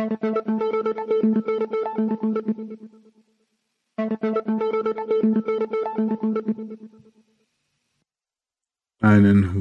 Einen 0.00 0.16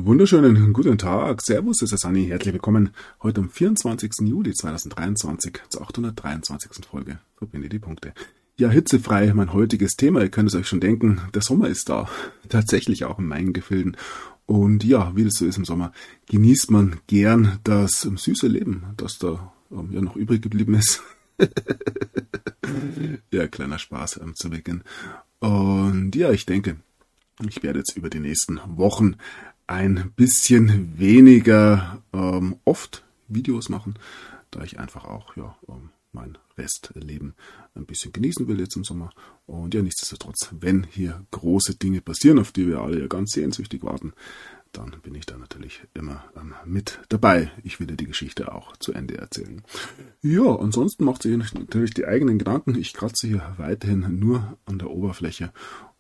wunderschönen 0.06 0.72
guten 0.72 0.98
Tag. 0.98 1.42
Servus, 1.42 1.82
es 1.82 1.92
ist 1.92 2.06
Anni. 2.06 2.28
Herzlich 2.28 2.54
willkommen 2.54 2.92
heute 3.22 3.42
am 3.42 3.50
24. 3.50 4.12
Juli 4.22 4.54
2023 4.54 5.60
zur 5.68 5.82
823. 5.82 6.86
Folge. 6.90 7.20
Verbinde 7.36 7.68
die 7.68 7.80
Punkte. 7.80 8.14
Ja, 8.56 8.70
hitzefrei, 8.70 9.34
mein 9.34 9.52
heutiges 9.52 9.98
Thema. 9.98 10.22
Ihr 10.22 10.30
könnt 10.30 10.48
es 10.48 10.56
euch 10.56 10.70
schon 10.70 10.80
denken, 10.80 11.20
der 11.34 11.42
Sommer 11.42 11.68
ist 11.68 11.90
da. 11.90 12.08
Tatsächlich 12.48 13.04
auch 13.04 13.20
in 13.20 13.28
meinen 13.28 13.52
Gefilden. 13.52 13.98
Und 14.46 14.86
ja, 14.86 15.14
wie 15.18 15.26
das 15.26 15.34
so 15.34 15.46
ist 15.46 15.58
im 15.58 15.66
Sommer, 15.66 15.92
genießt 16.28 16.72
man 16.72 17.02
gern 17.08 17.60
das 17.66 18.04
süße 18.04 18.48
Leben, 18.48 18.86
das 18.96 19.18
da 19.18 19.52
ja 19.70 20.02
noch 20.02 20.16
übrig 20.16 20.42
geblieben 20.42 20.76
ist. 20.76 21.02
ja, 23.32 23.48
kleiner 23.48 23.80
Spaß 23.80 24.20
ähm, 24.22 24.36
zu 24.36 24.50
Beginn. 24.50 24.84
Und 25.40 26.16
ja, 26.16 26.32
ich 26.32 26.46
denke, 26.46 26.78
ich 27.48 27.64
werde 27.64 27.80
jetzt 27.80 27.96
über 27.96 28.10
die 28.10 28.20
nächsten 28.20 28.60
Wochen 28.78 29.16
ein 29.68 30.12
bisschen 30.16 30.98
weniger 30.98 32.02
ähm, 32.12 32.58
oft 32.66 33.04
Videos 33.28 33.70
machen, 33.70 33.98
da 34.52 34.64
ich 34.64 34.80
einfach 34.80 35.06
auch 35.06 35.38
ja, 35.38 35.56
ähm, 35.68 35.92
mein 36.12 36.38
Restleben 36.58 37.36
ein 37.76 37.86
bisschen 37.86 38.12
genießen 38.12 38.48
will 38.48 38.60
jetzt 38.60 38.76
im 38.76 38.84
Sommer. 38.84 39.12
Und 39.46 39.74
ja, 39.74 39.82
nichtsdestotrotz, 39.82 40.50
wenn 40.60 40.84
hier 40.84 41.26
große 41.32 41.76
Dinge 41.76 42.02
passieren, 42.02 42.40
auf 42.40 42.52
die 42.52 42.68
wir 42.68 42.80
alle 42.80 43.00
ja 43.00 43.08
ganz 43.08 43.32
sehnsüchtig 43.32 43.84
warten, 43.84 44.14
dann 44.72 44.92
bin 45.02 45.16
ich 45.16 45.26
da 45.26 45.38
natürlich 45.38 45.82
immer 45.94 46.24
ähm, 46.36 46.54
mit 46.66 47.00
dabei. 47.10 47.52
Ich 47.64 47.80
will 47.80 47.88
dir 47.88 47.98
die 47.98 48.08
Geschichte 48.08 48.54
auch 48.54 48.78
zu 48.78 48.94
Ende 48.94 49.18
erzählen. 49.18 49.62
Ja, 50.22 50.56
ansonsten 50.56 51.06
macht 51.06 51.24
sich 51.24 51.36
natürlich 51.54 51.94
die 51.94 52.06
eigenen 52.06 52.40
Gedanken. 52.40 52.76
Ich 52.76 52.94
kratze 52.94 53.28
hier 53.28 53.56
weiterhin 53.58 54.20
nur 54.20 54.58
an 54.66 54.80
der 54.80 54.90
Oberfläche. 54.90 55.52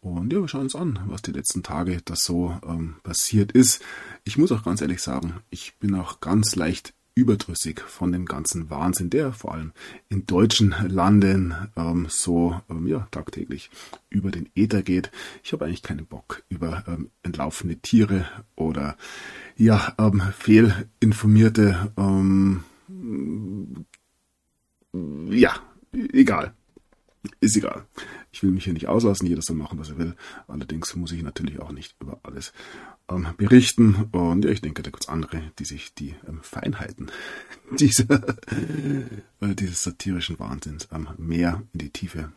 Und 0.01 0.31
ja, 0.31 0.39
wir 0.39 0.47
schauen 0.47 0.63
uns 0.63 0.75
an, 0.75 0.99
was 1.07 1.21
die 1.21 1.31
letzten 1.31 1.63
Tage 1.63 1.99
das 2.05 2.23
so 2.23 2.57
ähm, 2.65 2.95
passiert 3.03 3.51
ist. 3.51 3.83
Ich 4.23 4.37
muss 4.37 4.51
auch 4.51 4.63
ganz 4.63 4.81
ehrlich 4.81 5.01
sagen, 5.01 5.41
ich 5.49 5.77
bin 5.79 5.95
auch 5.95 6.19
ganz 6.19 6.55
leicht 6.55 6.93
überdrüssig 7.19 7.81
von 7.81 8.11
dem 8.11 8.25
ganzen 8.25 8.69
Wahnsinn, 8.69 9.09
der 9.09 9.33
vor 9.33 9.53
allem 9.53 9.73
in 10.09 10.25
deutschen 10.25 10.73
Landen 10.87 11.53
ähm, 11.75 12.07
so 12.09 12.59
ähm, 12.69 12.87
ja, 12.87 13.07
tagtäglich 13.11 13.69
über 14.09 14.31
den 14.31 14.49
Äther 14.55 14.81
geht. 14.81 15.11
Ich 15.43 15.53
habe 15.53 15.65
eigentlich 15.65 15.83
keinen 15.83 16.05
Bock 16.05 16.43
über 16.49 16.83
ähm, 16.87 17.09
entlaufene 17.23 17.77
Tiere 17.77 18.25
oder 18.55 18.95
ja, 19.57 19.93
ähm, 19.99 20.21
fehlinformierte 20.37 21.91
ähm, 21.97 22.63
ja, 25.29 25.53
egal. 25.91 26.53
Ist 27.41 27.57
egal. 27.57 27.85
Ich 28.31 28.43
will 28.43 28.51
mich 28.51 28.63
hier 28.63 28.73
nicht 28.73 28.87
auslassen, 28.87 29.27
jeder 29.27 29.41
soll 29.41 29.57
machen, 29.57 29.77
was 29.77 29.89
er 29.89 29.97
will. 29.97 30.15
Allerdings 30.47 30.95
muss 30.95 31.11
ich 31.11 31.21
natürlich 31.21 31.59
auch 31.59 31.71
nicht 31.71 31.95
über 31.99 32.19
alles 32.23 32.53
ähm, 33.09 33.27
berichten. 33.37 34.07
Und 34.11 34.45
ja, 34.45 34.51
ich 34.51 34.61
denke, 34.61 34.83
da 34.83 34.89
gibt 34.89 35.03
es 35.03 35.09
andere, 35.09 35.51
die 35.59 35.65
sich 35.65 35.93
die 35.93 36.15
ähm, 36.27 36.39
Feinheiten 36.41 37.11
dieser, 37.71 38.37
äh, 39.41 39.55
dieses 39.55 39.83
satirischen 39.83 40.39
Wahnsinns 40.39 40.87
ähm, 40.91 41.09
mehr 41.17 41.63
in 41.73 41.79
die 41.79 41.89
Tiefe 41.89 42.31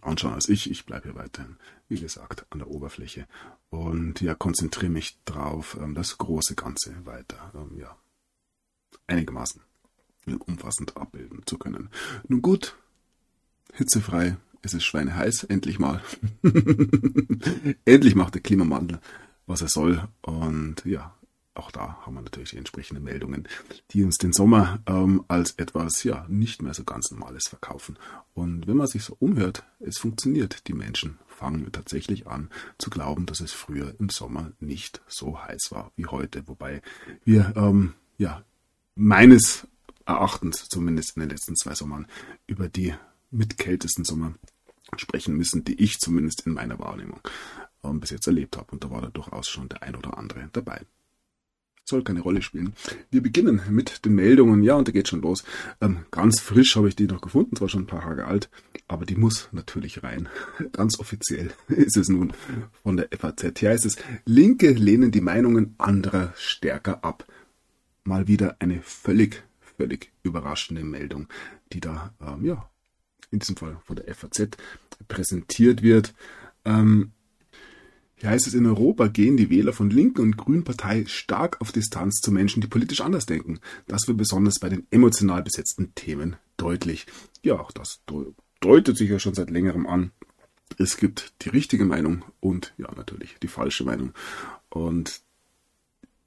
anschauen 0.00 0.34
als 0.34 0.48
ich. 0.48 0.70
Ich 0.70 0.86
bleibe 0.86 1.08
hier 1.08 1.16
weiterhin, 1.16 1.56
wie 1.88 1.98
gesagt, 1.98 2.46
an 2.50 2.58
der 2.58 2.68
Oberfläche 2.68 3.26
und 3.70 4.20
ja, 4.20 4.34
konzentriere 4.34 4.92
mich 4.92 5.18
drauf, 5.24 5.76
ähm, 5.80 5.94
das 5.94 6.18
große 6.18 6.54
Ganze 6.54 6.94
weiter, 7.04 7.52
ähm, 7.54 7.78
ja, 7.78 7.96
einigermaßen 9.06 9.60
umfassend 10.46 10.96
abbilden 10.96 11.42
zu 11.46 11.58
können. 11.58 11.90
Nun 12.28 12.40
gut, 12.40 12.76
hitzefrei, 13.74 14.36
es 14.62 14.74
ist 14.74 14.84
schweineheiß, 14.84 15.44
endlich 15.44 15.78
mal. 15.78 16.00
endlich 17.84 18.14
macht 18.14 18.34
der 18.34 18.42
Klimawandel, 18.42 19.00
was 19.46 19.60
er 19.60 19.68
soll. 19.68 20.08
Und 20.22 20.84
ja, 20.84 21.14
auch 21.54 21.70
da 21.70 21.98
haben 22.04 22.14
wir 22.14 22.22
natürlich 22.22 22.50
die 22.50 22.56
entsprechenden 22.56 23.04
Meldungen, 23.04 23.46
die 23.90 24.02
uns 24.02 24.16
den 24.16 24.32
Sommer 24.32 24.80
ähm, 24.86 25.24
als 25.28 25.52
etwas 25.52 26.02
ja 26.02 26.26
nicht 26.28 26.62
mehr 26.62 26.74
so 26.74 26.84
ganz 26.84 27.10
Normales 27.10 27.46
verkaufen. 27.46 27.98
Und 28.32 28.66
wenn 28.66 28.76
man 28.76 28.86
sich 28.86 29.04
so 29.04 29.16
umhört, 29.20 29.64
es 29.80 29.98
funktioniert. 29.98 30.66
Die 30.66 30.72
Menschen 30.72 31.18
fangen 31.28 31.70
tatsächlich 31.70 32.26
an 32.26 32.50
zu 32.78 32.90
glauben, 32.90 33.26
dass 33.26 33.40
es 33.40 33.52
früher 33.52 33.94
im 33.98 34.08
Sommer 34.08 34.52
nicht 34.60 35.00
so 35.06 35.40
heiß 35.40 35.68
war 35.70 35.92
wie 35.96 36.06
heute. 36.06 36.48
Wobei 36.48 36.82
wir 37.24 37.52
ähm, 37.56 37.94
ja 38.18 38.42
meines 38.96 39.66
Erachtens 40.06 40.68
zumindest 40.68 41.16
in 41.16 41.20
den 41.20 41.30
letzten 41.30 41.56
zwei 41.56 41.74
Sommern 41.74 42.06
über 42.46 42.68
die 42.68 42.94
mit 43.34 43.58
kältesten 43.58 44.04
Sommer 44.04 44.34
sprechen 44.96 45.36
müssen, 45.36 45.64
die 45.64 45.74
ich 45.82 45.98
zumindest 45.98 46.46
in 46.46 46.52
meiner 46.52 46.78
Wahrnehmung 46.78 47.20
ähm, 47.82 48.00
bis 48.00 48.10
jetzt 48.10 48.26
erlebt 48.26 48.56
habe. 48.56 48.70
Und 48.72 48.84
da 48.84 48.90
war 48.90 49.02
da 49.02 49.08
durchaus 49.08 49.48
schon 49.48 49.68
der 49.68 49.82
ein 49.82 49.96
oder 49.96 50.16
andere 50.18 50.48
dabei. 50.52 50.80
Soll 51.86 52.02
keine 52.02 52.20
Rolle 52.20 52.40
spielen. 52.40 52.72
Wir 53.10 53.22
beginnen 53.22 53.60
mit 53.68 54.06
den 54.06 54.14
Meldungen. 54.14 54.62
Ja, 54.62 54.76
und 54.76 54.88
da 54.88 54.92
geht 54.92 55.08
schon 55.08 55.20
los. 55.20 55.44
Ähm, 55.82 56.06
ganz 56.10 56.40
frisch 56.40 56.76
habe 56.76 56.88
ich 56.88 56.96
die 56.96 57.06
noch 57.06 57.20
gefunden, 57.20 57.56
zwar 57.56 57.68
schon 57.68 57.82
ein 57.82 57.86
paar 57.86 58.00
Tage 58.00 58.26
alt, 58.26 58.48
aber 58.88 59.04
die 59.04 59.16
muss 59.16 59.50
natürlich 59.52 60.02
rein. 60.02 60.28
Ganz 60.72 60.98
offiziell 60.98 61.52
ist 61.68 61.98
es 61.98 62.08
nun 62.08 62.32
von 62.82 62.96
der 62.96 63.08
FAZ. 63.18 63.58
Hier 63.58 63.68
heißt 63.68 63.84
es, 63.84 63.96
Linke 64.24 64.70
lehnen 64.70 65.10
die 65.10 65.20
Meinungen 65.20 65.74
anderer 65.76 66.32
stärker 66.36 67.04
ab. 67.04 67.26
Mal 68.04 68.28
wieder 68.28 68.56
eine 68.60 68.80
völlig, 68.80 69.42
völlig 69.76 70.10
überraschende 70.22 70.84
Meldung, 70.84 71.28
die 71.72 71.80
da 71.80 72.14
ähm, 72.22 72.46
ja 72.46 72.70
in 73.34 73.40
diesem 73.40 73.56
Fall 73.56 73.76
von 73.84 73.96
der 73.96 74.14
FAZ, 74.14 74.56
präsentiert 75.08 75.82
wird. 75.82 76.14
Ähm, 76.64 77.12
hier 78.16 78.30
heißt 78.30 78.46
es, 78.46 78.54
in 78.54 78.64
Europa 78.64 79.08
gehen 79.08 79.36
die 79.36 79.50
Wähler 79.50 79.72
von 79.72 79.90
linken 79.90 80.22
und 80.22 80.36
grünen 80.36 80.64
Partei 80.64 81.04
stark 81.06 81.60
auf 81.60 81.72
Distanz 81.72 82.20
zu 82.20 82.32
Menschen, 82.32 82.62
die 82.62 82.68
politisch 82.68 83.00
anders 83.00 83.26
denken. 83.26 83.60
Das 83.86 84.06
wird 84.06 84.16
besonders 84.16 84.60
bei 84.60 84.68
den 84.68 84.86
emotional 84.90 85.42
besetzten 85.42 85.94
Themen 85.94 86.36
deutlich. 86.56 87.06
Ja, 87.42 87.60
auch 87.60 87.72
das 87.72 88.00
deutet 88.60 88.96
sich 88.96 89.10
ja 89.10 89.18
schon 89.18 89.34
seit 89.34 89.50
längerem 89.50 89.86
an. 89.86 90.12
Es 90.78 90.96
gibt 90.96 91.34
die 91.42 91.50
richtige 91.50 91.84
Meinung 91.84 92.24
und 92.40 92.72
ja, 92.78 92.90
natürlich 92.96 93.36
die 93.42 93.48
falsche 93.48 93.84
Meinung. 93.84 94.12
Und 94.70 95.20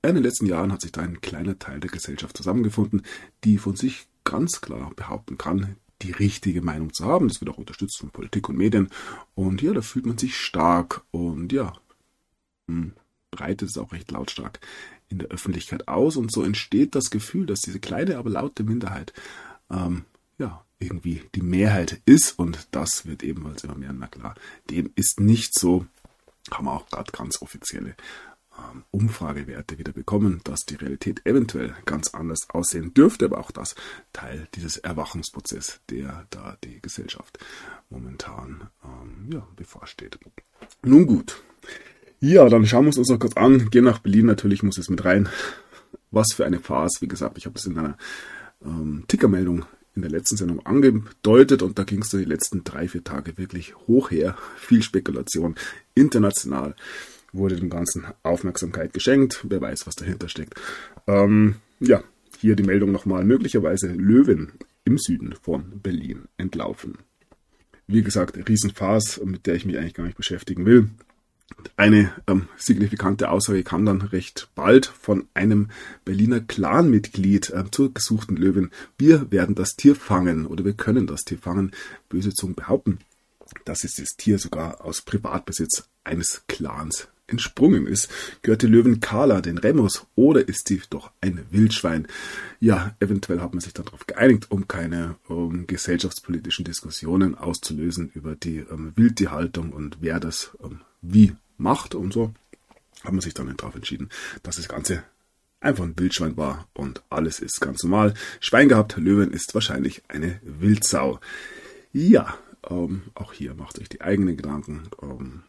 in 0.04 0.14
den 0.14 0.24
letzten 0.24 0.46
Jahren 0.46 0.72
hat 0.72 0.82
sich 0.82 0.92
da 0.92 1.02
ein 1.02 1.22
kleiner 1.22 1.58
Teil 1.58 1.80
der 1.80 1.90
Gesellschaft 1.90 2.38
zusammengefunden, 2.38 3.02
die 3.44 3.58
von 3.58 3.76
sich 3.76 4.08
ganz 4.24 4.62
klar 4.62 4.92
behaupten 4.96 5.38
kann, 5.38 5.78
die 6.02 6.12
richtige 6.12 6.62
Meinung 6.62 6.94
zu 6.94 7.06
haben. 7.06 7.28
Das 7.28 7.42
wird 7.42 7.50
auch 7.50 7.58
unterstützt 7.58 7.98
von 7.98 8.10
Politik 8.10 8.50
und 8.50 8.58
Medien. 8.58 8.90
Und 9.36 9.62
ja, 9.62 9.74
da 9.74 9.82
fühlt 9.82 10.06
man 10.06 10.18
sich 10.18 10.38
stark 10.38 11.04
und 11.12 11.52
ja, 11.52 11.74
hm, 12.68 12.94
breitet 13.32 13.70
es 13.70 13.78
auch 13.78 13.92
recht 13.92 14.12
lautstark 14.12 14.60
in 15.10 15.20
der 15.20 15.30
Öffentlichkeit 15.30 15.88
aus. 15.88 16.18
Und 16.18 16.32
so 16.32 16.44
entsteht 16.44 16.96
das 16.96 17.10
Gefühl, 17.10 17.46
dass 17.46 17.62
diese 17.62 17.80
kleine, 17.80 18.18
aber 18.18 18.30
laute 18.30 18.64
Minderheit 18.64 19.14
ähm, 19.70 20.06
ja, 20.38 20.64
irgendwie 20.80 21.24
die 21.36 21.42
Mehrheit 21.42 22.02
ist. 22.06 22.38
Und 22.38 22.68
das 22.72 23.06
wird 23.06 23.24
ebenfalls 23.24 23.64
immer 23.64 23.76
mehr 23.76 23.90
und 23.90 24.00
mehr 24.00 24.10
klar. 24.10 24.36
Dem 24.70 24.92
ist 24.96 25.20
nicht 25.20 25.58
so. 25.58 25.86
Haben 26.52 26.66
wir 26.66 26.74
auch 26.74 26.88
gerade 26.88 27.12
ganz 27.12 27.42
offizielle 27.42 27.96
Umfragewerte 28.92 29.78
wieder 29.78 29.92
bekommen, 29.92 30.42
dass 30.44 30.66
die 30.66 30.76
Realität 30.76 31.26
eventuell 31.26 31.76
ganz 31.86 32.14
anders 32.14 32.50
aussehen 32.50 32.94
dürfte, 32.94 33.26
aber 33.26 33.40
auch 33.40 33.52
das 33.52 33.76
Teil 34.14 34.48
dieses 34.56 34.78
Erwachungsprozesses, 34.78 35.82
der 35.90 36.26
da 36.30 36.58
die 36.64 36.82
Gesellschaft 36.82 37.38
momentan 37.90 38.70
ähm, 38.84 39.30
ja, 39.32 39.48
bevorsteht. 39.56 40.18
Nun 40.84 41.06
gut. 41.06 41.42
Ja, 42.20 42.50
dann 42.50 42.66
schauen 42.66 42.86
wir 42.86 42.88
uns 42.88 42.96
das 42.96 43.10
noch 43.10 43.20
kurz 43.20 43.38
an. 43.38 43.70
Gehen 43.70 43.84
nach 43.84 44.00
Berlin, 44.00 44.26
natürlich 44.26 44.64
muss 44.64 44.78
es 44.78 44.90
mit 44.90 45.06
rein. 45.06 45.30
Was 46.10 46.34
für 46.34 46.46
eine 46.46 46.60
Farce. 46.60 47.02
Wie 47.02 47.08
gesagt, 47.08 47.38
ich 47.38 47.46
habe 47.46 47.58
es 47.58 47.66
in 47.66 47.78
einer 47.78 47.98
ähm, 48.64 49.04
Tickermeldung 49.08 49.66
in 49.96 50.02
der 50.02 50.12
letzten 50.12 50.38
Sendung 50.38 50.66
angedeutet 50.66 51.62
und 51.62 51.78
da 51.78 51.84
ging 51.84 52.02
es 52.02 52.10
die 52.10 52.24
letzten 52.24 52.64
drei, 52.64 52.88
vier 52.88 53.04
Tage 53.04 53.38
wirklich 53.38 53.76
hoch 53.88 54.12
her. 54.12 54.38
Viel 54.58 54.82
Spekulation, 54.82 55.56
international 55.96 56.76
wurde 57.38 57.56
dem 57.56 57.70
Ganzen 57.70 58.06
Aufmerksamkeit 58.24 58.94
geschenkt. 58.94 59.46
Wer 59.48 59.62
weiß, 59.62 59.88
was 59.88 59.96
dahinter 59.96 60.30
steckt. 60.30 60.56
Ähm, 61.08 61.56
ja, 61.80 62.04
hier 62.40 62.56
die 62.56 62.64
Meldung 62.64 62.92
nochmal. 62.92 63.24
Möglicherweise 63.24 63.88
Löwen 63.88 64.54
im 64.84 64.98
Süden 64.98 65.36
von 65.42 65.80
Berlin 65.82 66.28
entlaufen. 66.38 67.00
Wie 67.88 68.02
gesagt, 68.02 68.38
Riesenfarce, 68.50 69.22
mit 69.24 69.46
der 69.46 69.56
ich 69.56 69.66
mich 69.66 69.78
eigentlich 69.78 69.94
gar 69.94 70.06
nicht 70.06 70.18
beschäftigen 70.18 70.66
will. 70.66 70.90
Eine 71.78 72.12
ähm, 72.28 72.50
signifikante 72.58 73.30
Aussage 73.30 73.64
kam 73.64 73.86
dann 73.86 74.02
recht 74.02 74.50
bald 74.56 74.86
von 74.86 75.28
einem 75.34 75.70
Berliner 76.04 76.42
Clanmitglied 76.42 77.50
äh, 77.52 77.64
zur 77.72 77.94
gesuchten 77.94 78.36
Löwin. 78.36 78.72
Wir 78.98 79.32
werden 79.32 79.56
das 79.56 79.76
Tier 79.76 79.96
fangen 79.96 80.46
oder 80.46 80.66
wir 80.66 80.74
können 80.74 81.08
das 81.08 81.24
Tier 81.24 81.38
fangen. 81.38 81.72
Böse 82.10 82.34
Zungen 82.34 82.56
behaupten, 82.56 83.00
dass 83.66 83.84
es 83.84 83.96
das 83.96 84.18
Tier 84.18 84.40
sogar 84.40 84.84
aus 84.84 85.02
Privatbesitz 85.02 85.88
eines 86.04 86.44
Clans 86.48 87.08
entsprungen 87.28 87.88
ist. 87.88 88.10
Gehört 88.42 88.62
die 88.62 88.68
Löwen 88.68 89.00
Carla 89.00 89.42
den 89.42 89.58
Remus 89.58 90.06
oder 90.16 90.48
ist 90.48 90.68
sie 90.68 90.82
doch 90.90 91.12
ein 91.22 91.46
Wildschwein? 91.52 92.08
Ja, 92.60 92.96
eventuell 93.00 93.42
hat 93.42 93.54
man 93.54 93.62
sich 93.62 93.74
darauf 93.74 94.08
geeinigt, 94.08 94.50
um 94.50 94.68
keine 94.68 95.16
um, 95.28 95.68
gesellschaftspolitischen 95.68 96.66
Diskussionen 96.66 97.36
auszulösen 97.36 98.12
über 98.14 98.36
die 98.36 98.58
ähm, 98.58 98.94
Wildtierhaltung 98.96 99.72
und 99.72 99.98
wer 100.02 100.20
das 100.20 100.52
ähm, 100.64 100.82
wie 101.02 101.36
macht 101.58 101.96
und 101.96 102.14
so. 102.14 102.34
Hat 103.04 103.12
man 103.12 103.22
sich 103.22 103.34
dann 103.34 103.56
darauf 103.56 103.76
entschieden, 103.76 104.10
dass 104.44 104.56
das 104.56 104.68
Ganze 104.68 105.04
einfach 105.60 105.84
ein 105.84 105.98
Wildschwein 105.98 106.38
war 106.38 106.68
und 106.74 107.04
alles 107.10 107.40
ist 107.40 107.62
ganz 107.62 107.84
normal. 107.84 108.14
Schwein 108.40 108.70
gehabt, 108.70 108.98
Löwen 108.98 109.32
ist 109.32 109.54
wahrscheinlich 109.54 110.04
eine 110.08 110.40
Wildsau. 110.44 111.20
Ja, 111.94 112.38
ähm, 112.70 113.04
auch 113.14 113.34
hier 113.34 113.54
macht 113.54 113.80
euch 113.80 113.90
die 113.90 114.02
eigenen 114.02 114.38
Gedanken. 114.38 114.90
Ähm, 115.02 115.44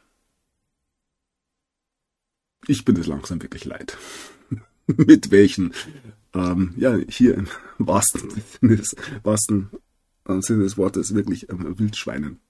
ich 2.67 2.85
bin 2.85 2.97
es 2.97 3.07
langsam 3.07 3.43
wirklich 3.43 3.65
leid. 3.65 3.97
Mit 4.87 5.31
welchen, 5.31 5.73
ähm, 6.35 6.75
ja, 6.77 6.97
hier 7.09 7.35
im 7.35 7.49
wahrsten 7.79 8.31
Sinne 8.61 8.77
des, 8.77 8.97
wahrsten 9.23 9.71
äh, 10.27 10.41
Sinne 10.41 10.65
des 10.65 10.77
Wortes 10.77 11.15
wirklich 11.15 11.49
ähm, 11.51 11.79
Wildschweinen. 11.79 12.41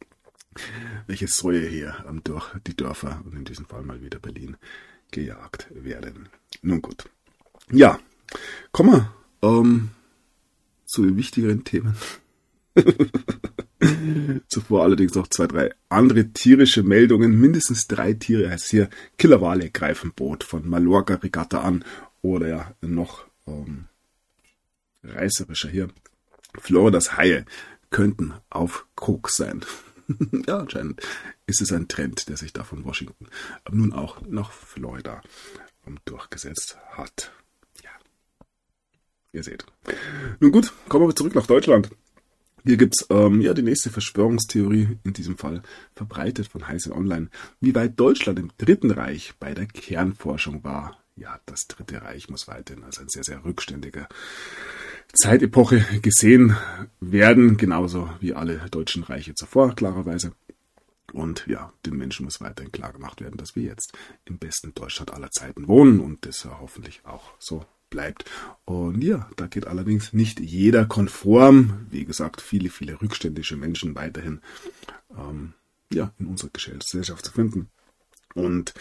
Welche 1.06 1.28
Säue 1.28 1.66
hier 1.66 2.05
ähm, 2.08 2.22
durch 2.25 2.46
die 2.66 2.76
Dörfer 2.76 3.22
und 3.25 3.34
in 3.34 3.44
diesem 3.44 3.66
Fall 3.66 3.82
mal 3.82 4.00
wieder 4.00 4.19
Berlin 4.19 4.56
gejagt 5.10 5.69
werden. 5.70 6.28
Nun 6.62 6.82
gut. 6.82 7.05
Ja, 7.70 7.99
kommen 8.72 8.93
wir 8.93 9.14
ähm, 9.43 9.90
zu 10.84 11.05
den 11.05 11.16
wichtigeren 11.16 11.64
Themen. 11.64 11.96
Zuvor 14.48 14.82
allerdings 14.82 15.14
noch 15.14 15.28
zwei, 15.28 15.46
drei 15.46 15.70
andere 15.88 16.28
tierische 16.32 16.82
Meldungen. 16.82 17.38
Mindestens 17.38 17.86
drei 17.86 18.12
Tiere 18.14 18.50
heißt 18.50 18.69
hier 18.69 18.90
Killerwale 19.19 19.70
greifen 19.70 20.12
Boot 20.12 20.44
von 20.44 20.69
Mallorca 20.69 21.14
Regatta 21.14 21.60
an. 21.60 21.84
Oder 22.22 22.48
ja, 22.48 22.75
noch 22.80 23.25
ähm, 23.46 23.86
reißerischer 25.04 25.69
hier. 25.69 25.88
Floridas 26.58 27.16
Haie 27.16 27.44
könnten 27.90 28.34
auf 28.50 28.86
Koks 28.96 29.36
sein. 29.36 29.64
ja, 30.46 30.58
anscheinend 30.58 31.00
ist 31.46 31.60
es 31.60 31.72
ein 31.72 31.88
Trend, 31.88 32.28
der 32.28 32.36
sich 32.36 32.52
da 32.52 32.64
von 32.64 32.84
Washington 32.84 33.28
nun 33.70 33.92
auch 33.92 34.20
nach 34.22 34.50
Florida 34.52 35.22
ähm, 35.86 35.98
durchgesetzt 36.04 36.78
hat. 36.90 37.32
Ja, 37.84 37.90
ihr 39.32 39.42
seht. 39.42 39.64
Nun 40.40 40.52
gut, 40.52 40.72
kommen 40.88 41.06
wir 41.06 41.14
zurück 41.14 41.34
nach 41.34 41.46
Deutschland. 41.46 41.90
Hier 42.64 42.76
gibt's 42.76 43.06
ähm, 43.10 43.40
ja 43.40 43.55
die 43.55 43.62
nächste 43.62 43.90
Verschwörungstheorie, 43.90 44.99
in 45.05 45.12
diesem 45.12 45.38
Fall 45.38 45.62
verbreitet 45.94 46.49
von 46.49 46.69
Heise 46.69 46.93
Online, 46.93 47.28
wie 47.60 47.75
weit 47.75 47.99
Deutschland 47.99 48.38
im 48.38 48.50
Dritten 48.58 48.90
Reich 48.90 49.34
bei 49.38 49.55
der 49.55 49.66
Kernforschung 49.66 50.64
war. 50.64 50.99
Ja, 51.16 51.40
das 51.46 51.66
Dritte 51.66 52.02
Reich 52.02 52.28
muss 52.28 52.49
weiterhin 52.49 52.84
als 52.84 52.99
ein 52.99 53.08
sehr, 53.08 53.25
sehr 53.25 53.44
rückständiger 53.44 54.08
Zeitepoche 55.12 55.84
gesehen 56.02 56.56
werden, 57.00 57.56
genauso 57.56 58.10
wie 58.20 58.34
alle 58.34 58.60
deutschen 58.70 59.02
Reiche 59.02 59.34
zuvor, 59.34 59.75
klarerweise. 59.75 60.32
Und 61.12 61.46
ja, 61.46 61.72
den 61.87 61.96
Menschen 61.96 62.25
muss 62.25 62.40
weiterhin 62.40 62.70
klar 62.70 62.93
gemacht 62.93 63.20
werden, 63.20 63.38
dass 63.38 63.56
wir 63.56 63.62
jetzt 63.62 63.96
im 64.26 64.38
besten 64.38 64.75
Deutschland 64.75 65.12
aller 65.12 65.31
Zeiten 65.31 65.66
wohnen 65.66 66.00
und 66.00 66.26
das 66.26 66.44
hoffentlich 66.44 67.00
auch 67.05 67.32
so 67.38 67.64
bleibt. 67.90 68.25
Und 68.64 69.02
ja, 69.02 69.29
da 69.37 69.46
geht 69.46 69.67
allerdings 69.67 70.12
nicht 70.12 70.40
jeder 70.40 70.85
konform. 70.85 71.87
Wie 71.90 72.05
gesagt, 72.05 72.40
viele, 72.40 72.70
viele 72.70 73.00
rückständische 73.00 73.56
Menschen 73.56 73.94
weiterhin 73.94 74.40
ähm, 75.17 75.55
ja, 75.93 76.12
in 76.19 76.26
unserer 76.26 76.50
Gesellschaft 76.50 77.25
zu 77.25 77.32
finden. 77.32 77.69
Und 78.35 78.75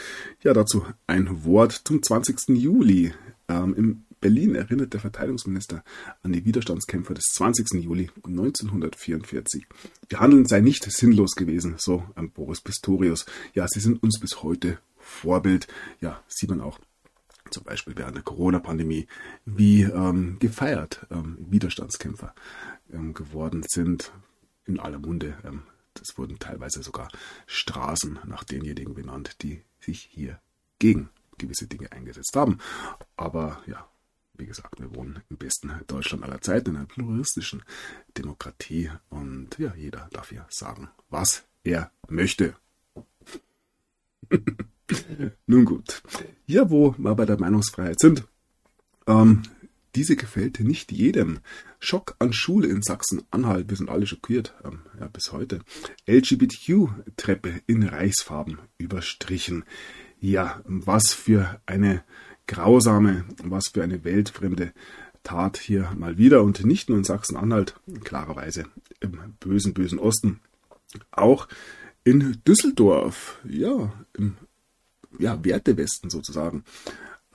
ja, 0.44 0.54
dazu 0.54 0.86
ein 1.08 1.44
Wort 1.46 1.82
zum 1.86 2.04
20. 2.04 2.50
Juli. 2.50 3.14
Ähm, 3.48 3.74
in 3.76 4.04
Berlin 4.20 4.56
erinnert 4.56 4.94
der 4.94 5.00
Verteidigungsminister 5.00 5.84
an 6.24 6.34
die 6.34 6.44
Widerstandskämpfer 6.44 7.14
des 7.14 7.26
20. 7.34 7.84
Juli 7.84 8.10
1944. 8.26 9.66
Ihr 10.12 10.20
Handeln 10.20 10.46
sei 10.46 10.60
nicht 10.60 10.84
sinnlos 10.92 11.36
gewesen, 11.36 11.76
so 11.78 12.04
ähm, 12.18 12.32
Boris 12.32 12.62
Pistorius. 12.62 13.26
Ja, 13.54 13.68
sie 13.68 13.80
sind 13.80 14.02
uns 14.02 14.20
bis 14.20 14.44
heute 14.44 14.80
Vorbild. 14.98 15.68
Ja, 16.02 16.22
sieht 16.28 16.50
man 16.50 16.62
auch 16.62 16.80
zum 17.52 17.64
Beispiel 17.64 17.96
während 17.96 18.16
der 18.16 18.24
Corona-Pandemie, 18.24 19.08
wie 19.46 19.84
ähm, 19.84 20.38
gefeiert 20.40 21.06
ähm, 21.12 21.38
Widerstandskämpfer 21.40 22.34
ähm, 22.92 23.14
geworden 23.14 23.64
sind. 23.68 24.12
In 24.66 24.80
aller 24.80 25.00
Munde. 25.00 25.38
Ähm, 25.46 25.64
es 26.02 26.18
wurden 26.18 26.40
teilweise 26.40 26.84
sogar 26.84 27.10
Straßen 27.46 28.20
nach 28.26 28.44
denjenigen 28.44 28.94
benannt, 28.94 29.42
die 29.42 29.64
sich 29.80 30.02
hier 30.12 30.40
gegen 30.80 31.10
gewisse 31.38 31.68
Dinge 31.68 31.92
eingesetzt 31.92 32.36
haben. 32.36 32.60
Aber 33.16 33.62
ja, 33.66 33.88
wie 34.34 34.46
gesagt, 34.46 34.80
wir 34.80 34.94
wohnen 34.96 35.24
im 35.30 35.38
besten 35.38 35.72
Deutschland 35.88 36.24
aller 36.24 36.42
Zeiten, 36.42 36.72
in 36.72 36.76
einer 36.78 36.86
pluralistischen 36.86 37.64
Demokratie. 38.18 38.92
Und 39.10 39.58
ja, 39.58 39.74
jeder 39.76 40.10
darf 40.12 40.30
hier 40.30 40.46
sagen, 40.50 40.90
was 41.10 41.46
er 41.64 41.92
möchte. 42.08 42.56
Nun 45.48 45.66
gut. 45.66 46.02
Hier, 46.46 46.70
wo 46.70 46.96
wir 46.98 47.16
bei 47.16 47.26
der 47.26 47.40
Meinungsfreiheit 47.40 48.00
sind, 48.00 48.26
ähm, 49.08 49.44
diese 49.96 50.16
gefällt 50.16 50.60
nicht 50.60 50.92
jedem. 50.92 51.40
Schock 51.80 52.16
an 52.20 52.34
Schule 52.34 52.68
in 52.68 52.84
Sachsen-Anhalt. 52.84 53.70
Wir 53.70 53.78
sind 53.78 53.90
alle 53.90 54.06
schockiert. 54.06 54.54
Ähm, 54.64 54.82
ja, 55.00 55.08
bis 55.08 55.32
heute. 55.32 55.62
LGBTQ-Treppe 56.08 57.62
in 57.66 57.84
Reichsfarben 57.84 58.60
überstrichen. 58.78 59.66
Ja, 60.20 60.62
was 60.66 61.14
für 61.14 61.62
eine 61.66 62.04
grausame, 62.48 63.26
was 63.44 63.70
für 63.74 63.84
eine 63.84 64.04
weltfremde 64.04 64.72
Tat 65.24 65.58
hier 65.58 65.92
mal 65.98 66.18
wieder. 66.18 66.44
Und 66.44 66.64
nicht 66.64 66.90
nur 66.90 66.98
in 66.98 67.04
Sachsen-Anhalt, 67.04 67.80
klarerweise 68.04 68.66
im 69.00 69.20
bösen, 69.40 69.74
bösen 69.74 70.00
Osten. 70.00 70.40
Auch 71.12 71.48
in 72.04 72.38
Düsseldorf, 72.48 73.40
ja, 73.44 73.92
im 74.14 74.38
ja, 75.20 75.44
Wertewesten 75.44 76.10
sozusagen, 76.10 76.64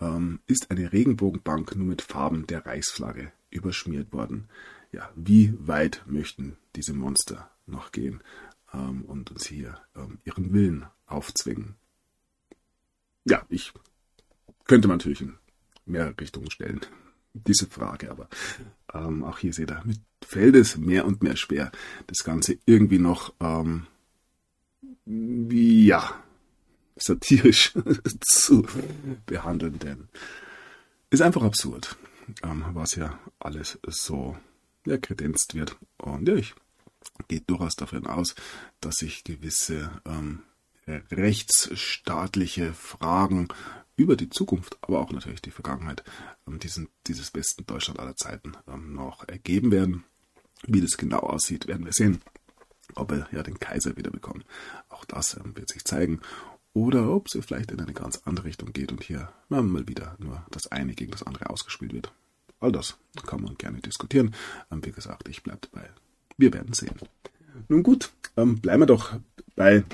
ähm, 0.01 0.41
ist 0.47 0.71
eine 0.71 0.93
Regenbogenbank 0.93 1.77
nur 1.77 1.87
mit 1.87 2.03
Farben 2.03 2.47
der 2.47 2.67
Reichsflagge 2.67 3.33
überschmiert 3.51 4.13
worden. 4.13 4.49
Ja, 4.93 5.11
wie 5.15 5.55
weit 5.59 6.03
möchten 6.07 6.57
diese 6.77 6.93
Monster 6.93 7.51
noch 7.67 7.93
gehen 7.93 8.23
ähm, 8.73 9.03
und 9.03 9.31
uns 9.31 9.47
hier 9.47 9.81
ähm, 9.97 10.19
ihren 10.25 10.53
Willen 10.53 10.87
aufzwingen? 11.07 11.77
Ja, 13.25 13.45
ich 13.49 13.73
könnte 14.65 14.89
man 14.89 14.99
natürlich 14.99 15.23
in 15.23 15.39
mehrere 15.87 16.19
Richtungen 16.19 16.51
stellen, 16.51 16.81
diese 17.35 17.67
Frage, 17.67 18.11
aber 18.11 18.29
ähm, 18.93 19.25
auch 19.25 19.39
hier 19.39 19.53
seht 19.53 19.71
ihr, 19.71 19.83
mit 19.85 20.01
fällt 20.25 20.57
es 20.57 20.77
mehr 20.77 21.05
und 21.05 21.23
mehr 21.23 21.37
schwer, 21.37 21.71
das 22.07 22.25
Ganze 22.25 22.59
irgendwie 22.65 22.99
noch, 22.99 23.35
ähm, 23.41 23.87
ja, 25.05 26.22
satirisch 26.97 27.73
zu 28.21 28.67
behandeln, 29.27 29.79
denn 29.79 30.09
ist 31.11 31.23
einfach 31.23 31.43
absurd, 31.43 31.97
ähm, 32.43 32.65
was 32.73 32.95
ja 32.95 33.19
alles 33.39 33.79
so 33.87 34.37
ja, 34.87 34.97
kredenzt 34.97 35.55
wird. 35.55 35.77
Und 35.99 36.29
ja, 36.29 36.35
ich 36.35 36.55
gehe 37.29 37.41
durchaus 37.41 37.75
davon 37.75 38.07
aus, 38.07 38.35
dass 38.81 38.97
sich 38.97 39.25
gewisse 39.25 39.91
ähm, 40.07 40.43
rechtsstaatliche 40.87 42.73
Fragen 42.73 43.49
über 43.97 44.17
die 44.17 44.31
Zukunft, 44.31 44.79
aber 44.81 45.01
auch 45.01 45.13
natürlich 45.13 45.43
die 45.43 45.51
Vergangenheit 45.51 46.03
ähm, 46.47 46.59
diesen, 46.59 46.89
dieses 47.07 47.31
besten 47.31 47.67
Deutschland 47.67 48.01
aller 48.01 48.17
Zeiten 48.17 48.53
ähm, 48.67 48.95
noch 48.95 49.29
ergeben 49.29 49.71
werden. 49.71 50.05
Wie 50.65 50.81
das 50.81 50.97
genau 50.97 51.19
aussieht, 51.19 51.67
werden 51.67 51.85
wir 51.85 51.93
sehen. 51.93 52.21
Ob 52.95 53.11
wir 53.11 53.29
ja 53.33 53.43
den 53.43 53.59
Kaiser 53.59 53.97
wieder 53.97 54.11
bekommen. 54.11 54.45
Auch 54.89 55.05
das 55.05 55.35
ähm, 55.37 55.57
wird 55.57 55.69
sich 55.69 55.85
zeigen 55.85 56.21
oder 56.75 57.11
ob 57.11 57.29
sie 57.29 57.43
vielleicht 57.43 57.71
in 57.71 57.81
eine 57.81 57.93
ganz 57.93 58.23
andere 58.25 58.47
Richtung 58.47 58.73
geht 58.73 58.93
und 58.93 59.03
hier 59.03 59.29
mal 59.49 59.87
wieder 59.87 60.17
nur 60.19 60.45
das 60.51 60.71
eine 60.73 60.95
gegen 60.95 61.13
das 61.13 61.23
andere 61.23 61.51
ausgespielt 61.51 61.93
wird. 61.93 62.13
All 62.61 62.73
das 62.73 62.97
kann 63.27 63.43
man 63.43 63.57
gerne 63.57 63.81
diskutieren. 63.81 64.35
Ähm, 64.71 64.85
wie 64.85 64.93
gesagt, 64.93 65.29
ich 65.29 65.43
bleibe 65.43 65.67
dabei. 65.71 65.91
Wir 66.39 66.53
werden 66.55 66.73
sehen. 66.73 66.95
Nun 67.69 67.83
gut, 67.83 68.13
ähm, 68.37 68.61
bleiben 68.61 68.83
wir 68.83 68.87
doch 68.87 69.19
bei 69.57 69.85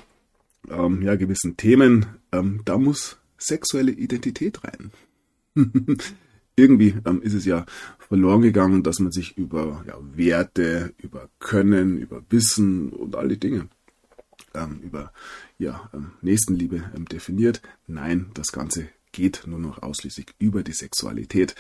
ähm, 0.69 1.03
ja, 1.03 1.17
gewissen 1.17 1.57
Themen. 1.57 2.07
Ähm, 2.31 2.61
da 2.65 2.79
muss 2.79 3.17
sexuelle 3.39 3.93
Identität 3.93 4.61
rein. 4.65 4.93
Irgendwie 6.57 6.95
ähm, 7.05 7.23
ist 7.23 7.35
es 7.35 7.45
ja 7.45 7.65
verloren 7.99 8.43
gegangen, 8.43 8.83
dass 8.83 9.01
man 9.01 9.13
sich 9.13 9.37
über 9.37 9.85
ja, 9.87 9.97
Werte, 10.15 10.93
über 10.99 11.29
Können, 11.39 11.99
über 11.99 12.23
Wissen 12.31 12.91
und 12.91 13.17
all 13.17 13.29
die 13.29 13.41
Dinge 13.41 13.69
ähm, 14.59 14.81
über 14.81 15.13
ja, 15.59 15.91
ähm, 15.95 16.13
Nächstenliebe 16.21 16.91
ähm, 16.95 17.07
definiert. 17.07 17.63
Nein, 17.87 18.31
das 18.35 18.53
Ganze 18.53 18.89
geht 19.13 19.45
nur 19.47 19.59
noch 19.59 19.83
ausschließlich 19.83 20.27
über 20.39 20.63
die 20.63 20.73
Sexualität 20.73 21.55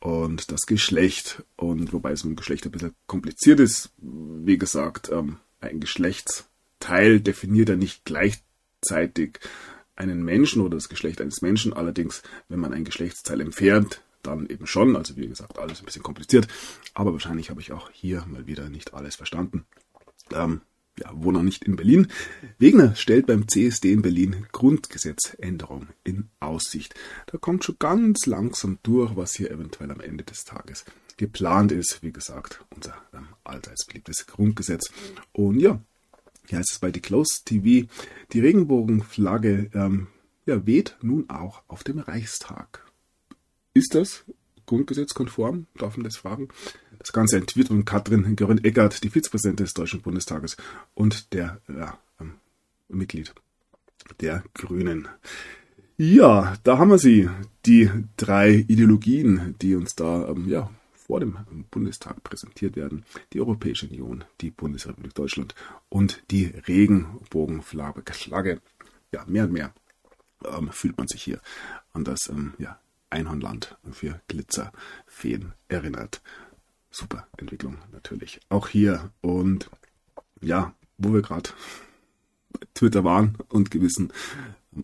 und 0.00 0.50
das 0.50 0.62
Geschlecht. 0.62 1.42
Und 1.56 1.92
wobei 1.92 2.12
es 2.12 2.24
mit 2.24 2.32
dem 2.32 2.36
Geschlecht 2.36 2.64
ein 2.66 2.72
bisschen 2.72 2.94
kompliziert 3.06 3.60
ist, 3.60 3.90
wie 3.98 4.58
gesagt, 4.58 5.10
ähm, 5.10 5.36
ein 5.60 5.80
Geschlechtsteil 5.80 7.20
definiert 7.20 7.68
ja 7.68 7.76
nicht 7.76 8.04
gleichzeitig 8.04 9.40
einen 9.96 10.24
Menschen 10.24 10.62
oder 10.62 10.76
das 10.76 10.88
Geschlecht 10.88 11.20
eines 11.20 11.42
Menschen. 11.42 11.72
Allerdings, 11.72 12.22
wenn 12.48 12.60
man 12.60 12.72
ein 12.72 12.84
Geschlechtsteil 12.84 13.40
entfernt, 13.40 14.02
dann 14.22 14.46
eben 14.46 14.66
schon. 14.66 14.96
Also 14.96 15.16
wie 15.16 15.28
gesagt, 15.28 15.58
alles 15.58 15.80
ein 15.80 15.84
bisschen 15.84 16.02
kompliziert. 16.02 16.48
Aber 16.94 17.12
wahrscheinlich 17.12 17.50
habe 17.50 17.60
ich 17.60 17.72
auch 17.72 17.90
hier 17.90 18.24
mal 18.26 18.46
wieder 18.46 18.68
nicht 18.70 18.94
alles 18.94 19.16
verstanden. 19.16 19.66
Ähm, 20.32 20.62
ja, 21.00 21.10
wohne 21.14 21.42
nicht 21.42 21.64
in 21.64 21.76
Berlin. 21.76 22.08
Wegner 22.58 22.94
stellt 22.94 23.26
beim 23.26 23.48
CSD 23.48 23.92
in 23.92 24.02
Berlin 24.02 24.46
Grundgesetzänderung 24.52 25.88
in 26.04 26.28
Aussicht. 26.40 26.94
Da 27.26 27.38
kommt 27.38 27.64
schon 27.64 27.76
ganz 27.78 28.26
langsam 28.26 28.78
durch, 28.82 29.16
was 29.16 29.34
hier 29.34 29.50
eventuell 29.50 29.90
am 29.90 30.00
Ende 30.00 30.24
des 30.24 30.44
Tages 30.44 30.84
geplant 31.16 31.72
ist. 31.72 32.02
Wie 32.02 32.12
gesagt, 32.12 32.64
unser 32.74 32.94
ähm, 33.12 33.28
allseits 33.44 33.86
beliebtes 33.86 34.26
Grundgesetz. 34.26 34.90
Und 35.32 35.60
ja, 35.60 35.80
hier 36.48 36.58
heißt 36.58 36.72
es 36.72 36.78
bei 36.78 36.92
The 36.92 37.00
Close 37.00 37.42
TV, 37.44 37.88
die 38.32 38.40
Regenbogenflagge 38.40 39.70
ähm, 39.74 40.08
ja, 40.46 40.66
weht 40.66 40.96
nun 41.02 41.28
auch 41.30 41.62
auf 41.68 41.84
dem 41.84 41.98
Reichstag. 41.98 42.84
Ist 43.72 43.94
das 43.94 44.24
grundgesetzkonform? 44.66 45.66
Darf 45.76 45.96
man 45.96 46.04
das 46.04 46.16
fragen? 46.16 46.48
Das 47.00 47.12
Ganze 47.12 47.42
von 47.66 47.86
Katrin 47.86 48.36
Göring-Eckert, 48.36 49.02
die 49.02 49.08
Vizepräsidentin 49.08 49.64
des 49.64 49.72
Deutschen 49.72 50.02
Bundestages 50.02 50.58
und 50.94 51.32
der 51.32 51.58
ja, 51.66 51.98
ähm, 52.20 52.34
Mitglied 52.88 53.34
der 54.20 54.44
Grünen. 54.52 55.08
Ja, 55.96 56.56
da 56.62 56.76
haben 56.76 56.90
wir 56.90 56.98
sie, 56.98 57.30
die 57.64 57.90
drei 58.18 58.52
Ideologien, 58.68 59.54
die 59.62 59.74
uns 59.74 59.94
da 59.94 60.28
ähm, 60.28 60.46
ja, 60.46 60.70
vor 60.92 61.20
dem 61.20 61.38
Bundestag 61.70 62.22
präsentiert 62.22 62.76
werden. 62.76 63.04
Die 63.32 63.40
Europäische 63.40 63.86
Union, 63.86 64.24
die 64.42 64.50
Bundesrepublik 64.50 65.14
Deutschland 65.14 65.54
und 65.88 66.22
die 66.30 66.52
Regenbogenflagge. 66.68 68.60
Ja, 69.10 69.24
mehr 69.26 69.44
und 69.44 69.52
mehr 69.52 69.72
ähm, 70.44 70.70
fühlt 70.70 70.98
man 70.98 71.08
sich 71.08 71.22
hier 71.22 71.40
an 71.94 72.04
das 72.04 72.28
ähm, 72.28 72.52
ja, 72.58 72.78
Einhornland 73.08 73.78
für 73.90 74.20
Glitzerfeen 74.28 75.54
erinnert. 75.68 76.20
Super 76.90 77.26
Entwicklung 77.36 77.78
natürlich. 77.92 78.40
Auch 78.48 78.68
hier. 78.68 79.10
Und 79.20 79.70
ja, 80.40 80.74
wo 80.98 81.12
wir 81.12 81.22
gerade 81.22 81.50
Twitter 82.74 83.04
waren 83.04 83.36
und 83.48 83.70
gewissen 83.70 84.12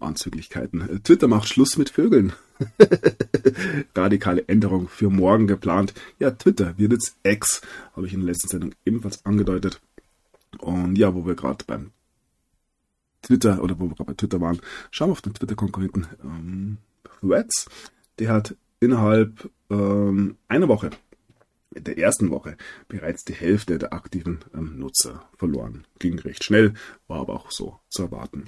Anzüglichkeiten. 0.00 1.02
Twitter 1.02 1.28
macht 1.28 1.48
Schluss 1.48 1.76
mit 1.76 1.90
Vögeln. 1.90 2.32
Radikale 3.94 4.48
Änderung 4.48 4.88
für 4.88 5.10
morgen 5.10 5.46
geplant. 5.46 5.94
Ja, 6.18 6.30
Twitter 6.30 6.78
wird 6.78 6.92
jetzt 6.92 7.16
X, 7.22 7.60
habe 7.94 8.06
ich 8.06 8.14
in 8.14 8.20
der 8.20 8.28
letzten 8.28 8.48
Sendung 8.48 8.74
ebenfalls 8.84 9.24
angedeutet. 9.24 9.80
Und 10.58 10.96
ja, 10.96 11.14
wo 11.14 11.26
wir 11.26 11.34
gerade 11.34 11.64
beim 11.66 11.92
Twitter 13.22 13.62
oder 13.62 13.78
wo 13.78 13.88
wir 13.88 13.94
gerade 13.94 14.04
bei 14.04 14.14
Twitter 14.14 14.40
waren, 14.40 14.60
schauen 14.90 15.08
wir 15.08 15.12
auf 15.12 15.22
den 15.22 15.34
Twitter-Konkurrenten 15.34 16.06
ähm, 16.24 16.78
Threads. 17.20 17.68
Der 18.18 18.32
hat 18.32 18.56
innerhalb 18.80 19.50
ähm, 19.70 20.36
einer 20.48 20.68
Woche 20.68 20.90
der 21.80 21.98
ersten 21.98 22.30
Woche 22.30 22.56
bereits 22.88 23.24
die 23.24 23.34
Hälfte 23.34 23.78
der 23.78 23.92
aktiven 23.92 24.40
ähm, 24.54 24.78
Nutzer 24.78 25.28
verloren. 25.36 25.84
Ging 25.98 26.18
recht 26.18 26.44
schnell, 26.44 26.74
war 27.08 27.20
aber 27.20 27.34
auch 27.34 27.50
so 27.50 27.78
zu 27.88 28.02
erwarten. 28.02 28.46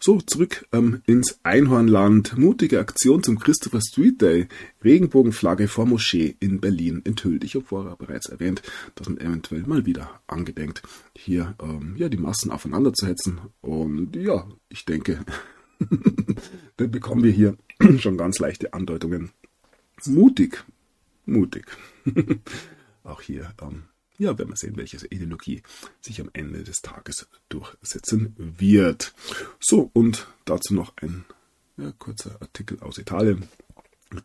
So, 0.00 0.20
zurück 0.20 0.66
ähm, 0.72 1.02
ins 1.06 1.40
Einhornland. 1.42 2.36
Mutige 2.36 2.80
Aktion 2.80 3.22
zum 3.22 3.38
Christopher 3.38 3.80
Street 3.80 4.20
Day. 4.20 4.48
Regenbogenflagge 4.82 5.68
vor 5.68 5.86
Moschee 5.86 6.36
in 6.40 6.60
Berlin 6.60 7.02
enthüllt. 7.04 7.44
Ich 7.44 7.54
habe 7.54 7.64
vorher 7.64 7.96
bereits 7.96 8.28
erwähnt, 8.28 8.62
dass 8.94 9.08
man 9.08 9.18
eventuell 9.18 9.62
mal 9.62 9.86
wieder 9.86 10.20
angedenkt, 10.26 10.82
hier 11.16 11.54
ähm, 11.62 11.94
ja, 11.96 12.08
die 12.08 12.16
Massen 12.16 12.50
aufeinander 12.50 12.92
zu 12.92 13.06
hetzen. 13.06 13.40
Und 13.60 14.16
ja, 14.16 14.46
ich 14.68 14.84
denke, 14.84 15.24
dann 16.76 16.90
bekommen 16.90 17.22
wir 17.22 17.32
hier 17.32 17.56
schon 17.98 18.16
ganz 18.16 18.38
leichte 18.38 18.72
Andeutungen. 18.72 19.30
Mutig, 20.06 20.64
mutig. 21.28 21.66
Auch 23.04 23.20
hier, 23.20 23.52
ähm, 23.62 23.84
ja, 24.18 24.36
werden 24.36 24.50
wir 24.50 24.56
sehen, 24.56 24.76
welche 24.76 24.96
Ideologie 25.06 25.62
sich 26.00 26.20
am 26.20 26.30
Ende 26.32 26.64
des 26.64 26.80
Tages 26.80 27.28
durchsetzen 27.48 28.34
wird. 28.36 29.14
So, 29.60 29.90
und 29.92 30.26
dazu 30.44 30.74
noch 30.74 30.96
ein 30.96 31.24
ja, 31.76 31.92
kurzer 31.92 32.40
Artikel 32.40 32.80
aus 32.80 32.98
Italien. 32.98 33.48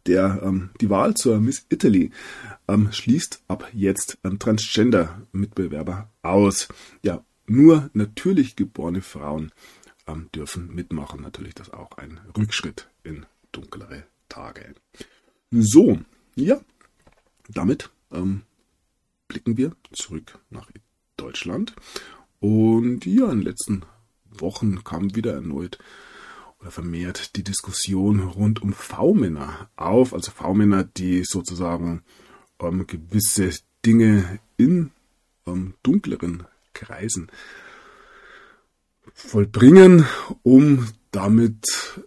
Der 0.06 0.42
ähm, 0.44 0.70
die 0.80 0.90
Wahl 0.90 1.14
zur 1.14 1.40
Miss 1.40 1.66
Italy 1.70 2.12
ähm, 2.68 2.92
schließt 2.92 3.44
ab 3.48 3.70
jetzt 3.74 4.18
Transgender-Mitbewerber 4.24 6.10
aus. 6.22 6.70
Ja, 7.04 7.24
nur 7.46 7.90
natürlich 7.94 8.56
geborene 8.56 9.02
Frauen 9.02 9.52
ähm, 10.08 10.30
dürfen 10.34 10.74
mitmachen. 10.74 11.22
Natürlich 11.22 11.54
das 11.54 11.72
auch 11.72 11.98
ein 11.98 12.22
Rückschritt 12.38 12.90
in 13.04 13.26
dunklere 13.52 14.06
Tage. 14.30 14.74
So, 15.52 16.00
ja, 16.36 16.62
damit 17.50 17.90
ähm, 18.12 18.44
blicken 19.28 19.58
wir 19.58 19.76
zurück 19.92 20.40
nach 20.50 20.70
Deutschland. 21.18 21.76
Und 22.40 23.06
ja, 23.06 23.26
in 23.26 23.40
den 23.40 23.42
letzten 23.42 23.84
Wochen 24.26 24.84
kam 24.84 25.16
wieder 25.16 25.34
erneut 25.34 25.78
oder 26.60 26.72
vermehrt 26.72 27.36
die 27.36 27.44
Diskussion 27.44 28.20
rund 28.20 28.62
um 28.62 28.74
V-Männer 28.74 29.70
auf. 29.76 30.14
Also 30.14 30.32
V-Männer, 30.32 30.84
die 30.84 31.24
sozusagen 31.24 32.04
ähm, 32.60 32.88
gewisse 32.88 33.52
Dinge 33.86 34.40
in 34.58 34.92
ähm, 35.46 35.76
dunkleren 35.84 36.44
Kreisen 36.74 37.30
vollbringen, 39.14 40.06
um 40.42 40.88
damit 41.12 42.02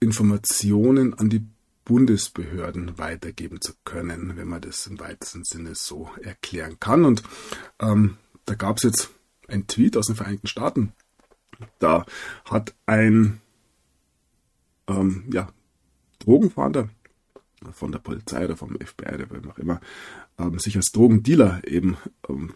Informationen 0.00 1.14
an 1.14 1.30
die 1.30 1.46
Bundesbehörden 1.86 2.98
weitergeben 2.98 3.60
zu 3.60 3.72
können, 3.84 4.36
wenn 4.36 4.48
man 4.48 4.60
das 4.60 4.86
im 4.86 5.00
weitesten 5.00 5.44
Sinne 5.44 5.74
so 5.74 6.10
erklären 6.20 6.78
kann. 6.80 7.06
Und 7.06 7.22
ähm, 7.80 8.18
da 8.44 8.54
gab 8.54 8.76
es 8.76 8.82
jetzt 8.82 9.10
ein 9.48 9.66
Tweet 9.66 9.96
aus 9.96 10.08
den 10.08 10.16
Vereinigten 10.16 10.48
Staaten. 10.48 10.92
Da 11.78 12.04
hat 12.44 12.74
ein 12.84 13.40
ähm, 14.88 15.24
ja, 15.32 15.48
Drogenfahnder 16.18 16.90
von 17.72 17.92
der 17.92 18.00
Polizei 18.00 18.44
oder 18.44 18.56
vom 18.56 18.76
FBI 18.76 19.14
oder 19.14 19.30
wem 19.30 19.50
auch 19.50 19.58
immer 19.58 19.80
ähm, 20.38 20.58
sich 20.58 20.76
als 20.76 20.92
Drogendealer 20.92 21.62
eben 21.66 21.96
ähm, 22.28 22.52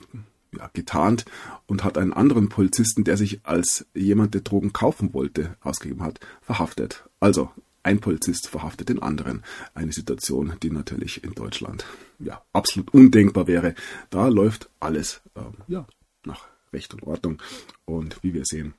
ja, 0.57 0.69
getarnt 0.73 1.25
und 1.67 1.85
hat 1.85 1.97
einen 1.97 2.13
anderen 2.13 2.49
Polizisten, 2.49 3.05
der 3.05 3.17
sich 3.17 3.41
als 3.45 3.87
jemand, 3.95 4.35
der 4.35 4.41
Drogen 4.41 4.73
kaufen 4.73 5.15
wollte, 5.15 5.57
ausgegeben 5.61 6.03
hat, 6.03 6.19
verhaftet. 6.43 7.09
Also 7.21 7.51
ein 7.83 8.01
Polizist 8.01 8.49
verhaftet 8.49 8.89
den 8.89 9.03
anderen. 9.03 9.43
Eine 9.75 9.93
Situation, 9.93 10.55
die 10.63 10.71
natürlich 10.71 11.25
in 11.25 11.33
Deutschland 11.33 11.87
ja 12.19 12.43
absolut 12.53 12.93
undenkbar 12.93 13.47
wäre. 13.47 13.75
Da 14.11 14.29
läuft 14.29 14.69
alles 14.81 15.23
ähm, 15.37 15.55
ja 15.67 15.87
nach 16.25 16.47
Recht 16.73 16.95
und 16.95 17.03
Ordnung. 17.05 17.43
Und 17.85 18.23
wie 18.23 18.35
wir 18.35 18.45
sehen, 18.45 18.75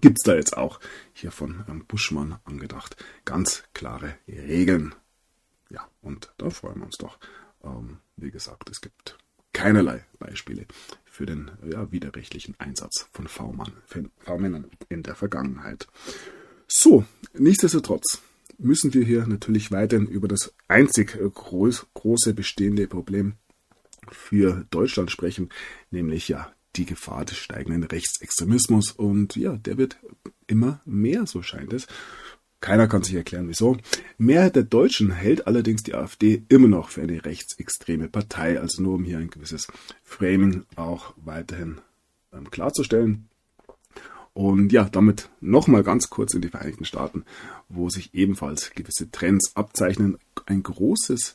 gibt 0.00 0.18
es 0.20 0.24
da 0.24 0.34
jetzt 0.34 0.56
auch 0.56 0.80
hier 1.12 1.30
von 1.30 1.64
ähm, 1.68 1.84
Buschmann 1.86 2.38
angedacht 2.44 2.96
ganz 3.24 3.64
klare 3.74 4.14
Regeln. 4.28 4.94
Ja, 5.68 5.88
und 6.02 6.32
da 6.38 6.50
freuen 6.50 6.78
wir 6.78 6.86
uns 6.86 6.96
doch. 6.96 7.18
Ähm, 7.62 7.98
wie 8.16 8.30
gesagt, 8.30 8.70
es 8.70 8.80
gibt 8.80 9.18
keinerlei 9.52 10.04
Beispiele 10.18 10.66
für 11.04 11.26
den 11.26 11.50
ja, 11.70 11.90
widerrechtlichen 11.92 12.54
Einsatz 12.58 13.08
von 13.12 13.28
V-Männern 13.28 14.70
in 14.88 15.02
der 15.02 15.14
Vergangenheit. 15.14 15.86
So, 16.66 17.04
nichtsdestotrotz 17.34 18.20
müssen 18.60 18.94
wir 18.94 19.04
hier 19.04 19.26
natürlich 19.26 19.72
weiterhin 19.72 20.06
über 20.06 20.28
das 20.28 20.54
einzig 20.68 21.18
groß, 21.18 21.86
große 21.94 22.34
bestehende 22.34 22.86
Problem 22.86 23.34
für 24.10 24.66
Deutschland 24.70 25.10
sprechen, 25.10 25.50
nämlich 25.90 26.28
ja 26.28 26.52
die 26.76 26.86
Gefahr 26.86 27.24
des 27.24 27.38
steigenden 27.38 27.84
Rechtsextremismus. 27.84 28.92
Und 28.92 29.36
ja, 29.36 29.56
der 29.56 29.78
wird 29.78 29.98
immer 30.46 30.80
mehr, 30.84 31.26
so 31.26 31.42
scheint 31.42 31.72
es. 31.72 31.86
Keiner 32.60 32.88
kann 32.88 33.02
sich 33.02 33.14
erklären, 33.14 33.48
wieso. 33.48 33.78
Mehrheit 34.18 34.54
der 34.54 34.64
Deutschen 34.64 35.10
hält 35.10 35.46
allerdings 35.46 35.82
die 35.82 35.94
AfD 35.94 36.42
immer 36.48 36.68
noch 36.68 36.90
für 36.90 37.00
eine 37.00 37.24
rechtsextreme 37.24 38.08
Partei. 38.08 38.60
Also 38.60 38.82
nur 38.82 38.94
um 38.96 39.04
hier 39.04 39.18
ein 39.18 39.30
gewisses 39.30 39.66
Framing 40.04 40.64
auch 40.76 41.14
weiterhin 41.16 41.80
ähm, 42.32 42.50
klarzustellen. 42.50 43.29
Und 44.40 44.72
ja, 44.72 44.84
damit 44.84 45.28
nochmal 45.42 45.82
ganz 45.82 46.08
kurz 46.08 46.32
in 46.32 46.40
die 46.40 46.48
Vereinigten 46.48 46.86
Staaten, 46.86 47.26
wo 47.68 47.90
sich 47.90 48.14
ebenfalls 48.14 48.70
gewisse 48.70 49.10
Trends 49.10 49.54
abzeichnen. 49.54 50.16
Ein 50.46 50.62
großes 50.62 51.34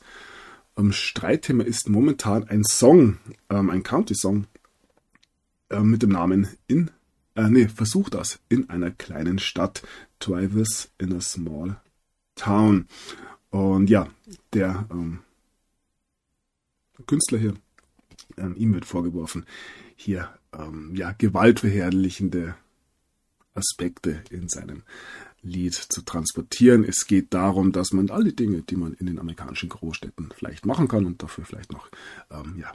ähm, 0.76 0.90
Streitthema 0.90 1.62
ist 1.62 1.88
momentan 1.88 2.48
ein 2.48 2.64
Song, 2.64 3.18
ähm, 3.48 3.70
ein 3.70 3.84
Country-Song 3.84 4.48
äh, 5.70 5.78
mit 5.78 6.02
dem 6.02 6.10
Namen 6.10 6.48
In, 6.66 6.90
äh, 7.36 7.48
nee, 7.48 7.68
versuch 7.68 8.08
das, 8.08 8.40
in 8.48 8.70
einer 8.70 8.90
kleinen 8.90 9.38
Stadt. 9.38 9.86
Try 10.18 10.50
in 10.98 11.12
a 11.12 11.20
small 11.20 11.76
town. 12.34 12.88
Und 13.50 13.88
ja, 13.88 14.08
der 14.52 14.84
ähm, 14.90 15.20
Künstler 17.06 17.38
hier, 17.38 17.54
ähm, 18.36 18.56
ihm 18.56 18.74
wird 18.74 18.84
vorgeworfen, 18.84 19.46
hier 19.94 20.28
ähm, 20.52 20.90
ja 20.96 21.12
gewaltverherrlichende 21.12 22.56
Aspekte 23.56 24.22
in 24.30 24.48
seinem 24.48 24.82
Lied 25.42 25.74
zu 25.74 26.02
transportieren. 26.02 26.84
Es 26.84 27.06
geht 27.06 27.32
darum, 27.32 27.72
dass 27.72 27.92
man 27.92 28.10
alle 28.10 28.32
Dinge, 28.32 28.62
die 28.62 28.76
man 28.76 28.94
in 28.94 29.06
den 29.06 29.18
amerikanischen 29.18 29.68
Großstädten 29.68 30.32
vielleicht 30.36 30.66
machen 30.66 30.88
kann 30.88 31.06
und 31.06 31.22
dafür 31.22 31.44
vielleicht 31.44 31.72
noch 31.72 31.88
ähm, 32.30 32.56
ja, 32.58 32.72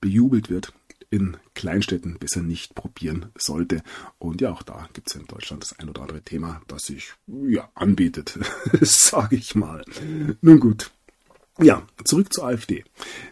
bejubelt 0.00 0.50
wird, 0.50 0.72
in 1.10 1.36
Kleinstädten 1.54 2.18
besser 2.18 2.42
nicht 2.42 2.74
probieren 2.74 3.26
sollte. 3.36 3.82
Und 4.18 4.40
ja, 4.40 4.52
auch 4.52 4.62
da 4.62 4.88
gibt 4.92 5.08
es 5.08 5.16
in 5.16 5.26
Deutschland 5.26 5.62
das 5.62 5.78
ein 5.78 5.88
oder 5.88 6.02
andere 6.02 6.22
Thema, 6.22 6.62
das 6.68 6.82
sich 6.82 7.12
ja 7.26 7.68
anbietet, 7.74 8.38
sage 8.80 9.36
ich 9.36 9.54
mal. 9.54 9.84
Nun 10.40 10.60
gut. 10.60 10.92
Ja, 11.58 11.86
zurück 12.04 12.32
zur 12.32 12.46
AfD. 12.46 12.84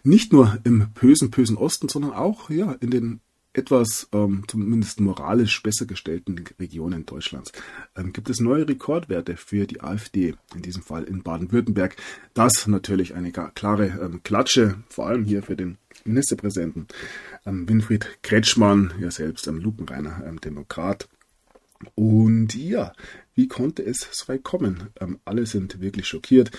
Nicht 0.03 0.33
nur 0.33 0.59
im 0.65 0.91
bösen, 0.93 1.31
bösen 1.31 1.57
Osten, 1.57 1.89
sondern 1.89 2.13
auch 2.13 2.51
ja 2.51 2.73
in 2.73 2.91
den 2.91 3.21
etwas 3.53 4.09
ähm, 4.13 4.45
zumindest 4.47 5.01
moralisch 5.01 5.63
besser 5.63 5.87
gestellten 5.87 6.45
Regionen 6.61 7.07
Deutschlands 7.07 7.53
ähm, 7.97 8.13
gibt 8.13 8.31
es 8.31 8.41
neue 8.41 8.69
Rekordwerte 8.69 9.37
für 9.37 9.67
die 9.67 9.81
AfD, 9.81 10.35
in 10.55 10.63
diesem 10.63 10.83
Fall 10.83 11.05
in 11.05 11.23
Baden-Württemberg. 11.23 11.97
Das 12.35 12.67
natürlich 12.67 13.15
eine 13.15 13.33
klare 13.33 13.87
ähm, 14.03 14.23
Klatsche, 14.23 14.77
vor 14.89 15.07
allem 15.07 15.25
hier 15.25 15.43
für 15.43 15.57
den 15.57 15.79
Ministerpräsidenten 16.05 16.87
ähm, 17.47 17.69
Winfried 17.69 18.07
Kretschmann, 18.23 18.93
ja 19.01 19.11
selbst 19.11 19.49
ein 19.49 19.61
lupenreiner 19.61 20.25
ähm, 20.27 20.41
Demokrat. 20.41 21.09
Und 21.95 22.55
ja, 22.55 22.93
wie 23.35 23.47
konnte 23.47 23.85
es 23.85 24.09
so 24.11 24.29
weit 24.29 24.43
kommen? 24.43 24.89
Ähm, 25.01 25.21
alle 25.25 25.47
sind 25.47 25.81
wirklich 25.81 26.09
schockiert. 26.09 26.51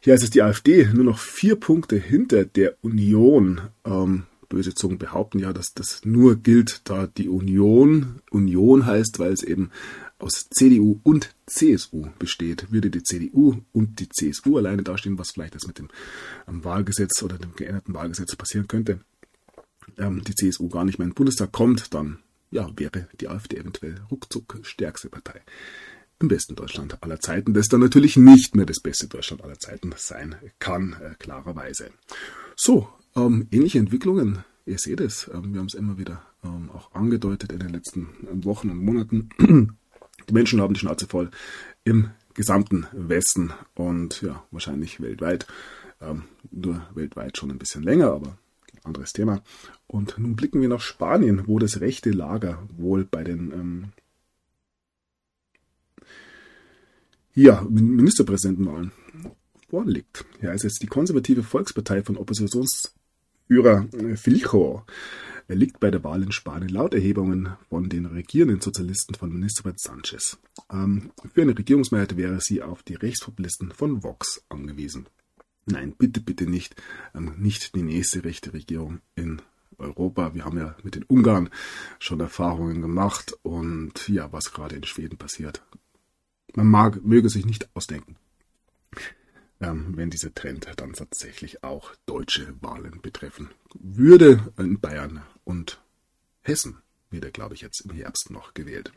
Hier 0.00 0.14
ist 0.14 0.24
es 0.24 0.30
die 0.30 0.42
AfD 0.42 0.88
nur 0.92 1.04
noch 1.04 1.18
vier 1.18 1.56
Punkte 1.56 1.96
hinter 1.96 2.44
der 2.44 2.76
Union. 2.82 3.60
Ähm, 3.84 4.24
böse 4.48 4.74
Zungen 4.74 4.98
behaupten 4.98 5.38
ja, 5.38 5.52
dass 5.52 5.72
das 5.74 6.04
nur 6.04 6.36
gilt, 6.36 6.82
da 6.84 7.06
die 7.06 7.28
Union 7.28 8.20
Union 8.30 8.86
heißt, 8.86 9.18
weil 9.18 9.32
es 9.32 9.42
eben 9.42 9.70
aus 10.18 10.48
CDU 10.50 11.00
und 11.02 11.34
CSU 11.46 12.08
besteht. 12.18 12.70
Würde 12.72 12.90
die 12.90 13.02
CDU 13.02 13.56
und 13.72 14.00
die 14.00 14.08
CSU 14.08 14.56
alleine 14.58 14.82
dastehen, 14.82 15.18
was 15.18 15.32
vielleicht 15.32 15.54
das 15.54 15.66
mit 15.66 15.78
dem 15.78 15.88
Wahlgesetz 16.46 17.22
oder 17.22 17.38
dem 17.38 17.54
geänderten 17.54 17.94
Wahlgesetz 17.94 18.34
passieren 18.36 18.68
könnte, 18.68 19.00
ähm, 19.98 20.22
die 20.24 20.34
CSU 20.34 20.68
gar 20.68 20.84
nicht 20.84 20.98
mehr 20.98 21.04
in 21.04 21.10
den 21.10 21.16
Bundestag 21.16 21.52
kommt, 21.52 21.92
dann 21.94 22.18
ja, 22.50 22.70
wäre 22.76 23.08
die 23.20 23.28
AfD 23.28 23.56
eventuell 23.56 24.00
ruckzuck 24.10 24.60
stärkste 24.62 25.08
Partei 25.08 25.42
im 26.20 26.28
besten 26.28 26.54
Deutschland 26.54 27.02
aller 27.02 27.20
Zeiten, 27.20 27.54
das 27.54 27.66
dann 27.66 27.80
natürlich 27.80 28.16
nicht 28.16 28.54
mehr 28.54 28.66
das 28.66 28.80
beste 28.80 29.08
Deutschland 29.08 29.42
aller 29.42 29.58
Zeiten 29.58 29.92
sein 29.96 30.36
kann, 30.58 30.94
äh, 31.00 31.14
klarerweise. 31.18 31.90
So, 32.56 32.88
ähm, 33.16 33.46
ähnliche 33.50 33.78
Entwicklungen, 33.78 34.44
ihr 34.66 34.78
seht 34.78 35.00
es, 35.00 35.30
ähm, 35.32 35.52
wir 35.52 35.60
haben 35.60 35.66
es 35.66 35.74
immer 35.74 35.98
wieder 35.98 36.22
ähm, 36.44 36.70
auch 36.70 36.92
angedeutet 36.92 37.52
in 37.52 37.60
den 37.60 37.70
letzten 37.70 38.08
ähm, 38.30 38.44
Wochen 38.44 38.70
und 38.70 38.78
Monaten. 38.78 39.28
Die 40.28 40.32
Menschen 40.32 40.60
haben 40.60 40.74
die 40.74 40.80
Schnauze 40.80 41.06
voll 41.06 41.30
im 41.84 42.10
gesamten 42.34 42.86
Westen 42.92 43.52
und 43.74 44.22
ja, 44.22 44.44
wahrscheinlich 44.50 45.00
weltweit. 45.00 45.46
Ähm, 46.00 46.24
nur 46.50 46.86
weltweit 46.94 47.36
schon 47.36 47.50
ein 47.50 47.58
bisschen 47.58 47.82
länger, 47.82 48.12
aber 48.12 48.38
anderes 48.84 49.12
Thema. 49.12 49.42
Und 49.86 50.18
nun 50.18 50.36
blicken 50.36 50.60
wir 50.60 50.68
nach 50.68 50.80
Spanien, 50.80 51.46
wo 51.46 51.58
das 51.58 51.80
rechte 51.80 52.10
Lager 52.10 52.66
wohl 52.76 53.04
bei 53.04 53.24
den 53.24 53.52
ähm, 53.52 53.92
ja, 57.34 57.66
Ministerpräsidentenwahlen 57.68 58.92
vorliegt. 59.68 60.24
Ja, 60.40 60.52
es 60.52 60.64
ist 60.64 60.82
die 60.82 60.86
konservative 60.86 61.42
Volkspartei 61.42 62.02
von 62.02 62.16
Oppositionsführer 62.16 63.03
äh, 63.48 64.16
Filcho. 64.16 64.84
Er 65.46 65.56
liegt 65.56 65.78
bei 65.78 65.90
der 65.90 66.02
Wahl 66.02 66.22
in 66.22 66.32
Spanien 66.32 66.70
laut 66.70 66.94
Erhebungen 66.94 67.50
von 67.68 67.90
den 67.90 68.06
regierenden 68.06 68.62
Sozialisten 68.62 69.14
von 69.14 69.30
Ministerpräsident 69.30 70.06
Sanchez. 70.06 70.38
Ähm, 70.72 71.10
für 71.34 71.42
eine 71.42 71.56
Regierungsmehrheit 71.56 72.16
wäre 72.16 72.40
sie 72.40 72.62
auf 72.62 72.82
die 72.82 72.94
Rechtspopulisten 72.94 73.72
von 73.72 74.02
Vox 74.02 74.42
angewiesen. 74.48 75.06
Nein, 75.66 75.94
bitte, 75.96 76.20
bitte 76.20 76.46
nicht. 76.46 76.74
Ähm, 77.14 77.34
nicht 77.36 77.74
die 77.74 77.82
nächste 77.82 78.24
rechte 78.24 78.54
Regierung 78.54 79.00
in 79.16 79.42
Europa. 79.78 80.34
Wir 80.34 80.44
haben 80.44 80.58
ja 80.58 80.76
mit 80.82 80.94
den 80.94 81.04
Ungarn 81.04 81.50
schon 81.98 82.20
Erfahrungen 82.20 82.80
gemacht 82.80 83.36
und 83.42 84.08
ja, 84.08 84.32
was 84.32 84.52
gerade 84.52 84.76
in 84.76 84.84
Schweden 84.84 85.18
passiert. 85.18 85.62
Man 86.54 86.68
mag, 86.68 87.04
möge 87.04 87.28
sich 87.28 87.44
nicht 87.44 87.68
ausdenken, 87.74 88.16
wenn 89.72 90.10
dieser 90.10 90.34
Trend 90.34 90.66
dann 90.76 90.92
tatsächlich 90.92 91.64
auch 91.64 91.94
deutsche 92.06 92.54
Wahlen 92.60 93.00
betreffen 93.02 93.50
würde 93.74 94.52
in 94.58 94.80
Bayern 94.80 95.22
und 95.44 95.80
Hessen 96.42 96.78
wird 97.14 97.24
er, 97.24 97.30
glaube 97.30 97.54
ich, 97.54 97.60
jetzt 97.60 97.80
im 97.82 97.92
Herbst 97.92 98.30
noch 98.30 98.54
gewählt. 98.54 98.92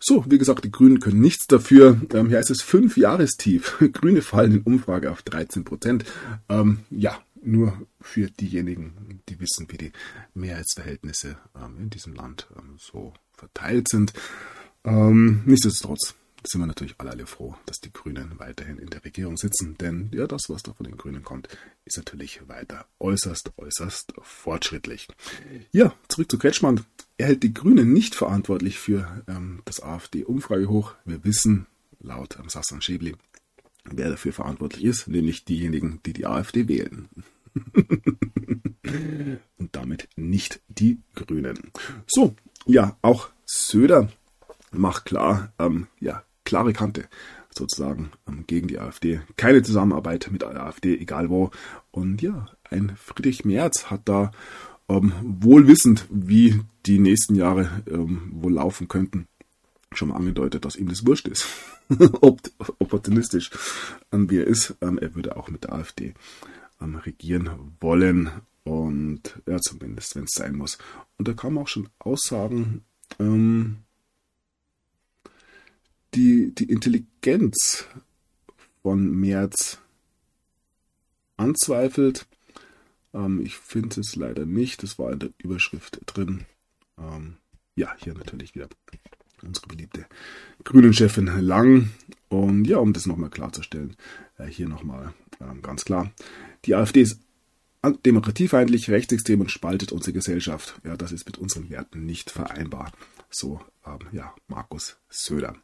So, 0.00 0.24
wie 0.28 0.38
gesagt, 0.38 0.64
die 0.64 0.70
Grünen 0.70 1.00
können 1.00 1.20
nichts 1.20 1.46
dafür. 1.46 2.00
Ähm, 2.12 2.28
hier 2.28 2.40
ist 2.40 2.50
es 2.50 2.60
fünf 2.60 2.96
Jahrestief. 2.96 3.78
Grüne 3.92 4.20
fallen 4.20 4.52
in 4.52 4.62
Umfrage 4.62 5.10
auf 5.10 5.22
13 5.22 5.64
Prozent. 5.64 6.04
Ähm, 6.48 6.80
ja, 6.90 7.20
nur 7.40 7.86
für 8.00 8.28
diejenigen, 8.30 9.20
die 9.28 9.40
wissen, 9.40 9.66
wie 9.70 9.78
die 9.78 9.92
Mehrheitsverhältnisse 10.34 11.36
ähm, 11.56 11.78
in 11.78 11.90
diesem 11.90 12.14
Land 12.14 12.48
ähm, 12.56 12.76
so 12.78 13.14
verteilt 13.32 13.88
sind. 13.88 14.12
Ähm, 14.84 15.42
nichtsdestotrotz 15.46 16.14
sind 16.44 16.60
wir 16.60 16.66
natürlich 16.66 16.94
alle, 16.98 17.10
alle 17.10 17.26
froh, 17.26 17.54
dass 17.66 17.80
die 17.80 17.92
Grünen 17.92 18.38
weiterhin 18.38 18.78
in 18.78 18.90
der 18.90 19.04
Regierung 19.04 19.36
sitzen, 19.36 19.76
denn 19.78 20.10
ja, 20.12 20.26
das, 20.26 20.48
was 20.48 20.62
da 20.62 20.72
von 20.72 20.84
den 20.84 20.96
Grünen 20.96 21.22
kommt, 21.22 21.48
ist 21.84 21.96
natürlich 21.96 22.48
weiter 22.48 22.86
äußerst, 22.98 23.52
äußerst 23.56 24.14
fortschrittlich. 24.22 25.08
Ja, 25.72 25.94
zurück 26.08 26.30
zu 26.30 26.38
Kretschmann. 26.38 26.84
Er 27.18 27.26
hält 27.28 27.42
die 27.42 27.54
Grünen 27.54 27.92
nicht 27.92 28.14
verantwortlich 28.14 28.78
für 28.78 29.22
ähm, 29.28 29.62
das 29.64 29.82
AfD-Umfragehoch. 29.82 30.94
Wir 31.04 31.24
wissen, 31.24 31.66
laut 32.00 32.36
ähm, 32.38 32.48
Sassan 32.48 32.80
Schäbli, 32.80 33.14
wer 33.84 34.10
dafür 34.10 34.32
verantwortlich 34.32 34.84
ist, 34.84 35.08
nämlich 35.08 35.44
diejenigen, 35.44 36.00
die 36.04 36.12
die 36.12 36.26
AfD 36.26 36.68
wählen. 36.68 37.08
Und 39.58 39.76
damit 39.76 40.08
nicht 40.16 40.60
die 40.68 40.98
Grünen. 41.14 41.70
So, 42.06 42.34
ja, 42.66 42.96
auch 43.02 43.30
Söder 43.44 44.10
macht 44.72 45.04
klar, 45.04 45.52
ähm, 45.58 45.86
ja, 46.00 46.24
klare 46.44 46.72
Kante 46.72 47.08
sozusagen 47.54 48.10
ähm, 48.28 48.44
gegen 48.46 48.68
die 48.68 48.78
AfD. 48.78 49.20
Keine 49.36 49.62
Zusammenarbeit 49.62 50.28
mit 50.30 50.42
der 50.42 50.62
AfD, 50.62 50.96
egal 50.98 51.30
wo. 51.30 51.50
Und 51.90 52.22
ja, 52.22 52.46
ein 52.70 52.96
Friedrich 52.96 53.44
Merz 53.44 53.90
hat 53.90 54.02
da 54.06 54.32
ähm, 54.88 55.12
wohl 55.22 55.68
wissend, 55.68 56.06
wie 56.10 56.60
die 56.86 56.98
nächsten 56.98 57.34
Jahre 57.34 57.82
ähm, 57.88 58.30
wohl 58.32 58.54
laufen 58.54 58.88
könnten, 58.88 59.26
schon 59.92 60.08
mal 60.08 60.16
angedeutet, 60.16 60.64
dass 60.64 60.76
ihm 60.76 60.88
das 60.88 61.06
wurscht 61.06 61.28
ist. 61.28 61.46
Ob, 62.20 62.40
opportunistisch 62.78 63.50
ähm, 64.12 64.30
wie 64.30 64.38
er 64.38 64.46
ist, 64.46 64.74
ähm, 64.80 64.98
er 64.98 65.14
würde 65.14 65.36
auch 65.36 65.48
mit 65.48 65.64
der 65.64 65.74
AfD 65.74 66.14
ähm, 66.80 66.96
regieren 66.96 67.50
wollen. 67.80 68.30
Und 68.64 69.40
ja, 69.46 69.58
zumindest, 69.58 70.14
wenn 70.14 70.24
es 70.24 70.34
sein 70.34 70.56
muss. 70.56 70.78
Und 71.18 71.26
da 71.26 71.32
kann 71.32 71.54
man 71.54 71.64
auch 71.64 71.68
schon 71.68 71.88
Aussagen, 71.98 72.84
ähm, 73.18 73.78
die, 76.14 76.54
die 76.54 76.64
Intelligenz 76.64 77.86
von 78.82 79.10
Merz 79.10 79.78
anzweifelt. 81.36 82.26
Ähm, 83.14 83.40
ich 83.44 83.56
finde 83.56 84.00
es 84.00 84.16
leider 84.16 84.46
nicht. 84.46 84.82
Das 84.82 84.98
war 84.98 85.12
in 85.12 85.18
der 85.20 85.30
Überschrift 85.38 86.00
drin. 86.06 86.44
Ähm, 86.98 87.36
ja, 87.76 87.94
hier 87.98 88.14
natürlich 88.14 88.54
wieder 88.54 88.68
unsere 89.42 89.66
beliebte 89.66 90.06
Grünen-Chefin 90.64 91.26
Lang. 91.40 91.90
Und 92.28 92.66
ja, 92.66 92.78
um 92.78 92.92
das 92.92 93.06
nochmal 93.06 93.30
klarzustellen, 93.30 93.96
äh, 94.38 94.46
hier 94.46 94.68
nochmal 94.68 95.12
ähm, 95.40 95.62
ganz 95.62 95.84
klar. 95.84 96.12
Die 96.64 96.74
AfD 96.74 97.02
ist 97.02 97.20
demokratiefeindlich, 98.06 98.90
rechtsextrem 98.90 99.40
und 99.40 99.50
spaltet 99.50 99.90
unsere 99.90 100.12
Gesellschaft. 100.12 100.80
Ja, 100.84 100.96
das 100.96 101.10
ist 101.12 101.26
mit 101.26 101.38
unseren 101.38 101.68
Werten 101.68 102.06
nicht 102.06 102.30
vereinbar. 102.30 102.92
So, 103.32 103.60
ähm, 103.86 103.98
ja, 104.12 104.34
Markus 104.46 104.98
Söder. 105.08 105.56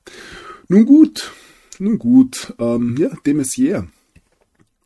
Nun 0.68 0.86
gut, 0.86 1.32
nun 1.78 1.98
gut, 1.98 2.54
ähm, 2.58 2.96
ja, 2.98 3.10
de 3.26 3.34
Maizière. 3.34 3.86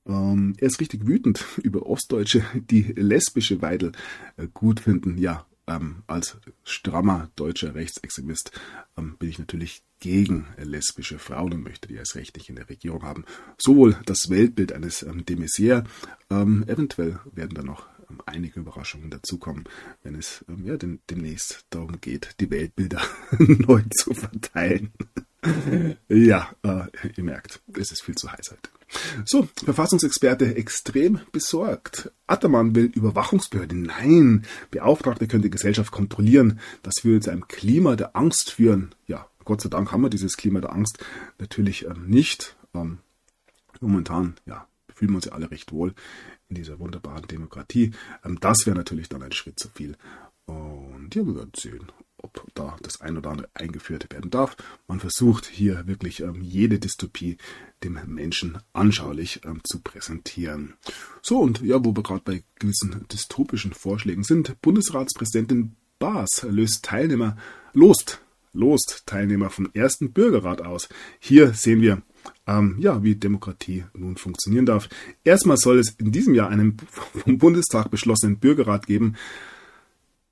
Ähm, 0.04 0.54
er 0.58 0.66
ist 0.66 0.80
richtig 0.80 1.06
wütend 1.06 1.44
über 1.62 1.86
Ostdeutsche, 1.86 2.44
die 2.54 2.82
lesbische 2.82 3.62
Weidel 3.62 3.92
äh, 4.36 4.48
gut 4.52 4.80
finden. 4.80 5.16
Ja, 5.16 5.46
ähm, 5.68 6.02
als 6.08 6.36
strammer 6.64 7.30
deutscher 7.36 7.74
Rechtsextremist 7.74 8.50
ähm, 8.98 9.16
bin 9.18 9.28
ich 9.28 9.38
natürlich 9.38 9.84
gegen 10.00 10.48
lesbische 10.58 11.20
Frauen 11.20 11.52
und 11.52 11.62
möchte 11.62 11.86
die 11.86 11.98
als 11.98 12.16
rechtlich 12.16 12.48
in 12.48 12.56
der 12.56 12.68
Regierung 12.68 13.04
haben. 13.04 13.24
Sowohl 13.58 13.96
das 14.04 14.28
Weltbild 14.28 14.72
eines 14.72 15.04
ähm, 15.04 15.24
de 15.24 15.36
Maizière, 15.36 15.84
ähm, 16.30 16.64
eventuell 16.66 17.20
werden 17.32 17.54
da 17.54 17.62
noch 17.62 17.86
einige 18.26 18.60
Überraschungen 18.60 19.10
dazukommen, 19.10 19.64
wenn 20.02 20.14
es 20.14 20.44
ähm, 20.48 20.64
ja, 20.66 20.76
dem, 20.76 21.00
demnächst 21.08 21.64
darum 21.70 22.00
geht, 22.00 22.36
die 22.40 22.50
Weltbilder 22.50 23.02
neu 23.38 23.82
zu 23.90 24.14
verteilen. 24.14 24.92
ja, 26.08 26.54
äh, 26.62 26.86
ihr 27.16 27.24
merkt, 27.24 27.62
es 27.74 27.90
ist 27.90 28.02
viel 28.02 28.14
zu 28.14 28.30
heiß 28.30 28.52
heute. 28.52 28.70
So, 29.24 29.48
Verfassungsexperte 29.64 30.54
extrem 30.56 31.20
besorgt. 31.32 32.12
Attermann 32.26 32.74
will 32.74 32.86
Überwachungsbehörde. 32.86 33.76
Nein, 33.76 34.44
Beauftragte 34.70 35.26
können 35.26 35.42
die 35.42 35.50
Gesellschaft 35.50 35.90
kontrollieren. 35.90 36.60
Das 36.82 37.04
würde 37.04 37.20
zu 37.20 37.30
einem 37.30 37.48
Klima 37.48 37.96
der 37.96 38.14
Angst 38.14 38.52
führen. 38.52 38.94
Ja, 39.06 39.26
Gott 39.44 39.62
sei 39.62 39.70
Dank 39.70 39.92
haben 39.92 40.02
wir 40.02 40.10
dieses 40.10 40.36
Klima 40.36 40.60
der 40.60 40.72
Angst 40.72 41.02
natürlich 41.38 41.86
ähm, 41.86 42.06
nicht. 42.06 42.56
Ähm, 42.74 42.98
momentan, 43.80 44.34
ja, 44.46 44.68
fühlen 44.94 45.12
wir 45.12 45.16
uns 45.16 45.24
ja 45.24 45.32
alle 45.32 45.50
recht 45.50 45.72
wohl 45.72 45.94
in 46.52 46.56
dieser 46.56 46.78
wunderbaren 46.78 47.26
Demokratie. 47.26 47.92
Ähm, 48.24 48.38
das 48.40 48.66
wäre 48.66 48.76
natürlich 48.76 49.08
dann 49.08 49.22
ein 49.22 49.32
Schritt 49.32 49.58
zu 49.58 49.68
viel. 49.68 49.96
Und 50.44 51.14
ja, 51.14 51.24
wir 51.24 51.34
werden 51.34 51.52
sehen, 51.56 51.90
ob 52.18 52.46
da 52.54 52.76
das 52.82 53.00
ein 53.00 53.16
oder 53.16 53.30
andere 53.30 53.48
eingeführt 53.54 54.12
werden 54.12 54.30
darf. 54.30 54.56
Man 54.86 55.00
versucht 55.00 55.46
hier 55.46 55.86
wirklich 55.86 56.20
ähm, 56.20 56.42
jede 56.42 56.78
Dystopie 56.78 57.38
dem 57.82 57.98
Menschen 58.06 58.58
anschaulich 58.72 59.40
ähm, 59.44 59.60
zu 59.64 59.80
präsentieren. 59.80 60.74
So, 61.22 61.38
und 61.40 61.62
ja, 61.62 61.82
wo 61.84 61.96
wir 61.96 62.02
gerade 62.02 62.22
bei 62.24 62.44
gewissen 62.58 63.06
dystopischen 63.10 63.72
Vorschlägen 63.72 64.24
sind, 64.24 64.60
Bundesratspräsidentin 64.60 65.76
Baas 65.98 66.42
löst 66.42 66.84
Teilnehmer, 66.84 67.36
lost, 67.72 68.20
lost 68.52 69.04
Teilnehmer 69.06 69.50
vom 69.50 69.70
ersten 69.72 70.12
Bürgerrat 70.12 70.60
aus. 70.60 70.88
Hier 71.18 71.54
sehen 71.54 71.80
wir, 71.80 72.02
ähm, 72.46 72.76
ja, 72.78 73.02
wie 73.02 73.14
Demokratie 73.14 73.84
nun 73.94 74.16
funktionieren 74.16 74.66
darf. 74.66 74.88
Erstmal 75.24 75.56
soll 75.56 75.78
es 75.78 75.90
in 75.98 76.12
diesem 76.12 76.34
Jahr 76.34 76.50
einen 76.50 76.76
vom 76.90 77.38
Bundestag 77.38 77.90
beschlossenen 77.90 78.38
Bürgerrat 78.38 78.86
geben, 78.86 79.14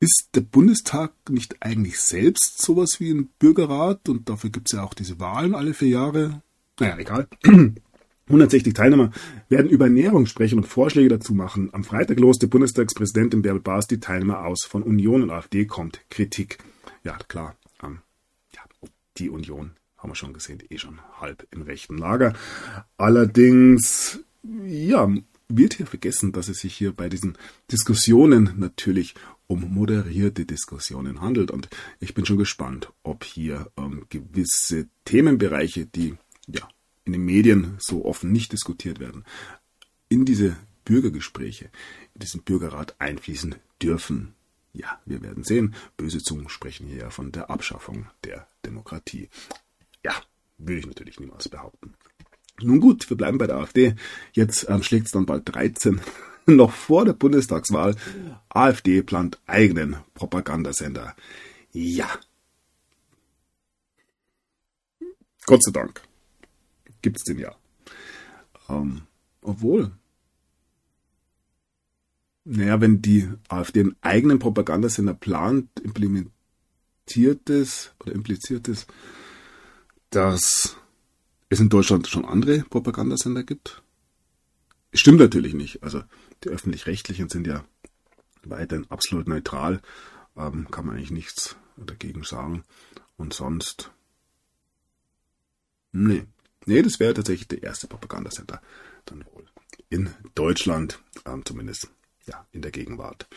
ist 0.01 0.31
der 0.35 0.41
Bundestag 0.41 1.13
nicht 1.29 1.57
eigentlich 1.61 2.01
selbst 2.01 2.61
sowas 2.61 2.97
wie 2.99 3.11
ein 3.11 3.29
Bürgerrat? 3.39 4.09
Und 4.09 4.29
dafür 4.31 4.51
gibt 4.51 4.69
es 4.69 4.73
ja 4.77 4.83
auch 4.83 4.95
diese 4.95 5.21
Wahlen 5.21 5.55
alle 5.55 5.75
vier 5.75 5.89
Jahre. 5.89 6.43
Naja, 6.79 6.99
egal. 6.99 7.29
160 8.27 8.73
Teilnehmer 8.73 9.11
werden 9.49 9.69
über 9.69 9.87
Ernährung 9.87 10.25
sprechen 10.27 10.59
und 10.59 10.67
Vorschläge 10.67 11.09
dazu 11.09 11.35
machen. 11.35 11.69
Am 11.73 11.85
Freitag 11.85 12.19
loste 12.21 12.47
Bundestagspräsidentin 12.47 13.43
Bärbel 13.43 13.61
Baas 13.61 13.89
die 13.89 14.01
Teilnehmer 14.01 14.47
aus. 14.47 14.65
Von 14.65 14.83
Union 14.85 15.23
und 15.23 15.31
AfD 15.31 15.67
kommt 15.67 16.01
Kritik. 16.11 16.59
Ja, 17.05 17.19
klar. 17.29 17.57
Ähm, 17.83 17.99
ja, 18.55 18.63
die 19.19 19.29
Union 19.29 19.73
haben 20.01 20.11
wir 20.11 20.17
schon 20.17 20.33
gesehen, 20.33 20.63
eh 20.69 20.79
schon 20.79 21.01
halb 21.21 21.47
im 21.51 21.63
rechten 21.63 21.99
Lager. 21.99 22.35
Allerdings, 22.97 24.21
ja, 24.43 25.09
wird 25.49 25.75
hier 25.75 25.87
vergessen, 25.87 26.33
dass 26.33 26.49
es 26.49 26.61
sich 26.61 26.75
hier 26.75 26.93
bei 26.93 27.09
diesen 27.09 27.37
Diskussionen 27.71 28.55
natürlich 28.57 29.15
um 29.47 29.75
moderierte 29.75 30.47
Diskussionen 30.47 31.21
handelt. 31.21 31.51
Und 31.51 31.69
ich 31.99 32.15
bin 32.15 32.25
schon 32.25 32.39
gespannt, 32.39 32.93
ob 33.03 33.25
hier 33.25 33.71
ähm, 33.77 34.07
gewisse 34.09 34.89
Themenbereiche, 35.05 35.87
die 35.87 36.15
ja 36.47 36.69
in 37.05 37.13
den 37.13 37.25
Medien 37.25 37.77
so 37.79 38.05
offen 38.05 38.31
nicht 38.31 38.53
diskutiert 38.53 39.01
werden, 39.01 39.25
in 40.09 40.25
diese 40.25 40.57
Bürgergespräche, 40.85 41.71
in 42.15 42.21
diesen 42.21 42.43
Bürgerrat 42.43 42.95
einfließen 43.01 43.57
dürfen. 43.83 44.35
Ja, 44.73 45.01
wir 45.05 45.21
werden 45.23 45.43
sehen. 45.43 45.75
Böse 45.97 46.19
Zungen 46.19 46.49
sprechen 46.49 46.87
hier 46.87 46.99
ja 46.99 47.11
von 47.11 47.33
der 47.33 47.51
Abschaffung 47.51 48.07
der 48.25 48.47
Demokratie. 48.65 49.29
Ja, 50.05 50.15
will 50.59 50.79
ich 50.79 50.87
natürlich 50.87 51.21
niemals 51.21 51.49
behaupten. 51.49 51.95
Nun 52.63 52.81
gut, 52.81 53.09
wir 53.09 53.17
bleiben 53.17 53.39
bei 53.39 53.47
der 53.47 53.57
AfD. 53.57 53.95
Jetzt 54.33 54.69
ähm, 54.69 54.83
schlägt 54.83 55.07
es 55.07 55.13
dann 55.13 55.27
bald 55.27 55.43
13 55.55 56.01
noch 56.47 56.73
vor 56.73 57.05
der 57.05 57.15
Bundestagswahl. 57.15 57.97
AfD 58.49 59.03
plant 59.03 59.41
eigenen 59.47 59.97
Propagandasender. 60.15 61.15
Ja. 61.73 62.09
Gott 65.47 65.65
sei 65.65 65.73
Dank 65.73 66.03
gibt's 67.03 67.25
den 67.25 67.39
ja. 67.39 67.55
Ähm, 68.69 69.03
obwohl, 69.43 69.93
naja, 72.45 72.81
wenn 72.81 73.03
die 73.03 73.29
AfD 73.49 73.81
einen 73.81 73.97
eigenen 74.01 74.39
Propagandasender 74.39 75.15
plant, 75.15 75.69
implementiert 75.81 77.49
es 77.49 77.93
oder 78.01 78.13
impliziert 78.13 78.69
es, 78.69 78.87
dass 80.11 80.77
es 81.49 81.61
in 81.61 81.69
Deutschland 81.69 82.07
schon 82.09 82.25
andere 82.25 82.61
Propagandasender 82.61 83.43
gibt. 83.43 83.83
Stimmt 84.93 85.21
natürlich 85.21 85.55
nicht. 85.55 85.83
Also 85.83 86.03
die 86.43 86.49
öffentlich-rechtlichen 86.49 87.29
sind 87.29 87.47
ja 87.47 87.65
weiterhin 88.43 88.91
absolut 88.91 89.29
neutral. 89.29 89.81
Ähm, 90.37 90.71
kann 90.71 90.87
man 90.87 90.97
eigentlich 90.97 91.11
nichts 91.11 91.57
dagegen 91.77 92.25
sagen. 92.25 92.65
Und 93.17 93.35
sonst. 93.35 93.91
Nee. 95.93 96.27
Nee, 96.67 96.83
das 96.83 97.01
wäre 97.01 97.15
tatsächlich 97.15 97.49
der 97.49 97.63
erste 97.63 97.87
Propagandacenter. 97.87 98.61
Dann 99.07 99.25
wohl. 99.33 99.47
In 99.89 100.11
Deutschland, 100.35 101.01
ähm, 101.27 101.45
zumindest 101.45 101.91
ja, 102.27 102.47
in 102.53 102.63
der 102.63 102.71
Gegenwart. 102.71 103.29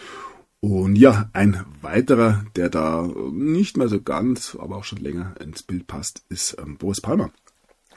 Und 0.64 0.96
ja, 0.96 1.30
ein 1.34 1.66
weiterer, 1.82 2.46
der 2.56 2.70
da 2.70 3.12
nicht 3.34 3.76
mehr 3.76 3.90
so 3.90 4.02
ganz, 4.02 4.56
aber 4.58 4.78
auch 4.78 4.86
schon 4.86 5.00
länger 5.00 5.36
ins 5.42 5.62
Bild 5.62 5.88
passt, 5.88 6.24
ist 6.30 6.56
ähm, 6.58 6.78
Boris 6.78 7.02
Palmer 7.02 7.34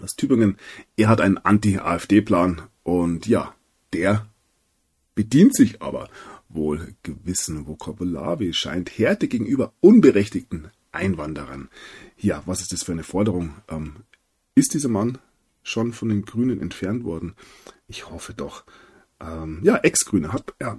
aus 0.01 0.17
Tübingen. 0.17 0.57
Er 0.97 1.09
hat 1.09 1.21
einen 1.21 1.39
Anti-AfD-Plan 1.39 2.63
und 2.83 3.29
ja, 3.29 3.55
der 3.93 4.27
bedient 5.15 5.55
sich 5.55 5.81
aber 5.81 6.09
wohl 6.49 6.97
gewissen 7.05 7.69
Vokabular, 7.69 8.37
scheint, 8.51 8.99
Härte 8.99 9.29
gegenüber 9.29 9.73
unberechtigten 9.79 10.73
Einwanderern. 10.91 11.69
Ja, 12.19 12.43
was 12.47 12.63
ist 12.63 12.73
das 12.73 12.83
für 12.83 12.91
eine 12.91 13.05
Forderung? 13.05 13.55
Ähm, 13.69 13.95
ist 14.57 14.75
dieser 14.75 14.89
Mann 14.89 15.19
schon 15.63 15.93
von 15.93 16.09
den 16.09 16.25
Grünen 16.25 16.61
entfernt 16.61 17.05
worden? 17.05 17.37
Ich 17.87 18.11
hoffe 18.11 18.35
doch. 18.35 18.65
Ähm, 19.21 19.61
ja, 19.63 19.77
Ex-Grüne 19.77 20.33
hat 20.33 20.53
ja, 20.61 20.79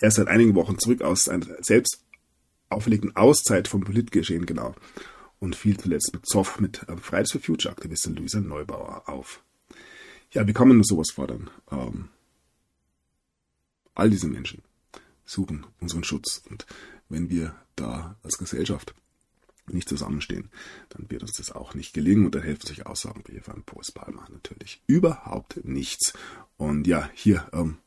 er 0.00 0.08
ist 0.08 0.14
seit 0.14 0.28
einigen 0.28 0.54
Wochen 0.54 0.78
zurück 0.78 1.02
aus 1.02 1.24
seiner 1.24 1.62
selbst 1.62 2.04
auferlegten 2.68 3.16
Auszeit 3.16 3.68
vom 3.68 3.82
Politgeschehen, 3.82 4.46
genau. 4.46 4.74
Und 5.40 5.56
fiel 5.56 5.78
zuletzt 5.78 6.10
mit 6.12 6.26
Zoff 6.26 6.60
mit 6.60 6.82
äh, 6.88 6.96
Fridays 6.96 7.32
for 7.32 7.40
Future 7.40 7.72
Aktivistin 7.72 8.16
Luisa 8.16 8.40
Neubauer 8.40 9.08
auf. 9.08 9.42
Ja, 10.32 10.46
wie 10.46 10.52
kann 10.52 10.68
man 10.68 10.76
nur 10.76 10.84
sowas 10.84 11.10
fordern? 11.12 11.50
Ähm, 11.70 12.08
All 13.94 14.10
diese 14.10 14.28
Menschen 14.28 14.62
suchen 15.24 15.66
unseren 15.80 16.04
Schutz. 16.04 16.42
Und 16.48 16.66
wenn 17.08 17.30
wir 17.30 17.54
da 17.76 18.16
als 18.22 18.38
Gesellschaft 18.38 18.94
nicht 19.66 19.88
zusammenstehen, 19.88 20.50
dann 20.90 21.10
wird 21.10 21.22
uns 21.22 21.32
das 21.32 21.52
auch 21.52 21.74
nicht 21.74 21.94
gelingen. 21.94 22.26
Und 22.26 22.34
dann 22.34 22.42
helfen 22.42 22.66
sich 22.66 22.86
Aussagen 22.86 23.24
wie 23.26 23.40
von 23.40 23.64
Boris 23.64 23.92
Palmer 23.92 24.26
natürlich 24.30 24.82
überhaupt 24.86 25.64
nichts. 25.64 26.12
Und 26.56 26.86
ja, 26.86 27.10
hier 27.14 27.48
ähm, 27.52 27.78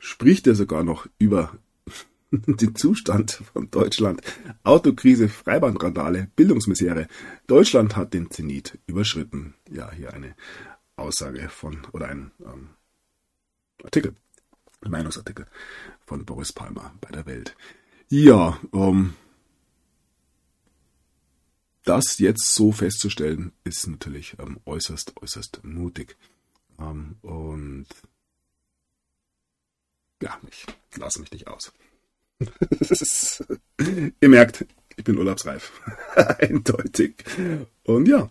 spricht 0.00 0.48
er 0.48 0.56
sogar 0.56 0.82
noch 0.82 1.06
über 1.18 1.56
den 2.32 2.74
Zustand 2.74 3.42
von 3.52 3.70
Deutschland. 3.70 4.20
Autokrise, 4.64 5.28
Freibandrandale, 5.28 6.28
Bildungsmisere. 6.34 7.06
Deutschland 7.46 7.94
hat 7.94 8.14
den 8.14 8.32
Zenit 8.32 8.78
überschritten. 8.86 9.54
Ja, 9.70 9.92
hier 9.92 10.12
eine 10.12 10.34
Aussage 10.96 11.48
von 11.48 11.86
oder 11.92 12.08
ein 12.08 12.32
ähm, 12.44 12.70
Artikel 13.84 14.16
Meinungsartikel 14.88 15.46
von 16.06 16.24
Boris 16.24 16.52
Palmer 16.52 16.94
bei 17.00 17.10
der 17.10 17.26
Welt. 17.26 17.54
Ja, 18.08 18.58
ähm, 18.72 19.14
das 21.84 22.18
jetzt 22.18 22.54
so 22.54 22.72
festzustellen, 22.72 23.52
ist 23.64 23.86
natürlich 23.86 24.36
ähm, 24.38 24.58
äußerst, 24.64 25.20
äußerst 25.20 25.64
mutig. 25.64 26.16
Ähm, 26.78 27.16
und 27.22 27.86
ja, 30.22 30.38
ich 30.48 30.66
lasse 30.96 31.20
mich 31.20 31.30
nicht 31.32 31.48
aus. 31.48 31.72
Ihr 34.20 34.28
merkt, 34.28 34.66
ich 34.96 35.04
bin 35.04 35.18
urlaubsreif. 35.18 35.72
Eindeutig. 36.14 37.24
Und 37.84 38.08
ja, 38.08 38.30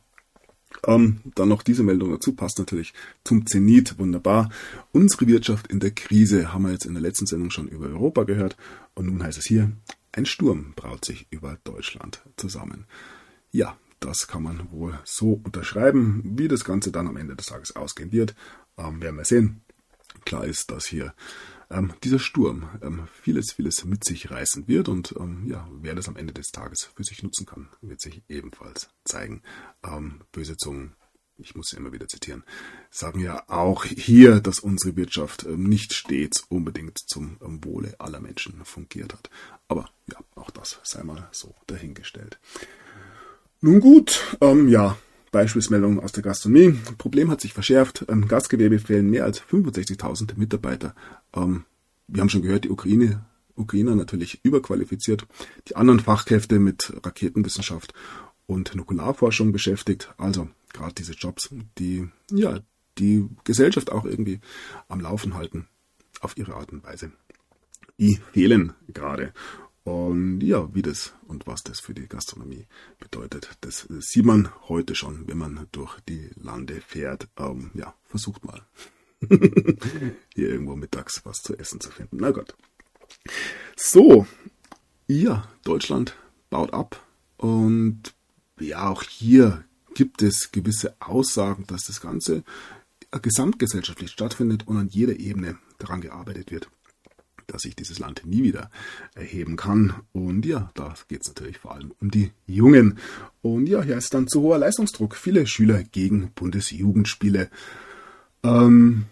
ähm, 0.86 1.21
dann 1.36 1.49
noch 1.49 1.63
diese 1.63 1.84
Meldung 1.84 2.12
dazu, 2.12 2.34
passt 2.34 2.60
natürlich 2.60 2.93
zum 3.23 3.45
Zenit, 3.45 3.99
wunderbar. 3.99 4.49
Unsere 4.91 5.28
Wirtschaft 5.28 5.67
in 5.67 5.80
der 5.80 5.91
Krise 5.91 6.54
haben 6.54 6.63
wir 6.63 6.71
jetzt 6.71 6.86
in 6.86 6.93
der 6.93 7.02
letzten 7.02 7.25
Sendung 7.25 7.52
schon 7.52 7.67
über 7.67 7.88
Europa 7.88 8.23
gehört 8.23 8.56
und 8.93 9.08
nun 9.08 9.23
heißt 9.23 9.38
es 9.38 9.45
hier, 9.45 9.71
ein 10.12 10.25
Sturm 10.25 10.73
braut 10.75 11.06
sich 11.06 11.28
über 11.30 11.58
Deutschland 11.63 12.21
zusammen. 12.38 12.86
Ja, 13.52 13.78
das 13.99 14.28
kann 14.28 14.43
man 14.43 14.71
wohl 14.71 14.97
so 15.04 15.41
unterschreiben. 15.43 16.21
Wie 16.23 16.47
das 16.47 16.63
Ganze 16.63 16.91
dann 16.91 17.08
am 17.08 17.17
Ende 17.17 17.36
des 17.36 17.47
Tages 17.47 17.75
ausgehen 17.75 18.12
wird, 18.12 18.34
ähm, 18.78 19.02
werden 19.02 19.17
wir 19.17 19.25
sehen. 19.25 19.62
Klar 20.25 20.45
ist, 20.45 20.71
dass 20.71 20.86
hier 20.86 21.13
ähm, 21.70 21.94
dieser 22.04 22.20
Sturm 22.20 22.70
ähm, 22.82 23.08
vieles, 23.22 23.54
vieles 23.54 23.86
mit 23.86 24.04
sich 24.04 24.32
reißen 24.32 24.68
wird 24.68 24.90
und 24.90 25.16
ähm, 25.20 25.46
ja, 25.48 25.68
wer 25.72 25.96
das 25.96 26.08
am 26.08 26.16
Ende 26.16 26.34
des 26.34 26.52
Tages 26.52 26.90
für 26.96 27.04
sich 27.04 27.24
nutzen 27.24 27.46
kann, 27.46 27.70
wird 27.82 28.02
sich 28.02 28.24
ebenfalls 28.28 28.90
zeigen. 29.06 29.42
Ähm, 29.84 30.22
böse 30.32 30.58
Zungen, 30.58 30.96
ich 31.38 31.56
muss 31.56 31.70
sie 31.70 31.78
immer 31.78 31.94
wieder 31.94 32.08
zitieren, 32.08 32.44
sagen 32.90 33.20
ja 33.20 33.44
auch 33.48 33.86
hier, 33.86 34.40
dass 34.40 34.60
unsere 34.60 34.96
Wirtschaft 34.96 35.44
ähm, 35.44 35.64
nicht 35.64 35.94
stets 35.94 36.44
unbedingt 36.50 36.98
zum 36.98 37.38
ähm, 37.42 37.64
Wohle 37.64 37.96
aller 38.00 38.20
Menschen 38.20 38.66
fungiert 38.66 39.14
hat. 39.14 39.30
Aber 39.68 39.90
ja, 40.12 40.18
auch 40.36 40.50
das 40.50 40.80
sei 40.84 41.04
mal 41.04 41.30
so 41.32 41.56
dahingestellt. 41.68 42.40
Nun 43.62 43.80
gut, 43.80 44.38
ähm, 44.42 44.70
ja, 44.70 44.98
Beispielsmeldung 45.32 46.00
aus 46.00 46.12
der 46.12 46.24
Gastronomie. 46.24 46.78
Problem 46.98 47.30
hat 47.30 47.42
sich 47.42 47.54
verschärft. 47.54 48.06
Im 48.08 48.28
Gastgewerbe 48.28 48.80
fehlen 48.80 49.10
mehr 49.10 49.26
als 49.26 49.42
65.000 49.42 50.38
Mitarbeiter. 50.38 50.96
Ähm, 51.36 51.65
wir 52.08 52.22
haben 52.22 52.30
schon 52.30 52.42
gehört, 52.42 52.63
die 52.65 52.70
Ukraine, 52.70 53.26
Ukrainer 53.56 53.96
natürlich 53.96 54.39
überqualifiziert. 54.44 55.28
Die 55.68 55.76
anderen 55.76 56.00
Fachkräfte 56.00 56.60
mit 56.60 56.94
Raketenwissenschaft 57.04 57.94
und 58.48 58.74
Nukularforschung 58.76 59.52
beschäftigt. 59.52 60.13
Also 60.18 60.50
gerade 60.74 60.94
diese 60.96 61.13
Jobs, 61.13 61.50
die 61.78 62.10
ja 62.32 62.60
die 62.98 63.28
Gesellschaft 63.44 63.92
auch 63.92 64.06
irgendwie 64.06 64.39
am 64.88 65.00
Laufen 65.00 65.36
halten 65.36 65.68
auf 66.22 66.38
ihre 66.38 66.56
Art 66.56 66.72
und 66.72 66.84
Weise. 66.84 67.12
Die 67.98 68.20
fehlen 68.34 68.74
gerade. 68.88 69.34
Und 69.84 70.42
ja, 70.42 70.74
wie 70.74 70.82
das 70.82 71.13
und 71.28 71.48
was 71.48 71.63
das 71.63 71.80
für 71.80 71.94
die 71.94 72.08
Gastronomie 72.08 72.68
bedeutet, 73.00 73.58
das 73.62 73.88
sieht 74.00 74.26
man 74.26 74.50
heute 74.68 74.94
schon, 74.96 75.28
wenn 75.28 75.38
man 75.38 75.68
durch 75.72 76.00
die 76.02 76.30
Lande 76.36 76.82
fährt. 76.82 77.28
Ähm, 77.38 77.72
ja, 77.74 77.96
versucht 78.06 78.46
mal 78.46 78.62
hier 80.34 80.50
irgendwo 80.50 80.76
mittags 80.76 81.26
was 81.26 81.42
zu 81.42 81.58
essen 81.58 81.80
zu 81.80 81.92
finden. 81.92 82.18
Na 82.20 82.32
Gott. 82.32 82.56
So, 83.76 84.28
ja, 85.08 85.48
Deutschland 85.63 86.15
baut 86.50 86.74
ab 86.74 87.06
und 87.38 88.13
ja, 88.60 88.89
auch 88.89 89.04
hier 89.04 89.63
gibt 89.96 90.22
es 90.22 90.52
gewisse 90.52 90.96
Aussagen, 91.00 91.65
dass 91.68 91.86
das 91.86 92.02
Ganze 92.02 92.44
gesamtgesellschaftlich 93.12 94.12
stattfindet 94.12 94.68
und 94.68 94.78
an 94.78 94.88
jeder 94.89 95.18
Ebene 95.18 95.58
daran 95.80 96.02
gearbeitet 96.02 96.52
wird 96.52 96.70
dass 97.50 97.64
sich 97.64 97.76
dieses 97.76 98.00
Land 98.00 98.24
nie 98.26 98.44
wieder 98.44 98.70
erheben 99.16 99.56
kann. 99.56 99.94
Und 100.12 100.46
ja, 100.46 100.72
da 100.76 100.94
geht 101.08 101.22
es 101.22 101.28
natürlich 101.28 101.58
vor 101.58 101.74
allem 101.74 101.94
um 102.00 102.12
die 102.12 102.32
Jungen. 102.48 102.98
Und 103.42 103.68
ja, 103.68 103.82
hier 103.82 103.98
ist 103.98 104.14
dann 104.14 104.28
zu 104.28 104.42
hoher 104.42 104.58
Leistungsdruck. 104.58 105.16
Viele 105.16 105.48
Schüler 105.48 105.84
gegen 105.84 106.32
Bundesjugendspiele. 106.34 107.50
Ähm, 108.44 109.06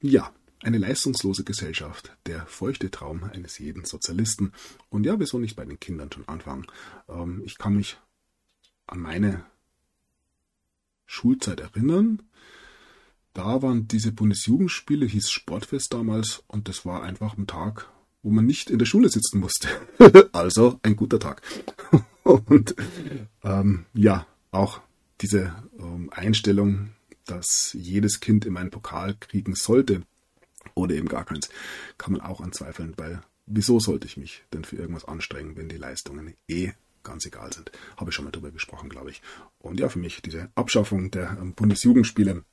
ja, 0.00 0.32
eine 0.62 0.78
leistungslose 0.78 1.44
Gesellschaft, 1.44 2.16
der 2.26 2.46
feuchte 2.46 2.90
Traum 2.90 3.24
eines 3.24 3.58
jeden 3.58 3.84
Sozialisten. 3.84 4.52
Und 4.88 5.06
ja, 5.06 5.18
wieso 5.18 5.38
nicht 5.38 5.56
bei 5.56 5.64
den 5.64 5.80
Kindern 5.80 6.10
schon 6.12 6.26
anfangen? 6.28 6.66
Ähm, 7.08 7.42
ich 7.44 7.58
kann 7.58 7.76
mich 7.76 7.98
an 8.86 9.00
meine 9.00 9.44
Schulzeit 11.06 11.60
erinnern. 11.60 12.22
Da 13.38 13.62
waren 13.62 13.86
diese 13.86 14.10
Bundesjugendspiele, 14.10 15.06
hieß 15.06 15.30
Sportfest 15.30 15.94
damals, 15.94 16.42
und 16.48 16.66
das 16.66 16.84
war 16.84 17.04
einfach 17.04 17.38
ein 17.38 17.46
Tag, 17.46 17.88
wo 18.24 18.30
man 18.30 18.44
nicht 18.44 18.68
in 18.68 18.80
der 18.80 18.86
Schule 18.86 19.08
sitzen 19.08 19.38
musste. 19.38 19.68
also 20.32 20.80
ein 20.82 20.96
guter 20.96 21.20
Tag. 21.20 21.40
und 22.24 22.74
ähm, 23.44 23.86
ja, 23.94 24.26
auch 24.50 24.80
diese 25.20 25.54
ähm, 25.78 26.10
Einstellung, 26.12 26.90
dass 27.26 27.76
jedes 27.78 28.18
Kind 28.18 28.44
immer 28.44 28.58
einen 28.58 28.72
Pokal 28.72 29.14
kriegen 29.14 29.54
sollte 29.54 30.02
oder 30.74 30.96
eben 30.96 31.06
gar 31.06 31.24
keins, 31.24 31.48
kann 31.96 32.14
man 32.14 32.22
auch 32.22 32.40
anzweifeln, 32.40 32.94
weil 32.96 33.20
wieso 33.46 33.78
sollte 33.78 34.08
ich 34.08 34.16
mich 34.16 34.42
denn 34.52 34.64
für 34.64 34.74
irgendwas 34.74 35.04
anstrengen, 35.04 35.56
wenn 35.56 35.68
die 35.68 35.76
Leistungen 35.76 36.34
eh 36.48 36.72
ganz 37.04 37.24
egal 37.24 37.52
sind. 37.52 37.70
Habe 37.96 38.10
ich 38.10 38.16
schon 38.16 38.24
mal 38.24 38.32
drüber 38.32 38.50
gesprochen, 38.50 38.88
glaube 38.88 39.10
ich. 39.10 39.22
Und 39.60 39.78
ja, 39.78 39.88
für 39.88 40.00
mich 40.00 40.22
diese 40.22 40.50
Abschaffung 40.56 41.12
der 41.12 41.38
ähm, 41.40 41.54
Bundesjugendspiele 41.54 42.44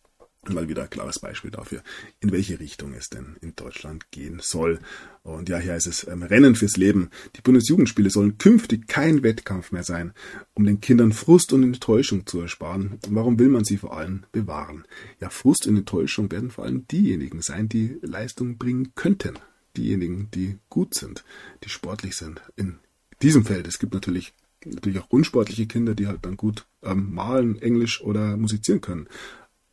mal 0.53 0.69
wieder 0.69 0.84
ein 0.84 0.89
klares 0.89 1.19
Beispiel 1.19 1.51
dafür, 1.51 1.81
in 2.19 2.31
welche 2.31 2.60
Richtung 2.60 2.93
es 2.93 3.10
denn 3.10 3.38
in 3.41 3.55
Deutschland 3.55 4.12
gehen 4.12 4.39
soll. 4.41 4.79
Und 5.23 5.49
ja, 5.49 5.58
hier 5.58 5.73
heißt 5.73 5.88
es 5.88 6.08
ähm, 6.08 6.23
Rennen 6.23 6.55
fürs 6.55 6.77
Leben. 6.77 7.10
Die 7.36 7.41
Bundesjugendspiele 7.41 8.10
sollen 8.10 8.38
künftig 8.38 8.88
kein 8.88 9.23
Wettkampf 9.23 9.71
mehr 9.71 9.84
sein, 9.84 10.13
um 10.53 10.65
den 10.65 10.81
Kindern 10.81 11.12
Frust 11.12 11.53
und 11.53 11.63
Enttäuschung 11.63 12.25
zu 12.25 12.41
ersparen. 12.41 12.99
Warum 13.08 13.39
will 13.39 13.49
man 13.49 13.63
sie 13.63 13.77
vor 13.77 13.97
allem 13.97 14.25
bewahren? 14.31 14.86
Ja, 15.19 15.29
Frust 15.29 15.67
und 15.67 15.77
Enttäuschung 15.77 16.31
werden 16.31 16.51
vor 16.51 16.65
allem 16.65 16.88
diejenigen 16.88 17.41
sein, 17.41 17.69
die 17.69 17.97
Leistung 18.01 18.58
bringen 18.58 18.93
könnten. 18.95 19.39
Diejenigen, 19.77 20.29
die 20.31 20.58
gut 20.69 20.93
sind, 20.93 21.25
die 21.63 21.69
sportlich 21.69 22.15
sind. 22.15 22.41
In 22.55 22.79
diesem 23.21 23.45
Feld. 23.45 23.67
Es 23.67 23.79
gibt 23.79 23.93
natürlich 23.93 24.34
natürlich 24.65 24.99
auch 24.99 25.10
unsportliche 25.10 25.67
Kinder, 25.67 25.95
die 25.95 26.08
halt 26.08 26.25
dann 26.25 26.38
gut 26.38 26.65
ähm, 26.84 27.13
malen, 27.13 27.62
Englisch 27.62 28.01
oder 28.01 28.38
musizieren 28.38 28.81
können. 28.81 29.08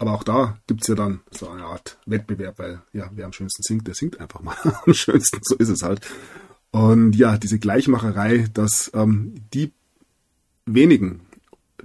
Aber 0.02 0.14
auch 0.14 0.24
da 0.24 0.58
gibt 0.66 0.82
es 0.82 0.88
ja 0.88 0.96
dann 0.96 1.20
so 1.30 1.48
eine 1.48 1.62
Art 1.62 1.96
Wettbewerb, 2.06 2.58
weil 2.58 2.82
ja, 2.92 3.08
wer 3.14 3.24
am 3.24 3.32
schönsten 3.32 3.62
singt, 3.62 3.86
der 3.86 3.94
singt 3.94 4.18
einfach 4.18 4.40
mal 4.40 4.56
am 4.84 4.94
schönsten, 4.94 5.38
so 5.42 5.54
ist 5.54 5.68
es 5.68 5.84
halt. 5.84 6.04
Und 6.72 7.14
ja, 7.14 7.38
diese 7.38 7.60
Gleichmacherei, 7.60 8.48
dass 8.52 8.90
ähm, 8.94 9.32
die 9.54 9.70
wenigen, 10.66 11.20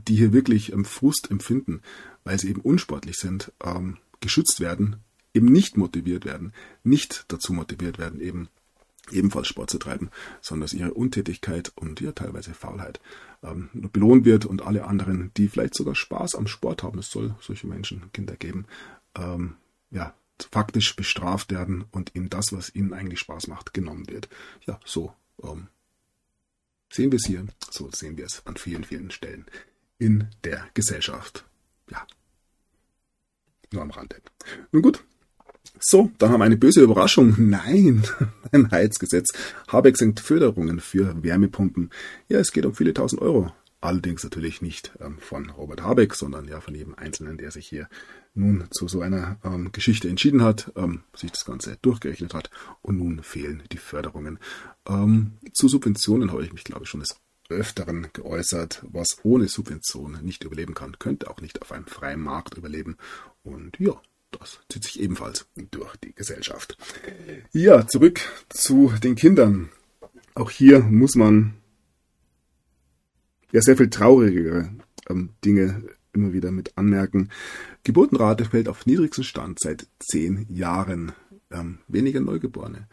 die 0.08 0.16
hier 0.16 0.34
wirklich 0.34 0.74
ähm, 0.74 0.84
Frust 0.84 1.30
empfinden, 1.30 1.84
weil 2.24 2.40
sie 2.40 2.50
eben 2.50 2.62
unsportlich 2.62 3.18
sind, 3.18 3.52
ähm, 3.64 3.98
geschützt 4.20 4.60
werden, 4.60 4.96
eben 5.36 5.52
nicht 5.52 5.78
motiviert 5.78 6.26
werden, 6.26 6.54
nicht 6.84 7.26
dazu 7.28 7.54
motiviert 7.54 8.00
werden, 8.00 8.20
eben 8.20 8.50
ebenfalls 9.12 9.48
Sport 9.48 9.70
zu 9.70 9.78
treiben, 9.78 10.10
sondern 10.42 10.62
dass 10.62 10.74
ihre 10.74 10.94
Untätigkeit 10.94 11.72
und 11.76 12.02
ja 12.02 12.12
teilweise 12.12 12.54
Faulheit 12.54 13.00
ähm, 13.44 13.70
belohnt 13.74 14.26
wird 14.26 14.46
und 14.46 14.62
alle 14.62 14.86
anderen, 14.86 15.32
die 15.38 15.48
vielleicht 15.48 15.76
sogar 15.76 15.96
Spaß 15.96 16.36
am 16.36 16.48
Sport 16.48 16.84
haben, 16.84 17.00
es 17.00 17.10
soll 17.10 17.36
solche 17.42 17.68
Menschen, 17.68 18.12
Kinder 18.14 18.36
geben, 18.36 18.66
ähm, 19.16 19.56
ja, 19.92 20.14
faktisch 20.52 20.96
bestraft 20.96 21.52
werden 21.52 21.86
und 21.92 22.16
ihnen 22.16 22.30
das, 22.30 22.52
was 22.52 22.74
ihnen 22.74 22.94
eigentlich 22.94 23.20
Spaß 23.20 23.48
macht, 23.48 23.74
genommen 23.74 24.08
wird. 24.08 24.30
Ja, 24.66 24.80
so 24.86 25.14
ähm, 25.44 25.68
sehen 26.92 27.12
wir 27.12 27.18
es 27.18 27.26
hier, 27.26 27.46
so 27.72 27.90
sehen 27.92 28.18
wir 28.18 28.26
es 28.26 28.46
an 28.46 28.58
vielen, 28.58 28.84
vielen 28.84 29.12
Stellen 29.12 29.46
in 29.98 30.28
der 30.44 30.68
Gesellschaft. 30.74 31.46
Ja, 31.90 32.06
nur 33.72 33.82
am 33.82 33.90
Rande. 33.90 34.22
Nun 34.72 34.82
gut, 34.82 35.04
so, 35.80 36.12
dann 36.18 36.32
haben 36.32 36.40
wir 36.40 36.46
eine 36.46 36.58
böse 36.58 36.82
Überraschung. 36.82 37.36
Nein, 37.38 38.04
ein 38.52 38.72
Heizgesetz. 38.72 39.28
Habeck 39.68 39.98
senkt 39.98 40.20
Förderungen 40.20 40.80
für 40.80 41.24
Wärmepumpen. 41.24 41.90
Ja, 42.30 42.40
es 42.40 42.52
geht 42.52 42.66
um 42.66 42.74
viele 42.74 42.94
tausend 42.94 43.22
Euro. 43.22 43.52
Allerdings 43.80 44.24
natürlich 44.24 44.62
nicht 44.62 44.92
ähm, 45.00 45.20
von 45.20 45.52
Robert 45.52 45.84
Habeck, 45.84 46.16
sondern 46.16 46.48
ja 46.48 46.62
von 46.62 46.74
jedem 46.74 46.96
Einzelnen, 46.96 47.38
der 47.38 47.52
sich 47.52 47.68
hier 47.68 47.88
nun 48.34 48.66
zu 48.72 48.88
so 48.88 49.02
einer 49.02 49.38
ähm, 49.44 49.72
Geschichte 49.72 50.10
entschieden 50.10 50.42
hat, 50.44 50.72
ähm, 50.76 51.04
sich 51.16 51.32
das 51.32 51.46
Ganze 51.46 51.78
durchgerechnet 51.82 52.34
hat 52.34 52.50
und 52.82 52.98
nun 52.98 53.22
fehlen 53.22 53.64
die 53.72 53.78
Förderungen. 53.78 54.40
Ähm, 54.88 55.34
zu 55.54 55.68
Subventionen 55.68 56.32
habe 56.32 56.44
ich 56.44 56.54
mich, 56.54 56.64
glaube 56.64 56.84
ich, 56.84 56.90
schon 56.90 57.02
des 57.02 57.20
Öfteren 57.50 58.08
geäußert, 58.14 58.84
was 58.90 59.18
ohne 59.24 59.48
Subventionen 59.48 60.26
nicht 60.26 60.44
überleben 60.44 60.74
kann, 60.74 61.00
könnte 61.00 61.30
auch 61.30 61.40
nicht 61.40 61.62
auf 61.62 61.72
einem 61.72 61.86
freien 61.86 62.20
Markt 62.20 62.58
überleben. 62.58 62.98
Und 63.44 63.80
ja, 63.80 63.94
das 64.32 64.60
zieht 64.70 64.84
sich 64.84 65.00
ebenfalls 65.00 65.48
durch 65.72 65.96
die 65.98 66.14
Gesellschaft. 66.14 66.78
Ja, 67.52 67.88
zurück 67.88 68.22
zu 68.50 68.92
den 69.04 69.16
Kindern. 69.16 69.70
Auch 70.36 70.52
hier 70.52 70.82
muss 70.82 71.16
man 71.16 71.54
ja 73.52 73.62
sehr 73.62 73.78
viel 73.78 73.90
traurigere 73.90 74.70
ähm, 75.10 75.30
Dinge 75.44 75.84
immer 76.14 76.34
wieder 76.34 76.52
mit 76.52 76.78
anmerken. 76.78 77.30
Geburtenrate 77.84 78.46
fällt 78.46 78.68
auf 78.68 78.86
niedrigsten 78.86 79.24
Stand 79.24 79.60
seit 79.60 79.88
zehn 80.00 80.46
Jahren. 80.50 81.14
Ähm, 81.50 81.80
weniger 81.88 82.20
Neugeborene. 82.20 82.88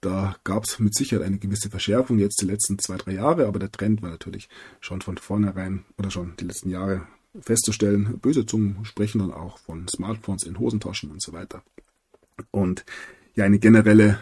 Da 0.00 0.36
gab 0.44 0.64
es 0.64 0.78
mit 0.78 0.94
Sicherheit 0.94 1.26
eine 1.26 1.38
gewisse 1.38 1.68
Verschärfung 1.68 2.18
jetzt 2.18 2.40
die 2.40 2.46
letzten 2.46 2.78
zwei, 2.78 2.96
drei 2.96 3.12
Jahre, 3.12 3.46
aber 3.46 3.58
der 3.58 3.70
Trend 3.70 4.00
war 4.00 4.08
natürlich 4.08 4.48
schon 4.80 5.02
von 5.02 5.18
vornherein 5.18 5.84
oder 5.98 6.10
schon 6.10 6.34
die 6.40 6.46
letzten 6.46 6.70
Jahre 6.70 7.06
festzustellen. 7.38 8.18
Böse 8.18 8.46
Zungen 8.46 8.84
sprechen 8.84 9.20
dann 9.20 9.32
auch 9.32 9.58
von 9.58 9.86
Smartphones 9.88 10.44
in 10.44 10.58
Hosentaschen 10.58 11.10
und 11.10 11.22
so 11.22 11.32
weiter. 11.32 11.62
Und 12.50 12.84
ja, 13.34 13.44
eine 13.44 13.58
generelle 13.58 14.18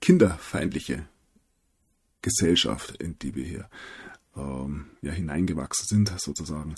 kinderfeindliche 0.00 1.06
Gesellschaft, 2.20 2.96
in 3.02 3.18
die 3.18 3.34
wir 3.34 3.44
hier 3.44 3.70
ähm, 4.36 4.86
ja, 5.00 5.12
hineingewachsen 5.12 5.86
sind, 5.86 6.20
sozusagen. 6.20 6.74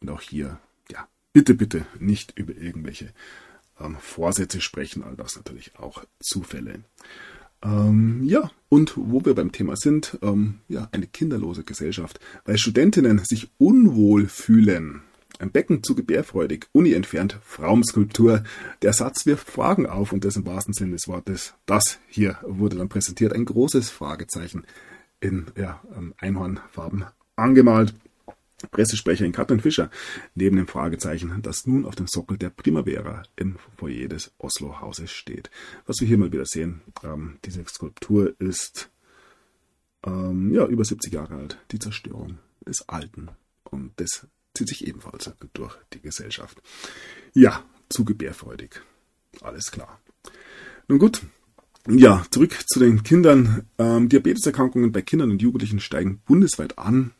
Und 0.00 0.10
auch 0.10 0.20
hier, 0.20 0.58
ja, 0.90 1.08
bitte, 1.32 1.54
bitte 1.54 1.86
nicht 1.98 2.38
über 2.38 2.54
irgendwelche 2.54 3.12
ähm, 3.80 3.96
Vorsätze 3.96 4.60
sprechen, 4.60 5.02
all 5.02 5.16
das 5.16 5.36
natürlich 5.36 5.76
auch 5.78 6.04
Zufälle. 6.20 6.84
Ähm, 7.64 8.22
ja, 8.24 8.50
und 8.68 8.92
wo 8.96 9.24
wir 9.24 9.34
beim 9.34 9.52
Thema 9.52 9.76
sind, 9.76 10.18
ähm, 10.22 10.56
ja, 10.68 10.88
eine 10.92 11.06
kinderlose 11.06 11.64
Gesellschaft, 11.64 12.20
weil 12.44 12.58
Studentinnen 12.58 13.18
sich 13.24 13.48
unwohl 13.58 14.26
fühlen. 14.26 15.02
Ein 15.38 15.50
Becken 15.50 15.82
zu 15.82 15.94
gebärfreudig, 15.94 16.66
Uni 16.72 16.92
entfernt, 16.92 17.38
Frauenskulptur. 17.42 18.44
Der 18.82 18.92
Satz 18.92 19.26
wirft 19.26 19.50
Fragen 19.50 19.86
auf 19.86 20.12
und 20.12 20.24
das 20.24 20.36
im 20.36 20.46
wahrsten 20.46 20.74
Sinne 20.74 20.92
des 20.92 21.08
Wortes. 21.08 21.54
Das 21.66 21.98
hier 22.06 22.38
wurde 22.46 22.76
dann 22.76 22.88
präsentiert, 22.88 23.32
ein 23.32 23.44
großes 23.44 23.90
Fragezeichen 23.90 24.64
in 25.20 25.46
ja, 25.56 25.82
ähm, 25.96 26.14
Einhornfarben 26.18 27.06
angemalt. 27.34 27.94
Pressesprecherin 28.70 29.32
Katrin 29.32 29.60
Fischer 29.60 29.90
neben 30.34 30.56
dem 30.56 30.66
Fragezeichen, 30.66 31.40
das 31.42 31.66
nun 31.66 31.84
auf 31.84 31.94
dem 31.94 32.06
Sockel 32.06 32.38
der 32.38 32.50
Primavera 32.50 33.22
im 33.36 33.56
Foyer 33.76 34.08
des 34.08 34.32
Oslo-Hauses 34.38 35.10
steht. 35.10 35.50
Was 35.86 36.00
wir 36.00 36.08
hier 36.08 36.18
mal 36.18 36.32
wieder 36.32 36.46
sehen, 36.46 36.82
ähm, 37.02 37.38
diese 37.44 37.64
Skulptur 37.66 38.34
ist 38.38 38.90
ähm, 40.06 40.52
ja, 40.52 40.66
über 40.66 40.84
70 40.84 41.12
Jahre 41.12 41.34
alt. 41.34 41.58
Die 41.70 41.78
Zerstörung 41.78 42.38
des 42.66 42.88
Alten. 42.88 43.30
Und 43.64 43.92
das 43.96 44.26
zieht 44.54 44.68
sich 44.68 44.86
ebenfalls 44.86 45.32
durch 45.52 45.76
die 45.92 46.00
Gesellschaft. 46.00 46.62
Ja, 47.32 47.64
zu 47.88 48.04
gebärfreudig. 48.04 48.80
Alles 49.40 49.70
klar. 49.70 50.00
Nun 50.86 50.98
gut, 50.98 51.22
ja, 51.88 52.24
zurück 52.30 52.56
zu 52.66 52.80
den 52.80 53.02
Kindern. 53.02 53.66
Ähm, 53.78 54.08
Diabeteserkrankungen 54.08 54.90
bei 54.92 55.02
Kindern 55.02 55.30
und 55.30 55.42
Jugendlichen 55.42 55.80
steigen 55.80 56.22
bundesweit 56.24 56.78
an. 56.78 57.12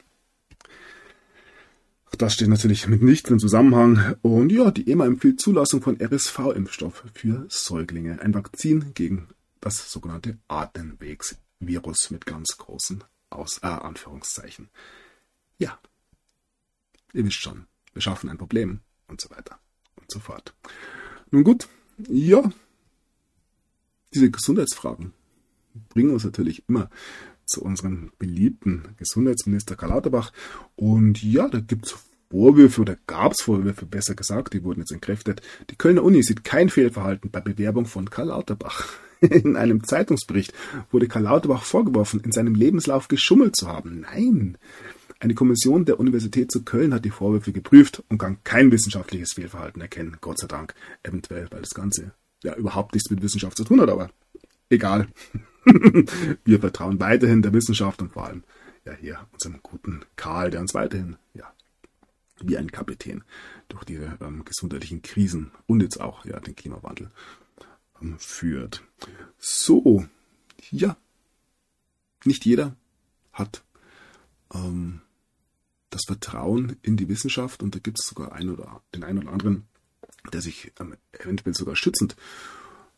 Das 2.16 2.34
steht 2.34 2.48
natürlich 2.48 2.86
mit 2.88 3.02
nichts 3.02 3.30
im 3.30 3.38
Zusammenhang. 3.38 4.16
Und 4.22 4.50
ja, 4.50 4.70
die 4.70 4.90
EMA 4.90 5.06
empfiehlt 5.06 5.40
Zulassung 5.40 5.82
von 5.82 6.00
RSV-Impfstoff 6.00 7.04
für 7.14 7.46
Säuglinge. 7.48 8.20
Ein 8.20 8.34
Vakzin 8.34 8.92
gegen 8.94 9.28
das 9.60 9.90
sogenannte 9.90 10.38
Atemwegsvirus 10.48 12.10
mit 12.10 12.26
ganz 12.26 12.56
großen 12.58 13.04
Aus 13.30 13.58
äh, 13.62 13.66
Anführungszeichen. 13.66 14.68
Ja, 15.58 15.78
ihr 17.12 17.24
wisst 17.24 17.40
schon, 17.40 17.66
wir 17.92 18.02
schaffen 18.02 18.28
ein 18.28 18.38
Problem 18.38 18.80
und 19.08 19.20
so 19.20 19.30
weiter 19.30 19.58
und 19.96 20.10
so 20.10 20.20
fort. 20.20 20.54
Nun 21.30 21.44
gut, 21.44 21.68
ja, 22.08 22.52
diese 24.12 24.30
Gesundheitsfragen 24.30 25.12
bringen 25.88 26.10
uns 26.10 26.24
natürlich 26.24 26.62
immer 26.68 26.90
zu 27.46 27.62
unserem 27.62 28.12
beliebten 28.18 28.94
Gesundheitsminister 28.96 29.76
Karl 29.76 29.90
Lauterbach. 29.90 30.32
Und 30.76 31.22
ja, 31.22 31.48
da 31.48 31.60
gibt 31.60 31.86
es 31.86 31.94
Vorwürfe 32.30 32.80
oder 32.80 32.96
gab 33.06 33.32
es 33.32 33.42
Vorwürfe, 33.42 33.86
besser 33.86 34.14
gesagt, 34.14 34.54
die 34.54 34.64
wurden 34.64 34.80
jetzt 34.80 34.92
entkräftet. 34.92 35.40
Die 35.70 35.76
Kölner 35.76 36.02
Uni 36.02 36.22
sieht 36.22 36.42
kein 36.42 36.68
Fehlverhalten 36.68 37.30
bei 37.30 37.40
Bewerbung 37.40 37.86
von 37.86 38.10
Karl 38.10 38.28
Lauterbach. 38.28 38.88
In 39.20 39.56
einem 39.56 39.84
Zeitungsbericht 39.84 40.52
wurde 40.90 41.06
Karl 41.06 41.22
Lauterbach 41.22 41.62
vorgeworfen, 41.62 42.20
in 42.20 42.32
seinem 42.32 42.54
Lebenslauf 42.54 43.08
geschummelt 43.08 43.56
zu 43.56 43.68
haben. 43.68 44.00
Nein. 44.00 44.58
Eine 45.20 45.34
Kommission 45.34 45.86
der 45.86 45.98
Universität 45.98 46.50
zu 46.52 46.64
Köln 46.64 46.92
hat 46.92 47.04
die 47.04 47.10
Vorwürfe 47.10 47.52
geprüft 47.52 48.02
und 48.10 48.18
kann 48.18 48.38
kein 48.44 48.70
wissenschaftliches 48.70 49.32
Fehlverhalten 49.34 49.80
erkennen. 49.80 50.18
Gott 50.20 50.38
sei 50.38 50.46
Dank. 50.46 50.74
Eventuell, 51.02 51.46
weil 51.50 51.60
das 51.62 51.72
Ganze 51.72 52.12
ja 52.42 52.54
überhaupt 52.56 52.94
nichts 52.94 53.10
mit 53.10 53.22
Wissenschaft 53.22 53.56
zu 53.56 53.64
tun 53.64 53.80
hat, 53.80 53.88
aber 53.88 54.10
egal. 54.74 55.08
wir 56.44 56.60
vertrauen 56.60 57.00
weiterhin 57.00 57.42
der 57.42 57.52
Wissenschaft 57.52 58.02
und 58.02 58.12
vor 58.12 58.26
allem 58.26 58.44
ja 58.84 58.92
hier 58.92 59.26
unserem 59.32 59.60
guten 59.62 60.04
Karl, 60.16 60.50
der 60.50 60.60
uns 60.60 60.74
weiterhin 60.74 61.16
ja 61.32 61.50
wie 62.40 62.58
ein 62.58 62.70
Kapitän 62.70 63.24
durch 63.68 63.84
diese 63.84 64.18
ähm, 64.20 64.44
gesundheitlichen 64.44 65.02
Krisen 65.02 65.52
und 65.66 65.80
jetzt 65.80 66.00
auch 66.00 66.24
ja 66.24 66.38
den 66.40 66.56
Klimawandel 66.56 67.10
ähm, 68.02 68.18
führt. 68.18 68.82
So, 69.38 70.04
ja, 70.70 70.96
nicht 72.24 72.44
jeder 72.44 72.76
hat 73.32 73.64
ähm, 74.52 75.00
das 75.90 76.02
Vertrauen 76.06 76.76
in 76.82 76.96
die 76.96 77.08
Wissenschaft 77.08 77.62
und 77.62 77.74
da 77.74 77.78
gibt 77.78 78.00
es 78.00 78.06
sogar 78.06 78.32
einen 78.32 78.50
oder 78.50 78.82
den 78.94 79.04
einen 79.04 79.20
oder 79.20 79.32
anderen, 79.32 79.66
der 80.32 80.40
sich 80.40 80.72
ähm, 80.80 80.96
eventuell 81.12 81.54
sogar 81.54 81.76
schützend 81.76 82.16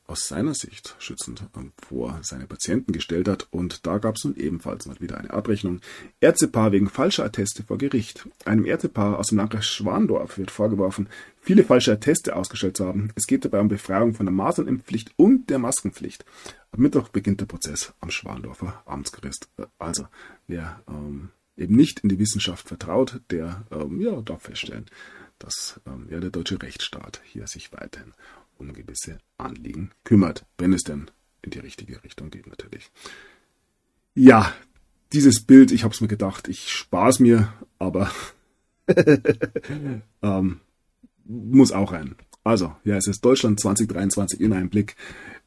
aus 0.07 0.29
seiner 0.29 0.55
Sicht 0.55 0.95
schützend 0.99 1.45
ähm, 1.57 1.73
vor 1.77 2.19
seine 2.23 2.47
Patienten 2.47 2.93
gestellt 2.93 3.29
hat. 3.29 3.49
Und 3.51 3.87
da 3.87 3.99
gab 3.99 4.17
es 4.17 4.25
nun 4.25 4.37
ebenfalls 4.37 4.87
mal 4.87 5.01
wieder 5.01 5.19
eine 5.19 5.31
Abrechnung. 5.31 5.81
Ärztepaar 6.21 6.73
wegen 6.73 6.89
falscher 6.89 7.25
Atteste 7.25 7.63
vor 7.63 7.79
Gericht. 7.79 8.29
Einem 8.45 8.65
Ärztepaar 8.65 9.19
aus 9.19 9.29
dem 9.29 9.39
Landkreis 9.39 9.67
Schwandorf 9.67 10.39
wird 10.39 10.51
vorgeworfen, 10.51 11.09
viele 11.41 11.65
falsche 11.65 11.93
Atteste 11.93 12.37
ausgestellt 12.37 12.77
zu 12.77 12.87
haben. 12.87 13.11
Es 13.15 13.27
geht 13.27 13.45
dabei 13.45 13.61
um 13.61 13.69
Befreiung 13.69 14.15
von 14.15 14.27
der 14.27 14.33
Masernimpfpflicht 14.33 15.13
und 15.17 15.51
der 15.51 15.59
Maskenpflicht. 15.59 16.25
Am 16.73 16.81
Mittwoch 16.81 17.09
beginnt 17.09 17.41
der 17.41 17.47
Prozess 17.47 17.95
am 18.01 18.11
Schwandorfer 18.11 18.83
Amtsgericht. 18.87 19.49
Also, 19.79 20.07
wer 20.47 20.83
ähm, 20.89 21.31
eben 21.57 21.75
nicht 21.75 22.01
in 22.01 22.09
die 22.09 22.19
Wissenschaft 22.19 22.69
vertraut, 22.69 23.21
der 23.31 23.65
ähm, 23.71 24.01
ja, 24.01 24.21
darf 24.21 24.43
feststellen, 24.43 24.87
dass 25.39 25.81
ähm, 25.87 26.09
ja, 26.11 26.21
der 26.21 26.31
deutsche 26.31 26.61
Rechtsstaat 26.61 27.21
hier 27.25 27.47
sich 27.47 27.73
weiterhin 27.73 28.15
um 28.59 28.73
gewisse 28.73 29.19
Anliegen 29.39 29.91
kümmert, 30.05 30.47
wenn 30.59 30.73
es 30.73 30.83
denn 30.83 31.11
in 31.43 31.51
die 31.51 31.59
richtige 31.59 32.03
Richtung 32.03 32.31
geht 32.31 32.47
natürlich. 32.47 32.91
Ja, 34.15 34.53
dieses 35.13 35.45
Bild, 35.45 35.73
ich 35.73 35.85
habe 35.85 35.95
es 35.95 36.01
mir 36.01 36.09
gedacht, 36.09 36.49
ich 36.49 36.73
spaß 36.73 37.21
mir, 37.21 37.53
aber 37.79 38.11
ähm, 40.23 40.61
muss 41.25 41.73
auch 41.73 41.93
rein. 41.93 42.17
Also, 42.45 42.75
ja, 42.85 42.97
es 42.97 43.09
ist 43.09 43.25
Deutschland 43.25 43.59
2023 43.59 44.41
in 44.41 44.53
einem 44.53 44.71
Blick. 44.71 44.97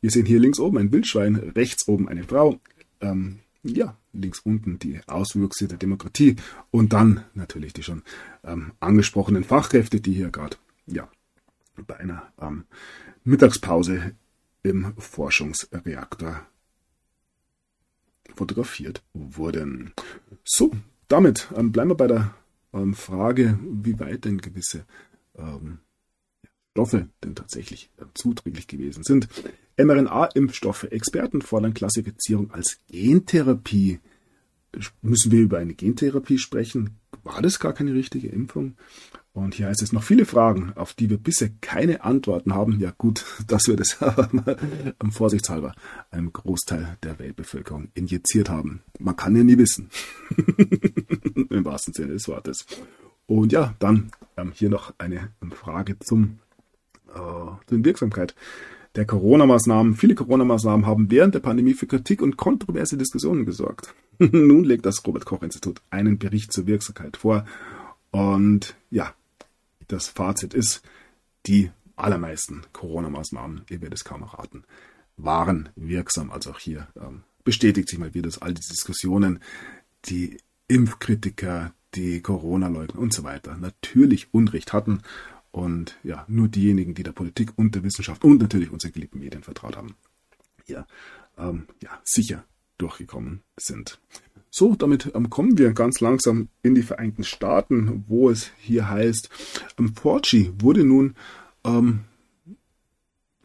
Wir 0.02 0.12
sehen 0.12 0.26
hier 0.26 0.40
links 0.40 0.60
oben 0.60 0.78
ein 0.78 0.92
Wildschwein, 0.92 1.36
rechts 1.36 1.88
oben 1.88 2.10
eine 2.10 2.24
Frau. 2.24 2.60
Ähm, 3.02 3.40
ja, 3.64 3.98
links 4.14 4.40
unten 4.40 4.80
die 4.80 5.00
Auswüchse 5.08 5.68
der 5.68 5.78
Demokratie 5.78 6.36
und 6.72 6.94
dann 6.94 7.24
natürlich 7.34 7.74
die 7.74 7.84
schon 7.84 8.04
ähm, 8.44 8.74
angesprochenen 8.80 9.44
Fachkräfte, 9.44 10.02
die 10.02 10.14
hier 10.14 10.30
gerade 10.30 10.58
ja, 10.88 11.10
bei 11.86 11.98
einer 11.98 12.32
ähm, 12.42 12.66
Mittagspause 13.24 14.14
im 14.64 14.94
Forschungsreaktor 14.98 16.46
fotografiert 18.36 19.04
wurden. 19.14 19.94
So, 20.44 20.72
damit 21.08 21.50
ähm, 21.56 21.72
bleiben 21.72 21.92
wir 21.92 21.96
bei 21.96 22.08
der 22.08 22.34
ähm, 22.74 22.94
Frage, 22.94 23.60
wie 23.64 24.00
weit 24.00 24.26
denn 24.26 24.40
gewisse 24.40 24.86
ähm, 25.38 25.80
Stoffe 26.72 27.10
denn 27.24 27.36
tatsächlich 27.36 27.90
äh, 27.98 28.06
zuträglich 28.14 28.68
gewesen 28.68 29.04
sind. 29.04 29.28
mRNA-Impfstoffe. 29.78 30.84
Experten 30.84 31.42
fordern 31.42 31.74
Klassifizierung 31.74 32.52
als 32.52 32.80
Gentherapie. 32.90 34.00
Müssen 35.02 35.32
wir 35.32 35.42
über 35.42 35.58
eine 35.58 35.74
Gentherapie 35.74 36.38
sprechen? 36.38 36.98
War 37.24 37.42
das 37.42 37.60
gar 37.60 37.74
keine 37.74 37.94
richtige 37.94 38.30
Impfung? 38.30 38.76
Und 39.34 39.56
hier 39.56 39.68
heißt 39.68 39.82
es 39.82 39.94
noch 39.94 40.04
viele 40.04 40.26
Fragen, 40.26 40.74
auf 40.76 40.94
die 40.94 41.10
wir 41.10 41.18
bisher 41.18 41.50
keine 41.62 42.04
Antworten 42.04 42.54
haben. 42.54 42.80
Ja 42.80 42.92
gut, 42.98 43.26
dass 43.48 43.68
wir 43.68 43.76
das 43.76 44.02
aber 44.02 44.30
mal 44.32 44.58
vorsichtshalber 45.12 45.74
einem 46.12 46.34
Großteil 46.34 46.98
der 47.04 47.20
Weltbevölkerung 47.20 47.90
injiziert 47.94 48.50
haben. 48.50 48.82
Man 49.00 49.16
kann 49.16 49.36
ja 49.36 49.44
nie 49.44 49.58
wissen. 49.58 49.90
Im 51.50 51.66
wahrsten 51.66 51.94
Sinne 51.94 52.14
des 52.14 52.28
Wortes. 52.28 52.66
Und 53.28 53.52
ja, 53.52 53.76
dann 53.80 54.12
ähm, 54.38 54.52
hier 54.54 54.70
noch 54.70 54.94
eine 54.98 55.32
Frage 55.52 56.00
zum, 56.00 56.40
äh, 57.14 57.20
zur 57.68 57.86
Wirksamkeit 57.86 58.34
der 58.96 59.06
Corona-Maßnahmen. 59.06 59.96
Viele 59.96 60.16
Corona-Maßnahmen 60.16 60.86
haben 60.88 61.12
während 61.12 61.36
der 61.36 61.40
Pandemie 61.40 61.76
für 61.76 61.86
Kritik 61.86 62.22
und 62.22 62.38
kontroverse 62.38 62.98
Diskussionen 62.98 63.46
gesorgt. 63.46 63.94
Nun 64.18 64.64
legt 64.64 64.86
das 64.86 65.06
Robert 65.06 65.26
Koch 65.26 65.44
Institut 65.44 65.82
einen 65.92 66.18
Bericht 66.18 66.52
zur 66.52 66.66
Wirksamkeit 66.66 67.18
vor. 67.18 67.46
Und 68.12 68.76
ja, 68.90 69.14
das 69.90 70.08
Fazit 70.08 70.54
ist, 70.54 70.82
die 71.46 71.72
allermeisten 71.98 72.62
Corona-Maßnahmen, 72.72 73.66
ihr 73.70 73.82
werdet 73.82 74.00
es 74.00 74.06
kaum 74.06 74.22
erraten, 74.22 74.64
waren 75.18 75.70
wirksam. 75.76 76.32
Also 76.32 76.52
auch 76.52 76.60
hier 76.60 76.88
ähm, 76.96 77.24
bestätigt 77.44 77.90
sich 77.90 78.00
mal 78.00 78.14
wieder, 78.14 78.28
dass 78.28 78.42
all 78.42 78.54
diese 78.54 78.72
Diskussionen, 78.72 79.40
die 80.06 80.38
Impfkritiker, 80.68 81.74
die 81.96 82.22
Corona-Leugner 82.22 83.00
und 83.00 83.14
so 83.14 83.24
weiter 83.24 83.58
natürlich 83.58 84.34
Unrecht 84.34 84.72
hatten 84.72 85.02
und 85.52 85.98
ja, 86.04 86.26
nur 86.28 86.48
diejenigen, 86.48 86.94
die 86.94 87.04
der 87.04 87.12
Politik 87.12 87.52
und 87.58 87.76
der 87.76 87.84
Wissenschaft 87.84 88.24
und 88.24 88.40
natürlich 88.42 88.72
unseren 88.72 88.94
geliebten 88.94 89.20
Medien 89.20 89.44
vertraut 89.44 89.76
haben, 89.76 89.96
hier 90.66 90.86
ähm, 91.38 91.68
ja, 91.82 92.00
sicher 92.04 92.46
durchgekommen 92.80 93.42
sind. 93.58 94.00
So, 94.50 94.76
damit 94.76 95.12
ähm, 95.14 95.30
kommen 95.30 95.58
wir 95.58 95.74
ganz 95.74 96.00
langsam 96.00 96.50
in 96.64 96.74
die 96.74 96.82
Vereinigten 96.82 97.24
Staaten, 97.24 98.04
wo 98.08 98.30
es 98.30 98.52
hier 98.58 98.90
heißt, 98.90 99.30
ähm, 99.78 99.94
4G 99.94 100.62
wurde 100.62 100.84
nun 100.84 101.16
ähm, 101.64 102.02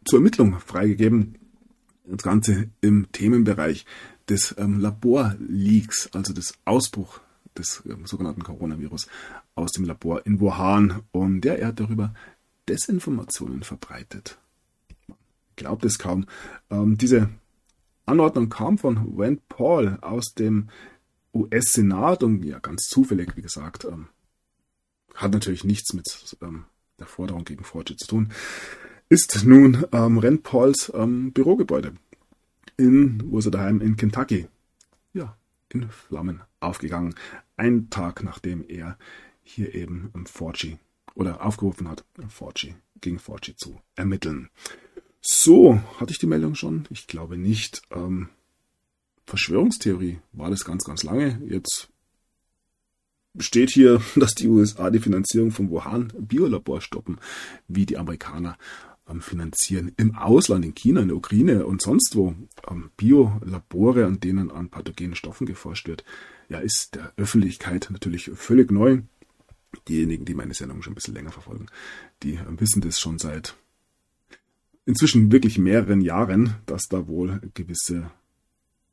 zur 0.05 0.20
Ermittlung 0.20 0.59
freigegeben. 0.61 1.37
Das 2.07 2.23
Ganze 2.23 2.68
im 2.81 3.11
Themenbereich 3.12 3.85
des 4.29 4.55
ähm, 4.59 4.81
Laborleaks, 4.81 6.11
also 6.12 6.33
des 6.33 6.55
Ausbruchs 6.64 7.20
des 7.57 7.83
ähm, 7.88 8.07
sogenannten 8.07 8.42
Coronavirus 8.42 9.07
aus 9.55 9.73
dem 9.73 9.85
Labor 9.85 10.27
in 10.27 10.40
Wuhan. 10.40 11.03
Und 11.12 11.44
ja, 11.44 11.55
er 11.55 11.68
hat 11.68 11.81
darüber 11.81 12.14
Desinformationen 12.68 13.62
verbreitet. 13.62 14.38
Glaubt 15.57 15.85
es 15.85 15.99
kaum. 15.99 16.27
Ähm, 16.70 16.99
diese 16.99 17.29
Anordnung 18.07 18.49
kam 18.49 18.79
von 18.79 19.14
Rand 19.17 19.49
Paul 19.49 19.99
aus 20.01 20.35
dem 20.35 20.69
US-Senat 21.33 22.23
und 22.23 22.45
ja, 22.45 22.59
ganz 22.59 22.85
zufällig, 22.88 23.37
wie 23.37 23.43
gesagt, 23.43 23.85
ähm, 23.85 24.09
hat 25.14 25.33
natürlich 25.33 25.64
nichts 25.64 25.93
mit 25.93 26.37
ähm, 26.43 26.64
der 26.99 27.07
Forderung 27.07 27.45
gegen 27.45 27.64
Fortschritt 27.64 28.01
zu 28.01 28.07
tun, 28.07 28.33
ist 29.09 29.45
nun 29.45 29.85
ähm, 29.93 30.18
Rand 30.18 30.43
Pauls 30.43 30.93
ähm, 30.95 31.33
Bürogebäude 31.33 31.95
in, 32.76 33.22
wo 33.31 33.39
ist 33.39 33.47
er 33.47 33.53
daheim, 33.53 33.81
in 33.81 33.97
Kentucky, 33.97 34.49
ja, 35.12 35.37
in 35.68 35.89
Flammen 35.91 36.43
aufgegangen. 36.61 37.14
Ein 37.57 37.91
Tag 37.91 38.22
nachdem 38.24 38.64
er 38.68 38.99
hier 39.43 39.74
eben 39.74 40.11
im 40.14 40.24
4G 40.24 40.78
oder 41.14 41.45
aufgerufen 41.45 41.89
hat, 41.89 42.05
4G, 42.18 42.74
gegen 43.01 43.18
4G 43.18 43.57
zu 43.57 43.81
ermitteln. 43.95 44.51
So, 45.27 45.81
hatte 45.99 46.12
ich 46.12 46.18
die 46.18 46.27
Meldung 46.27 46.55
schon? 46.55 46.87
Ich 46.91 47.07
glaube 47.07 47.39
nicht. 47.39 47.81
Ähm, 47.91 48.29
Verschwörungstheorie 49.25 50.18
war 50.33 50.51
das 50.51 50.66
ganz, 50.66 50.85
ganz 50.85 51.03
lange. 51.03 51.41
Jetzt 51.49 51.89
steht 53.39 53.70
hier, 53.70 54.03
dass 54.16 54.35
die 54.35 54.49
USA 54.49 54.91
die 54.91 54.99
Finanzierung 54.99 55.51
vom 55.51 55.70
Wuhan 55.70 56.12
Biolabor 56.18 56.83
stoppen, 56.83 57.16
wie 57.68 57.87
die 57.87 57.97
Amerikaner 57.97 58.59
ähm, 59.09 59.22
finanzieren 59.22 59.93
im 59.97 60.14
Ausland, 60.14 60.62
in 60.62 60.75
China, 60.75 61.01
in 61.01 61.09
der 61.09 61.16
Ukraine 61.16 61.64
und 61.64 61.81
sonst 61.81 62.16
wo 62.16 62.35
ähm, 62.70 62.91
Biolabore, 62.99 64.05
an 64.05 64.20
denen 64.20 64.51
an 64.51 64.68
pathogenen 64.68 65.14
Stoffen 65.14 65.47
geforscht 65.47 65.89
wird, 65.89 66.05
ja, 66.51 66.59
ist 66.59 66.97
der 66.97 67.14
Öffentlichkeit 67.16 67.89
natürlich 67.91 68.31
völlig 68.35 68.70
neu. 68.70 69.01
Diejenigen, 69.89 70.27
die 70.27 70.35
meine 70.35 70.53
Sendung 70.53 70.83
schon 70.83 70.93
ein 70.93 70.97
bisschen 70.97 71.14
länger 71.14 71.33
verfolgen, 71.33 71.68
die 72.22 72.39
wissen 72.59 72.83
das 72.83 73.01
schon 73.01 73.18
seit 73.18 73.57
inzwischen 74.87 75.32
wirklich 75.32 75.59
mehreren 75.59 76.01
Jahren, 76.01 76.57
dass 76.66 76.89
da 76.89 77.07
wohl 77.07 77.41
gewisse 77.55 78.11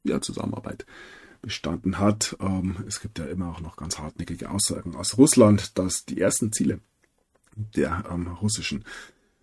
ja, 0.04 0.22
Zusammenarbeit 0.22 0.86
bestanden 1.42 2.00
hat. 2.00 2.36
Ähm, 2.40 2.78
es 2.88 3.02
gibt 3.02 3.20
ja 3.20 3.26
immer 3.26 3.50
auch 3.50 3.62
noch 3.62 3.76
ganz 3.76 3.98
hartnäckige 3.98 4.50
Aussagen 4.50 4.96
aus 4.96 5.18
Russland, 5.18 5.78
dass 5.78 6.06
die 6.06 6.20
ersten 6.20 6.52
Ziele 6.52 6.80
der 7.56 8.06
ähm, 8.10 8.28
russischen 8.28 8.86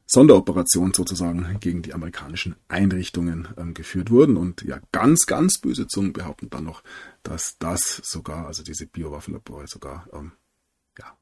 Sonderoperation 0.06 0.94
sozusagen 0.94 1.58
gegen 1.60 1.82
die 1.82 1.92
amerikanischen 1.92 2.56
Einrichtungen 2.68 3.48
ähm, 3.58 3.74
geführt 3.74 4.10
wurden. 4.10 4.36
Und 4.36 4.62
ja, 4.62 4.80
ganz, 4.92 5.26
ganz 5.26 5.58
böse 5.60 5.86
Zungen 5.86 6.14
behaupten 6.14 6.48
dann 6.48 6.64
noch, 6.64 6.82
dass 7.22 7.56
das 7.58 8.00
sogar, 8.04 8.46
also 8.46 8.62
diese 8.62 8.86
Biowaffenlabore 8.86 9.66
sogar, 9.66 10.08
ja, 10.98 11.16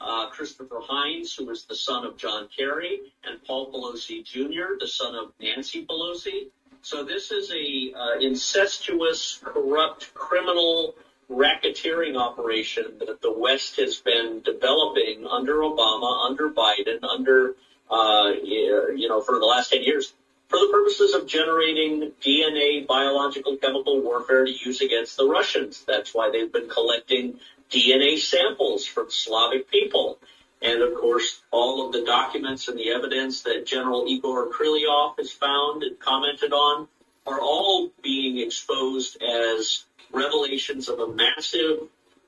uh, 0.00 0.28
Christopher 0.28 0.80
Hines, 0.82 1.34
who 1.34 1.46
was 1.46 1.64
the 1.64 1.74
son 1.74 2.04
of 2.04 2.16
John 2.16 2.48
Kerry, 2.54 3.12
and 3.24 3.42
Paul 3.44 3.72
Pelosi 3.72 4.22
Jr., 4.22 4.78
the 4.78 4.86
son 4.86 5.14
of 5.14 5.32
Nancy 5.40 5.84
Pelosi. 5.84 6.48
So 6.82 7.02
this 7.02 7.30
is 7.30 7.50
a 7.50 7.92
uh, 7.96 8.18
incestuous, 8.20 9.40
corrupt, 9.42 10.12
criminal 10.12 10.94
racketeering 11.30 12.16
operation 12.16 12.98
that 12.98 13.20
the 13.22 13.32
West 13.32 13.76
has 13.76 13.96
been 13.96 14.40
developing 14.44 15.26
under 15.26 15.56
Obama, 15.56 16.28
under 16.28 16.50
Biden, 16.50 17.02
under 17.02 17.54
uh, 17.90 18.30
you 18.42 19.08
know 19.08 19.20
for 19.20 19.38
the 19.38 19.44
last 19.44 19.70
ten 19.70 19.82
years 19.82 20.12
for 20.48 20.58
the 20.58 20.68
purposes 20.70 21.14
of 21.14 21.26
generating 21.26 22.12
DNA, 22.22 22.86
biological, 22.86 23.56
chemical 23.56 24.00
warfare 24.00 24.44
to 24.44 24.52
use 24.52 24.80
against 24.80 25.16
the 25.16 25.26
Russians. 25.26 25.84
That's 25.84 26.14
why 26.14 26.30
they've 26.30 26.52
been 26.52 26.68
collecting 26.68 27.40
DNA 27.70 28.18
samples 28.18 28.86
from 28.86 29.10
Slavic 29.10 29.70
people. 29.70 30.18
And 30.62 30.82
of 30.82 30.94
course, 30.94 31.42
all 31.50 31.86
of 31.86 31.92
the 31.92 32.04
documents 32.04 32.68
and 32.68 32.78
the 32.78 32.90
evidence 32.92 33.42
that 33.42 33.66
General 33.66 34.06
Igor 34.06 34.50
Krylyov 34.50 35.18
has 35.18 35.30
found 35.30 35.82
and 35.82 35.98
commented 35.98 36.52
on 36.52 36.88
are 37.26 37.40
all 37.40 37.90
being 38.02 38.38
exposed 38.38 39.22
as 39.22 39.84
revelations 40.14 40.88
of 40.88 40.98
a 40.98 41.08
massive, 41.08 41.80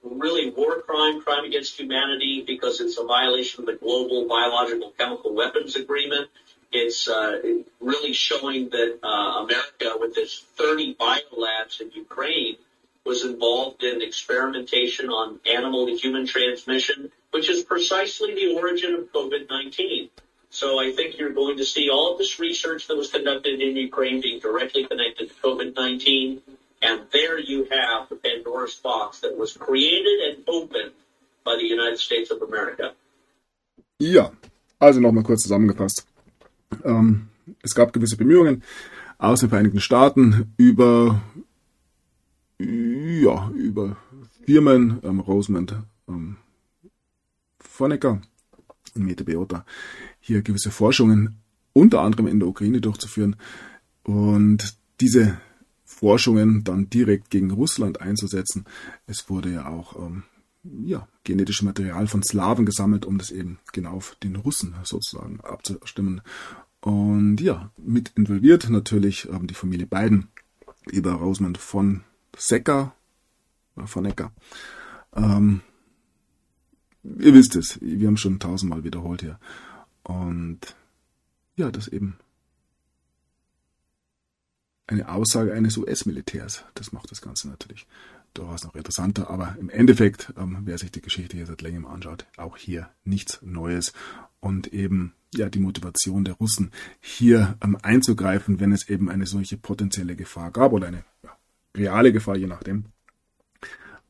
really 0.03 0.51
war 0.51 0.82
crime, 0.82 1.22
crime 1.22 1.45
against 1.45 1.78
humanity, 1.78 2.45
because 2.47 2.80
it's 2.80 2.99
a 2.99 3.05
violation 3.05 3.61
of 3.61 3.66
the 3.66 3.74
global 3.74 4.28
biological 4.28 4.93
chemical 4.99 5.34
weapons 5.34 5.76
agreement. 5.76 6.28
It's 6.72 7.09
uh, 7.09 7.41
really 7.80 8.12
showing 8.12 8.68
that 8.70 8.99
uh, 9.03 9.45
America, 9.45 9.97
with 9.99 10.18
its 10.18 10.45
30 10.57 10.97
biolabs 10.97 11.80
in 11.80 11.91
Ukraine, 11.93 12.57
was 13.05 13.24
involved 13.24 13.84
in 13.84 14.03
experimentation 14.03 15.09
on 15.09 15.39
animal 15.47 15.87
to 15.87 15.95
human 15.95 16.26
transmission, 16.26 17.11
which 17.30 17.49
is 17.49 17.62
precisely 17.62 18.34
the 18.34 18.57
origin 18.57 18.95
of 18.95 19.12
COVID-19. 19.12 20.11
So 20.51 20.80
I 20.80 20.93
think 20.93 21.18
you're 21.18 21.32
going 21.32 21.57
to 21.59 21.64
see 21.64 21.89
all 21.91 22.12
of 22.12 22.18
this 22.18 22.39
research 22.41 22.89
that 22.89 22.97
was 22.97 23.11
conducted 23.11 23.61
in 23.61 23.76
Ukraine 23.76 24.20
being 24.20 24.41
directly 24.41 24.87
connected 24.87 25.28
to 25.28 25.34
COVID-19. 25.37 26.41
And 26.83 27.11
there 27.11 27.39
you 27.39 27.66
have 27.70 28.09
the 28.09 28.16
Pandora's 28.16 28.74
box 28.74 29.20
that 29.20 29.37
was 29.37 29.57
created 29.57 30.20
and 30.29 30.45
opened 30.47 30.93
by 31.45 31.57
the 31.57 31.66
United 31.66 31.99
States 31.99 32.31
of 32.31 32.43
America. 32.43 32.95
Ja, 33.99 34.31
also 34.79 35.01
nochmal 35.01 35.24
kurz 35.24 35.43
zusammengefasst. 35.43 36.07
Ähm, 36.85 37.29
es 37.62 37.74
gab 37.74 37.93
gewisse 37.93 38.16
Bemühungen 38.16 38.62
aus 39.18 39.41
den 39.41 39.49
Vereinigten 39.49 39.81
Staaten 39.81 40.53
über 40.59 41.22
ja, 42.59 43.51
über 43.51 43.97
Firmen, 44.45 45.01
ähm, 45.03 45.20
Rosemont, 45.20 45.74
ähm, 46.09 46.37
Fonecker 47.61 48.20
und 48.95 49.05
Metabiota, 49.05 49.64
hier 50.20 50.43
gewisse 50.43 50.70
Forschungen 50.70 51.37
unter 51.72 52.01
anderem 52.01 52.27
in 52.27 52.39
der 52.39 52.49
Ukraine 52.49 52.81
durchzuführen 52.81 53.37
und 54.05 54.77
diese 55.01 55.39
Forschungen 55.87 56.64
dann 56.64 56.91
direkt 56.91 57.30
gegen 57.30 57.51
Russland 57.53 58.01
einzusetzen. 58.01 58.66
Es 59.07 59.30
wurde 59.30 59.53
ja 59.53 59.68
auch 59.68 59.97
ähm, 59.97 60.24
ja, 60.84 61.09
genetisches 61.24 61.62
Material 61.62 62.07
von 62.09 62.22
Slawen 62.22 62.66
gesammelt, 62.66 63.07
um 63.07 63.18
das 63.18 63.30
eben 63.30 63.59
genau 63.72 63.93
auf 63.93 64.16
den 64.22 64.37
Russen 64.37 64.74
sozusagen 64.82 65.41
abzustimmen. 65.41 66.20
Und 66.80 67.41
ja, 67.41 67.70
mit 67.76 68.12
involviert 68.16 68.68
natürlich 68.68 69.28
ähm, 69.28 69.47
die 69.47 69.55
Familie 69.55 69.87
Biden 69.87 70.28
über 70.91 71.12
Rosemont 71.12 71.59
von 71.59 72.03
Secker, 72.37 72.95
von 73.84 74.05
Ecker. 74.05 74.32
Ähm, 75.14 75.61
ihr 77.03 77.34
wisst 77.34 77.57
es, 77.57 77.80
wir 77.80 78.09
haben 78.09 78.16
schon 78.16 78.39
tausendmal 78.39 78.84
wiederholt 78.84 79.20
hier. 79.22 79.39
Und 80.03 80.76
ja, 81.57 81.70
das 81.70 81.89
eben 81.89 82.18
eine 84.87 85.09
Aussage 85.09 85.53
eines 85.53 85.76
US-Militärs. 85.76 86.64
Das 86.74 86.93
macht 86.93 87.11
das 87.11 87.20
Ganze 87.20 87.49
natürlich 87.49 87.87
durchaus 88.34 88.64
noch 88.64 88.74
interessanter. 88.74 89.30
Aber 89.30 89.57
im 89.59 89.70
Endeffekt, 89.70 90.32
ähm, 90.37 90.59
wer 90.64 90.78
sich 90.78 90.93
die 90.93 91.01
Geschichte 91.01 91.37
hier 91.37 91.47
seit 91.47 91.62
längerem 91.62 91.87
anschaut, 91.87 92.26
auch 92.37 92.57
hier 92.57 92.89
nichts 93.05 93.41
Neues. 93.43 93.93
Und 94.41 94.72
eben 94.72 95.12
ja 95.34 95.49
die 95.49 95.59
Motivation 95.59 96.24
der 96.24 96.34
Russen, 96.34 96.70
hier 97.01 97.57
ähm, 97.62 97.76
einzugreifen, 97.82 98.61
wenn 98.61 98.72
es 98.72 98.89
eben 98.89 99.11
eine 99.11 99.26
solche 99.26 99.57
potenzielle 99.57 100.16
Gefahr 100.16 100.51
gab 100.51 100.72
oder 100.72 100.87
eine 100.89 101.05
ja, 101.22 101.37
reale 101.76 102.12
Gefahr, 102.12 102.37
je 102.37 102.47
nachdem, 102.47 102.87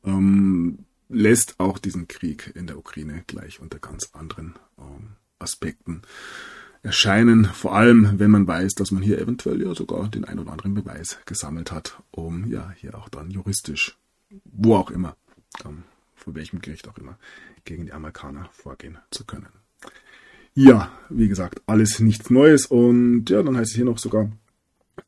ähm, 0.05 0.85
lässt 1.09 1.59
auch 1.59 1.79
diesen 1.79 2.09
Krieg 2.09 2.53
in 2.55 2.67
der 2.67 2.79
Ukraine 2.79 3.25
gleich 3.27 3.61
unter 3.61 3.79
ganz 3.79 4.11
anderen 4.13 4.55
ähm, 4.79 5.17
Aspekten 5.39 6.03
erscheinen. 6.87 7.45
Vor 7.45 7.75
allem, 7.75 8.19
wenn 8.19 8.31
man 8.31 8.47
weiß, 8.47 8.75
dass 8.75 8.93
man 8.93 9.03
hier 9.03 9.19
eventuell 9.19 9.61
ja 9.61 9.75
sogar 9.75 10.09
den 10.09 10.25
ein 10.25 10.39
oder 10.39 10.53
anderen 10.53 10.75
Beweis 10.75 11.19
gesammelt 11.27 11.73
hat, 11.73 12.01
um 12.13 12.51
ja 12.51 12.73
hier 12.77 12.95
auch 12.95 13.09
dann 13.09 13.31
juristisch, 13.31 13.99
wo 14.45 14.77
auch 14.77 14.91
immer, 14.91 15.17
ähm, 15.65 15.83
vor 16.15 16.35
welchem 16.35 16.61
Gericht 16.61 16.89
auch 16.89 16.97
immer, 16.97 17.19
gegen 17.65 17.87
die 17.87 17.93
Amerikaner 17.93 18.49
vorgehen 18.53 18.99
zu 19.11 19.25
können. 19.25 19.49
Ja, 20.55 20.91
wie 21.11 21.29
gesagt, 21.29 21.61
alles 21.67 22.01
nichts 22.01 22.31
Neues 22.31 22.67
und 22.67 23.29
ja, 23.29 23.43
dann 23.43 23.57
heißt 23.57 23.73
es 23.73 23.77
hier 23.77 23.85
noch 23.85 23.99
sogar, 23.99 24.31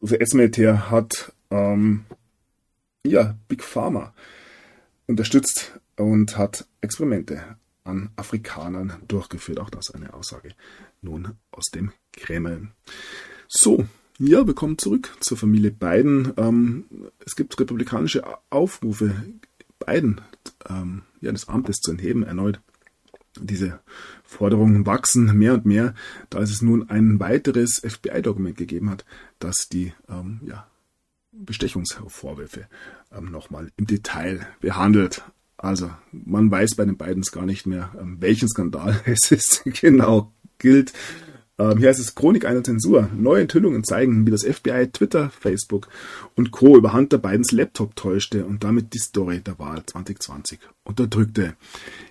also 0.03 0.17
S-Militär 0.17 0.91
hat 0.91 1.33
ähm, 1.51 2.05
ja, 3.07 3.37
Big 3.49 3.63
Pharma 3.63 4.13
unterstützt 5.07 5.79
und 5.97 6.37
hat 6.37 6.67
Experimente 6.81 7.57
an 7.85 8.11
Afrikanern 8.17 8.93
durchgeführt. 9.09 9.59
Auch 9.59 9.71
das 9.71 9.91
eine 9.95 10.13
Aussage 10.13 10.51
nun 11.03 11.37
aus 11.51 11.67
dem 11.75 11.93
Kreml. 12.13 12.69
So, 13.49 13.87
ja, 14.19 14.47
wir 14.47 14.55
kommen 14.55 14.79
zurück 14.79 15.17
zur 15.21 15.37
Familie 15.37 15.71
Biden. 15.71 16.33
Ähm, 16.37 16.87
es 17.25 17.37
gibt 17.37 17.59
republikanische 17.61 18.25
Aufrufe, 18.51 19.15
Biden 19.85 20.21
ähm, 20.69 21.03
ja, 21.21 21.33
des 21.33 21.49
Amtes 21.49 21.77
zu 21.77 21.93
entheben, 21.93 22.23
erneut. 22.23 22.61
Diese 23.41 23.79
Forderungen 24.25 24.87
wachsen 24.87 25.37
mehr 25.39 25.55
und 25.55 25.67
mehr, 25.67 25.95
da 26.31 26.41
es 26.41 26.61
nun 26.63 26.91
ein 26.91 27.21
weiteres 27.21 27.81
FBI-Dokument 27.85 28.57
gegeben 28.57 28.91
hat, 28.91 29.05
das 29.39 29.69
die 29.71 29.93
ähm, 30.09 30.41
ja, 30.45 30.67
Bestechungsvorwürfe 31.33 32.67
ähm, 33.13 33.31
nochmal 33.31 33.71
im 33.77 33.87
Detail 33.87 34.47
behandelt. 34.61 35.23
Also 35.59 35.91
man 36.13 36.51
weiß 36.51 36.77
bei 36.77 36.85
den 36.85 36.97
beiden 36.97 37.23
gar 37.33 37.45
nicht 37.45 37.67
mehr, 37.67 37.91
ähm, 38.01 38.17
welchen 38.21 38.49
Skandal 38.49 39.01
es 39.05 39.31
ist 39.31 39.63
genau 39.65 40.33
gilt. 40.59 40.93
Ähm, 41.59 41.79
hier 41.79 41.89
heißt 41.89 41.99
es 41.99 42.15
Chronik 42.15 42.45
einer 42.45 42.63
Zensur. 42.63 43.11
Neue 43.17 43.43
Enthüllungen 43.43 43.83
zeigen, 43.83 44.25
wie 44.27 44.31
das 44.31 44.45
FBI, 44.45 44.87
Twitter, 44.93 45.31
Facebook 45.31 45.89
und 46.37 46.53
Co. 46.53 46.77
über 46.77 46.93
Hunter 46.93 47.19
Bidens 47.19 47.51
Laptop 47.51 47.97
täuschte 47.97 48.47
und 48.47 48.63
damit 48.63 48.95
die 48.95 49.01
Story 49.01 49.41
der 49.41 49.59
Wahl 49.59 49.85
2020 49.85 50.61
unterdrückte. 50.85 51.57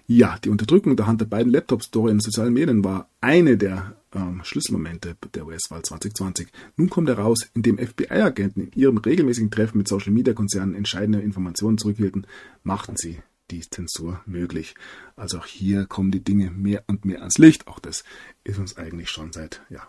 Ja, 0.05 0.37
die 0.43 0.49
Unterdrückung 0.49 0.97
der 0.97 1.07
Hunter 1.07 1.25
Biden 1.25 1.51
Laptop 1.51 1.81
Story 1.81 2.11
in 2.11 2.19
sozialen 2.19 2.53
Medien 2.53 2.83
war 2.83 3.09
eine 3.21 3.55
der 3.55 3.95
ähm, 4.13 4.41
Schlüsselmomente 4.43 5.15
der 5.33 5.47
US-Wahl 5.47 5.81
2020. 5.81 6.49
Nun 6.75 6.89
kommt 6.89 7.07
heraus, 7.07 7.49
indem 7.53 7.77
FBI-Agenten 7.77 8.61
in 8.63 8.71
ihrem 8.73 8.97
regelmäßigen 8.97 9.51
Treffen 9.51 9.77
mit 9.77 9.87
Social-Media-Konzernen 9.87 10.75
entscheidende 10.75 11.21
Informationen 11.21 11.77
zurückhielten, 11.77 12.27
machten 12.63 12.97
sie 12.97 13.19
die 13.51 13.61
Zensur 13.61 14.21
möglich. 14.25 14.75
Also 15.15 15.39
auch 15.39 15.45
hier 15.45 15.85
kommen 15.85 16.11
die 16.11 16.23
Dinge 16.23 16.51
mehr 16.51 16.83
und 16.87 17.05
mehr 17.05 17.19
ans 17.19 17.37
Licht. 17.37 17.67
Auch 17.67 17.79
das 17.79 18.03
ist 18.43 18.59
uns 18.59 18.77
eigentlich 18.77 19.09
schon 19.09 19.33
seit 19.33 19.61
ja, 19.69 19.87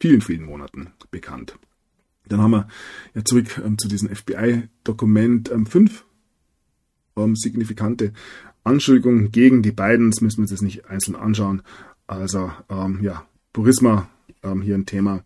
vielen, 0.00 0.20
vielen 0.20 0.44
Monaten 0.44 0.92
bekannt. 1.10 1.58
Dann 2.26 2.40
haben 2.40 2.52
wir 2.52 2.68
ja 3.14 3.24
zurück 3.24 3.60
ähm, 3.64 3.78
zu 3.78 3.88
diesem 3.88 4.14
FBI-Dokument 4.14 5.50
ähm, 5.50 5.66
fünf 5.66 6.04
ähm, 7.16 7.36
signifikante 7.36 8.12
Anschuldigungen 8.64 9.30
gegen 9.30 9.62
die 9.62 9.72
Bidens. 9.72 10.20
Müssen 10.20 10.38
wir 10.38 10.42
uns 10.42 10.50
jetzt 10.50 10.62
nicht 10.62 10.86
einzeln 10.86 11.16
anschauen. 11.16 11.62
Also 12.06 12.52
ähm, 12.68 13.02
ja, 13.02 13.26
Burisma 13.52 14.08
ähm, 14.42 14.62
hier 14.62 14.74
ein 14.74 14.86
Thema. 14.86 15.22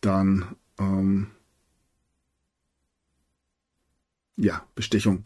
Dann 0.00 0.56
ähm, 0.78 1.28
ja, 4.36 4.64
Bestechung 4.74 5.24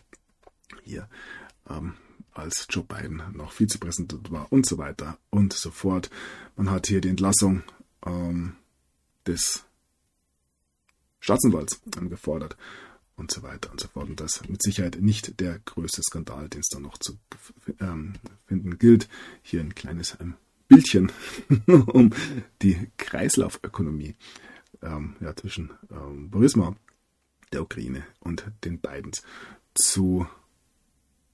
hier 0.84 1.08
ähm, 1.68 1.94
als 2.32 2.66
Joe 2.70 2.84
Biden 2.84 3.22
noch 3.34 3.52
Vizepräsident 3.52 4.30
war 4.30 4.50
und 4.52 4.66
so 4.66 4.78
weiter 4.78 5.18
und 5.30 5.52
so 5.52 5.70
fort. 5.70 6.10
Man 6.56 6.70
hat 6.70 6.86
hier 6.86 7.00
die 7.00 7.10
Entlassung 7.10 7.62
ähm, 8.06 8.56
des 9.26 9.64
Staatsanwalts 11.20 11.80
gefordert 12.08 12.56
und 13.16 13.30
so 13.30 13.42
weiter 13.42 13.70
und 13.70 13.80
so 13.80 13.88
fort. 13.88 14.08
Und 14.08 14.20
das 14.20 14.46
mit 14.48 14.62
Sicherheit 14.62 14.98
nicht 15.00 15.40
der 15.40 15.58
größte 15.60 16.02
Skandal, 16.02 16.48
den 16.48 16.60
es 16.60 16.68
da 16.68 16.80
noch 16.80 16.98
zu 16.98 17.18
ähm, 17.80 18.14
finden 18.46 18.78
gilt. 18.78 19.08
Hier 19.42 19.60
ein 19.60 19.74
kleines 19.74 20.16
ähm, 20.20 20.34
Bildchen 20.68 21.12
um 21.66 22.10
die 22.62 22.90
Kreislaufökonomie 22.96 24.16
ähm, 24.82 25.16
ja, 25.20 25.36
zwischen 25.36 25.70
ähm, 25.90 26.30
Burisma, 26.30 26.74
der 27.52 27.62
Ukraine 27.62 28.04
und 28.20 28.44
den 28.64 28.80
Bidens 28.80 29.22
zu 29.74 30.26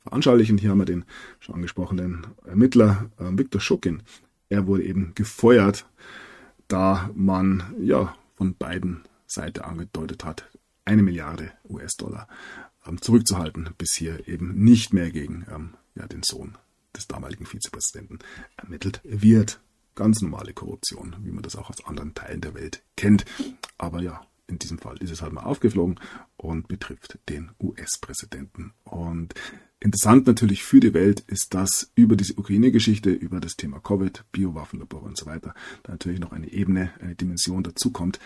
veranschaulichen. 0.09 0.59
Hier 0.59 0.71
haben 0.71 0.79
wir 0.79 0.85
den 0.87 1.05
schon 1.39 1.55
angesprochenen 1.55 2.27
Ermittler 2.45 3.11
äh, 3.19 3.25
Viktor 3.31 3.61
Schukin. 3.61 4.03
Er 4.49 4.67
wurde 4.67 4.85
eben 4.85 5.13
gefeuert, 5.15 5.87
da 6.67 7.11
man 7.15 7.75
ja 7.81 8.17
von 8.37 8.55
beiden 8.55 9.03
Seiten 9.27 9.61
angedeutet 9.61 10.25
hat, 10.25 10.49
eine 10.85 11.03
Milliarde 11.03 11.53
US-Dollar 11.69 12.29
ähm, 12.87 13.03
zurückzuhalten, 13.03 13.69
bis 13.77 13.93
hier 13.95 14.27
eben 14.27 14.55
nicht 14.65 14.95
mehr 14.95 15.11
gegen 15.11 15.47
ähm, 15.55 15.75
ja, 15.95 16.07
den 16.07 16.23
Sohn 16.23 16.57
des 16.97 17.07
damaligen 17.07 17.45
Vizepräsidenten 17.45 18.21
ermittelt 18.57 19.01
wird. 19.05 19.61
Ganz 19.95 20.23
normale 20.23 20.55
Korruption, 20.55 21.17
wie 21.23 21.33
man 21.33 21.43
das 21.43 21.57
auch 21.57 21.69
aus 21.69 21.85
anderen 21.85 22.15
Teilen 22.15 22.41
der 22.41 22.55
Welt 22.55 22.83
kennt. 22.97 23.27
Aber 23.77 24.01
ja, 24.01 24.23
in 24.47 24.59
diesem 24.59 24.79
Fall 24.79 24.97
ist 24.99 25.11
es 25.11 25.21
halt 25.21 25.33
mal 25.33 25.43
aufgeflogen 25.43 26.01
und 26.37 26.69
betrifft 26.69 27.19
den 27.29 27.51
US-Präsidenten. 27.61 28.73
Und 28.85 29.35
interessant 29.89 30.27
natürlich 30.27 30.65
für 30.65 30.81
die 30.81 30.93
Welt 30.93 31.21
ist, 31.29 31.55
dass 31.55 31.91
über 31.95 32.15
diese 32.15 32.35
Ukraine-Geschichte, 32.35 33.09
über 33.09 33.41
das 33.41 33.57
Thema 33.57 33.81
Covid, 33.81 34.23
Biowaffenlabor 34.33 35.03
und 35.03 35.17
so 35.17 35.25
weiter, 35.25 35.55
da 35.83 35.93
natürlich 35.93 36.21
noch 36.21 36.33
eine 36.33 36.53
Ebene, 36.53 36.91
eine 37.01 37.15
Dimension 37.15 37.63
dazukommt. 37.63 38.21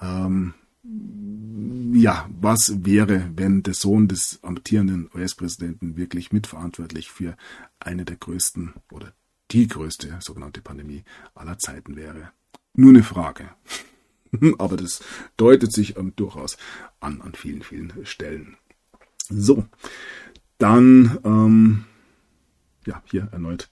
Ähm, 0.00 0.54
ja, 1.92 2.30
was 2.40 2.84
wäre, 2.84 3.32
wenn 3.34 3.64
der 3.64 3.74
Sohn 3.74 4.06
des 4.06 4.38
amtierenden 4.42 5.10
US-Präsidenten 5.12 5.96
wirklich 5.96 6.32
mitverantwortlich 6.32 7.10
für 7.10 7.36
eine 7.80 8.04
der 8.04 8.16
größten 8.16 8.74
oder 8.92 9.12
die 9.50 9.66
größte 9.66 10.18
sogenannte 10.20 10.62
Pandemie 10.62 11.02
aller 11.34 11.58
Zeiten 11.58 11.96
wäre? 11.96 12.30
Nur 12.74 12.90
eine 12.90 13.02
Frage. 13.02 13.50
Aber 14.58 14.76
das 14.76 15.02
deutet 15.36 15.72
sich 15.72 15.96
ähm, 15.96 16.12
durchaus 16.14 16.58
an 17.00 17.20
an 17.22 17.34
vielen, 17.34 17.62
vielen 17.62 18.06
Stellen. 18.06 18.56
So, 19.30 19.66
dann 20.58 21.18
ähm, 21.24 21.84
ja, 22.86 23.02
hier 23.04 23.28
erneut 23.32 23.70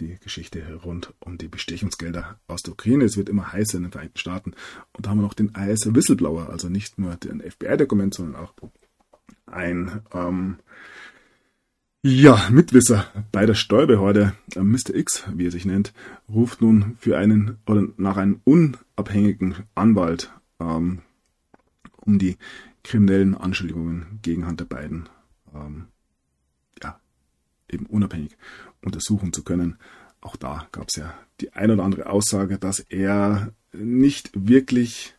die 0.00 0.18
Geschichte 0.18 0.62
rund 0.84 1.14
um 1.20 1.38
die 1.38 1.48
Bestechungsgelder 1.48 2.38
aus 2.48 2.62
der 2.62 2.72
Ukraine. 2.72 3.04
Es 3.04 3.16
wird 3.16 3.28
immer 3.28 3.52
heißer 3.52 3.76
in 3.76 3.84
den 3.84 3.92
Vereinigten 3.92 4.18
Staaten. 4.18 4.54
Und 4.92 5.06
da 5.06 5.10
haben 5.10 5.18
wir 5.18 5.22
noch 5.22 5.34
den 5.34 5.54
IS 5.54 5.94
Whistleblower, 5.94 6.50
also 6.50 6.68
nicht 6.68 6.98
nur 6.98 7.14
den 7.16 7.40
FBI-Dokument, 7.40 8.14
sondern 8.14 8.36
auch 8.36 8.54
ein 9.46 10.02
ähm, 10.12 10.58
ja, 12.02 12.48
Mitwisser 12.50 13.06
bei 13.30 13.46
der 13.46 13.54
Steuerbehörde, 13.54 14.34
äh, 14.56 14.60
Mr. 14.60 14.94
X, 14.94 15.24
wie 15.34 15.46
er 15.46 15.52
sich 15.52 15.64
nennt, 15.64 15.92
ruft 16.28 16.60
nun 16.60 16.96
für 16.98 17.16
einen 17.16 17.58
oder 17.66 17.86
nach 17.96 18.16
einem 18.16 18.40
unabhängigen 18.44 19.54
Anwalt 19.74 20.32
ähm, 20.58 21.02
um 22.04 22.18
die 22.18 22.36
kriminellen 22.82 23.36
Anschuldigungen 23.36 24.18
gegen 24.22 24.46
Hunter 24.46 24.64
Biden 24.64 25.08
ähm, 25.54 25.86
eben 27.72 27.86
unabhängig 27.86 28.36
untersuchen 28.82 29.32
zu 29.32 29.42
können. 29.42 29.76
Auch 30.20 30.36
da 30.36 30.68
gab 30.72 30.88
es 30.88 30.96
ja 30.96 31.14
die 31.40 31.52
ein 31.52 31.70
oder 31.70 31.84
andere 31.84 32.06
Aussage, 32.06 32.58
dass 32.58 32.80
er 32.80 33.52
nicht 33.72 34.30
wirklich 34.34 35.14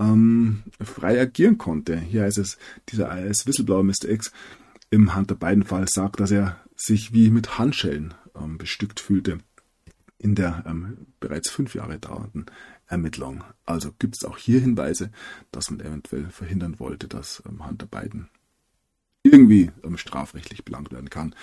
ähm, 0.00 0.62
frei 0.80 1.20
agieren 1.20 1.58
konnte. 1.58 1.98
Hier 1.98 2.22
heißt 2.22 2.38
es, 2.38 2.58
dieser 2.88 3.16
IS-Whistleblower 3.26 3.84
Mr. 3.84 4.08
X 4.08 4.32
im 4.90 5.14
Hunter 5.14 5.34
Biden-Fall 5.34 5.88
sagt, 5.88 6.20
dass 6.20 6.30
er 6.30 6.56
sich 6.76 7.12
wie 7.12 7.30
mit 7.30 7.58
Handschellen 7.58 8.14
ähm, 8.36 8.58
bestückt 8.58 9.00
fühlte 9.00 9.38
in 10.18 10.34
der 10.34 10.64
ähm, 10.66 11.06
bereits 11.20 11.50
fünf 11.50 11.74
Jahre 11.74 11.98
dauernden 11.98 12.46
Ermittlung. 12.86 13.44
Also 13.64 13.92
gibt 13.98 14.16
es 14.16 14.24
auch 14.24 14.38
hier 14.38 14.60
Hinweise, 14.60 15.10
dass 15.52 15.70
man 15.70 15.80
eventuell 15.80 16.28
verhindern 16.30 16.80
wollte, 16.80 17.06
dass 17.06 17.42
ähm, 17.48 17.66
Hunter 17.66 17.86
Biden 17.86 18.28
irgendwie 19.22 19.70
ähm, 19.84 19.96
strafrechtlich 19.96 20.64
belangt 20.64 20.92
werden 20.92 21.10
kann. 21.10 21.34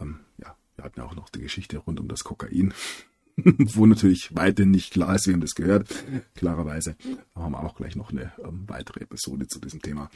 Ähm, 0.00 0.20
ja, 0.38 0.56
wir 0.76 0.84
hatten 0.84 1.00
ja 1.00 1.06
auch 1.06 1.14
noch 1.14 1.28
die 1.28 1.40
Geschichte 1.40 1.78
rund 1.78 2.00
um 2.00 2.08
das 2.08 2.24
Kokain, 2.24 2.74
wo 3.36 3.86
natürlich 3.86 4.34
weiterhin 4.34 4.70
nicht 4.70 4.92
klar 4.92 5.14
ist, 5.14 5.26
wem 5.26 5.40
das 5.40 5.54
gehört. 5.54 6.04
Klarerweise 6.34 6.96
haben 7.34 7.52
wir 7.52 7.62
auch 7.62 7.76
gleich 7.76 7.96
noch 7.96 8.10
eine 8.10 8.32
ähm, 8.42 8.64
weitere 8.66 9.00
Episode 9.00 9.46
zu 9.48 9.60
diesem 9.60 9.82
Thema. 9.82 10.10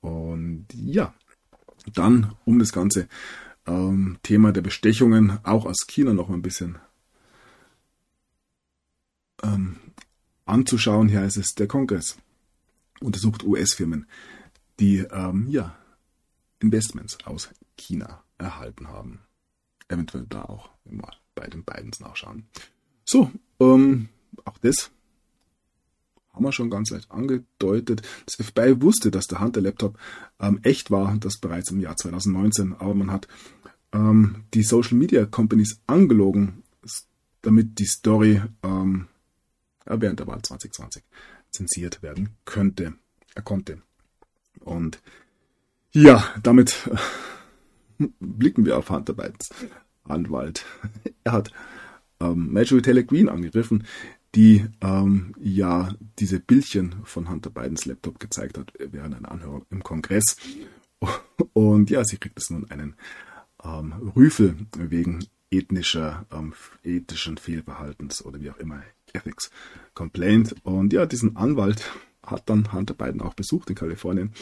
Und 0.00 0.66
ja, 0.74 1.14
dann 1.94 2.34
um 2.44 2.58
das 2.58 2.72
ganze 2.72 3.08
ähm, 3.66 4.18
Thema 4.22 4.52
der 4.52 4.62
Bestechungen 4.62 5.38
auch 5.44 5.66
aus 5.66 5.86
China 5.86 6.12
noch 6.12 6.28
mal 6.28 6.34
ein 6.34 6.42
bisschen 6.42 6.78
ähm, 9.42 9.76
anzuschauen. 10.44 11.08
Hier 11.08 11.20
heißt 11.20 11.36
es, 11.36 11.54
der 11.54 11.66
Kongress 11.66 12.18
untersucht 13.00 13.44
US-Firmen, 13.44 14.06
die 14.80 14.98
ähm, 14.98 15.46
ja, 15.48 15.76
Investments 16.60 17.18
aus 17.24 17.50
China 17.76 18.22
erhalten 18.38 18.88
haben. 18.88 19.20
Eventuell 19.88 20.26
da 20.28 20.42
auch 20.42 20.70
mal 20.84 21.14
bei 21.34 21.46
den 21.48 21.64
beiden 21.64 21.92
nachschauen. 22.00 22.46
So, 23.04 23.30
ähm, 23.60 24.08
auch 24.44 24.58
das 24.58 24.90
haben 26.32 26.44
wir 26.44 26.52
schon 26.52 26.70
ganz 26.70 26.90
leicht 26.90 27.10
angedeutet. 27.10 28.02
Das 28.26 28.36
FBI 28.36 28.80
wusste, 28.80 29.10
dass 29.10 29.26
der 29.26 29.40
Hunter-Laptop 29.40 29.98
ähm, 30.40 30.60
echt 30.62 30.90
war, 30.90 31.16
das 31.18 31.38
bereits 31.38 31.70
im 31.70 31.80
Jahr 31.80 31.96
2019, 31.96 32.74
aber 32.74 32.94
man 32.94 33.10
hat 33.10 33.26
ähm, 33.92 34.44
die 34.54 34.62
Social 34.62 34.96
Media 34.96 35.26
Companies 35.26 35.80
angelogen, 35.86 36.62
damit 37.42 37.78
die 37.78 37.86
Story 37.86 38.42
ähm, 38.62 39.08
während 39.84 40.20
der 40.20 40.26
Wahl 40.26 40.42
2020 40.42 41.02
zensiert 41.50 42.02
werden 42.02 42.36
könnte. 42.44 42.94
Er 43.34 43.42
konnte. 43.42 43.82
Und 44.60 45.00
ja, 45.92 46.24
damit 46.42 46.88
äh, 47.98 48.06
blicken 48.20 48.64
wir 48.66 48.78
auf 48.78 48.90
Hunter 48.90 49.14
Bidens 49.14 49.50
Anwalt. 50.04 50.64
Er 51.24 51.32
hat 51.32 51.52
ähm, 52.20 52.52
Marjorie 52.52 52.80
Taylor 52.80 53.02
Greene 53.02 53.30
angegriffen, 53.30 53.84
die 54.34 54.64
ähm, 54.80 55.34
ja 55.38 55.94
diese 56.18 56.40
Bildchen 56.40 56.94
von 57.04 57.28
Hunter 57.28 57.50
Bidens 57.50 57.84
Laptop 57.84 58.18
gezeigt 58.18 58.56
hat 58.56 58.72
während 58.78 59.14
einer 59.14 59.30
Anhörung 59.30 59.66
im 59.70 59.82
Kongress. 59.82 60.36
Und 61.52 61.90
ja, 61.90 62.04
sie 62.04 62.16
kriegt 62.16 62.38
es 62.38 62.50
nun 62.50 62.70
einen 62.70 62.94
ähm, 63.62 63.92
Rüfel 64.16 64.56
wegen 64.76 65.26
ethnischer, 65.50 66.26
ähm, 66.32 66.54
ethischen 66.82 67.36
Fehlverhaltens 67.38 68.24
oder 68.24 68.40
wie 68.40 68.50
auch 68.50 68.58
immer, 68.58 68.82
Ethics 69.12 69.50
Complaint. 69.94 70.54
Und 70.62 70.92
ja, 70.92 71.06
diesen 71.06 71.36
Anwalt 71.36 71.90
hat 72.30 72.48
dann 72.48 72.72
Hunter 72.72 72.94
Biden 72.94 73.20
auch 73.20 73.34
besucht 73.34 73.70
in 73.70 73.76
Kalifornien. 73.76 74.32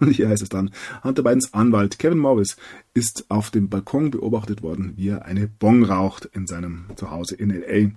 Und 0.00 0.10
hier 0.10 0.28
heißt 0.28 0.42
es 0.42 0.48
dann, 0.48 0.70
Hunter 1.04 1.22
Bidens 1.22 1.52
Anwalt 1.54 1.98
Kevin 1.98 2.18
Morris 2.18 2.56
ist 2.94 3.26
auf 3.28 3.50
dem 3.50 3.68
Balkon 3.68 4.10
beobachtet 4.10 4.62
worden, 4.62 4.94
wie 4.96 5.08
er 5.08 5.24
eine 5.24 5.46
Bong 5.46 5.84
raucht 5.84 6.26
in 6.26 6.46
seinem 6.46 6.86
Zuhause 6.96 7.34
in 7.34 7.50
LA. 7.50 7.90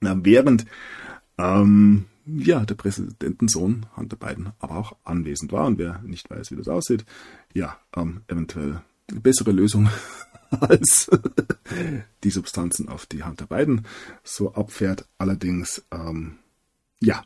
Na, 0.00 0.18
während 0.24 0.66
ähm, 1.38 2.06
ja, 2.26 2.64
der 2.64 2.74
Präsidentensohn 2.74 3.86
Hunter 3.96 4.16
Biden 4.16 4.52
aber 4.58 4.76
auch 4.76 4.96
anwesend 5.04 5.52
war 5.52 5.66
und 5.66 5.78
wer 5.78 6.00
nicht 6.02 6.28
weiß, 6.28 6.50
wie 6.50 6.56
das 6.56 6.68
aussieht, 6.68 7.04
ja, 7.54 7.78
ähm, 7.96 8.22
eventuell 8.26 8.82
eine 9.08 9.20
bessere 9.20 9.52
Lösung 9.52 9.88
als 10.50 11.08
die 12.24 12.30
Substanzen, 12.30 12.88
auf 12.88 13.06
die 13.06 13.22
Hunter 13.22 13.46
Biden 13.46 13.86
so 14.24 14.54
abfährt. 14.54 15.06
Allerdings, 15.18 15.84
ähm, 15.92 16.38
ja, 17.00 17.24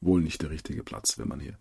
wohl 0.00 0.20
nicht 0.20 0.42
der 0.42 0.50
richtige 0.50 0.82
Platz, 0.82 1.18
wenn 1.18 1.28
man 1.28 1.40
hier 1.40 1.58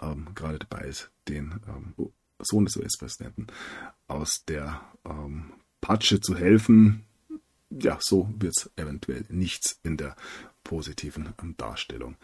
ähm, 0.00 0.28
gerade 0.34 0.58
dabei 0.58 0.86
ist, 0.86 1.10
den 1.28 1.60
ähm, 1.68 1.94
Sohn 2.38 2.66
des 2.66 2.76
US-Präsidenten 2.76 3.46
aus 4.08 4.44
der 4.46 4.82
ähm, 5.04 5.52
Patsche 5.80 6.20
zu 6.20 6.36
helfen. 6.36 7.04
Ja, 7.70 7.98
so 8.00 8.32
wird 8.38 8.54
es 8.56 8.70
eventuell 8.76 9.24
nichts 9.28 9.80
in 9.82 9.96
der 9.96 10.16
positiven 10.64 11.32
Darstellung. 11.56 12.16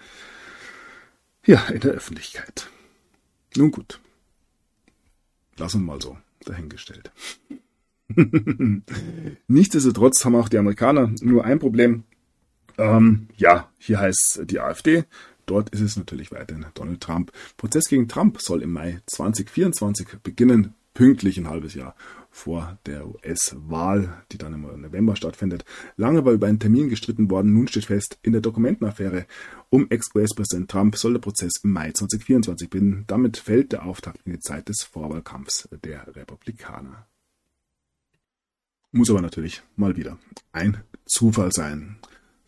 Ja, 1.45 1.67
in 1.67 1.81
der 1.81 1.93
Öffentlichkeit. 1.93 2.69
Nun 3.57 3.71
gut. 3.71 4.01
Lassen 5.57 5.81
wir 5.83 5.93
mal 5.93 6.01
so 6.01 6.17
dahingestellt. 6.45 7.11
Nichtsdestotrotz 9.49 10.25
haben 10.25 10.37
auch 10.37 10.49
die 10.49 10.59
Amerikaner 10.59 11.13
nur 11.21 11.45
ein 11.45 11.59
Problem. 11.59 12.05
Ähm, 12.79 13.29
ja, 13.37 13.71
hier 13.79 14.01
heißt 14.01 14.43
die 14.45 14.61
AfD. 14.61 15.05
Dort 15.53 15.69
ist 15.69 15.83
es 15.83 15.99
natürlich 15.99 16.33
weiterhin 16.33 16.65
Donald 16.73 17.03
Trump. 17.03 17.31
Prozess 17.59 17.85
gegen 17.85 18.09
Trump 18.09 18.41
soll 18.41 18.63
im 18.63 18.73
Mai 18.73 19.03
2024 19.05 20.09
beginnen, 20.23 20.73
pünktlich 20.95 21.37
ein 21.37 21.47
halbes 21.47 21.75
Jahr 21.75 21.95
vor 22.31 22.79
der 22.87 23.07
US-Wahl, 23.07 24.25
die 24.33 24.39
dann 24.39 24.55
im 24.55 24.63
November 24.81 25.15
stattfindet. 25.15 25.67
Lange 25.99 26.25
war 26.25 26.33
über 26.33 26.47
einen 26.47 26.59
Termin 26.59 26.89
gestritten 26.89 27.31
worden. 27.31 27.53
Nun 27.53 27.69
steht 27.69 27.85
fest, 27.85 28.19
in 28.23 28.33
der 28.33 28.41
Dokumentenaffäre 28.41 29.27
um 29.69 29.91
Ex-US-Präsident 29.91 30.71
Trump 30.71 30.97
soll 30.97 31.13
der 31.13 31.21
Prozess 31.21 31.53
im 31.63 31.73
Mai 31.73 31.93
2024 31.93 32.71
beginnen. 32.71 33.05
Damit 33.07 33.37
fällt 33.37 33.73
der 33.73 33.85
Auftakt 33.85 34.23
in 34.25 34.33
die 34.33 34.41
Zeit 34.41 34.71
des 34.71 34.85
Vorwahlkampfs 34.85 35.69
der 35.85 36.17
Republikaner. 36.17 37.07
Muss 38.91 39.11
aber 39.11 39.21
natürlich 39.21 39.61
mal 39.77 39.99
wieder 39.99 40.19
ein 40.53 40.83
Zufall 41.05 41.53
sein. 41.53 41.99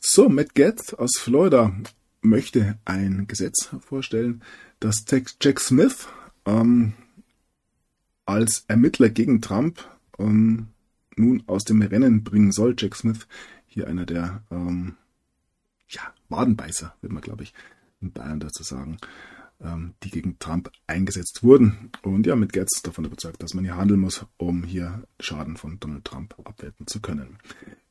So, 0.00 0.30
Matt 0.30 0.54
Gaetz 0.54 0.94
aus 0.94 1.18
Florida 1.18 1.76
möchte 2.24 2.78
ein 2.84 3.26
Gesetz 3.26 3.68
vorstellen, 3.80 4.42
das 4.80 5.04
Jack 5.40 5.60
Smith 5.60 6.08
ähm, 6.46 6.94
als 8.26 8.64
Ermittler 8.68 9.10
gegen 9.10 9.40
Trump 9.40 9.86
ähm, 10.18 10.68
nun 11.16 11.42
aus 11.46 11.64
dem 11.64 11.82
Rennen 11.82 12.24
bringen 12.24 12.52
soll. 12.52 12.74
Jack 12.76 12.96
Smith, 12.96 13.26
hier 13.66 13.86
einer 13.86 14.06
der 14.06 14.42
ähm, 14.50 14.96
ja, 15.88 16.02
Wadenbeißer, 16.28 16.94
wird 17.00 17.12
man, 17.12 17.22
glaube 17.22 17.44
ich, 17.44 17.54
in 18.00 18.12
Bayern 18.12 18.40
dazu 18.40 18.62
sagen, 18.62 18.98
die 20.02 20.10
gegen 20.10 20.38
Trump 20.38 20.70
eingesetzt 20.86 21.42
wurden. 21.42 21.90
Und 22.02 22.26
ja, 22.26 22.36
mit 22.36 22.52
Getz 22.52 22.82
davon 22.82 23.06
überzeugt, 23.06 23.42
dass 23.42 23.54
man 23.54 23.64
hier 23.64 23.76
handeln 23.76 24.00
muss, 24.00 24.26
um 24.36 24.64
hier 24.64 25.04
Schaden 25.20 25.56
von 25.56 25.78
Donald 25.80 26.04
Trump 26.04 26.34
abwenden 26.44 26.86
zu 26.86 27.00
können. 27.00 27.38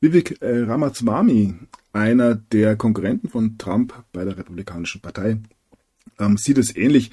Vivek 0.00 0.40
äh, 0.40 0.60
Ramaswamy, 0.60 1.54
einer 1.92 2.34
der 2.36 2.76
Konkurrenten 2.76 3.28
von 3.28 3.58
Trump 3.58 4.04
bei 4.12 4.24
der 4.24 4.36
Republikanischen 4.36 5.00
Partei, 5.00 5.38
ähm, 6.18 6.36
sieht 6.36 6.58
es 6.58 6.76
ähnlich. 6.76 7.10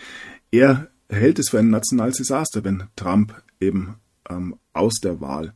Er 0.51 0.91
hält 1.09 1.39
es 1.39 1.49
für 1.49 1.59
ein 1.59 1.69
nationales 1.69 2.17
Desaster, 2.17 2.63
wenn 2.63 2.83
Trump 2.95 3.41
eben 3.59 3.95
ähm, 4.29 4.57
aus 4.73 4.95
der 5.01 5.21
Wahl 5.21 5.53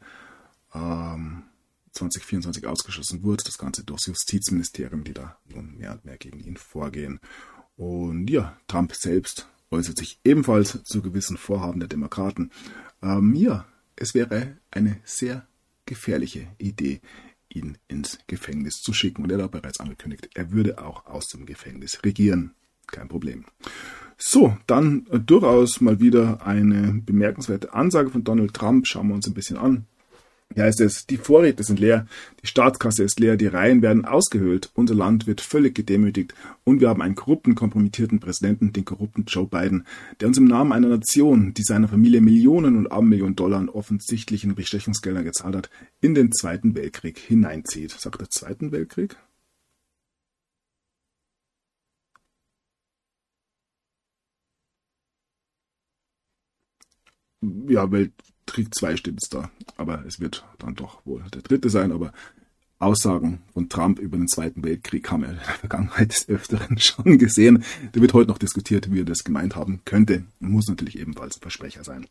ähm, 0.74 1.44
2024 1.92 2.68
ausgeschlossen 2.68 3.24
wird. 3.24 3.48
Das 3.48 3.58
Ganze 3.58 3.84
durchs 3.84 4.08
Justizministerium, 4.08 5.04
die 5.04 5.14
da 5.14 5.38
nun 5.48 5.78
mehr 5.78 5.94
und 5.94 6.06
mehr 6.06 6.18
gegen 6.18 6.40
ihn 6.40 6.58
vorgehen. 6.58 7.20
Und 7.78 8.30
ja, 8.30 8.58
Trump 8.68 8.94
selbst 8.94 9.48
äußert 9.72 9.98
sich 9.98 10.20
ebenfalls 10.24 10.84
zu 10.84 11.02
gewissen 11.02 11.38
Vorhaben 11.38 11.80
der 11.80 11.90
Demokraten. 11.90 12.52
Ähm, 13.02 13.34
ja, 13.36 13.66
es 13.96 14.14
wäre 14.14 14.58
eine 14.72 14.98
sehr 15.04 15.46
gefährliche 15.86 16.48
Idee, 16.58 17.02
ihn 17.50 17.78
ins 17.88 18.20
Gefängnis 18.28 18.82
zu 18.82 18.94
schicken. 18.94 19.24
Und 19.24 19.32
er 19.32 19.44
hat 19.44 19.52
bereits 19.52 19.80
angekündigt, 19.80 20.30
er 20.34 20.52
würde 20.52 20.80
auch 20.84 21.06
aus 21.06 21.28
dem 21.28 21.46
Gefängnis 21.46 22.00
regieren. 22.04 22.54
Kein 22.88 23.08
Problem. 23.08 23.46
So, 24.18 24.58
dann 24.68 25.08
durchaus 25.26 25.82
mal 25.82 26.00
wieder 26.00 26.46
eine 26.46 27.02
bemerkenswerte 27.06 27.74
Ansage 27.74 28.10
von 28.10 28.24
Donald 28.24 28.54
Trump. 28.54 28.88
Schauen 28.88 29.10
wir 29.10 29.16
uns 29.16 29.28
ein 29.28 29.34
bisschen 29.34 29.58
an. 29.58 29.86
Hier 30.54 30.64
heißt 30.64 30.80
es, 30.82 31.06
die 31.08 31.18
Vorräte 31.18 31.64
sind 31.64 31.80
leer, 31.80 32.06
die 32.42 32.48
Staatskasse 32.48 33.04
ist 33.04 33.20
leer, 33.20 33.36
die 33.36 33.48
Reihen 33.48 33.82
werden 33.82 34.06
ausgehöhlt, 34.06 34.70
unser 34.74 34.94
Land 34.96 35.28
wird 35.28 35.42
völlig 35.42 35.76
gedemütigt 35.76 36.34
und 36.64 36.80
wir 36.80 36.90
haben 36.90 37.02
einen 37.02 37.16
korrupten, 37.16 37.56
kompromittierten 37.56 38.20
Präsidenten, 38.20 38.72
den 38.72 38.86
korrupten 38.86 39.26
Joe 39.26 39.48
Biden, 39.48 39.86
der 40.20 40.28
uns 40.28 40.38
im 40.38 40.46
Namen 40.46 40.72
einer 40.72 40.88
Nation, 40.88 41.54
die 41.54 41.64
seiner 41.64 41.88
Familie 41.88 42.22
Millionen 42.22 42.78
und 42.78 42.92
Abermillionen 42.92 43.36
Dollar 43.36 43.60
an 43.60 43.70
offensichtlichen 43.70 44.56
Bestechungsgeldern 44.56 45.26
gezahlt 45.26 45.56
hat, 45.56 45.70
in 46.00 46.14
den 46.16 46.32
Zweiten 46.32 46.76
Weltkrieg 46.76 47.18
hineinzieht. 47.18 47.92
Sagt 47.92 48.22
der 48.22 48.30
Zweiten 48.30 48.72
Weltkrieg? 48.72 49.18
ja, 57.68 57.92
Weltkrieg 57.92 58.35
2 58.64 58.98
steht 58.98 59.22
es 59.22 59.30
da. 59.30 59.50
Aber 59.78 60.06
es 60.06 60.20
wird 60.20 60.46
dann 60.60 60.76
doch 60.76 61.06
wohl 61.06 61.24
der 61.34 61.42
dritte 61.42 61.70
sein. 61.70 61.92
Aber 61.92 62.14
Aussagen 62.78 63.40
von 63.54 63.70
Trump 63.70 64.00
über 64.00 64.18
den 64.18 64.28
Zweiten 64.28 64.64
Weltkrieg 64.64 65.10
haben 65.10 65.22
wir 65.24 65.30
in 65.30 65.36
der 65.36 65.46
Vergangenheit 65.46 66.12
des 66.12 66.28
Öfteren 66.28 66.78
schon 66.80 67.18
gesehen. 67.18 67.64
Da 67.94 68.02
wird 68.02 68.14
heute 68.14 68.30
noch 68.30 68.38
diskutiert, 68.38 68.92
wie 68.92 69.00
er 69.00 69.06
das 69.06 69.24
gemeint 69.24 69.56
haben 69.56 69.80
könnte. 69.86 70.26
Muss 70.40 70.68
natürlich 70.68 71.00
ebenfalls 71.00 71.38
ein 71.38 71.42
Versprecher 71.42 71.86
sein. 71.86 72.06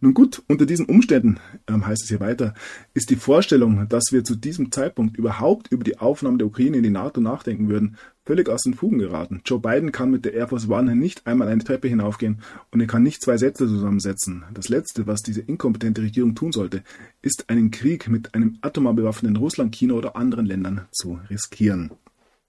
Nun 0.00 0.12
gut, 0.12 0.42
unter 0.46 0.66
diesen 0.66 0.86
Umständen, 0.86 1.38
ähm, 1.68 1.86
heißt 1.86 2.02
es 2.02 2.08
hier 2.10 2.20
weiter, 2.20 2.54
ist 2.92 3.08
die 3.08 3.16
Vorstellung, 3.16 3.88
dass 3.88 4.12
wir 4.12 4.22
zu 4.22 4.36
diesem 4.36 4.70
Zeitpunkt 4.70 5.16
überhaupt 5.16 5.72
über 5.72 5.84
die 5.84 5.98
Aufnahme 5.98 6.36
der 6.36 6.46
Ukraine 6.46 6.76
in 6.76 6.82
die 6.82 6.90
NATO 6.90 7.22
nachdenken 7.22 7.68
würden, 7.68 7.96
völlig 8.24 8.48
aus 8.48 8.62
den 8.62 8.74
Fugen 8.74 8.98
geraten. 8.98 9.42
Joe 9.44 9.58
Biden 9.58 9.92
kann 9.92 10.10
mit 10.10 10.24
der 10.24 10.34
Air 10.34 10.48
Force 10.48 10.68
One 10.68 10.94
nicht 10.94 11.26
einmal 11.26 11.48
eine 11.48 11.64
Treppe 11.64 11.88
hinaufgehen 11.88 12.40
und 12.70 12.80
er 12.80 12.86
kann 12.86 13.02
nicht 13.02 13.22
zwei 13.22 13.36
Sätze 13.36 13.66
zusammensetzen. 13.66 14.44
Das 14.54 14.68
Letzte, 14.68 15.06
was 15.06 15.22
diese 15.22 15.40
inkompetente 15.40 16.02
Regierung 16.02 16.34
tun 16.34 16.52
sollte, 16.52 16.82
ist 17.22 17.48
einen 17.48 17.70
Krieg 17.70 18.08
mit 18.08 18.34
einem 18.34 18.58
atomar 18.60 18.94
bewaffneten 18.94 19.36
Russland, 19.36 19.74
China 19.74 19.94
oder 19.94 20.16
anderen 20.16 20.46
Ländern 20.46 20.86
zu 20.92 21.18
riskieren. 21.28 21.90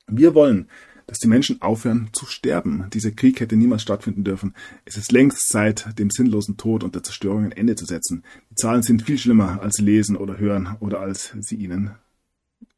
Wir 0.07 0.35
wollen, 0.35 0.67
dass 1.07 1.19
die 1.19 1.27
Menschen 1.27 1.61
aufhören 1.61 2.09
zu 2.13 2.25
sterben. 2.25 2.85
Dieser 2.93 3.11
Krieg 3.11 3.39
hätte 3.39 3.55
niemals 3.55 3.81
stattfinden 3.81 4.23
dürfen. 4.23 4.53
Es 4.85 4.97
ist 4.97 5.11
längst 5.11 5.49
Zeit, 5.49 5.97
dem 5.99 6.09
sinnlosen 6.09 6.57
Tod 6.57 6.83
und 6.83 6.95
der 6.95 7.03
Zerstörung 7.03 7.45
ein 7.45 7.51
Ende 7.51 7.75
zu 7.75 7.85
setzen. 7.85 8.23
Die 8.49 8.55
Zahlen 8.55 8.83
sind 8.83 9.03
viel 9.03 9.17
schlimmer 9.17 9.61
als 9.61 9.79
lesen 9.79 10.15
oder 10.15 10.37
hören 10.37 10.77
oder 10.79 10.99
als 10.99 11.35
sie 11.41 11.55
ihnen 11.55 11.91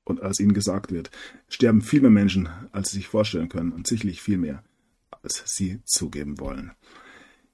und 0.04 0.22
als 0.22 0.40
ihnen 0.40 0.54
gesagt 0.54 0.92
wird, 0.92 1.12
sterben 1.48 1.82
viel 1.82 2.02
mehr 2.02 2.12
Menschen, 2.12 2.50
als 2.72 2.92
sie 2.92 2.98
sich 2.98 3.08
vorstellen 3.08 3.50
können 3.50 3.72
und 3.72 3.88
sicherlich 3.88 4.22
viel 4.22 4.38
mehr, 4.38 4.64
als 5.12 5.44
sie 5.46 5.82
zugeben 5.86 6.40
wollen. 6.40 6.72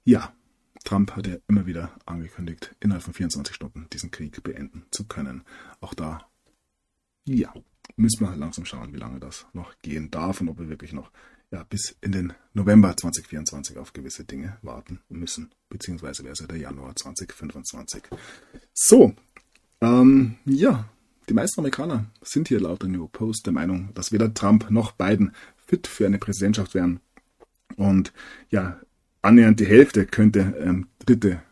Ja, 0.04 0.32
Trump 0.84 1.14
hat 1.14 1.26
ja 1.26 1.36
immer 1.48 1.66
wieder 1.66 1.96
angekündigt, 2.06 2.74
innerhalb 2.80 3.02
von 3.02 3.14
24 3.14 3.54
Stunden 3.54 3.86
diesen 3.92 4.10
Krieg 4.10 4.42
beenden 4.42 4.86
zu 4.90 5.06
können. 5.06 5.44
Auch 5.80 5.94
da, 5.94 6.26
ja, 7.26 7.52
müssen 7.96 8.26
wir 8.26 8.34
langsam 8.36 8.64
schauen, 8.64 8.92
wie 8.92 8.98
lange 8.98 9.20
das 9.20 9.46
noch 9.52 9.78
gehen 9.82 10.10
darf 10.10 10.40
und 10.40 10.48
ob 10.48 10.58
wir 10.58 10.68
wirklich 10.68 10.92
noch 10.92 11.10
ja, 11.50 11.64
bis 11.64 11.96
in 12.00 12.12
den 12.12 12.32
November 12.54 12.96
2024 12.96 13.76
auf 13.78 13.92
gewisse 13.92 14.24
Dinge 14.24 14.58
warten 14.62 15.00
müssen, 15.08 15.50
beziehungsweise 15.68 16.22
wäre 16.22 16.32
es 16.32 16.40
ja 16.40 16.46
der 16.46 16.58
Januar 16.58 16.94
2025. 16.94 18.04
So, 18.72 19.14
ähm, 19.80 20.36
ja, 20.44 20.88
die 21.28 21.34
meisten 21.34 21.60
Amerikaner 21.60 22.06
sind 22.22 22.48
hier 22.48 22.60
laut 22.60 22.82
der 22.82 22.88
New 22.88 23.08
Post 23.08 23.46
der 23.46 23.52
Meinung, 23.52 23.90
dass 23.94 24.12
weder 24.12 24.32
Trump 24.34 24.70
noch 24.70 24.92
Biden 24.92 25.32
fit 25.56 25.86
für 25.86 26.06
eine 26.06 26.18
Präsidentschaft 26.18 26.74
wären. 26.74 27.00
Und 27.76 28.12
ja, 28.50 28.80
annähernd 29.22 29.60
die 29.60 29.66
Hälfte 29.66 30.06
könnte 30.06 30.54
ähm, 30.60 30.88
dritte, 30.98 31.42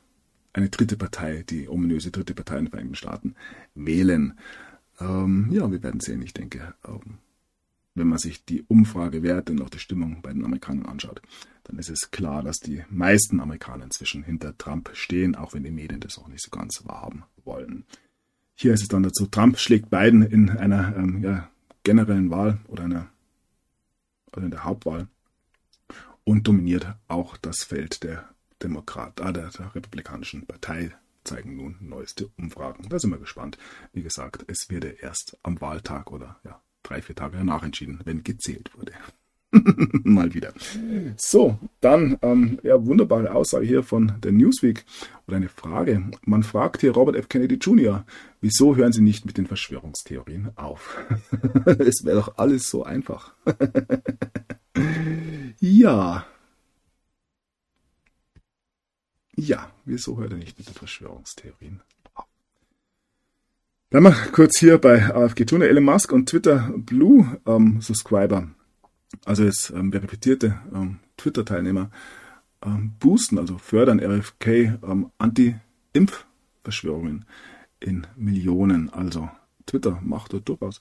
eine 0.53 0.69
dritte 0.69 0.97
Partei, 0.97 1.45
die 1.49 1.69
ominöse 1.69 2.11
dritte 2.11 2.35
Partei 2.35 2.59
in 2.59 2.65
den 2.65 2.71
Vereinigten 2.71 2.97
Staaten, 2.97 3.35
wählen. 3.75 4.39
Ähm, 5.01 5.49
ja, 5.53 5.71
wir 5.71 5.83
werden 5.83 6.01
sehen. 6.01 6.23
Ich 6.23 6.35
denke, 6.35 6.75
ähm, 6.87 7.19
wenn 7.95 8.09
man 8.09 8.19
sich 8.19 8.45
die 8.45 8.63
Umfragewerte 8.63 9.53
und 9.53 9.63
auch 9.63 9.71
die 9.71 9.79
Stimmung 9.79 10.23
bei 10.23 10.33
den 10.33 10.45
Amerikanern 10.45 10.87
anschaut, 10.87 11.21
dann 11.65 11.79
ist 11.79 11.91
es 11.91 12.11
klar, 12.11 12.43
dass 12.43 12.59
die 12.59 12.83
meisten 12.89 13.41
Amerikaner 13.41 13.85
inzwischen 13.85 14.23
hinter 14.23 14.57
Trump 14.57 14.91
stehen, 14.95 15.35
auch 15.35 15.53
wenn 15.53 15.65
die 15.65 15.71
Medien 15.71 16.01
das 16.01 16.19
auch 16.19 16.29
nicht 16.29 16.43
so 16.43 16.51
ganz 16.51 16.83
wahrhaben 16.85 17.25
wollen. 17.45 17.85
Hier 18.61 18.75
ist 18.75 18.83
es 18.83 18.89
dann 18.89 19.05
dazu, 19.05 19.27
Trump 19.27 19.57
schlägt 19.57 19.89
Biden 19.89 20.23
in 20.23 20.51
einer 20.51 20.97
ähm, 20.97 21.23
ja, 21.23 21.49
generellen 21.85 22.29
Wahl 22.29 22.59
oder 22.67 22.85
einer 22.85 23.09
also 24.33 24.45
in 24.45 24.51
der 24.51 24.65
Hauptwahl 24.65 25.07
und 26.25 26.49
dominiert 26.49 26.97
auch 27.07 27.37
das 27.37 27.63
Feld 27.63 28.03
der 28.03 28.29
Demokrat, 28.61 29.21
ah, 29.21 29.31
der, 29.31 29.51
der 29.51 29.77
Republikanischen 29.77 30.45
Partei, 30.45 30.91
zeigen 31.23 31.55
nun 31.55 31.77
neueste 31.79 32.33
Umfragen. 32.37 32.89
Da 32.89 32.99
sind 32.99 33.11
wir 33.11 33.19
gespannt. 33.19 33.59
Wie 33.93 34.03
gesagt, 34.03 34.45
es 34.49 34.69
wird 34.69 35.03
erst 35.03 35.39
am 35.45 35.61
Wahltag 35.61 36.11
oder 36.11 36.41
ja, 36.43 36.61
drei, 36.83 37.01
vier 37.01 37.15
Tage 37.15 37.37
danach 37.37 37.63
entschieden, 37.63 38.01
wenn 38.07 38.25
gezählt 38.25 38.77
wurde. 38.77 38.93
Mal 40.05 40.35
wieder. 40.35 40.53
So, 41.17 41.59
dann, 41.81 42.19
ähm, 42.21 42.59
ja, 42.63 42.85
wunderbare 42.85 43.35
Aussage 43.35 43.67
hier 43.67 43.83
von 43.83 44.21
der 44.21 44.33
Newsweek 44.33 44.85
oder 45.27 45.39
eine 45.39 45.49
Frage. 45.49 46.11
Man 46.23 46.43
fragt 46.43 46.83
hier 46.83 46.93
Robert 46.93 47.17
F. 47.17 47.29
Kennedy 47.29 47.55
Jr., 47.55 48.05
wieso 48.41 48.77
hören 48.77 48.93
Sie 48.93 49.01
nicht 49.01 49.25
mit 49.25 49.39
den 49.39 49.47
Verschwörungstheorien 49.47 50.51
auf? 50.57 50.99
es 51.79 52.05
wäre 52.05 52.17
doch 52.17 52.37
alles 52.37 52.69
so 52.69 52.85
einfach. 52.85 53.33
ja. 55.61 56.27
Ja, 59.35 59.73
wieso 59.87 60.19
hört 60.19 60.33
er 60.33 60.39
nicht 60.39 60.59
mit 60.59 60.69
den 60.69 60.75
Verschwörungstheorien 60.75 61.81
auf? 62.15 62.27
Dann 63.91 64.03
mal 64.03 64.15
kurz 64.33 64.59
hier 64.59 64.77
bei 64.77 65.15
AFG 65.15 65.47
Tuner, 65.47 65.65
Elon 65.65 65.85
Musk 65.85 66.13
und 66.13 66.29
Twitter 66.29 66.71
Blue 66.77 67.41
ähm, 67.47 67.81
Subscriber 67.81 68.49
also 69.25 69.45
jetzt 69.45 69.71
ähm, 69.71 69.93
verifizierte 69.93 70.61
ähm, 70.75 70.99
Twitter-Teilnehmer, 71.17 71.91
ähm, 72.65 72.95
boosten, 72.99 73.39
also 73.39 73.59
fördern 73.59 74.01
RFK 74.01 74.79
ähm, 74.83 75.11
Anti-Impf-Verschwörungen 75.19 77.25
in 77.81 78.07
Millionen. 78.17 78.91
Also 78.91 79.31
Twitter 79.67 80.01
macht 80.03 80.33
dort 80.33 80.49
durchaus 80.49 80.81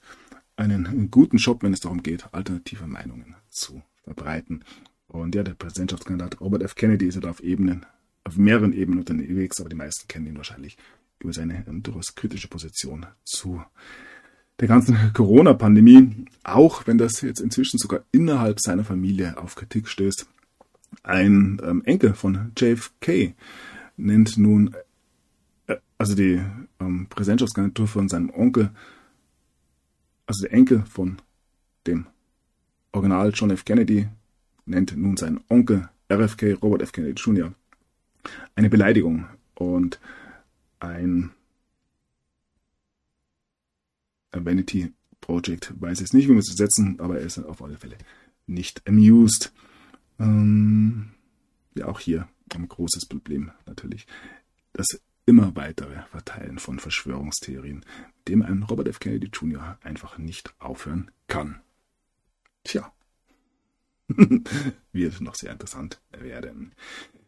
einen, 0.56 1.10
guten 1.10 1.36
Job, 1.36 1.62
wenn 1.62 1.72
es 1.72 1.80
darum 1.80 2.02
geht, 2.02 2.26
alternative 2.32 2.86
Meinungen 2.86 3.36
zu 3.48 3.82
verbreiten. 4.02 4.64
Und 5.06 5.34
ja, 5.34 5.42
der 5.42 5.54
Präsidentschaftskandidat 5.54 6.40
Robert 6.40 6.62
F. 6.62 6.74
Kennedy 6.74 7.06
ist 7.06 7.14
ja 7.14 7.20
da 7.20 7.30
auf 7.30 7.40
Ebenen, 7.40 7.86
auf 8.24 8.36
mehreren 8.36 8.72
Ebenen 8.72 9.00
unterwegs, 9.00 9.60
aber 9.60 9.68
die 9.68 9.76
meisten 9.76 10.08
kennen 10.08 10.26
ihn 10.26 10.36
wahrscheinlich 10.36 10.76
über 11.20 11.32
seine 11.32 11.64
ähm, 11.66 11.82
durchaus 11.82 12.14
kritische 12.14 12.48
Position 12.48 13.06
zu 13.24 13.62
der 14.60 14.68
ganzen 14.68 14.96
Corona-Pandemie, 15.14 16.26
auch 16.44 16.86
wenn 16.86 16.98
das 16.98 17.20
jetzt 17.20 17.40
inzwischen 17.40 17.78
sogar 17.78 18.00
innerhalb 18.12 18.60
seiner 18.60 18.84
Familie 18.84 19.38
auf 19.38 19.54
Kritik 19.54 19.88
stößt. 19.88 20.26
Ein 21.02 21.60
ähm, 21.62 21.82
Enkel 21.84 22.14
von 22.14 22.52
JFK 22.56 23.34
nennt 23.96 24.38
nun, 24.38 24.74
äh, 25.66 25.76
also 25.98 26.14
die 26.14 26.40
ähm, 26.80 27.06
Präsidentschaftskandidatur 27.08 27.86
von 27.86 28.08
seinem 28.08 28.30
Onkel, 28.30 28.70
also 30.26 30.42
der 30.42 30.52
Enkel 30.52 30.82
von 30.84 31.18
dem 31.86 32.06
Original 32.92 33.32
John 33.34 33.50
F. 33.50 33.64
Kennedy, 33.64 34.08
nennt 34.64 34.96
nun 34.96 35.16
seinen 35.16 35.40
Onkel 35.48 35.88
RFK, 36.10 36.54
Robert 36.62 36.82
F. 36.82 36.92
Kennedy 36.92 37.20
Jr., 37.20 37.52
eine 38.54 38.70
Beleidigung 38.70 39.26
und 39.54 40.00
ein 40.80 41.30
Vanity 44.32 44.92
Project 45.20 45.74
weiß 45.80 46.00
jetzt 46.00 46.14
nicht, 46.14 46.28
wie 46.28 46.32
wir 46.32 46.38
es 46.38 46.46
setzen, 46.46 47.00
aber 47.00 47.18
er 47.18 47.26
ist 47.26 47.38
auf 47.38 47.62
alle 47.62 47.76
Fälle 47.76 47.98
nicht 48.46 48.86
amused. 48.88 49.52
Ähm, 50.18 51.10
ja, 51.76 51.86
auch 51.86 52.00
hier 52.00 52.28
ein 52.54 52.68
großes 52.68 53.06
Problem 53.06 53.50
natürlich. 53.66 54.06
Das 54.72 54.86
immer 55.26 55.54
weitere 55.56 56.02
Verteilen 56.10 56.58
von 56.58 56.78
Verschwörungstheorien, 56.78 57.84
dem 58.28 58.42
ein 58.42 58.62
Robert 58.62 58.88
F. 58.88 59.00
Kennedy 59.00 59.28
Jr. 59.32 59.78
einfach 59.82 60.16
nicht 60.16 60.54
aufhören 60.58 61.10
kann. 61.26 61.60
Tja, 62.64 62.90
wird 64.92 65.20
noch 65.20 65.34
sehr 65.34 65.52
interessant 65.52 66.00
werden. 66.10 66.72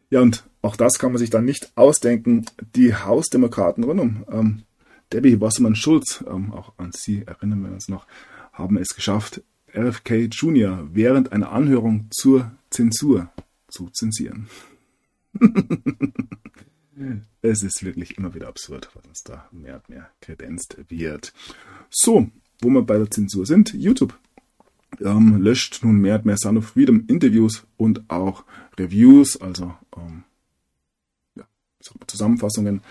Ja, 0.09 0.21
und 0.21 0.43
auch 0.61 0.75
das 0.75 0.99
kann 0.99 1.11
man 1.11 1.19
sich 1.19 1.29
dann 1.29 1.45
nicht 1.45 1.71
ausdenken. 1.75 2.45
Die 2.75 2.95
Hausdemokraten 2.95 3.83
rund 3.83 3.99
um 3.99 4.25
ähm, 4.31 4.63
Debbie 5.11 5.39
Wassermann-Schulz, 5.39 6.23
ähm, 6.27 6.51
auch 6.51 6.73
an 6.77 6.91
Sie 6.93 7.23
erinnern 7.25 7.63
wir 7.63 7.71
uns 7.71 7.87
noch, 7.87 8.07
haben 8.53 8.77
es 8.77 8.89
geschafft, 8.95 9.41
RFK 9.75 10.27
Jr. 10.31 10.87
während 10.91 11.31
einer 11.31 11.51
Anhörung 11.51 12.07
zur 12.11 12.51
Zensur 12.69 13.29
zu 13.67 13.89
zensieren. 13.89 14.47
es 17.41 17.63
ist 17.63 17.83
wirklich 17.83 18.17
immer 18.17 18.33
wieder 18.33 18.47
absurd, 18.47 18.89
was 18.93 19.05
uns 19.05 19.23
da 19.23 19.47
mehr 19.51 19.75
und 19.75 19.89
mehr 19.89 20.09
kredenzt 20.19 20.77
wird. 20.89 21.33
So, 21.89 22.29
wo 22.61 22.69
wir 22.69 22.81
bei 22.81 22.97
der 22.97 23.09
Zensur 23.09 23.45
sind, 23.45 23.73
YouTube 23.73 24.17
ähm, 24.99 25.41
löscht 25.41 25.83
nun 25.83 25.97
mehr 25.97 26.15
und 26.15 26.25
mehr 26.25 26.37
Son 26.37 26.57
of 26.57 26.67
Freedom 26.67 27.05
Interviews 27.07 27.65
und 27.77 28.09
auch 28.09 28.43
Reviews, 28.77 29.39
also 29.39 29.73
ähm, 29.97 30.23
ja, 31.35 31.45
Zusammenfassungen 32.07 32.81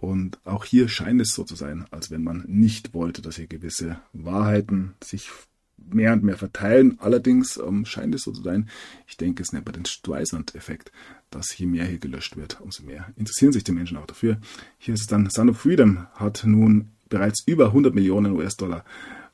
und 0.00 0.38
auch 0.46 0.64
hier 0.64 0.88
scheint 0.88 1.20
es 1.20 1.34
so 1.34 1.44
zu 1.44 1.54
sein, 1.56 1.84
als 1.90 2.10
wenn 2.10 2.22
man 2.22 2.44
nicht 2.48 2.94
wollte, 2.94 3.20
dass 3.20 3.36
hier 3.36 3.46
gewisse 3.46 4.00
Wahrheiten 4.14 4.94
sich 5.04 5.28
mehr 5.76 6.14
und 6.14 6.24
mehr 6.24 6.38
verteilen. 6.38 6.96
Allerdings 7.00 7.58
ähm, 7.58 7.84
scheint 7.84 8.14
es 8.14 8.22
so 8.22 8.32
zu 8.32 8.42
sein, 8.42 8.70
ich 9.06 9.18
denke, 9.18 9.42
es 9.42 9.52
nennt 9.52 9.66
man 9.66 9.74
den 9.74 9.84
Streisand-Effekt, 9.84 10.90
dass 11.28 11.56
je 11.56 11.66
mehr 11.66 11.84
hier 11.84 11.98
gelöscht 11.98 12.38
wird, 12.38 12.62
umso 12.62 12.82
mehr 12.82 13.12
interessieren 13.16 13.52
sich 13.52 13.62
die 13.62 13.72
Menschen 13.72 13.98
auch 13.98 14.06
dafür. 14.06 14.38
Hier 14.78 14.94
ist 14.94 15.02
es 15.02 15.06
dann, 15.06 15.28
Son 15.28 15.50
of 15.50 15.58
Freedom 15.58 16.06
hat 16.14 16.44
nun 16.46 16.92
bereits 17.10 17.42
über 17.46 17.66
100 17.66 17.94
Millionen 17.94 18.32
US-Dollar 18.32 18.86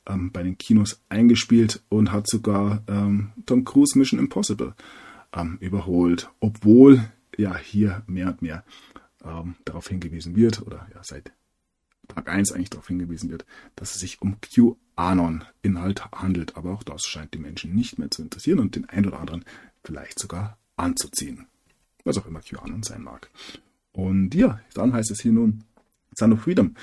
ähm, 0.05 0.33
bei 0.33 0.43
den 0.43 0.57
Kinos 0.57 0.99
eingespielt 1.07 1.81
und 1.87 2.11
hat 2.11 2.27
sogar 2.27 2.83
ähm, 2.89 3.29
Tom 3.45 3.63
Cruise 3.63 3.97
Mission 3.97 4.19
Impossible 4.19 4.73
ähm, 5.31 5.59
überholt, 5.61 6.29
obwohl 6.41 7.05
ja 7.37 7.55
hier 7.55 8.03
mehr 8.05 8.27
und 8.27 8.41
mehr 8.41 8.65
ähm, 9.27 9.55
darauf 9.65 9.87
hingewiesen 9.87 10.35
wird, 10.35 10.61
oder 10.61 10.87
ja, 10.93 11.01
seit 11.03 11.31
Tag 12.07 12.29
1 12.29 12.51
eigentlich 12.51 12.69
darauf 12.69 12.87
hingewiesen 12.87 13.29
wird, 13.29 13.45
dass 13.75 13.95
es 13.95 13.99
sich 13.99 14.21
um 14.21 14.37
QAnon-Inhalt 14.41 16.11
handelt. 16.11 16.55
Aber 16.55 16.71
auch 16.71 16.83
das 16.83 17.03
scheint 17.03 17.33
die 17.33 17.39
Menschen 17.39 17.75
nicht 17.75 17.99
mehr 17.99 18.09
zu 18.09 18.21
interessieren 18.21 18.59
und 18.59 18.75
den 18.75 18.87
einen 18.89 19.07
oder 19.07 19.19
anderen 19.19 19.45
vielleicht 19.83 20.19
sogar 20.19 20.57
anzuziehen. 20.75 21.47
Was 22.03 22.17
auch 22.17 22.25
immer 22.25 22.41
QAnon 22.41 22.83
sein 22.83 23.03
mag. 23.03 23.29
Und 23.91 24.33
ja, 24.35 24.61
dann 24.73 24.93
heißt 24.93 25.11
es 25.11 25.21
hier 25.21 25.33
nun, 25.33 25.63
Son 26.13 26.33
of 26.33 26.41
Freedom 26.41 26.75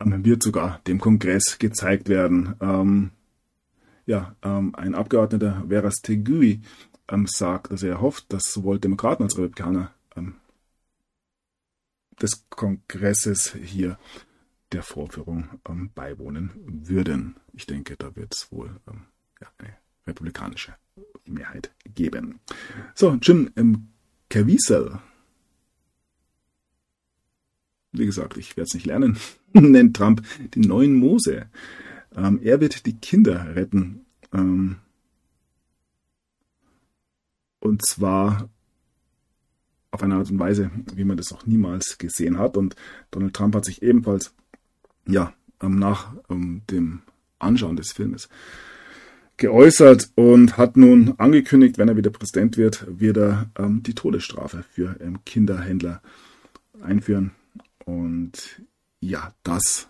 ähm, 0.00 0.24
wird 0.24 0.42
sogar 0.42 0.80
dem 0.86 1.00
Kongress 1.00 1.58
gezeigt 1.58 2.08
werden. 2.08 2.54
Ähm, 2.60 3.10
ja, 4.06 4.34
ähm, 4.42 4.74
ein 4.74 4.94
Abgeordneter, 4.94 5.64
Veras 5.68 5.96
Tegui, 5.96 6.60
ähm, 7.08 7.26
sagt, 7.26 7.72
dass 7.72 7.82
er 7.82 8.00
hofft, 8.00 8.32
dass 8.32 8.44
sowohl 8.44 8.78
Demokraten 8.78 9.24
als 9.24 9.36
Republikaner 9.36 9.92
ähm, 10.16 10.36
des 12.20 12.48
Kongresses 12.50 13.54
hier 13.54 13.98
der 14.72 14.82
Vorführung 14.82 15.60
ähm, 15.68 15.90
beiwohnen 15.94 16.50
würden. 16.86 17.36
Ich 17.52 17.66
denke, 17.66 17.96
da 17.96 18.14
wird 18.16 18.34
es 18.34 18.52
wohl 18.52 18.80
ähm, 18.86 19.04
ja, 19.40 19.48
eine 19.58 19.76
republikanische 20.06 20.74
Mehrheit 21.24 21.72
geben. 21.94 22.40
So, 22.94 23.12
Jim 23.22 23.50
ähm, 23.56 23.88
Caviezel. 24.28 25.00
Wie 27.92 28.06
gesagt, 28.06 28.36
ich 28.36 28.56
werde 28.56 28.68
es 28.68 28.74
nicht 28.74 28.86
lernen. 28.86 29.18
Nennt 29.52 29.96
Trump 29.96 30.22
den 30.54 30.62
neuen 30.62 30.94
Mose. 30.94 31.48
Ähm, 32.14 32.40
er 32.42 32.60
wird 32.60 32.84
die 32.86 32.96
Kinder 32.96 33.56
retten. 33.56 34.04
Ähm, 34.32 34.76
und 37.60 37.84
zwar 37.84 38.50
auf 39.90 40.02
eine 40.02 40.16
Art 40.16 40.30
und 40.30 40.38
Weise, 40.38 40.70
wie 40.94 41.04
man 41.04 41.16
das 41.16 41.30
noch 41.30 41.46
niemals 41.46 41.98
gesehen 41.98 42.38
hat. 42.38 42.56
Und 42.56 42.76
Donald 43.10 43.34
Trump 43.34 43.54
hat 43.54 43.64
sich 43.64 43.82
ebenfalls, 43.82 44.34
ja, 45.06 45.32
ähm, 45.62 45.78
nach 45.78 46.14
ähm, 46.28 46.62
dem 46.70 47.02
Anschauen 47.38 47.76
des 47.76 47.92
Filmes 47.92 48.28
geäußert 49.38 50.10
und 50.16 50.58
hat 50.58 50.76
nun 50.76 51.14
angekündigt, 51.16 51.78
wenn 51.78 51.88
er 51.88 51.96
wieder 51.96 52.10
Präsident 52.10 52.56
wird, 52.56 52.84
wird 52.88 53.16
er 53.16 53.50
ähm, 53.56 53.82
die 53.82 53.94
Todesstrafe 53.94 54.64
für 54.68 55.00
ähm, 55.00 55.24
Kinderhändler 55.24 56.02
einführen. 56.82 57.30
Und 57.84 58.62
ja, 59.00 59.32
das 59.44 59.88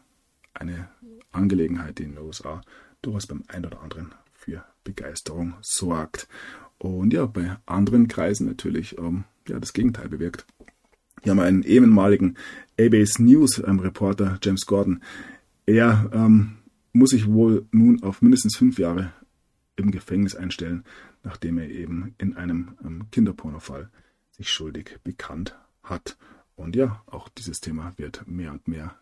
eine 0.55 0.89
Angelegenheit, 1.33 1.99
die 1.99 2.05
in 2.05 2.15
den 2.15 2.25
USA 2.25 2.61
durchaus 3.03 3.27
beim 3.27 3.43
einen 3.49 3.67
oder 3.67 3.81
anderen 3.81 4.13
für 4.35 4.65
Begeisterung 4.85 5.55
sorgt. 5.63 6.29
Und 6.79 7.13
ja, 7.13 7.27
bei 7.27 7.57
anderen 7.67 8.09
Kreisen 8.09 8.47
natürlich 8.47 8.97
ähm, 8.99 9.25
ja, 9.49 9.59
das 9.59 9.73
Gegenteil 9.73 10.09
bewirkt. 10.09 10.47
Wir 11.23 11.33
haben 11.33 11.41
einen 11.41 11.63
ehemaligen 11.65 12.37
ABS 12.79 13.19
News 13.19 13.61
ähm, 13.67 13.81
Reporter, 13.81 14.39
James 14.43 14.67
Gordon. 14.67 15.03
Er 15.67 16.11
ähm, 16.13 16.59
muss 16.93 17.11
sich 17.11 17.27
wohl 17.27 17.67
nun 17.73 18.03
auf 18.03 18.23
mindestens 18.23 18.57
fünf 18.57 18.79
Jahre 18.79 19.13
im 19.77 19.91
Gefängnis 19.91 20.35
einstellen, 20.35 20.85
nachdem 21.25 21.59
er 21.59 21.69
eben 21.69 22.15
in 22.19 22.37
einem 22.37 22.77
ähm, 22.85 23.11
Kinderpornofall 23.11 23.91
sich 24.31 24.49
schuldig 24.49 24.99
bekannt 25.03 25.57
hat. 25.83 26.17
Und 26.55 26.77
ja, 26.77 27.03
auch 27.07 27.29
dieses 27.29 27.61
Thema 27.61 27.93
wird 27.97 28.27
mehr 28.27 28.53
und 28.53 28.67
mehr 28.69 28.97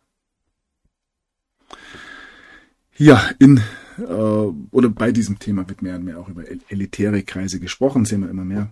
ja, 2.99 3.30
in 3.38 3.61
äh, 3.99 4.03
oder 4.03 4.88
bei 4.88 5.12
diesem 5.12 5.38
Thema 5.38 5.68
wird 5.68 5.82
mehr 5.82 5.97
und 5.97 6.05
mehr 6.05 6.18
auch 6.18 6.28
über 6.28 6.44
elitäre 6.68 7.22
Kreise 7.22 7.61
gesprochen, 7.61 8.05
sehen 8.05 8.22
wir 8.22 8.30
immer 8.30 8.44
mehr. 8.44 8.70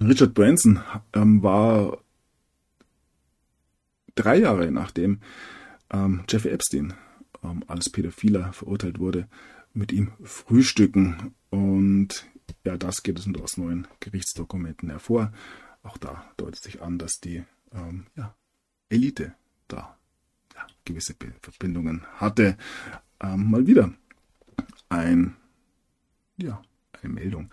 Richard 0.00 0.34
Branson 0.34 0.80
ähm, 1.12 1.42
war 1.42 1.98
drei 4.14 4.38
Jahre 4.38 4.70
nachdem 4.70 5.20
ähm, 5.90 6.24
Jeffrey 6.28 6.52
Epstein 6.52 6.94
ähm, 7.42 7.64
als 7.66 7.90
Pädophiler 7.90 8.52
verurteilt 8.52 8.98
wurde, 8.98 9.28
mit 9.72 9.92
ihm 9.92 10.12
frühstücken. 10.22 11.34
Und 11.50 12.26
ja, 12.64 12.76
das 12.76 13.02
geht 13.02 13.18
es 13.18 13.28
aus 13.40 13.56
neuen 13.56 13.86
Gerichtsdokumenten 14.00 14.90
hervor. 14.90 15.32
Auch 15.82 15.98
da 15.98 16.24
deutet 16.36 16.62
sich 16.62 16.82
an, 16.82 16.98
dass 16.98 17.20
die 17.22 17.44
ähm, 17.72 18.06
ja, 18.16 18.34
Elite 18.88 19.34
da 19.68 19.98
ja, 20.54 20.66
gewisse 20.84 21.14
Verbindungen 21.40 22.04
hatte. 22.16 22.56
Ähm, 23.20 23.50
mal 23.50 23.66
wieder 23.66 23.92
ein, 24.88 25.36
ja, 26.36 26.62
eine 27.02 27.12
Meldung 27.12 27.50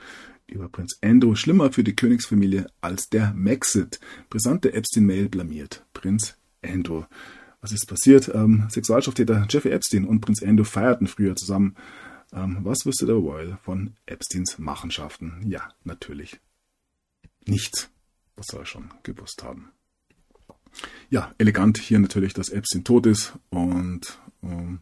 über 0.47 0.69
Prinz 0.69 0.97
Andrew. 1.01 1.35
Schlimmer 1.35 1.71
für 1.71 1.83
die 1.83 1.95
Königsfamilie 1.95 2.67
als 2.81 3.09
der 3.09 3.33
Maxit. 3.33 3.99
Brisante 4.29 4.73
Epstein-Mail 4.73 5.29
blamiert 5.29 5.85
Prinz 5.93 6.37
Andrew. 6.61 7.03
Was 7.61 7.71
ist 7.71 7.87
passiert? 7.87 8.29
Ähm, 8.33 8.67
Sexualstraftäter 8.69 9.45
Jeffrey 9.49 9.71
Epstein 9.71 10.05
und 10.05 10.21
Prinz 10.21 10.43
Andrew 10.43 10.63
feierten 10.63 11.07
früher 11.07 11.35
zusammen. 11.35 11.75
Ähm, 12.33 12.59
was 12.61 12.85
wusste 12.85 13.05
der 13.05 13.15
Royal 13.15 13.57
von 13.63 13.95
Epsteins 14.05 14.57
Machenschaften? 14.57 15.41
Ja, 15.45 15.69
natürlich 15.83 16.39
nichts. 17.45 17.89
Was 18.35 18.47
soll 18.47 18.61
er 18.61 18.65
schon 18.65 18.89
gewusst 19.03 19.43
haben? 19.43 19.71
Ja, 21.09 21.33
elegant 21.37 21.77
hier 21.77 21.99
natürlich, 21.99 22.33
dass 22.33 22.49
Epstein 22.49 22.83
tot 22.83 23.05
ist 23.05 23.33
und 23.49 24.19
ähm, 24.41 24.81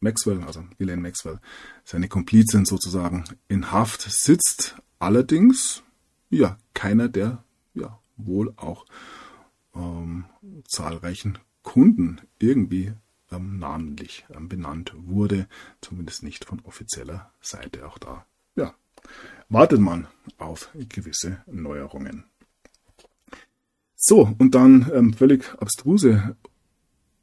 Maxwell, 0.00 0.42
also 0.42 0.64
Ghislaine 0.78 1.02
Maxwell, 1.02 1.40
seine 1.84 2.08
Komplizin 2.08 2.64
sozusagen 2.64 3.24
in 3.48 3.72
Haft 3.72 4.02
sitzt. 4.02 4.76
Allerdings, 4.98 5.82
ja, 6.30 6.58
keiner 6.74 7.08
der 7.08 7.44
ja 7.74 7.98
wohl 8.16 8.52
auch 8.56 8.86
ähm, 9.74 10.24
zahlreichen 10.66 11.38
Kunden 11.62 12.20
irgendwie 12.38 12.92
ähm, 13.30 13.58
namentlich 13.58 14.24
ähm, 14.34 14.48
benannt 14.48 14.92
wurde, 14.96 15.48
zumindest 15.80 16.22
nicht 16.22 16.44
von 16.44 16.60
offizieller 16.64 17.32
Seite. 17.40 17.86
Auch 17.86 17.98
da, 17.98 18.26
ja, 18.56 18.74
wartet 19.48 19.80
man 19.80 20.06
auf 20.38 20.70
gewisse 20.88 21.42
Neuerungen. 21.46 22.24
So, 23.96 24.34
und 24.38 24.54
dann 24.54 24.90
ähm, 24.94 25.12
völlig 25.12 25.44
abstruse 25.60 26.36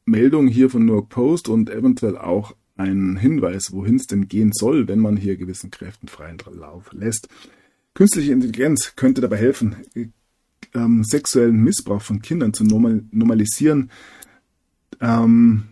Meldung 0.05 0.47
hier 0.47 0.69
von 0.69 0.85
New 0.85 0.93
York 0.93 1.09
Post 1.09 1.49
und 1.49 1.69
eventuell 1.69 2.17
auch 2.17 2.53
ein 2.75 3.17
Hinweis, 3.17 3.71
wohin 3.71 3.95
es 3.95 4.07
denn 4.07 4.27
gehen 4.27 4.51
soll, 4.53 4.87
wenn 4.87 4.99
man 4.99 5.17
hier 5.17 5.37
gewissen 5.37 5.71
Kräften 5.71 6.07
freien 6.07 6.37
Lauf 6.51 6.91
lässt. 6.91 7.29
Künstliche 7.93 8.33
Intelligenz 8.33 8.95
könnte 8.95 9.21
dabei 9.21 9.37
helfen, 9.37 9.75
ähm, 10.73 11.03
sexuellen 11.03 11.63
Missbrauch 11.63 12.01
von 12.01 12.21
Kindern 12.21 12.53
zu 12.53 12.65
normal 12.65 13.03
normalisieren, 13.11 13.89
ähm, 14.99 15.63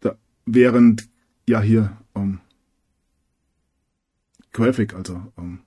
da, 0.00 0.16
während 0.44 1.08
ja 1.48 1.60
hier 1.60 1.96
ähm, 2.14 2.40
Graphic, 4.52 4.94
also 4.94 5.32
ähm, 5.38 5.60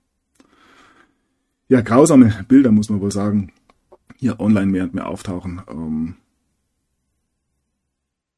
ja 1.67 1.81
grausame 1.81 2.45
Bilder 2.47 2.71
muss 2.71 2.89
man 2.89 3.01
wohl 3.01 3.11
sagen, 3.11 3.51
hier 4.17 4.39
online 4.39 4.71
mehr 4.71 4.83
und 4.83 4.93
mehr 4.93 5.07
auftauchen. 5.07 5.61
Ähm, 5.67 6.15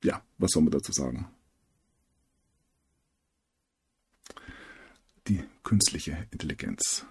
ja, 0.04 0.22
was 0.38 0.52
soll 0.52 0.64
man 0.64 0.72
dazu 0.72 0.92
sagen? 0.92 1.28
Die 5.28 5.44
künstliche 5.64 6.28
Intelligenz. 6.32 7.06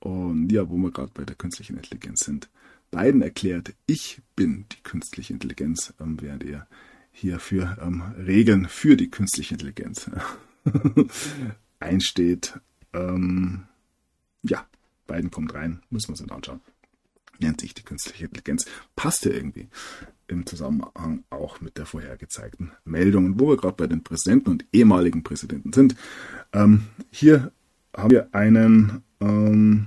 Und 0.00 0.50
ja, 0.50 0.68
wo 0.68 0.76
wir 0.76 0.90
gerade 0.90 1.12
bei 1.14 1.24
der 1.24 1.36
künstlichen 1.36 1.76
Intelligenz 1.76 2.20
sind. 2.20 2.48
Biden 2.90 3.22
erklärt, 3.22 3.74
ich 3.86 4.20
bin 4.36 4.66
die 4.72 4.82
künstliche 4.82 5.32
Intelligenz, 5.32 5.94
ähm, 6.00 6.20
während 6.20 6.44
er 6.44 6.66
hier 7.12 7.38
für 7.40 7.78
ähm, 7.80 8.02
Regeln 8.16 8.68
für 8.68 8.96
die 8.96 9.10
künstliche 9.10 9.54
Intelligenz 9.54 10.10
einsteht. 11.80 12.60
Ähm, 12.92 13.64
ja, 14.42 14.66
Biden 15.06 15.30
kommt 15.30 15.54
rein, 15.54 15.82
müssen 15.90 16.08
wir 16.08 16.12
uns 16.12 16.20
dann 16.20 16.30
anschauen. 16.30 16.60
Nennt 17.38 17.60
sich 17.60 17.74
die 17.74 17.82
künstliche 17.82 18.24
Intelligenz. 18.26 18.66
Passt 18.94 19.24
ja 19.24 19.32
irgendwie 19.32 19.68
im 20.28 20.46
Zusammenhang 20.46 21.24
auch 21.30 21.60
mit 21.60 21.78
der 21.78 21.86
vorher 21.86 22.16
gezeigten 22.16 22.72
Meldung. 22.84 23.26
Und 23.26 23.40
wo 23.40 23.48
wir 23.48 23.56
gerade 23.56 23.76
bei 23.76 23.86
den 23.86 24.02
Präsidenten 24.02 24.50
und 24.50 24.66
ehemaligen 24.72 25.22
Präsidenten 25.22 25.72
sind. 25.72 25.96
Ähm, 26.52 26.86
hier 27.10 27.52
haben 27.96 28.10
wir 28.10 28.34
einen, 28.34 29.02
ähm, 29.20 29.86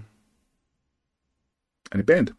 eine 1.90 2.04
Band. 2.04 2.34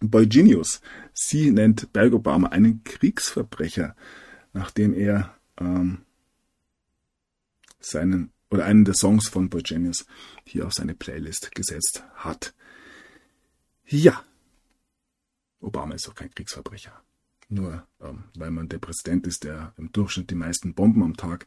Boy 0.00 0.26
Genius. 0.26 0.80
Sie 1.14 1.50
nennt 1.50 1.92
Barack 1.92 2.12
Obama 2.12 2.48
einen 2.48 2.82
Kriegsverbrecher, 2.84 3.94
nachdem 4.52 4.94
er 4.94 5.36
ähm, 5.58 6.02
seinen 7.80 8.32
oder 8.50 8.66
einen 8.66 8.84
der 8.84 8.94
Songs 8.94 9.28
von 9.28 9.48
Boy 9.48 9.62
Genius 9.62 10.04
hier 10.44 10.66
auf 10.66 10.72
seine 10.74 10.94
Playlist 10.94 11.54
gesetzt 11.54 12.04
hat. 12.14 12.54
Ja, 13.86 14.24
Obama 15.60 15.94
ist 15.94 16.06
doch 16.06 16.14
kein 16.14 16.30
Kriegsverbrecher. 16.30 16.92
Nur 17.52 17.86
ähm, 18.00 18.24
weil 18.34 18.50
man 18.50 18.70
der 18.70 18.78
Präsident 18.78 19.26
ist, 19.26 19.44
der 19.44 19.74
im 19.76 19.92
Durchschnitt 19.92 20.30
die 20.30 20.34
meisten 20.34 20.72
Bomben 20.72 21.02
am 21.02 21.18
Tag 21.18 21.46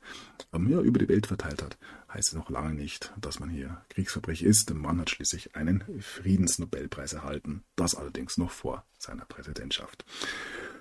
ähm, 0.53 0.70
ja, 0.70 0.80
über 0.80 0.99
die 0.99 1.10
Welt 1.10 1.26
verteilt 1.26 1.64
hat, 1.64 1.80
heißt 2.14 2.28
es 2.28 2.36
noch 2.36 2.51
lange 2.51 2.76
nicht, 2.76 3.12
dass 3.20 3.39
man 3.39 3.49
hier 3.49 3.82
Kriegsverbrecher 3.89 4.45
ist. 4.45 4.70
Der 4.70 4.76
Mann 4.76 5.01
hat 5.01 5.10
schließlich 5.10 5.56
einen 5.56 5.84
Friedensnobelpreis 5.99 7.14
erhalten. 7.14 7.64
Das 7.76 7.95
allerdings 7.95 8.38
noch 8.38 8.51
vor 8.51 8.86
seiner 8.99 9.26
Präsidentschaft. 9.26 10.06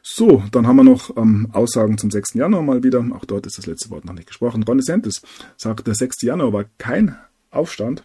So, 0.02 0.44
dann 0.52 0.66
haben 0.66 0.76
wir 0.76 0.84
noch 0.84 1.16
ähm, 1.16 1.48
Aussagen 1.52 1.96
zum 1.96 2.10
6. 2.10 2.34
Januar 2.34 2.62
mal 2.62 2.82
wieder. 2.82 3.02
Auch 3.12 3.24
dort 3.24 3.46
ist 3.46 3.56
das 3.56 3.64
letzte 3.64 3.88
Wort 3.88 4.04
noch 4.04 4.12
nicht 4.12 4.28
gesprochen. 4.28 4.62
Ron 4.62 4.76
DeSantis 4.76 5.22
sagt, 5.56 5.86
der 5.86 5.94
6. 5.94 6.20
Januar 6.20 6.52
war 6.52 6.64
kein 6.76 7.16
Aufstand. 7.50 8.04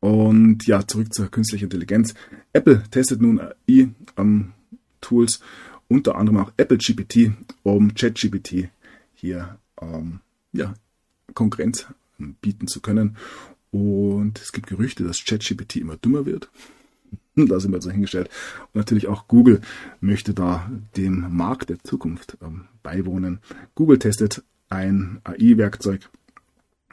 Und 0.00 0.66
ja, 0.66 0.86
zurück 0.86 1.12
zur 1.12 1.30
künstlichen 1.30 1.64
Intelligenz. 1.64 2.14
Apple 2.54 2.82
testet 2.90 3.20
nun 3.20 3.40
AI-Tools 3.68 5.40
ähm, 5.40 5.44
unter 5.88 6.16
anderem 6.16 6.38
auch 6.38 6.52
Apple 6.56 6.78
GPT, 6.78 7.32
um 7.62 7.94
ChatGPT 7.94 8.68
hier 9.14 9.58
ähm, 9.80 10.20
ja, 10.52 10.74
Konkurrenz 11.34 11.86
bieten 12.40 12.66
zu 12.66 12.80
können. 12.80 13.16
Und 13.70 14.40
es 14.40 14.52
gibt 14.52 14.68
Gerüchte, 14.68 15.04
dass 15.04 15.24
ChatGPT 15.24 15.76
immer 15.76 15.96
dümmer 15.96 16.26
wird. 16.26 16.50
Da 17.36 17.58
sind 17.58 17.72
wir 17.72 17.82
so 17.82 17.90
hingestellt. 17.90 18.30
Und 18.66 18.76
natürlich 18.76 19.08
auch 19.08 19.26
Google 19.26 19.60
möchte 20.00 20.34
da 20.34 20.70
dem 20.96 21.36
Markt 21.36 21.68
der 21.68 21.80
Zukunft 21.82 22.38
ähm, 22.40 22.66
beiwohnen. 22.84 23.40
Google 23.74 23.98
testet 23.98 24.44
ein 24.68 25.20
AI-Werkzeug, 25.24 26.08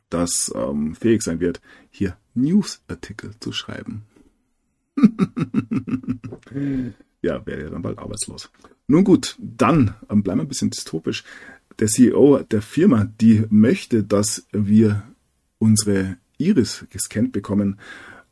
das 0.09 0.51
ähm, 0.55 0.95
fähig 0.95 1.21
sein 1.21 1.39
wird, 1.39 1.61
hier 1.91 2.17
Newsartikel 2.33 3.35
zu 3.39 3.51
schreiben. 3.51 4.03
ja, 7.21 7.45
wäre 7.45 7.61
ja 7.61 7.69
dann 7.69 7.83
bald 7.83 7.99
arbeitslos. 7.99 8.49
Nun 8.91 9.05
gut, 9.05 9.37
dann 9.39 9.93
ähm, 10.09 10.21
bleiben 10.21 10.39
wir 10.39 10.43
ein 10.43 10.49
bisschen 10.49 10.69
dystopisch. 10.69 11.23
Der 11.79 11.87
CEO 11.87 12.43
der 12.43 12.61
Firma, 12.61 13.05
die 13.21 13.45
möchte, 13.49 14.03
dass 14.03 14.45
wir 14.51 15.03
unsere 15.59 16.17
Iris 16.37 16.85
gescannt 16.89 17.31
bekommen, 17.31 17.79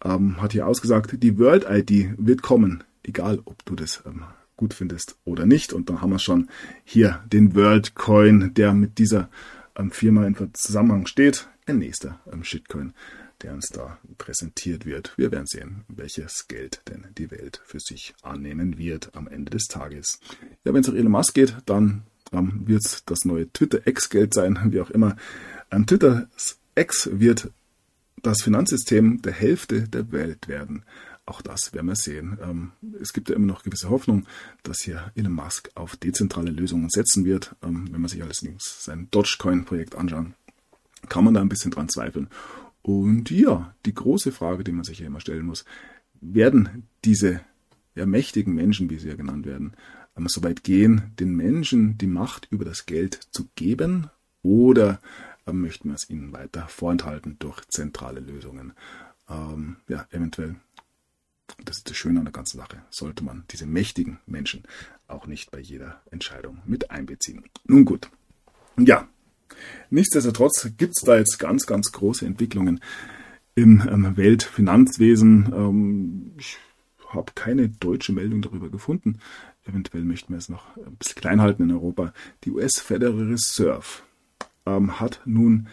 ähm, 0.03 0.41
hat 0.41 0.51
hier 0.51 0.67
ausgesagt, 0.67 1.23
die 1.23 1.39
World 1.39 1.65
ID 1.69 2.09
wird 2.17 2.41
kommen, 2.41 2.83
egal 3.03 3.39
ob 3.45 3.63
du 3.63 3.75
das 3.75 4.03
ähm, 4.05 4.23
gut 4.57 4.73
findest 4.73 5.17
oder 5.23 5.45
nicht. 5.45 5.71
Und 5.71 5.89
dann 5.89 6.01
haben 6.01 6.11
wir 6.11 6.19
schon 6.19 6.49
hier 6.83 7.23
den 7.31 7.55
World 7.55 7.95
Coin, 7.95 8.53
der 8.53 8.73
mit 8.73 8.97
dieser 8.97 9.29
ähm, 9.77 9.91
Firma 9.91 10.27
in 10.27 10.35
Zusammenhang 10.55 11.05
steht. 11.05 11.47
Ein 11.67 11.77
nächster 11.77 12.19
ähm, 12.29 12.43
Shitcoin 12.43 12.91
der 13.41 13.53
uns 13.53 13.67
da 13.67 13.97
präsentiert 14.17 14.85
wird. 14.85 15.13
Wir 15.17 15.31
werden 15.31 15.47
sehen, 15.47 15.85
welches 15.87 16.47
Geld 16.47 16.81
denn 16.89 17.07
die 17.17 17.31
Welt 17.31 17.61
für 17.65 17.79
sich 17.79 18.13
annehmen 18.21 18.77
wird 18.77 19.15
am 19.15 19.27
Ende 19.27 19.51
des 19.51 19.65
Tages. 19.65 20.19
Ja, 20.63 20.73
wenn 20.73 20.81
es 20.81 20.87
nach 20.87 20.95
Elon 20.95 21.11
Musk 21.11 21.33
geht, 21.33 21.55
dann 21.65 22.03
ähm, 22.31 22.63
wird 22.65 22.85
es 22.85 23.03
das 23.05 23.25
neue 23.25 23.51
Twitter 23.51 23.85
X-Geld 23.85 24.33
sein, 24.33 24.59
wie 24.71 24.81
auch 24.81 24.89
immer. 24.89 25.15
Ähm, 25.71 25.85
Twitter 25.85 26.27
X 26.75 27.09
wird 27.11 27.51
das 28.21 28.41
Finanzsystem 28.41 29.21
der 29.21 29.33
Hälfte 29.33 29.87
der 29.87 30.11
Welt 30.11 30.47
werden. 30.47 30.83
Auch 31.25 31.41
das 31.41 31.73
werden 31.73 31.87
wir 31.87 31.95
sehen. 31.95 32.37
Ähm, 32.41 32.71
es 32.99 33.13
gibt 33.13 33.29
ja 33.29 33.35
immer 33.35 33.45
noch 33.45 33.63
gewisse 33.63 33.89
Hoffnung, 33.89 34.25
dass 34.63 34.81
hier 34.81 35.11
Elon 35.15 35.31
Musk 35.31 35.69
auf 35.75 35.95
dezentrale 35.95 36.51
Lösungen 36.51 36.89
setzen 36.89 37.23
wird. 37.23 37.55
Ähm, 37.61 37.87
wenn 37.91 38.01
man 38.01 38.09
sich 38.09 38.21
allerdings 38.21 38.83
sein 38.83 39.07
Dogecoin-Projekt 39.11 39.95
anschaut, 39.95 40.27
kann 41.07 41.23
man 41.23 41.33
da 41.33 41.41
ein 41.41 41.49
bisschen 41.49 41.71
dran 41.71 41.87
zweifeln. 41.87 42.27
Und 42.89 43.29
ja, 43.29 43.75
die 43.85 43.93
große 43.93 44.31
Frage, 44.31 44.63
die 44.63 44.71
man 44.71 44.83
sich 44.83 44.97
ja 44.97 45.05
immer 45.05 45.19
stellen 45.19 45.45
muss, 45.45 45.63
werden 46.21 46.87
diese 47.05 47.39
ja, 47.93 48.07
mächtigen 48.07 48.55
Menschen, 48.55 48.89
wie 48.89 48.97
sie 48.97 49.09
ja 49.09 49.15
genannt 49.15 49.45
werden, 49.45 49.73
einmal 50.15 50.31
so 50.31 50.41
weit 50.41 50.63
gehen, 50.63 51.11
den 51.19 51.35
Menschen 51.35 51.99
die 51.99 52.07
Macht 52.07 52.47
über 52.49 52.65
das 52.65 52.87
Geld 52.87 53.13
zu 53.29 53.47
geben 53.53 54.09
oder 54.41 54.99
äh, 55.45 55.53
möchten 55.53 55.89
wir 55.89 55.95
es 55.97 56.09
ihnen 56.09 56.33
weiter 56.33 56.67
vorenthalten 56.67 57.35
durch 57.37 57.63
zentrale 57.67 58.21
Lösungen? 58.21 58.73
Ähm, 59.29 59.75
ja, 59.87 60.07
eventuell, 60.09 60.55
das 61.63 61.77
ist 61.77 61.91
das 61.91 61.95
Schöne 61.95 62.17
an 62.17 62.25
der 62.25 62.33
ganzen 62.33 62.57
Sache, 62.57 62.81
sollte 62.89 63.23
man 63.23 63.43
diese 63.51 63.67
mächtigen 63.67 64.17
Menschen 64.25 64.63
auch 65.07 65.27
nicht 65.27 65.51
bei 65.51 65.59
jeder 65.59 66.01
Entscheidung 66.09 66.57
mit 66.65 66.89
einbeziehen. 66.89 67.43
Nun 67.65 67.85
gut, 67.85 68.09
ja, 68.79 69.07
Nichtsdestotrotz 69.89 70.69
gibt 70.77 70.97
es 70.97 71.03
da 71.03 71.17
jetzt 71.17 71.39
ganz, 71.39 71.65
ganz 71.65 71.91
große 71.91 72.25
Entwicklungen 72.25 72.79
im 73.55 73.81
ähm, 73.89 74.17
Weltfinanzwesen. 74.17 75.53
Ähm, 75.53 76.31
ich 76.37 76.57
habe 77.09 77.31
keine 77.35 77.69
deutsche 77.69 78.13
Meldung 78.13 78.41
darüber 78.41 78.69
gefunden. 78.69 79.19
Eventuell 79.65 80.03
möchten 80.03 80.33
wir 80.33 80.37
es 80.37 80.49
noch 80.49 80.77
ein 80.77 80.95
bisschen 80.95 81.21
klein 81.21 81.41
halten 81.41 81.63
in 81.63 81.71
Europa. 81.71 82.13
Die 82.43 82.51
US 82.51 82.79
Federal 82.79 83.27
Reserve 83.27 84.03
ähm, 84.65 84.99
hat 84.99 85.21
nun 85.25 85.67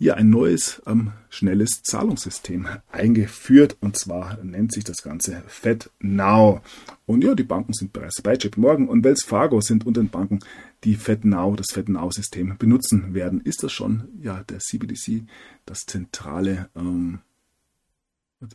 hier 0.00 0.16
ein 0.16 0.30
neues 0.30 0.80
ähm, 0.86 1.12
schnelles 1.28 1.82
Zahlungssystem 1.82 2.66
eingeführt 2.90 3.76
und 3.80 3.98
zwar 3.98 4.42
nennt 4.42 4.72
sich 4.72 4.82
das 4.82 5.02
Ganze 5.02 5.42
FedNow. 5.46 6.62
Und 7.04 7.22
ja, 7.22 7.34
die 7.34 7.42
Banken 7.42 7.74
sind 7.74 7.92
bereits 7.92 8.16
dabei. 8.16 8.36
JP 8.36 8.58
Morgan 8.58 8.88
und 8.88 9.04
Wells 9.04 9.22
Fargo 9.22 9.60
sind 9.60 9.84
unter 9.84 10.00
den 10.00 10.08
Banken, 10.08 10.38
die 10.84 10.94
FedNow, 10.94 11.54
das 11.54 11.66
FedNow-System 11.72 12.56
benutzen 12.56 13.12
werden. 13.12 13.42
Ist 13.42 13.62
das 13.62 13.72
schon 13.72 14.08
ja 14.22 14.42
der 14.44 14.60
CBDC, 14.60 15.26
das 15.66 15.80
zentrale 15.80 16.70
ähm, 16.74 17.18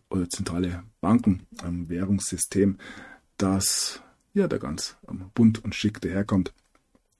oder 0.09 0.27
zentrale 0.27 0.81
Bankenwährungssystem, 1.01 2.69
ähm, 2.69 2.77
das 3.37 4.01
ja 4.33 4.47
da 4.47 4.57
ganz 4.57 4.97
ähm, 5.07 5.29
bunt 5.35 5.63
und 5.63 5.75
schick 5.75 6.01
daherkommt. 6.01 6.53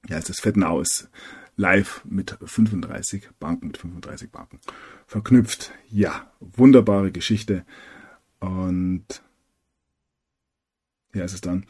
Ja, 0.10 0.18
es 0.18 0.32
ist 0.32 0.42
FedNow 0.42 0.82
ist 0.82 1.10
live 1.58 2.04
mit 2.06 2.38
35 2.44 3.30
Banken, 3.40 3.68
mit 3.68 3.78
35 3.78 4.30
Banken 4.32 4.60
verknüpft. 5.08 5.72
Ja, 5.90 6.32
wunderbare 6.40 7.12
Geschichte. 7.12 7.66
Und 8.40 9.06
hier 11.14 11.24
ist 11.24 11.34
es 11.34 11.42
dann. 11.42 11.66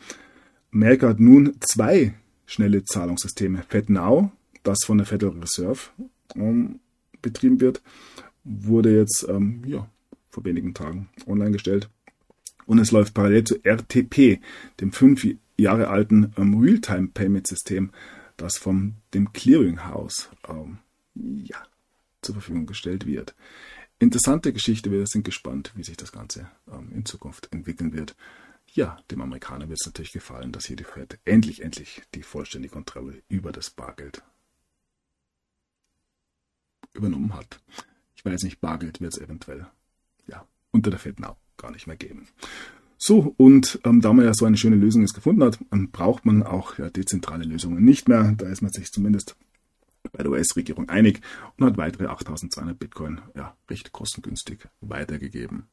Amerika 0.72 1.10
hat 1.10 1.20
nun 1.20 1.56
zwei 1.62 2.16
schnelle 2.46 2.84
Zahlungssysteme. 2.84 3.64
FedNow, 3.68 4.30
das 4.64 4.80
von 4.86 4.98
der 4.98 5.08
Federal 5.08 5.40
Reserve 5.40 5.80
ähm, 6.36 6.80
betrieben 7.22 7.62
wird, 7.62 7.82
wurde 8.44 8.98
jetzt 8.98 9.26
ähm, 9.30 9.64
ja, 9.66 9.90
vor 10.30 10.44
wenigen 10.46 10.74
Tagen 10.74 11.10
online 11.28 11.52
gestellt. 11.52 11.90
Und 12.66 12.80
es 12.80 12.92
läuft 12.92 13.14
parallel 13.14 13.44
zu 13.44 13.64
RTP, 13.64 14.40
dem 14.80 14.92
fünf 14.92 15.28
Jahre 15.58 15.88
alten 15.88 16.34
ähm, 16.38 16.60
Realtime-Payment-System, 16.60 17.92
das 18.38 18.58
von 18.58 18.96
dem 19.14 19.34
Clearinghouse 19.34 20.30
ähm, 20.48 20.80
ja, 21.14 21.62
zur 22.22 22.36
Verfügung 22.36 22.66
gestellt 22.66 23.06
wird. 23.06 23.36
Interessante 24.00 24.52
Geschichte, 24.52 24.92
wir 24.92 25.08
sind 25.08 25.24
gespannt, 25.24 25.72
wie 25.76 25.84
sich 25.84 25.98
das 25.98 26.12
Ganze 26.12 26.50
ähm, 26.72 26.92
in 26.94 27.06
Zukunft 27.06 27.52
entwickeln 27.54 27.94
wird. 27.94 28.16
Ja, 28.74 29.00
dem 29.10 29.22
Amerikaner 29.22 29.70
wird 29.70 29.80
es 29.80 29.86
natürlich 29.86 30.12
gefallen, 30.12 30.52
dass 30.52 30.66
hier 30.66 30.76
die 30.76 30.84
Fed 30.84 31.18
endlich, 31.24 31.62
endlich 31.62 32.02
die 32.14 32.24
vollständige 32.24 32.74
Kontrolle 32.74 33.22
über 33.30 33.54
das 33.54 33.70
Bargeld 33.70 34.22
übernommen 36.94 37.34
hat. 37.34 37.60
Ich 38.16 38.26
weiß 38.26 38.44
nicht, 38.44 38.60
Bargeld 38.60 39.00
wird 39.00 39.14
es 39.14 39.22
eventuell 39.22 39.68
ja, 40.28 40.46
unter 40.72 40.90
der 40.90 41.00
Fed 41.00 41.20
now 41.20 41.38
gar 41.58 41.72
nicht 41.72 41.88
mehr 41.88 41.96
geben. 41.96 42.28
So, 43.08 43.36
und 43.38 43.80
ähm, 43.84 44.01
da 44.01 44.12
man 44.14 44.26
ja 44.26 44.34
so 44.34 44.45
eine 44.45 44.58
schöne 44.58 44.78
Lösung 44.78 45.03
jetzt 45.03 45.14
gefunden 45.14 45.43
hat, 45.43 45.60
ähm, 45.72 45.91
braucht 45.91 46.26
man 46.26 46.41
auch 46.41 46.80
ja, 46.80 46.89
dezentrale 46.89 47.43
Lösungen 47.43 47.86
nicht 47.86 48.10
mehr. 48.10 48.34
Da 48.36 48.47
ist 48.47 48.64
man 48.64 48.72
sich 48.72 48.91
zumindest 48.91 49.36
bei 50.12 50.24
der 50.24 50.32
US-Regierung 50.32 50.89
einig 50.89 51.22
und 51.56 51.68
hat 51.68 51.78
weitere 51.78 52.08
8200 52.08 52.80
Bitcoin 52.80 53.22
ja, 53.36 53.56
recht 53.70 53.91
kostengünstig 53.91 54.68
weitergegeben. 54.82 55.68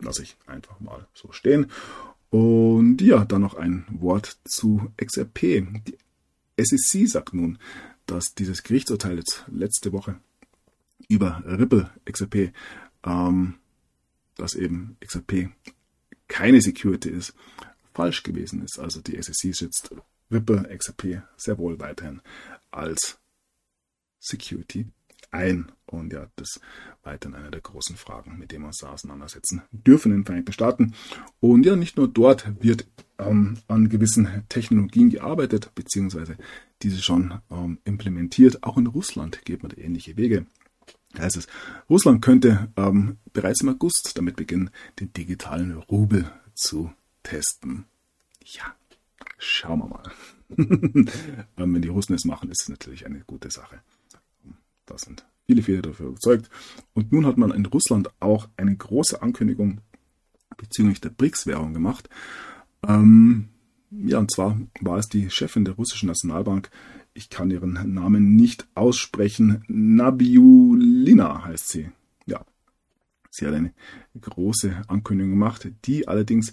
Lasse 0.00 0.22
ich 0.22 0.36
einfach 0.46 0.80
mal 0.80 1.06
so 1.14 1.32
stehen. 1.32 1.68
Und 2.28 3.00
ja, 3.00 3.24
dann 3.24 3.40
noch 3.40 3.54
ein 3.54 3.86
Wort 3.90 4.38
zu 4.44 4.92
XRP. 4.98 5.66
Die 5.86 5.96
SEC 6.62 7.08
sagt 7.08 7.32
nun, 7.32 7.56
dass 8.04 8.34
dieses 8.34 8.64
Gerichtsurteil 8.64 9.16
jetzt 9.16 9.46
letzte 9.50 9.94
Woche 9.94 10.20
über 11.08 11.42
Ripple 11.46 11.88
XRP 12.04 12.52
ähm, 13.06 13.54
dass 14.40 14.54
eben 14.54 14.96
XRP 15.00 15.50
keine 16.28 16.60
Security 16.60 17.10
ist, 17.10 17.34
falsch 17.92 18.22
gewesen 18.22 18.62
ist. 18.62 18.78
Also 18.78 19.00
die 19.00 19.20
SEC 19.20 19.54
schätzt 19.54 19.94
Ripple 20.30 20.68
XRP 20.76 21.22
sehr 21.36 21.58
wohl 21.58 21.78
weiterhin 21.80 22.20
als 22.70 23.18
Security 24.20 24.86
ein. 25.30 25.72
Und 25.86 26.12
ja, 26.12 26.28
das 26.36 26.60
weiterhin 27.02 27.34
eine 27.34 27.50
der 27.50 27.60
großen 27.60 27.96
Fragen, 27.96 28.38
mit 28.38 28.52
denen 28.52 28.62
wir 28.62 28.68
uns 28.68 28.82
auseinandersetzen 28.82 29.62
dürfen 29.72 30.12
in 30.12 30.18
den 30.18 30.24
Vereinigten 30.24 30.52
Staaten. 30.52 30.94
Und 31.40 31.66
ja, 31.66 31.76
nicht 31.76 31.96
nur 31.96 32.08
dort 32.08 32.62
wird 32.62 32.86
ähm, 33.18 33.58
an 33.66 33.88
gewissen 33.88 34.44
Technologien 34.48 35.10
gearbeitet, 35.10 35.72
beziehungsweise 35.74 36.36
diese 36.82 37.02
schon 37.02 37.40
ähm, 37.50 37.78
implementiert. 37.84 38.62
Auch 38.62 38.78
in 38.78 38.86
Russland 38.86 39.44
geht 39.44 39.62
man 39.62 39.72
ähnliche 39.72 40.16
Wege 40.16 40.46
heißt 41.18 41.36
es, 41.36 41.46
Russland 41.88 42.22
könnte 42.22 42.68
ähm, 42.76 43.18
bereits 43.32 43.62
im 43.62 43.70
August 43.70 44.12
damit 44.14 44.36
beginnen, 44.36 44.70
den 44.98 45.12
digitalen 45.12 45.76
Rubel 45.76 46.30
zu 46.54 46.92
testen. 47.22 47.86
Ja, 48.44 48.74
schauen 49.38 49.80
wir 49.80 49.88
mal. 49.88 50.12
ähm, 50.58 51.74
wenn 51.74 51.82
die 51.82 51.88
Russen 51.88 52.14
es 52.14 52.24
machen, 52.24 52.50
ist 52.50 52.62
es 52.62 52.68
natürlich 52.68 53.06
eine 53.06 53.20
gute 53.20 53.50
Sache. 53.50 53.80
Da 54.86 54.98
sind 54.98 55.24
viele, 55.46 55.62
viele 55.62 55.82
dafür 55.82 56.08
überzeugt. 56.08 56.50
Und 56.94 57.12
nun 57.12 57.26
hat 57.26 57.36
man 57.36 57.52
in 57.52 57.66
Russland 57.66 58.10
auch 58.20 58.48
eine 58.56 58.76
große 58.76 59.22
Ankündigung 59.22 59.80
bezüglich 60.56 61.00
der 61.00 61.10
BRICS-Währung 61.10 61.74
gemacht. 61.74 62.08
Ähm, 62.86 63.48
ja, 63.90 64.18
und 64.18 64.32
zwar 64.32 64.58
war 64.80 64.98
es 64.98 65.08
die 65.08 65.30
Chefin 65.30 65.64
der 65.64 65.74
russischen 65.74 66.06
Nationalbank, 66.06 66.70
ich 67.14 67.30
kann 67.30 67.50
ihren 67.50 67.92
Namen 67.92 68.36
nicht 68.36 68.66
aussprechen. 68.74 69.64
Nabiulina 69.68 71.44
heißt 71.44 71.68
sie. 71.68 71.90
Ja, 72.26 72.44
sie 73.30 73.46
hat 73.46 73.54
eine 73.54 73.72
große 74.20 74.82
Ankündigung 74.88 75.30
gemacht, 75.32 75.70
die 75.84 76.08
allerdings 76.08 76.52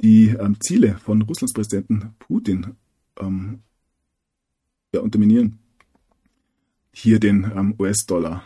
die 0.00 0.28
ähm, 0.28 0.60
Ziele 0.60 0.96
von 0.98 1.22
Russlands 1.22 1.52
Präsidenten 1.52 2.14
Putin 2.18 2.74
ähm, 3.18 3.60
ja, 4.92 5.00
unterminieren. 5.00 5.58
Hier 6.92 7.20
den 7.20 7.50
ähm, 7.54 7.74
US-Dollar 7.78 8.44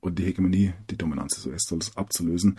und 0.00 0.18
die 0.18 0.24
Hegemonie, 0.24 0.72
die 0.90 0.96
Dominanz 0.96 1.36
des 1.36 1.46
US-Dollars 1.46 1.96
abzulösen. 1.96 2.58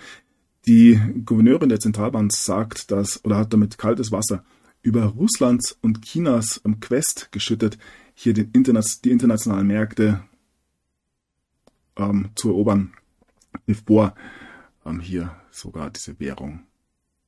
Die 0.66 1.00
Gouverneurin 1.26 1.70
der 1.70 1.80
Zentralbank 1.80 2.34
sagt, 2.34 2.92
dass 2.92 3.24
oder 3.24 3.38
hat 3.38 3.54
damit 3.54 3.78
kaltes 3.78 4.12
Wasser 4.12 4.44
über 4.82 5.05
Russlands 5.05 5.77
und 5.82 6.03
Chinas 6.03 6.61
Quest 6.82 7.32
geschüttet, 7.32 7.77
hier 8.13 8.34
den 8.34 8.51
Interna 8.51 8.82
die 9.03 9.11
internationalen 9.11 9.67
Märkte 9.67 10.23
ähm, 11.95 12.30
zu 12.36 12.49
erobern, 12.49 12.93
bevor 13.65 14.15
ähm, 14.86 14.99
hier 14.99 15.36
sogar 15.51 15.89
diese 15.89 16.19
Währung 16.19 16.61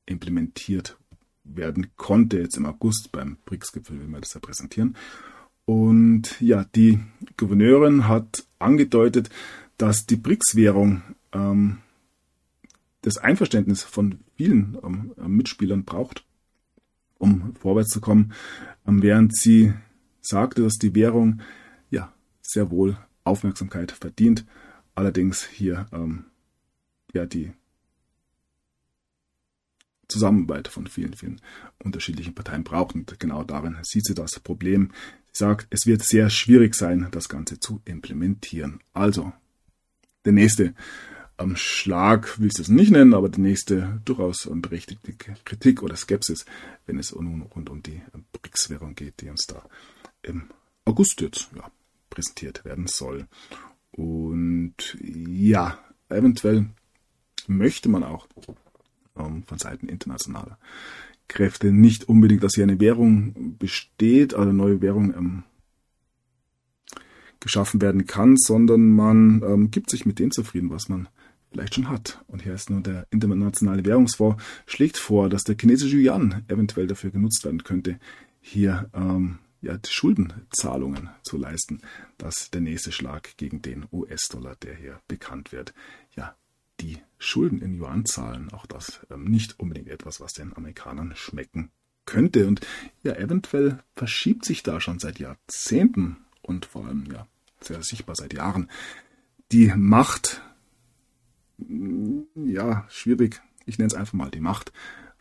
implementiert 0.06 0.98
werden 1.44 1.90
konnte, 1.96 2.38
jetzt 2.38 2.56
im 2.56 2.66
August 2.66 3.12
beim 3.12 3.36
BRICS-Gipfel, 3.44 4.00
wenn 4.00 4.10
wir 4.10 4.20
das 4.20 4.34
ja 4.34 4.40
präsentieren. 4.40 4.96
Und 5.64 6.40
ja, 6.40 6.64
die 6.74 7.00
Gouverneurin 7.36 8.08
hat 8.08 8.46
angedeutet, 8.58 9.30
dass 9.76 10.06
die 10.06 10.16
BRICS-Währung 10.16 11.02
ähm, 11.32 11.78
das 13.02 13.18
Einverständnis 13.18 13.82
von 13.82 14.20
vielen 14.36 14.78
ähm, 14.82 15.12
Mitspielern 15.16 15.84
braucht 15.84 16.24
um 17.22 17.54
vorwärts 17.54 17.90
zu 17.90 18.00
kommen, 18.00 18.32
ähm, 18.86 19.00
während 19.00 19.34
sie 19.34 19.72
sagte, 20.20 20.62
dass 20.62 20.74
die 20.74 20.94
Währung 20.94 21.40
ja 21.88 22.12
sehr 22.42 22.70
wohl 22.70 22.96
Aufmerksamkeit 23.22 23.92
verdient, 23.92 24.44
allerdings 24.96 25.46
hier 25.46 25.86
ähm, 25.92 26.24
ja 27.14 27.24
die 27.24 27.52
Zusammenarbeit 30.08 30.66
von 30.66 30.88
vielen, 30.88 31.14
vielen 31.14 31.40
unterschiedlichen 31.78 32.34
Parteien 32.34 32.64
braucht. 32.64 32.94
Und 32.94 33.18
genau 33.20 33.44
darin 33.44 33.76
sieht 33.82 34.04
sie 34.04 34.14
das 34.14 34.40
Problem. 34.40 34.90
Sie 35.30 35.44
sagt, 35.44 35.68
es 35.70 35.86
wird 35.86 36.02
sehr 36.02 36.28
schwierig 36.28 36.74
sein, 36.74 37.06
das 37.12 37.28
Ganze 37.28 37.60
zu 37.60 37.80
implementieren. 37.84 38.80
Also, 38.92 39.32
der 40.24 40.32
nächste 40.32 40.74
am 41.42 41.56
Schlag 41.56 42.38
will 42.40 42.50
ich 42.52 42.58
es 42.58 42.68
nicht 42.68 42.92
nennen, 42.92 43.14
aber 43.14 43.28
die 43.28 43.40
nächste 43.40 44.00
durchaus 44.04 44.48
berechtigte 44.50 45.12
Kritik 45.44 45.82
oder 45.82 45.96
Skepsis, 45.96 46.46
wenn 46.86 46.98
es 46.98 47.14
nun 47.14 47.42
rund 47.42 47.68
um 47.68 47.82
die 47.82 48.00
BRICS-Währung 48.32 48.94
geht, 48.94 49.20
die 49.20 49.28
uns 49.28 49.46
da 49.46 49.62
im 50.22 50.44
August 50.84 51.20
jetzt 51.20 51.50
ja, 51.54 51.70
präsentiert 52.10 52.64
werden 52.64 52.86
soll. 52.86 53.26
Und 53.90 54.96
ja, 55.00 55.78
eventuell 56.08 56.66
möchte 57.46 57.88
man 57.88 58.04
auch 58.04 58.26
ähm, 59.16 59.42
von 59.44 59.58
Seiten 59.58 59.88
internationaler 59.88 60.58
Kräfte 61.28 61.72
nicht 61.72 62.08
unbedingt, 62.08 62.42
dass 62.42 62.54
hier 62.54 62.64
eine 62.64 62.80
Währung 62.80 63.56
besteht, 63.58 64.34
eine 64.34 64.52
neue 64.52 64.80
Währung 64.80 65.14
ähm, 65.14 65.42
geschaffen 67.40 67.80
werden 67.82 68.06
kann, 68.06 68.36
sondern 68.36 68.90
man 68.90 69.42
ähm, 69.42 69.70
gibt 69.70 69.90
sich 69.90 70.06
mit 70.06 70.18
dem 70.18 70.30
zufrieden, 70.30 70.70
was 70.70 70.88
man 70.88 71.08
vielleicht 71.52 71.74
schon 71.74 71.88
hat. 71.88 72.22
Und 72.26 72.42
hier 72.42 72.54
ist 72.54 72.70
nur 72.70 72.80
der 72.80 73.06
Internationale 73.10 73.84
Währungsfonds, 73.84 74.42
schlägt 74.66 74.98
vor, 74.98 75.28
dass 75.28 75.44
der 75.44 75.56
chinesische 75.58 75.96
Yuan 75.96 76.44
eventuell 76.48 76.86
dafür 76.86 77.10
genutzt 77.10 77.44
werden 77.44 77.62
könnte, 77.62 77.98
hier 78.40 78.90
ähm, 78.94 79.38
ja, 79.60 79.78
Schuldenzahlungen 79.86 81.10
zu 81.22 81.36
leisten. 81.36 81.80
Das 82.18 82.42
ist 82.42 82.54
der 82.54 82.60
nächste 82.60 82.92
Schlag 82.92 83.36
gegen 83.36 83.62
den 83.62 83.86
US-Dollar, 83.92 84.56
der 84.56 84.74
hier 84.74 85.00
bekannt 85.08 85.52
wird. 85.52 85.72
Ja, 86.16 86.34
die 86.80 86.98
Schulden 87.18 87.62
in 87.62 87.80
Yuan 87.80 88.04
zahlen, 88.04 88.50
auch 88.52 88.66
das 88.66 89.00
ähm, 89.10 89.24
nicht 89.24 89.58
unbedingt 89.60 89.88
etwas, 89.88 90.20
was 90.20 90.32
den 90.32 90.56
Amerikanern 90.56 91.14
schmecken 91.14 91.70
könnte. 92.04 92.46
Und 92.48 92.60
ja, 93.04 93.14
eventuell 93.14 93.78
verschiebt 93.94 94.44
sich 94.44 94.62
da 94.62 94.80
schon 94.80 94.98
seit 94.98 95.18
Jahrzehnten 95.18 96.16
und 96.42 96.66
vor 96.66 96.86
allem 96.86 97.06
ja 97.12 97.26
sehr 97.60 97.82
sichtbar 97.82 98.16
seit 98.16 98.34
Jahren 98.34 98.68
die 99.52 99.72
Macht, 99.76 100.42
ja, 102.34 102.86
schwierig, 102.88 103.40
ich 103.66 103.78
nenne 103.78 103.88
es 103.88 103.94
einfach 103.94 104.14
mal 104.14 104.30
die 104.30 104.40
Macht 104.40 104.72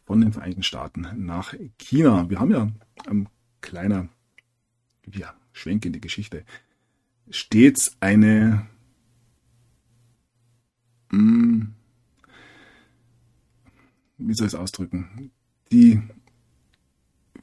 von 0.06 0.22
den 0.22 0.34
Vereinigten 0.34 0.64
Staaten 0.64 1.08
nach 1.16 1.54
China. 1.78 2.30
Wir 2.30 2.40
haben 2.40 2.52
ja 2.52 2.72
ein 3.08 3.30
kleiner 3.62 4.10
ja, 5.12 5.34
Schwenk 5.54 5.86
in 5.86 5.94
die 5.94 6.02
Geschichte 6.02 6.44
stets 7.30 7.96
eine 8.00 8.68
hm, 11.12 11.74
wie 14.18 14.34
soll 14.34 14.48
ich 14.48 14.54
es 14.54 14.60
ausdrücken? 14.60 15.32
Die 15.72 16.02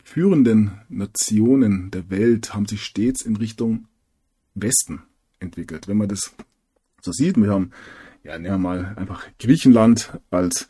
führenden 0.03 0.73
Nationen 0.89 1.91
der 1.91 2.09
Welt 2.11 2.55
haben 2.55 2.67
sich 2.67 2.83
stets 2.83 3.23
in 3.23 3.37
Richtung 3.37 3.89
Westen 4.55 5.03
entwickelt. 5.39 5.89
Wenn 5.89 5.99
man 5.99 6.09
das 6.09 6.35
so 7.03 7.13
sieht, 7.13 7.37
wir 7.37 7.51
haben 7.51 7.73
ja, 8.23 8.39
nehmen 8.39 8.55
wir 8.55 8.59
mal 8.59 8.95
einfach 8.97 9.27
Griechenland 9.39 10.19
als 10.31 10.69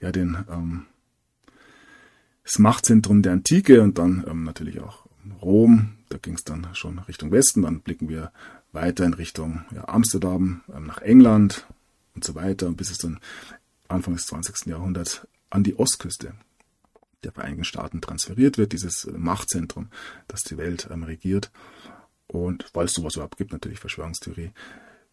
ja 0.00 0.12
den 0.12 0.44
ähm, 0.50 0.86
das 2.44 2.58
Machtzentrum 2.60 3.22
der 3.22 3.32
Antike 3.32 3.82
und 3.82 3.98
dann 3.98 4.24
ähm, 4.28 4.44
natürlich 4.44 4.80
auch 4.80 5.06
Rom. 5.42 5.96
Da 6.08 6.18
ging 6.18 6.34
es 6.34 6.44
dann 6.44 6.68
schon 6.74 7.00
Richtung 7.00 7.32
Westen. 7.32 7.62
Dann 7.62 7.80
blicken 7.80 8.08
wir 8.08 8.32
weiter 8.72 9.04
in 9.04 9.14
Richtung 9.14 9.64
ja, 9.74 9.88
Amsterdam, 9.88 10.62
ähm, 10.72 10.86
nach 10.86 11.02
England 11.02 11.66
und 12.14 12.24
so 12.24 12.34
weiter, 12.34 12.70
bis 12.70 12.90
es 12.90 12.98
dann 12.98 13.18
Anfang 13.88 14.14
des 14.14 14.26
20. 14.26 14.66
Jahrhunderts 14.66 15.26
an 15.50 15.64
die 15.64 15.76
Ostküste 15.78 16.34
der 17.24 17.32
Vereinigten 17.32 17.64
Staaten 17.64 18.00
transferiert 18.00 18.58
wird, 18.58 18.72
dieses 18.72 19.08
Machtzentrum, 19.16 19.88
das 20.28 20.42
die 20.42 20.56
Welt 20.56 20.88
ähm, 20.90 21.02
regiert. 21.02 21.50
Und 22.28 22.66
weil 22.74 22.86
es 22.86 22.94
sowas 22.94 23.14
überhaupt 23.14 23.36
gibt, 23.36 23.52
natürlich 23.52 23.80
Verschwörungstheorie. 23.80 24.52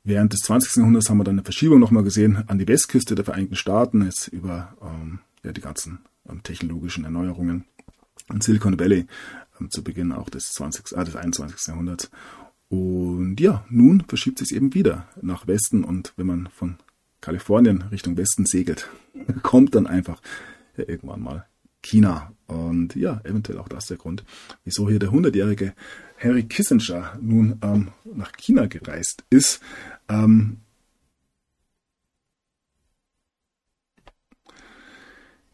Während 0.05 0.33
des 0.33 0.41
20. 0.41 0.77
Jahrhunderts 0.77 1.09
haben 1.09 1.17
wir 1.17 1.23
dann 1.23 1.35
eine 1.35 1.43
Verschiebung 1.43 1.79
nochmal 1.79 2.03
gesehen 2.03 2.43
an 2.47 2.59
die 2.59 2.67
Westküste 2.67 3.15
der 3.15 3.23
Vereinigten 3.23 3.55
Staaten, 3.55 4.03
jetzt 4.03 4.27
über 4.27 4.75
ähm, 4.81 5.19
ja, 5.43 5.53
die 5.53 5.61
ganzen 5.61 5.99
ähm, 6.29 6.43
technologischen 6.43 7.05
Erneuerungen 7.05 7.63
in 8.29 8.41
Silicon 8.41 8.77
Valley 8.77 9.05
ähm, 9.59 9.71
zu 9.71 9.81
Beginn 9.81 10.11
auch 10.11 10.29
des, 10.29 10.51
20, 10.51 10.91
äh, 10.97 11.03
des 11.05 11.15
21. 11.15 11.67
Jahrhunderts. 11.67 12.11
Und 12.67 13.39
ja, 13.39 13.65
nun 13.69 14.03
verschiebt 14.05 14.39
sich 14.39 14.53
eben 14.53 14.73
wieder 14.73 15.07
nach 15.21 15.47
Westen 15.47 15.85
und 15.85 16.13
wenn 16.17 16.27
man 16.27 16.47
von 16.47 16.77
Kalifornien 17.21 17.83
Richtung 17.83 18.17
Westen 18.17 18.45
segelt, 18.45 18.89
kommt 19.41 19.73
dann 19.73 19.87
einfach 19.87 20.21
ja, 20.75 20.83
irgendwann 20.87 21.21
mal 21.21 21.45
China. 21.83 22.31
Und 22.47 22.95
ja, 22.95 23.21
eventuell 23.23 23.59
auch 23.59 23.67
das 23.67 23.85
der 23.85 23.97
Grund, 23.97 24.23
wieso 24.63 24.89
hier 24.89 24.99
der 24.99 25.11
100-jährige 25.11 25.73
Henry 26.15 26.43
Kissinger 26.43 27.17
nun 27.21 27.59
ähm, 27.61 27.89
nach 28.03 28.31
China 28.33 28.65
gereist 28.65 29.23
ist. 29.29 29.61
Ähm, 30.09 30.57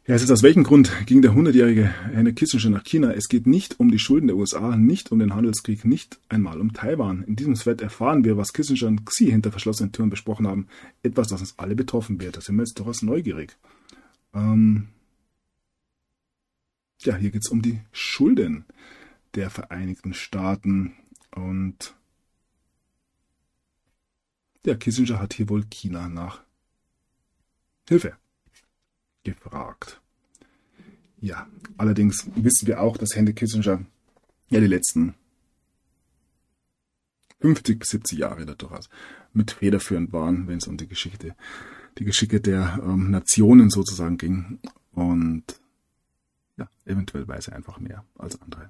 Ja, 0.10 0.16
es 0.16 0.24
ist 0.24 0.32
aus 0.32 0.42
welchem 0.42 0.64
Grund 0.64 0.92
ging 1.06 1.22
der 1.22 1.34
100-jährige 1.34 1.84
Henry 1.84 2.34
Kissinger 2.34 2.72
nach 2.72 2.84
China? 2.84 3.12
Es 3.12 3.30
geht 3.30 3.46
nicht 3.46 3.80
um 3.80 3.92
die 3.92 4.00
Schulden 4.00 4.26
der 4.26 4.38
USA, 4.38 4.76
nicht 4.76 5.12
um 5.12 5.20
den 5.20 5.36
Handelskrieg, 5.36 5.86
nicht 5.86 6.20
einmal 6.30 6.60
um 6.60 6.74
Taiwan. 6.74 7.24
In 7.26 7.36
diesem 7.36 7.54
Thread 7.54 7.80
erfahren 7.82 8.24
wir, 8.24 8.36
was 8.36 8.52
Kissinger 8.52 8.88
und 8.88 9.06
Xi 9.06 9.28
hinter 9.28 9.52
verschlossenen 9.52 9.92
Türen 9.92 10.10
besprochen 10.10 10.48
haben. 10.48 10.66
Etwas, 11.04 11.28
das 11.28 11.42
uns 11.42 11.54
alle 11.60 11.76
betroffen 11.76 12.20
wird. 12.20 12.38
Da 12.38 12.42
sind 12.42 12.56
wir 12.56 12.64
jetzt 12.64 12.80
durchaus 12.80 13.04
neugierig. 13.04 13.56
Ähm 14.34 14.88
ja, 17.02 17.16
hier 17.16 17.32
geht 17.32 17.44
es 17.46 17.52
um 17.52 17.62
die 17.62 17.82
Schulden 17.92 18.66
der 19.36 19.50
Vereinigten 19.50 20.14
Staaten. 20.14 20.94
Und 21.32 21.96
der 24.66 24.78
Kissinger 24.78 25.20
hat 25.20 25.34
hier 25.34 25.50
wohl 25.50 25.66
China 25.70 26.10
nach 26.10 26.44
Hilfe 27.88 28.18
gefragt. 29.24 30.02
Ja, 31.22 31.48
allerdings 31.78 32.28
wissen 32.36 32.68
wir 32.68 32.82
auch, 32.82 32.98
dass 32.98 33.16
Henry 33.16 33.34
Kissinger 33.34 33.86
ja 34.50 34.60
die 34.60 34.68
letzten 34.68 35.16
50 37.42 37.80
bis 37.80 37.90
70 37.90 38.20
Jahre 38.20 38.46
da 38.46 38.54
durchaus 38.54 38.90
mit 39.34 39.52
federführend 39.52 40.12
waren, 40.12 40.48
wenn 40.48 40.58
es 40.58 40.68
um 40.68 40.78
die 40.78 40.88
Geschichte, 40.88 41.36
die 41.98 42.06
Geschicke 42.06 42.42
der 42.42 42.82
ähm, 42.84 43.12
Nationen 43.12 43.70
sozusagen 43.70 44.18
ging. 44.18 44.60
Und 44.92 45.44
ja, 46.60 46.70
eventuell 46.86 47.28
weiß 47.28 47.48
er 47.48 47.56
einfach 47.56 47.80
mehr 47.80 48.06
als 48.18 48.40
andere. 48.42 48.70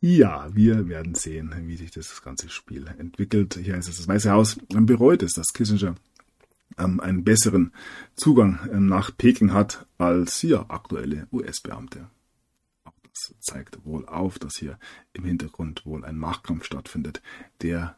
ja, 0.00 0.54
wir 0.54 0.88
werden 0.88 1.14
sehen, 1.14 1.54
wie 1.66 1.76
sich 1.76 1.90
das 1.90 2.22
ganze 2.22 2.48
Spiel 2.48 2.86
entwickelt. 2.98 3.58
Hier 3.62 3.76
ist 3.76 3.88
es 3.88 3.98
das 3.98 4.08
Weiße 4.08 4.30
Haus 4.30 4.58
bereut 4.68 5.22
es, 5.22 5.34
dass 5.34 5.52
Kissinger 5.52 5.94
ähm, 6.78 7.00
einen 7.00 7.22
besseren 7.22 7.72
Zugang 8.16 8.58
ähm, 8.72 8.86
nach 8.86 9.16
Peking 9.16 9.52
hat 9.52 9.86
als 9.98 10.40
hier 10.40 10.70
aktuelle 10.70 11.28
US-Beamte. 11.30 12.08
Auch 12.84 12.98
das 13.02 13.34
zeigt 13.40 13.84
wohl 13.84 14.06
auf, 14.06 14.38
dass 14.38 14.56
hier 14.56 14.78
im 15.12 15.24
Hintergrund 15.24 15.84
wohl 15.84 16.04
ein 16.04 16.16
Machtkampf 16.16 16.64
stattfindet, 16.64 17.20
der 17.60 17.96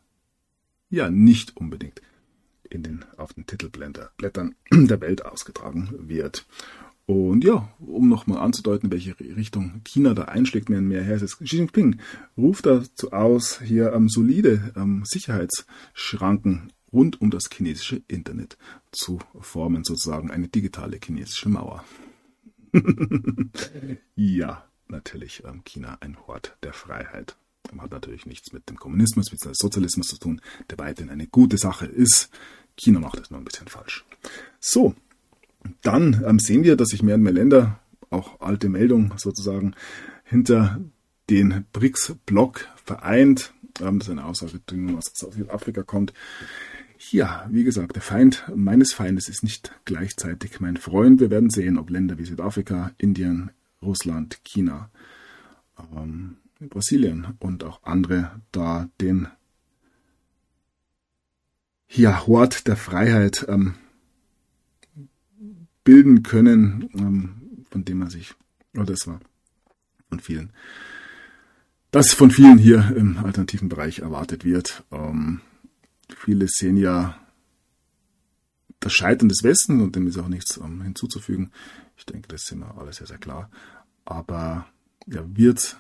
ja 0.91 1.09
nicht 1.09 1.57
unbedingt 1.57 2.03
in 2.71 2.83
den, 2.83 3.05
auf 3.17 3.33
den 3.33 3.47
Titelblättern 3.47 4.55
der 4.73 5.01
Welt 5.01 5.25
ausgetragen 5.25 5.91
wird. 5.99 6.47
Und 7.07 7.43
ja, 7.43 7.69
um 7.81 8.09
nochmal 8.09 8.39
anzudeuten, 8.39 8.93
welche 8.93 9.19
Richtung 9.19 9.81
China 9.85 10.15
da 10.15 10.27
einschlägt, 10.27 10.69
mehr 10.69 10.79
und 10.79 10.87
mehr 10.87 11.03
her 11.03 11.17
ist 11.17 11.39
Xi 11.39 11.45
Jinping 11.57 11.99
ruft 12.37 12.67
dazu 12.67 13.11
aus, 13.11 13.61
hier 13.61 13.93
ähm, 13.93 14.09
solide 14.09 14.73
ähm, 14.77 15.03
Sicherheitsschranken 15.05 16.73
rund 16.93 17.21
um 17.21 17.31
das 17.31 17.45
chinesische 17.53 18.03
Internet 18.07 18.57
zu 18.93 19.19
formen, 19.41 19.83
sozusagen 19.83 20.31
eine 20.31 20.47
digitale 20.49 20.99
chinesische 21.03 21.49
Mauer. 21.49 21.85
ja, 24.15 24.65
natürlich 24.87 25.43
ähm, 25.45 25.63
China 25.65 25.99
ein 26.01 26.17
Hort 26.27 26.57
der 26.63 26.73
Freiheit. 26.73 27.37
Hat 27.79 27.93
natürlich 27.93 28.27
nichts 28.27 28.53
mit 28.53 28.69
dem 28.69 28.77
Kommunismus, 28.77 29.31
mit 29.31 29.45
dem 29.45 29.53
Sozialismus 29.55 30.09
zu 30.09 30.19
tun, 30.19 30.41
der 30.71 30.79
weiterhin 30.79 31.11
eine 31.11 31.27
gute 31.29 31.57
Sache 31.57 31.87
ist. 31.87 32.31
China 32.77 33.01
macht 33.01 33.21
es 33.21 33.31
nur 33.31 33.41
ein 33.41 33.45
bisschen 33.45 33.69
falsch. 33.69 34.05
So, 34.59 34.95
dann 35.83 36.23
ähm, 36.27 36.39
sehen 36.39 36.65
wir, 36.65 36.77
dass 36.77 36.89
sich 36.89 37.03
mehr 37.03 37.15
und 37.17 37.23
mehr 37.23 37.33
Länder, 37.33 37.81
auch 38.11 38.41
alte 38.41 38.69
Meldung 38.69 39.15
sozusagen, 39.17 39.75
hinter 40.25 40.81
den 41.29 41.65
BRICS-Block 41.73 42.69
vereint. 42.85 43.53
Ähm, 43.81 43.99
das 43.99 44.09
ist 44.09 44.13
eine 44.13 44.25
Aussage, 44.25 44.61
die 44.69 44.77
nun 44.77 44.97
aus 44.97 45.13
Südafrika 45.15 45.83
kommt. 45.83 46.13
Ja, 47.11 47.47
wie 47.51 47.65
gesagt, 47.65 47.97
der 47.97 48.03
Feind 48.03 48.45
meines 48.55 48.93
Feindes 48.93 49.29
ist 49.29 49.43
nicht 49.43 49.73
gleichzeitig 49.87 50.61
mein 50.61 50.77
Freund. 50.77 51.21
Wir 51.21 51.31
werden 51.31 51.49
sehen, 51.49 51.79
ob 51.79 51.89
Länder 51.89 52.19
wie 52.19 52.25
Südafrika, 52.25 52.93
Indien, 52.99 53.53
Russland, 53.81 54.45
China, 54.45 54.91
ähm, 55.97 56.37
Brasilien 56.61 57.39
und 57.39 57.65
auch 57.65 57.83
andere 57.85 58.43
da 58.53 58.91
den 59.01 59.29
ja, 61.91 62.27
Hort 62.27 62.67
der 62.67 62.77
Freiheit 62.77 63.47
ähm, 63.49 63.75
bilden 65.85 66.23
können, 66.23 66.89
ähm, 66.95 67.65
von 67.71 67.85
dem 67.85 67.99
man 67.99 68.11
sich, 68.11 68.35
oder 68.75 68.87
das 68.87 69.07
war 69.07 69.21
von 70.09 70.21
vielen, 70.21 70.53
das 71.91 72.13
von 72.15 72.31
vielen 72.31 72.59
hier 72.59 72.95
im 72.97 73.19
alternativen 73.19 73.69
Bereich 73.69 73.99
erwartet 74.01 74.45
wird. 74.45 74.85
Ähm, 74.93 75.41
Viele 76.17 76.47
sehen 76.49 76.77
ja 76.77 77.19
das 78.81 78.93
Scheitern 78.93 79.29
des 79.29 79.43
Westens 79.43 79.83
und 79.83 79.97
dem 79.97 80.07
ist 80.07 80.19
auch 80.19 80.29
nichts 80.29 80.57
um, 80.57 80.83
hinzuzufügen. 80.83 81.51
Ich 81.97 82.07
denke, 82.07 82.29
das 82.29 82.45
ist 82.45 82.53
immer 82.53 82.77
alles 82.79 82.97
sehr, 82.97 83.07
sehr 83.07 83.19
klar. 83.19 83.51
Aber 84.05 84.67
ja, 85.07 85.23
wird 85.27 85.79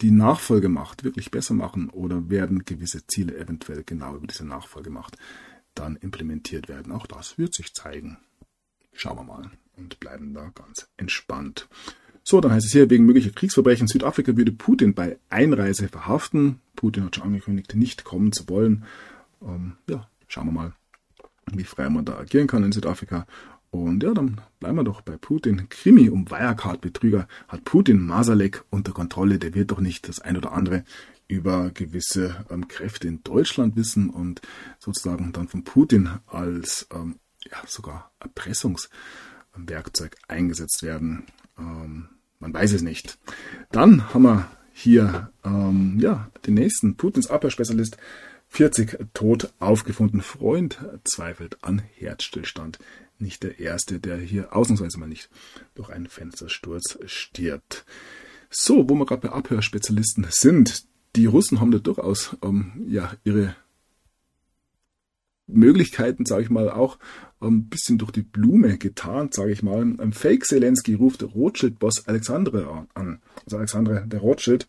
die 0.00 0.10
Nachfolgemacht 0.10 1.04
wirklich 1.04 1.30
besser 1.30 1.54
machen 1.54 1.88
oder 1.90 2.28
werden 2.30 2.64
gewisse 2.64 3.06
Ziele 3.06 3.36
eventuell 3.36 3.84
genau 3.84 4.16
über 4.16 4.26
diese 4.26 4.44
Nachfolgemacht 4.46 5.16
dann 5.74 5.96
implementiert 5.96 6.68
werden? 6.68 6.92
Auch 6.92 7.06
das 7.06 7.38
wird 7.38 7.54
sich 7.54 7.74
zeigen. 7.74 8.18
Schauen 8.92 9.18
wir 9.18 9.24
mal 9.24 9.50
und 9.76 10.00
bleiben 10.00 10.34
da 10.34 10.50
ganz 10.54 10.88
entspannt. 10.96 11.68
So, 12.22 12.40
dann 12.40 12.52
heißt 12.52 12.66
es 12.66 12.72
hier, 12.72 12.88
wegen 12.88 13.04
möglicher 13.04 13.30
Kriegsverbrechen 13.30 13.86
Südafrika 13.86 14.36
würde 14.36 14.52
Putin 14.52 14.94
bei 14.94 15.18
Einreise 15.28 15.88
verhaften. 15.88 16.60
Putin 16.74 17.04
hat 17.04 17.16
schon 17.16 17.24
angekündigt, 17.24 17.74
nicht 17.74 18.04
kommen 18.04 18.32
zu 18.32 18.48
wollen 18.48 18.84
ähm, 19.46 19.76
ja, 19.88 20.08
schauen 20.26 20.46
wir 20.46 20.52
mal, 20.52 20.72
wie 21.52 21.64
frei 21.64 21.88
man 21.90 22.04
da 22.04 22.18
agieren 22.18 22.46
kann 22.46 22.64
in 22.64 22.72
Südafrika. 22.72 23.26
Und 23.74 24.04
ja, 24.04 24.14
dann 24.14 24.40
bleiben 24.60 24.76
wir 24.76 24.84
doch 24.84 25.00
bei 25.00 25.16
Putin. 25.16 25.68
Krimi 25.68 26.08
um 26.08 26.30
Wirecard-Betrüger 26.30 27.26
hat 27.48 27.64
Putin 27.64 27.98
Masalek 27.98 28.62
unter 28.70 28.92
Kontrolle. 28.92 29.40
Der 29.40 29.52
wird 29.52 29.72
doch 29.72 29.80
nicht 29.80 30.06
das 30.08 30.20
ein 30.20 30.36
oder 30.36 30.52
andere 30.52 30.84
über 31.26 31.70
gewisse 31.70 32.46
ähm, 32.50 32.68
Kräfte 32.68 33.08
in 33.08 33.24
Deutschland 33.24 33.74
wissen 33.74 34.10
und 34.10 34.42
sozusagen 34.78 35.32
dann 35.32 35.48
von 35.48 35.64
Putin 35.64 36.08
als 36.28 36.86
ähm, 36.94 37.16
ja, 37.50 37.56
sogar 37.66 38.12
Erpressungswerkzeug 38.20 40.18
eingesetzt 40.28 40.84
werden. 40.84 41.24
Ähm, 41.58 42.10
man 42.38 42.54
weiß 42.54 42.74
es 42.74 42.82
nicht. 42.82 43.18
Dann 43.72 44.14
haben 44.14 44.22
wir 44.22 44.48
hier 44.72 45.32
ähm, 45.44 45.98
ja, 45.98 46.30
den 46.46 46.54
nächsten 46.54 46.94
Putins 46.94 47.26
Abhörspezialist 47.26 47.96
40 48.50 49.08
tot 49.14 49.52
aufgefunden. 49.58 50.20
Freund 50.20 50.78
zweifelt 51.02 51.58
an 51.62 51.82
Herzstillstand. 51.96 52.78
Nicht 53.18 53.42
der 53.42 53.60
erste, 53.60 54.00
der 54.00 54.16
hier 54.16 54.54
ausnahmsweise 54.54 54.98
mal 54.98 55.08
nicht 55.08 55.30
durch 55.74 55.90
einen 55.90 56.08
Fenstersturz 56.08 56.98
stirbt. 57.06 57.84
So, 58.50 58.88
wo 58.88 58.94
wir 58.94 59.06
gerade 59.06 59.28
bei 59.28 59.34
Abhörspezialisten 59.34 60.26
sind, 60.30 60.84
die 61.16 61.26
Russen 61.26 61.60
haben 61.60 61.70
da 61.70 61.78
durchaus 61.78 62.36
ähm, 62.42 62.84
ja, 62.88 63.12
ihre 63.24 63.56
Möglichkeiten, 65.46 66.24
sage 66.24 66.42
ich 66.44 66.50
mal, 66.50 66.70
auch 66.70 66.98
ein 67.40 67.48
ähm, 67.48 67.68
bisschen 67.68 67.98
durch 67.98 68.12
die 68.12 68.22
Blume 68.22 68.78
getarnt, 68.78 69.34
sage 69.34 69.52
ich 69.52 69.62
mal. 69.62 69.82
Ein 69.82 70.12
Fake 70.12 70.44
Zelensky 70.44 70.94
ruft 70.94 71.22
Rothschild-Boss 71.22 72.08
Alexandre 72.08 72.86
an. 72.94 73.20
Also 73.44 73.58
Alexandre 73.58 74.04
der 74.06 74.20
Rothschild. 74.20 74.66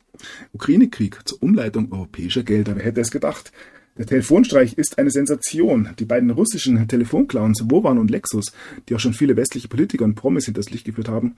Ukraine-Krieg 0.54 1.20
zur 1.26 1.42
Umleitung 1.42 1.92
europäischer 1.92 2.44
Gelder. 2.44 2.76
Wer 2.76 2.84
hätte 2.84 3.02
es 3.02 3.12
gedacht? 3.12 3.52
Der 3.98 4.06
Telefonstreich 4.06 4.74
ist 4.74 4.98
eine 4.98 5.10
Sensation. 5.10 5.90
Die 6.00 6.06
beiden 6.06 6.30
russischen 6.30 6.88
Telefonclowns 6.88 7.64
Wovan 7.70 7.98
und 7.98 8.12
Lexus, 8.12 8.52
die 8.90 8.96
auch 8.96 9.00
schon 9.00 9.14
viele 9.14 9.38
westliche 9.38 9.70
Politiker 9.70 10.04
und 10.04 10.16
Promis 10.16 10.46
hinters 10.46 10.70
Licht 10.70 10.86
geführt 10.86 11.08
haben, 11.08 11.38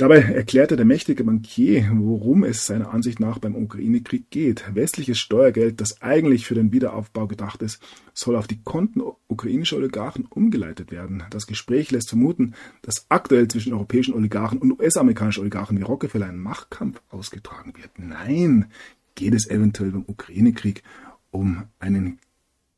Dabei 0.00 0.22
erklärte 0.22 0.76
der 0.76 0.86
mächtige 0.86 1.24
Bankier, 1.24 1.90
worum 1.92 2.42
es 2.42 2.64
seiner 2.64 2.94
Ansicht 2.94 3.20
nach 3.20 3.38
beim 3.38 3.54
Ukraine-Krieg 3.54 4.30
geht. 4.30 4.64
Westliches 4.74 5.18
Steuergeld, 5.18 5.78
das 5.82 6.00
eigentlich 6.00 6.46
für 6.46 6.54
den 6.54 6.72
Wiederaufbau 6.72 7.26
gedacht 7.26 7.60
ist, 7.60 7.82
soll 8.14 8.36
auf 8.36 8.46
die 8.46 8.62
Konten 8.62 9.02
ukrainischer 9.28 9.76
Oligarchen 9.76 10.24
umgeleitet 10.24 10.90
werden. 10.90 11.24
Das 11.28 11.46
Gespräch 11.46 11.90
lässt 11.90 12.08
vermuten, 12.08 12.54
dass 12.80 13.04
aktuell 13.10 13.48
zwischen 13.48 13.74
europäischen 13.74 14.14
Oligarchen 14.14 14.58
und 14.58 14.80
US-amerikanischen 14.80 15.42
Oligarchen 15.42 15.76
wie 15.76 15.82
Rockefeller 15.82 16.28
ein 16.28 16.38
Machtkampf 16.38 17.02
ausgetragen 17.10 17.74
wird. 17.76 17.90
Nein, 17.98 18.70
geht 19.16 19.34
es 19.34 19.50
eventuell 19.50 19.90
beim 19.90 20.04
Ukraine-Krieg 20.06 20.82
um 21.30 21.64
einen 21.78 22.18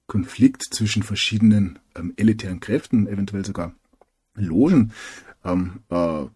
Konflikt 0.06 0.64
zwischen 0.72 1.02
verschiedenen 1.02 1.78
ähm, 1.94 2.12
elitären 2.16 2.60
Kräften, 2.60 3.06
eventuell 3.06 3.44
sogar 3.44 3.74
Logen. 4.34 4.92
Ähm, 5.44 5.80
äh, 5.88 6.26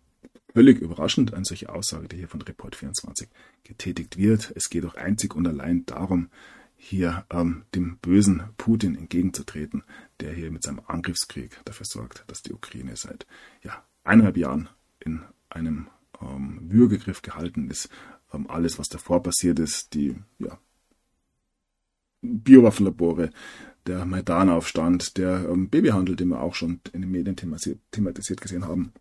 völlig 0.53 0.81
überraschend 0.81 1.35
eine 1.35 1.45
solche 1.45 1.69
Aussage, 1.69 2.09
die 2.09 2.17
hier 2.17 2.29
von 2.29 2.41
Report 2.41 2.75
24 2.75 3.29
getätigt 3.65 4.17
wird. 4.17 4.53
Es 4.57 4.71
geht 4.71 4.85
doch 4.85 4.95
einzig 4.95 5.35
und 5.35 5.47
allein 5.47 5.85
darum, 5.85 6.31
hier 6.77 7.27
ähm, 7.31 7.65
dem 7.75 7.99
bösen 7.99 8.45
Putin 8.57 8.97
entgegenzutreten, 8.97 9.83
der 10.21 10.33
hier 10.33 10.51
mit 10.51 10.63
seinem 10.63 10.81
Angriffskrieg 10.87 11.59
dafür 11.65 11.87
sorgt, 11.87 12.25
dass 12.29 12.43
die 12.43 12.53
Ukraine 12.53 12.97
seit 12.97 13.27
ja, 13.63 13.85
eineinhalb 14.05 14.37
Jahren 14.37 14.69
in 15.01 15.23
einem 15.51 15.89
ähm, 16.21 16.61
Würgegriff 16.71 17.23
gehalten 17.23 17.69
ist. 17.69 17.89
Ähm, 18.33 18.49
alles, 18.49 18.79
was 18.79 18.89
davor 18.89 19.23
passiert 19.23 19.59
ist, 19.59 19.95
die 19.95 20.17
ja, 20.39 20.59
Biowaffenlabore, 22.23 23.31
der 23.87 24.05
Maidan-Aufstand, 24.05 25.17
der 25.17 25.49
ähm, 25.49 25.69
Babyhandel, 25.69 26.17
den 26.17 26.29
wir 26.29 26.41
auch 26.41 26.55
schon 26.55 26.81
in 26.93 27.03
den 27.03 27.11
Medien 27.11 27.37
thematisiert 27.37 28.41
gesehen 28.41 28.67
haben, 28.67 28.93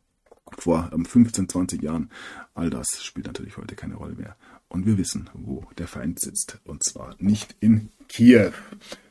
vor 0.58 0.92
15, 0.92 1.44
ähm, 1.44 1.50
20 1.50 1.82
Jahren. 1.82 2.10
All 2.54 2.70
das 2.70 3.04
spielt 3.04 3.28
natürlich 3.28 3.58
heute 3.58 3.76
keine 3.76 3.96
Rolle 3.96 4.16
mehr. 4.16 4.36
Und 4.68 4.86
wir 4.86 4.98
wissen, 4.98 5.30
wo 5.34 5.66
der 5.78 5.88
Feind 5.88 6.20
sitzt. 6.20 6.60
Und 6.66 6.84
zwar 6.84 7.16
nicht 7.20 7.56
in 7.60 7.90
Kiew. 8.08 8.52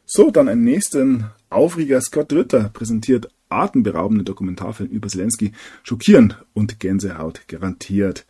So, 0.07 0.31
dann 0.31 0.49
ein 0.49 0.63
nächsten 0.63 1.27
Aufreger. 1.51 2.01
Scott 2.01 2.33
Ritter 2.33 2.69
präsentiert 2.69 3.29
atemberaubende 3.49 4.25
Dokumentarfilm 4.25 4.91
über 4.91 5.09
Zelensky. 5.09 5.53
Schockierend 5.83 6.45
und 6.53 6.81
Gänsehaut 6.81 7.47
garantiert. 7.49 8.27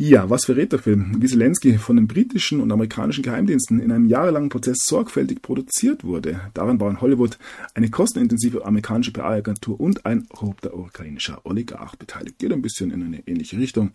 Ja, 0.00 0.30
was 0.30 0.44
verrät 0.44 0.70
der 0.70 0.78
Film? 0.78 1.20
Wie 1.20 1.26
Zelensky 1.26 1.76
von 1.76 1.96
den 1.96 2.06
britischen 2.06 2.60
und 2.60 2.70
amerikanischen 2.70 3.24
Geheimdiensten 3.24 3.80
in 3.80 3.90
einem 3.90 4.06
jahrelangen 4.06 4.48
Prozess 4.48 4.76
sorgfältig 4.84 5.42
produziert 5.42 6.04
wurde. 6.04 6.40
Daran 6.54 6.78
waren 6.78 7.00
Hollywood, 7.00 7.36
eine 7.74 7.90
kostenintensive 7.90 8.64
amerikanische 8.64 9.10
PR-Agentur 9.10 9.80
und 9.80 10.06
ein 10.06 10.28
korrupter 10.28 10.72
ukrainischer 10.72 11.44
Oligarch 11.44 11.96
beteiligt. 11.96 12.38
Geht 12.38 12.52
ein 12.52 12.62
bisschen 12.62 12.92
in 12.92 13.02
eine 13.02 13.26
ähnliche 13.26 13.58
Richtung. 13.58 13.90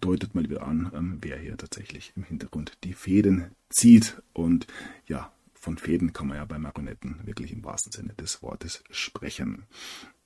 Deutet 0.00 0.34
mal 0.34 0.48
wieder 0.48 0.66
an, 0.66 0.90
ähm, 0.94 1.18
wer 1.20 1.36
hier 1.36 1.58
tatsächlich 1.58 2.14
im 2.16 2.22
Hintergrund 2.22 2.78
die 2.84 2.94
Fäden 2.94 3.50
zieht. 3.68 4.22
Und 4.32 4.66
ja, 5.06 5.32
von 5.52 5.76
Fäden 5.76 6.14
kann 6.14 6.28
man 6.28 6.38
ja 6.38 6.46
bei 6.46 6.58
Marionetten 6.58 7.16
wirklich 7.24 7.52
im 7.52 7.62
wahrsten 7.62 7.92
Sinne 7.92 8.14
des 8.14 8.42
Wortes 8.42 8.82
sprechen. 8.90 9.64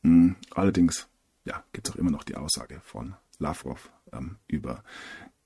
Hm, 0.04 0.36
allerdings, 0.52 1.08
ja, 1.44 1.64
gibt 1.72 1.88
es 1.88 1.94
auch 1.94 1.98
immer 1.98 2.12
noch 2.12 2.22
die 2.22 2.36
Aussage 2.36 2.80
von 2.84 3.16
Lavrov 3.40 3.90
über 4.46 4.82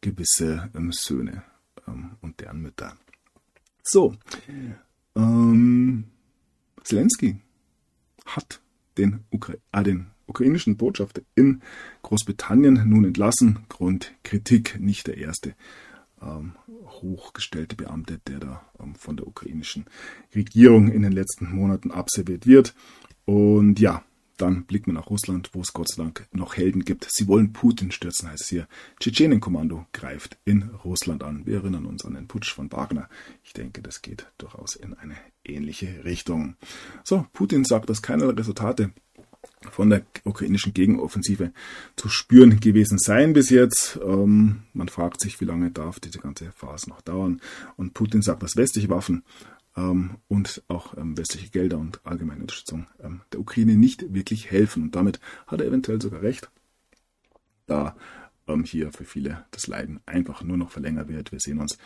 gewisse 0.00 0.70
ähm, 0.74 0.92
Söhne 0.92 1.42
ähm, 1.86 2.12
und 2.20 2.40
deren 2.40 2.62
Mütter. 2.62 2.96
So, 3.82 4.14
ähm, 5.16 6.04
Zelensky 6.84 7.36
hat 8.26 8.60
den, 8.96 9.24
Ukra 9.30 9.54
äh, 9.72 9.82
den 9.82 10.06
ukrainischen 10.26 10.76
Botschafter 10.76 11.22
in 11.34 11.62
Großbritannien 12.02 12.88
nun 12.88 13.04
entlassen. 13.04 13.60
Grund 13.68 14.12
Kritik, 14.22 14.78
nicht 14.80 15.06
der 15.08 15.18
erste 15.18 15.54
ähm, 16.22 16.52
hochgestellte 16.86 17.76
Beamte, 17.76 18.20
der 18.26 18.38
da 18.38 18.62
ähm, 18.78 18.94
von 18.94 19.16
der 19.16 19.26
ukrainischen 19.26 19.86
Regierung 20.34 20.88
in 20.88 21.02
den 21.02 21.12
letzten 21.12 21.50
Monaten 21.52 21.90
abserviert 21.90 22.46
wird. 22.46 22.74
Und 23.24 23.80
ja, 23.80 24.04
dann 24.40 24.64
blickt 24.64 24.86
man 24.86 24.96
nach 24.96 25.10
Russland, 25.10 25.50
wo 25.52 25.60
es 25.60 25.72
Gott 25.72 25.88
sei 25.88 26.02
Dank 26.02 26.26
noch 26.32 26.56
Helden 26.56 26.84
gibt. 26.84 27.06
Sie 27.10 27.28
wollen 27.28 27.52
Putin 27.52 27.90
stürzen, 27.90 28.30
heißt 28.30 28.42
es 28.42 28.48
hier. 28.48 28.68
Tschetschenenkommando 28.98 29.86
greift 29.92 30.38
in 30.44 30.70
Russland 30.84 31.22
an. 31.22 31.46
Wir 31.46 31.56
erinnern 31.56 31.86
uns 31.86 32.04
an 32.04 32.14
den 32.14 32.28
Putsch 32.28 32.52
von 32.52 32.70
Wagner. 32.72 33.08
Ich 33.44 33.52
denke, 33.52 33.82
das 33.82 34.02
geht 34.02 34.26
durchaus 34.38 34.76
in 34.76 34.94
eine 34.94 35.16
ähnliche 35.44 36.04
Richtung. 36.04 36.56
So, 37.04 37.26
Putin 37.32 37.64
sagt, 37.64 37.90
dass 37.90 38.02
keinerlei 38.02 38.34
Resultate 38.34 38.92
von 39.70 39.90
der 39.90 40.02
ukrainischen 40.24 40.72
Gegenoffensive 40.72 41.52
zu 41.96 42.08
spüren 42.08 42.60
gewesen 42.60 42.98
seien 42.98 43.32
bis 43.32 43.50
jetzt. 43.50 43.98
Ähm, 44.02 44.62
man 44.72 44.88
fragt 44.88 45.20
sich, 45.20 45.40
wie 45.40 45.44
lange 45.44 45.70
darf 45.70 46.00
diese 46.00 46.18
ganze 46.18 46.52
Phase 46.52 46.88
noch 46.88 47.00
dauern. 47.02 47.40
Und 47.76 47.94
Putin 47.94 48.22
sagt, 48.22 48.42
dass 48.42 48.56
westliche 48.56 48.88
Waffen 48.88 49.22
und 49.74 50.62
auch 50.68 50.96
ähm, 50.96 51.16
westliche 51.16 51.50
Gelder 51.50 51.78
und 51.78 52.04
allgemeine 52.04 52.40
Unterstützung 52.40 52.86
ähm, 53.02 53.22
der 53.32 53.40
Ukraine 53.40 53.76
nicht 53.76 54.12
wirklich 54.12 54.50
helfen. 54.50 54.84
Und 54.84 54.96
damit 54.96 55.20
hat 55.46 55.60
er 55.60 55.68
eventuell 55.68 56.00
sogar 56.00 56.22
recht, 56.22 56.50
da 57.66 57.96
ähm, 58.48 58.64
hier 58.64 58.92
für 58.92 59.04
viele 59.04 59.44
das 59.52 59.66
Leiden 59.66 60.00
einfach 60.06 60.42
nur 60.42 60.56
noch 60.56 60.70
verlängert 60.70 61.08
wird. 61.08 61.32
Wir 61.32 61.40
sehen 61.40 61.58
uns 61.58 61.78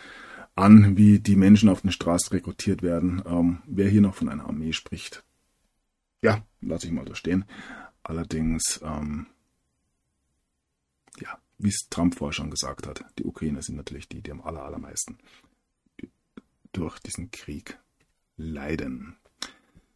an, 0.55 0.97
wie 0.97 1.19
die 1.19 1.37
Menschen 1.37 1.69
auf 1.69 1.83
den 1.83 1.93
Straßen 1.93 2.31
rekrutiert 2.31 2.83
werden. 2.83 3.23
Ähm, 3.27 3.63
wer 3.67 3.89
hier 3.89 4.01
noch 4.01 4.15
von 4.15 4.29
einer 4.29 4.47
Armee 4.47 4.73
spricht, 4.73 5.25
ja, 6.23 6.45
lasse 6.61 6.87
ich 6.87 6.93
mal 6.93 7.07
so 7.07 7.15
stehen. 7.15 7.45
Allerdings, 8.03 8.81
ähm, 8.83 9.27
ja, 11.21 11.39
wie 11.59 11.69
es 11.69 11.89
Trump 11.91 12.17
vorher 12.17 12.33
schon 12.33 12.51
gesagt 12.51 12.87
hat, 12.87 13.05
die 13.19 13.25
Ukrainer 13.25 13.63
sind 13.63 13.77
natürlich 13.77 14.09
die, 14.09 14.23
die 14.23 14.31
am 14.31 14.41
aller, 14.41 14.63
allermeisten 14.63 15.19
durch 16.77 16.99
diesen 16.99 17.31
Krieg 17.31 17.79
leiden. 18.37 19.17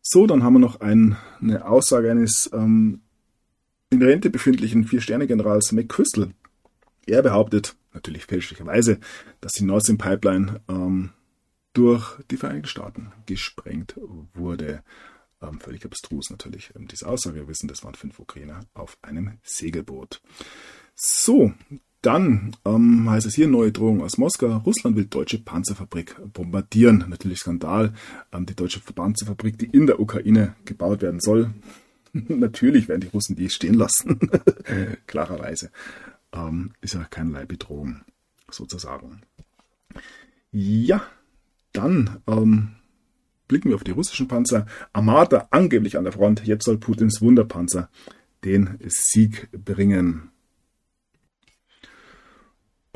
So, 0.01 0.27
dann 0.27 0.43
haben 0.43 0.55
wir 0.55 0.61
noch 0.61 0.81
ein, 0.81 1.17
eine 1.41 1.67
Aussage 1.67 2.11
eines 2.11 2.49
ähm, 2.53 3.03
in 3.91 4.03
Rente 4.03 4.31
befindlichen 4.31 4.85
Vier-Sterne-Generals 4.85 5.73
McChrystal. 5.73 6.33
Er 7.07 7.23
behauptet, 7.23 7.77
natürlich 7.93 8.27
fälschlicherweise, 8.27 9.01
dass 9.41 9.53
die 9.53 9.65
Nord 9.65 9.83
Stream 9.83 9.99
Pipeline 9.99 10.61
ähm, 10.69 11.11
durch 11.73 12.19
die 12.31 12.37
Vereinigten 12.37 12.69
Staaten 12.69 13.13
gesprengt 13.27 13.99
wurde. 14.35 14.83
Ähm, 15.41 15.61
völlig 15.61 15.85
abstrus 15.85 16.31
natürlich 16.31 16.73
ähm, 16.75 16.89
diese 16.89 17.07
Aussage. 17.07 17.37
Wir 17.37 17.49
wissen, 17.49 17.69
das 17.69 17.85
waren 17.85 17.95
fünf 17.95 18.19
Ukrainer 18.19 18.61
auf 18.75 18.99
einem 19.03 19.39
Segelboot. 19.43 20.21
So, 20.95 21.53
dann 22.03 22.53
ähm, 22.65 23.11
heißt 23.11 23.27
es 23.27 23.35
hier 23.35 23.49
neue 23.49 23.73
Drohung 23.73 24.03
aus 24.03 24.19
Moskau. 24.19 24.59
Russland 24.59 24.97
will 24.97 25.07
deutsche 25.07 25.39
Panzerfabrik 25.39 26.17
bombardieren. 26.33 27.05
Natürlich 27.09 27.41
Skandal. 27.41 27.93
Ähm, 28.33 28.47
die 28.47 28.55
deutsche 28.55 28.81
Panzerfabrik, 28.81 29.59
die 29.59 29.67
in 29.67 29.87
der 29.87 29.99
Ukraine 30.01 30.55
gebaut 30.65 31.03
werden 31.03 31.21
soll. 31.21 31.55
Natürlich 32.13 32.89
werden 32.89 33.01
die 33.01 33.09
Russen 33.09 33.35
die 33.35 33.51
stehen 33.51 33.75
lassen. 33.75 34.19
Klarerweise. 35.07 35.71
Ähm, 36.33 36.73
ist 36.81 36.95
ja 36.95 37.05
keinerlei 37.05 37.47
Bedrohung, 37.47 38.03
sozusagen. 38.51 39.23
Ja, 40.53 41.03
dann 41.73 42.19
ähm, 42.27 42.77
blicken 43.49 43.71
wir 43.71 43.77
auf 43.77 43.85
die 43.85 43.91
russischen 43.91 44.29
Panzer. 44.29 44.67
Armada 44.93 45.49
angeblich 45.51 45.99
an 45.99 46.05
der 46.05 46.13
Front. 46.13 46.47
Jetzt 46.47 46.65
soll 46.65 46.79
Putins 46.79 47.21
Wunderpanzer 47.21 47.91
den 48.45 48.79
Sieg 48.87 49.49
bringen. 49.53 50.31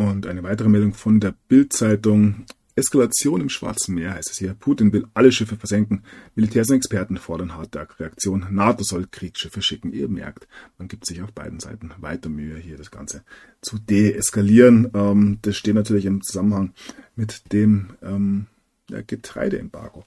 Und 0.08 0.26
eine 0.26 0.42
weitere 0.42 0.68
Meldung 0.68 0.94
von 0.94 1.20
der 1.20 1.34
Bild-Zeitung. 1.48 2.44
Eskalation 2.74 3.42
im 3.42 3.50
Schwarzen 3.50 3.94
Meer 3.94 4.14
heißt 4.14 4.30
es 4.30 4.38
hier. 4.38 4.54
Putin 4.54 4.92
will 4.92 5.06
alle 5.12 5.30
Schiffe 5.30 5.56
versenken. 5.56 6.02
Militärs 6.34 6.70
und 6.70 6.76
Experten 6.76 7.18
fordern 7.18 7.54
harte 7.54 7.86
Reaktion. 8.00 8.46
NATO 8.50 8.82
soll 8.82 9.06
Kriegsschiffe 9.10 9.60
schicken. 9.60 9.92
Ihr 9.92 10.08
merkt, 10.08 10.48
man 10.78 10.88
gibt 10.88 11.06
sich 11.06 11.20
auf 11.20 11.32
beiden 11.32 11.60
Seiten 11.60 11.92
weiter 11.98 12.30
Mühe, 12.30 12.56
hier 12.56 12.78
das 12.78 12.90
Ganze 12.90 13.24
zu 13.60 13.78
deeskalieren. 13.78 14.90
Ähm, 14.94 15.38
das 15.42 15.56
steht 15.56 15.74
natürlich 15.74 16.06
im 16.06 16.22
Zusammenhang 16.22 16.72
mit 17.14 17.52
dem 17.52 17.90
ähm, 18.02 18.46
Getreideembargo 18.88 20.04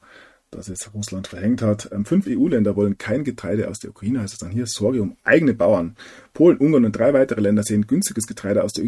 das 0.56 0.70
es 0.70 0.94
Russland 0.94 1.28
verhängt 1.28 1.62
hat. 1.62 1.90
Ähm, 1.92 2.06
fünf 2.06 2.26
EU-Länder 2.28 2.76
wollen 2.76 2.98
kein 2.98 3.24
Getreide 3.24 3.70
aus 3.70 3.80
der 3.80 3.92
Ukraine, 3.92 4.22
heißt 4.22 4.34
es 4.34 4.40
dann 4.40 4.52
hier. 4.52 4.66
Sorge 4.68 5.02
um 5.02 5.16
eigene 5.24 5.54
Bauern. 5.54 5.96
Polen, 6.34 6.58
Ungarn 6.58 6.86
und 6.86 6.96
drei 6.96 7.14
weitere 7.14 7.42
Länder 7.42 7.64
sehen 7.64 7.88
günstiges 7.88 8.28
Getreide 8.28 8.64
aus 8.64 8.74
der 8.74 8.86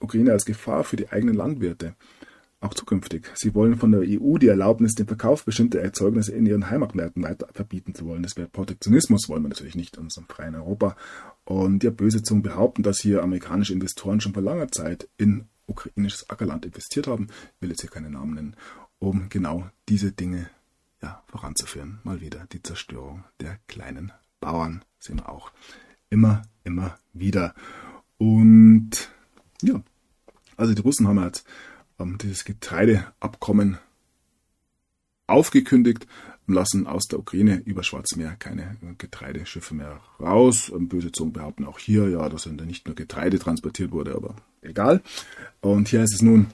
Ukraine 0.00 0.32
als 0.32 0.44
Gefahr 0.44 0.84
für 0.84 0.96
die 0.96 1.10
eigenen 1.10 1.34
Landwirte. 1.34 1.94
Auch 2.62 2.74
zukünftig. 2.74 3.26
Sie 3.34 3.54
wollen 3.54 3.76
von 3.76 3.90
der 3.90 4.02
EU 4.02 4.36
die 4.36 4.48
Erlaubnis, 4.48 4.94
den 4.94 5.06
Verkauf 5.06 5.46
bestimmter 5.46 5.80
Erzeugnisse 5.80 6.32
in 6.32 6.44
ihren 6.44 6.68
Heimatmärkten 6.68 7.22
weiter 7.22 7.48
verbieten 7.54 7.94
zu 7.94 8.04
wollen. 8.04 8.22
Das 8.22 8.36
wäre 8.36 8.48
Protektionismus, 8.48 9.30
wollen 9.30 9.42
wir 9.42 9.48
natürlich 9.48 9.76
nicht 9.76 9.96
in 9.96 10.02
unserem 10.02 10.26
freien 10.26 10.54
Europa. 10.54 10.94
Und 11.44 11.82
ja, 11.82 11.90
böse 11.90 12.22
Zungen 12.22 12.42
behaupten, 12.42 12.82
dass 12.82 13.00
hier 13.00 13.22
amerikanische 13.22 13.72
Investoren 13.72 14.20
schon 14.20 14.34
vor 14.34 14.42
langer 14.42 14.70
Zeit 14.70 15.08
in 15.16 15.46
ukrainisches 15.66 16.28
Ackerland 16.28 16.66
investiert 16.66 17.06
haben. 17.06 17.28
Ich 17.56 17.62
will 17.62 17.70
jetzt 17.70 17.80
hier 17.80 17.90
keine 17.90 18.10
Namen 18.10 18.34
nennen, 18.34 18.56
um 18.98 19.30
genau 19.30 19.70
diese 19.88 20.12
Dinge 20.12 20.50
ja, 21.02 21.22
voranzuführen. 21.26 22.00
Mal 22.04 22.20
wieder 22.20 22.46
die 22.52 22.62
Zerstörung 22.62 23.24
der 23.40 23.58
kleinen 23.68 24.12
Bauern 24.40 24.84
sehen 24.98 25.16
wir 25.16 25.28
auch 25.28 25.50
immer, 26.08 26.42
immer 26.64 26.98
wieder. 27.12 27.54
Und 28.18 29.10
ja, 29.62 29.82
also 30.56 30.74
die 30.74 30.82
Russen 30.82 31.08
haben 31.08 31.22
jetzt 31.22 31.46
ähm, 31.98 32.18
dieses 32.18 32.44
Getreideabkommen 32.44 33.78
aufgekündigt, 35.26 36.06
lassen 36.46 36.86
aus 36.86 37.06
der 37.06 37.20
Ukraine 37.20 37.62
über 37.64 37.82
Schwarzmeer 37.82 38.34
keine 38.36 38.76
Getreideschiffe 38.98 39.74
mehr 39.74 40.00
raus. 40.18 40.70
Ähm, 40.74 40.88
böse 40.88 41.12
Zungen 41.12 41.32
behaupten 41.32 41.64
auch 41.64 41.78
hier, 41.78 42.08
ja, 42.08 42.28
dass 42.28 42.44
da 42.44 42.64
nicht 42.64 42.86
nur 42.86 42.96
Getreide 42.96 43.38
transportiert 43.38 43.92
wurde, 43.92 44.14
aber 44.14 44.36
egal. 44.62 45.02
Und 45.60 45.88
hier 45.88 46.02
ist 46.02 46.14
es 46.14 46.22
nun, 46.22 46.48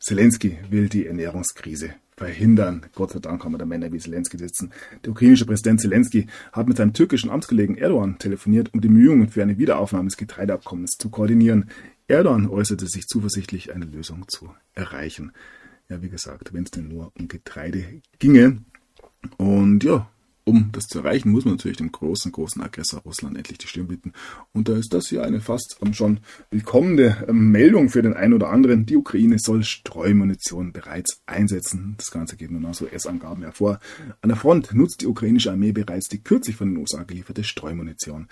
Zelensky 0.00 0.58
will 0.70 0.88
die 0.88 1.06
Ernährungskrise 1.06 1.94
verhindern. 2.22 2.82
Gott 2.94 3.10
sei 3.10 3.18
Dank 3.18 3.42
haben 3.42 3.52
wir 3.52 3.58
da 3.58 3.66
Männer 3.66 3.92
wie 3.92 3.98
Zelensky 3.98 4.38
sitzen. 4.38 4.70
Der 5.04 5.10
ukrainische 5.10 5.44
Präsident 5.44 5.80
Zelensky 5.80 6.28
hat 6.52 6.68
mit 6.68 6.76
seinem 6.76 6.92
türkischen 6.92 7.30
Amtskollegen 7.30 7.76
Erdogan 7.76 8.16
telefoniert, 8.18 8.72
um 8.72 8.80
die 8.80 8.86
Bemühungen 8.86 9.28
für 9.28 9.42
eine 9.42 9.58
Wiederaufnahme 9.58 10.08
des 10.08 10.16
Getreideabkommens 10.16 10.92
zu 10.98 11.10
koordinieren. 11.10 11.68
Erdogan 12.06 12.48
äußerte 12.48 12.86
sich 12.86 13.08
zuversichtlich, 13.08 13.74
eine 13.74 13.86
Lösung 13.86 14.28
zu 14.28 14.54
erreichen. 14.74 15.32
Ja, 15.88 16.00
wie 16.00 16.10
gesagt, 16.10 16.54
wenn 16.54 16.62
es 16.62 16.70
denn 16.70 16.86
nur 16.86 17.10
um 17.18 17.26
Getreide 17.26 17.84
ginge. 18.20 18.58
Und 19.36 19.82
ja, 19.82 20.08
um 20.44 20.70
das 20.72 20.86
zu 20.86 20.98
erreichen, 20.98 21.30
muss 21.30 21.44
man 21.44 21.54
natürlich 21.54 21.78
dem 21.78 21.92
großen, 21.92 22.32
großen 22.32 22.62
Aggressor 22.62 23.00
Russland 23.00 23.36
endlich 23.36 23.58
die 23.58 23.66
Stirn 23.66 23.88
bieten. 23.88 24.12
Und 24.52 24.68
da 24.68 24.76
ist 24.76 24.92
das 24.92 25.08
hier 25.08 25.22
eine 25.22 25.40
fast 25.40 25.78
schon 25.92 26.20
willkommene 26.50 27.26
ähm, 27.28 27.50
Meldung 27.50 27.88
für 27.90 28.02
den 28.02 28.14
einen 28.14 28.34
oder 28.34 28.50
anderen. 28.50 28.86
Die 28.86 28.96
Ukraine 28.96 29.38
soll 29.38 29.62
Streumunition 29.62 30.72
bereits 30.72 31.22
einsetzen. 31.26 31.94
Das 31.96 32.10
Ganze 32.10 32.36
geht 32.36 32.50
nun 32.50 32.64
aus 32.66 32.80
US-Angaben 32.80 33.42
hervor. 33.42 33.78
An 34.20 34.28
der 34.28 34.36
Front 34.38 34.74
nutzt 34.74 35.02
die 35.02 35.06
ukrainische 35.06 35.52
Armee 35.52 35.72
bereits 35.72 36.08
die 36.08 36.22
kürzlich 36.22 36.56
von 36.56 36.70
den 36.70 36.78
USA 36.78 37.04
gelieferte 37.04 37.44
Streumunition. 37.44 38.28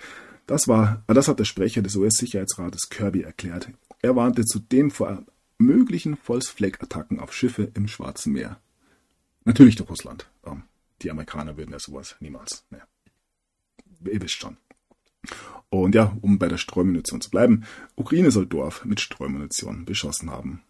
Das 0.46 0.66
war, 0.66 1.04
das 1.06 1.28
hat 1.28 1.38
der 1.38 1.44
Sprecher 1.44 1.82
des 1.82 1.96
US-Sicherheitsrates 1.96 2.88
Kirby 2.88 3.22
erklärt. 3.22 3.70
Er 4.02 4.16
warnte 4.16 4.44
zudem 4.44 4.90
vor 4.90 5.24
möglichen 5.58 6.16
Volksfleckattacken 6.16 7.20
auf 7.20 7.32
Schiffe 7.32 7.70
im 7.74 7.86
Schwarzen 7.86 8.32
Meer. 8.32 8.58
Natürlich 9.44 9.76
durch 9.76 9.90
Russland. 9.90 10.29
Die 11.02 11.10
Amerikaner 11.10 11.56
würden 11.56 11.72
ja 11.72 11.78
sowas 11.78 12.16
niemals. 12.20 12.64
Ne. 12.70 12.82
Ihr 14.04 14.22
wisst 14.22 14.34
schon. 14.34 14.56
Und 15.68 15.94
ja, 15.94 16.16
um 16.20 16.38
bei 16.38 16.48
der 16.48 16.56
Streumunition 16.56 17.20
zu 17.20 17.30
bleiben, 17.30 17.64
Ukraine 17.94 18.30
soll 18.30 18.46
Dorf 18.46 18.84
mit 18.84 19.00
Streumunition 19.00 19.84
beschossen 19.84 20.30
haben. 20.30 20.62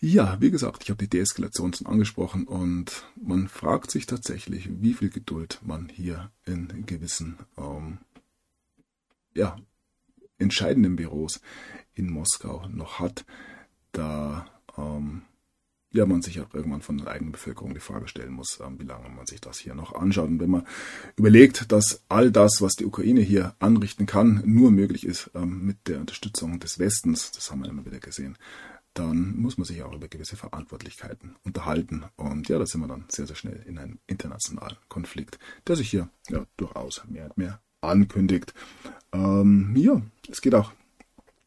Ja, 0.00 0.40
wie 0.40 0.50
gesagt, 0.50 0.82
ich 0.82 0.90
habe 0.90 0.98
die 0.98 1.08
Deeskalation 1.08 1.72
schon 1.72 1.86
angesprochen 1.86 2.48
und 2.48 3.06
man 3.14 3.46
fragt 3.46 3.90
sich 3.90 4.06
tatsächlich, 4.06 4.68
wie 4.82 4.94
viel 4.94 5.10
Geduld 5.10 5.60
man 5.62 5.88
hier 5.88 6.32
in 6.44 6.84
gewissen 6.86 7.38
ähm, 7.56 7.98
ja, 9.32 9.56
entscheidenden 10.38 10.96
Büros 10.96 11.40
in 11.94 12.10
Moskau 12.10 12.66
noch 12.68 12.98
hat, 12.98 13.24
da 13.92 14.46
ähm, 14.76 15.22
ja, 15.92 16.06
man 16.06 16.22
sich 16.22 16.40
auch 16.40 16.52
irgendwann 16.54 16.80
von 16.80 16.98
der 16.98 17.08
eigenen 17.08 17.32
Bevölkerung 17.32 17.74
die 17.74 17.80
Frage 17.80 18.08
stellen 18.08 18.32
muss, 18.32 18.58
ähm, 18.64 18.78
wie 18.78 18.84
lange 18.84 19.08
man 19.08 19.26
sich 19.26 19.40
das 19.40 19.58
hier 19.58 19.74
noch 19.74 19.94
anschaut. 19.94 20.28
Und 20.28 20.40
wenn 20.40 20.50
man 20.50 20.66
überlegt, 21.16 21.70
dass 21.70 22.02
all 22.08 22.30
das, 22.30 22.60
was 22.60 22.72
die 22.72 22.86
Ukraine 22.86 23.20
hier 23.20 23.54
anrichten 23.58 24.06
kann, 24.06 24.42
nur 24.44 24.70
möglich 24.70 25.06
ist 25.06 25.30
ähm, 25.34 25.64
mit 25.64 25.88
der 25.88 26.00
Unterstützung 26.00 26.60
des 26.60 26.78
Westens, 26.78 27.30
das 27.32 27.50
haben 27.50 27.62
wir 27.62 27.68
immer 27.68 27.84
wieder 27.84 28.00
gesehen, 28.00 28.36
dann 28.94 29.36
muss 29.36 29.56
man 29.56 29.64
sich 29.64 29.82
auch 29.82 29.94
über 29.94 30.08
gewisse 30.08 30.36
Verantwortlichkeiten 30.36 31.36
unterhalten. 31.44 32.04
Und 32.16 32.48
ja, 32.48 32.58
da 32.58 32.66
sind 32.66 32.80
wir 32.82 32.88
dann 32.88 33.04
sehr, 33.08 33.26
sehr 33.26 33.36
schnell 33.36 33.62
in 33.66 33.78
einem 33.78 33.98
internationalen 34.06 34.76
Konflikt, 34.88 35.38
der 35.66 35.76
sich 35.76 35.90
hier 35.90 36.08
ja 36.28 36.46
durchaus 36.56 37.02
mehr 37.08 37.24
und 37.24 37.38
mehr 37.38 37.60
ankündigt. 37.80 38.54
Ähm, 39.12 39.74
ja, 39.76 40.02
es 40.30 40.40
geht 40.40 40.54
auch 40.54 40.72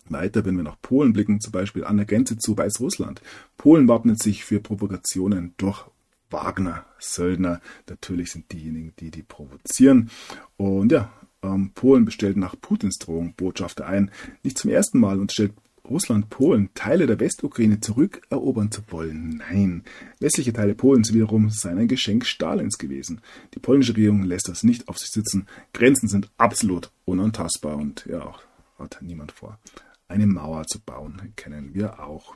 weiter, 0.10 0.46
wenn 0.46 0.56
wir 0.56 0.64
nach 0.64 0.82
Polen 0.82 1.14
blicken, 1.14 1.42
zum 1.42 1.52
Beispiel 1.52 1.84
an 1.84 1.98
der 1.98 2.06
Grenze 2.06 2.38
zu 2.38 2.58
Weißrussland. 2.58 3.22
Polen 3.58 3.88
wappnet 3.88 4.22
sich 4.22 4.46
für 4.46 4.60
Provokationen 4.60 5.54
durch 5.58 5.86
Wagner, 6.30 6.86
Söldner. 7.00 7.62
Natürlich 7.90 8.32
sind 8.32 8.52
diejenigen, 8.52 8.94
die 9.00 9.12
die 9.12 9.24
provozieren. 9.24 10.10
Und 10.58 10.92
ja, 10.92 11.12
ähm, 11.44 11.72
Polen 11.74 12.06
bestellt 12.06 12.38
nach 12.38 12.56
Putins 12.60 12.98
Drohung 12.98 13.34
Botschafter 13.36 13.88
ein. 13.88 14.12
Nicht 14.44 14.58
zum 14.58 14.72
ersten 14.72 15.00
Mal 15.00 15.20
und 15.20 15.32
stellt 15.32 15.54
Russland 15.90 16.30
Polen 16.30 16.70
Teile 16.74 17.06
der 17.06 17.20
Westukraine 17.20 17.80
zurückerobern 17.80 18.72
zu 18.72 18.82
wollen. 18.90 19.38
Nein, 19.38 19.84
westliche 20.20 20.54
Teile 20.54 20.74
Polens 20.74 21.14
wiederum 21.14 21.50
seien 21.50 21.78
ein 21.78 21.88
Geschenk 21.88 22.26
Stalins 22.26 22.78
gewesen. 22.78 23.22
Die 23.54 23.60
polnische 23.60 23.96
Regierung 23.96 24.24
lässt 24.24 24.48
das 24.48 24.64
nicht 24.64 24.88
auf 24.88 24.98
sich 24.98 25.12
sitzen. 25.12 25.48
Grenzen 25.74 26.08
sind 26.08 26.32
absolut 26.38 26.92
unantastbar 27.06 27.78
und 27.78 28.06
ja, 28.10 28.22
auch 28.22 28.42
hat 28.80 28.98
niemand 29.02 29.32
vor 29.32 29.60
eine 30.08 30.28
Mauer 30.28 30.66
zu 30.66 30.80
bauen, 30.80 31.34
kennen 31.36 31.74
wir 31.74 32.00
auch. 32.00 32.36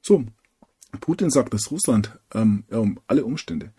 So, 0.00 0.24
Putin 1.00 1.30
sagt, 1.30 1.52
dass 1.54 1.70
Russland 1.70 2.18
ähm, 2.32 2.64
ja, 2.70 2.78
um 2.78 3.00
alle 3.06 3.24
Umstände 3.24 3.72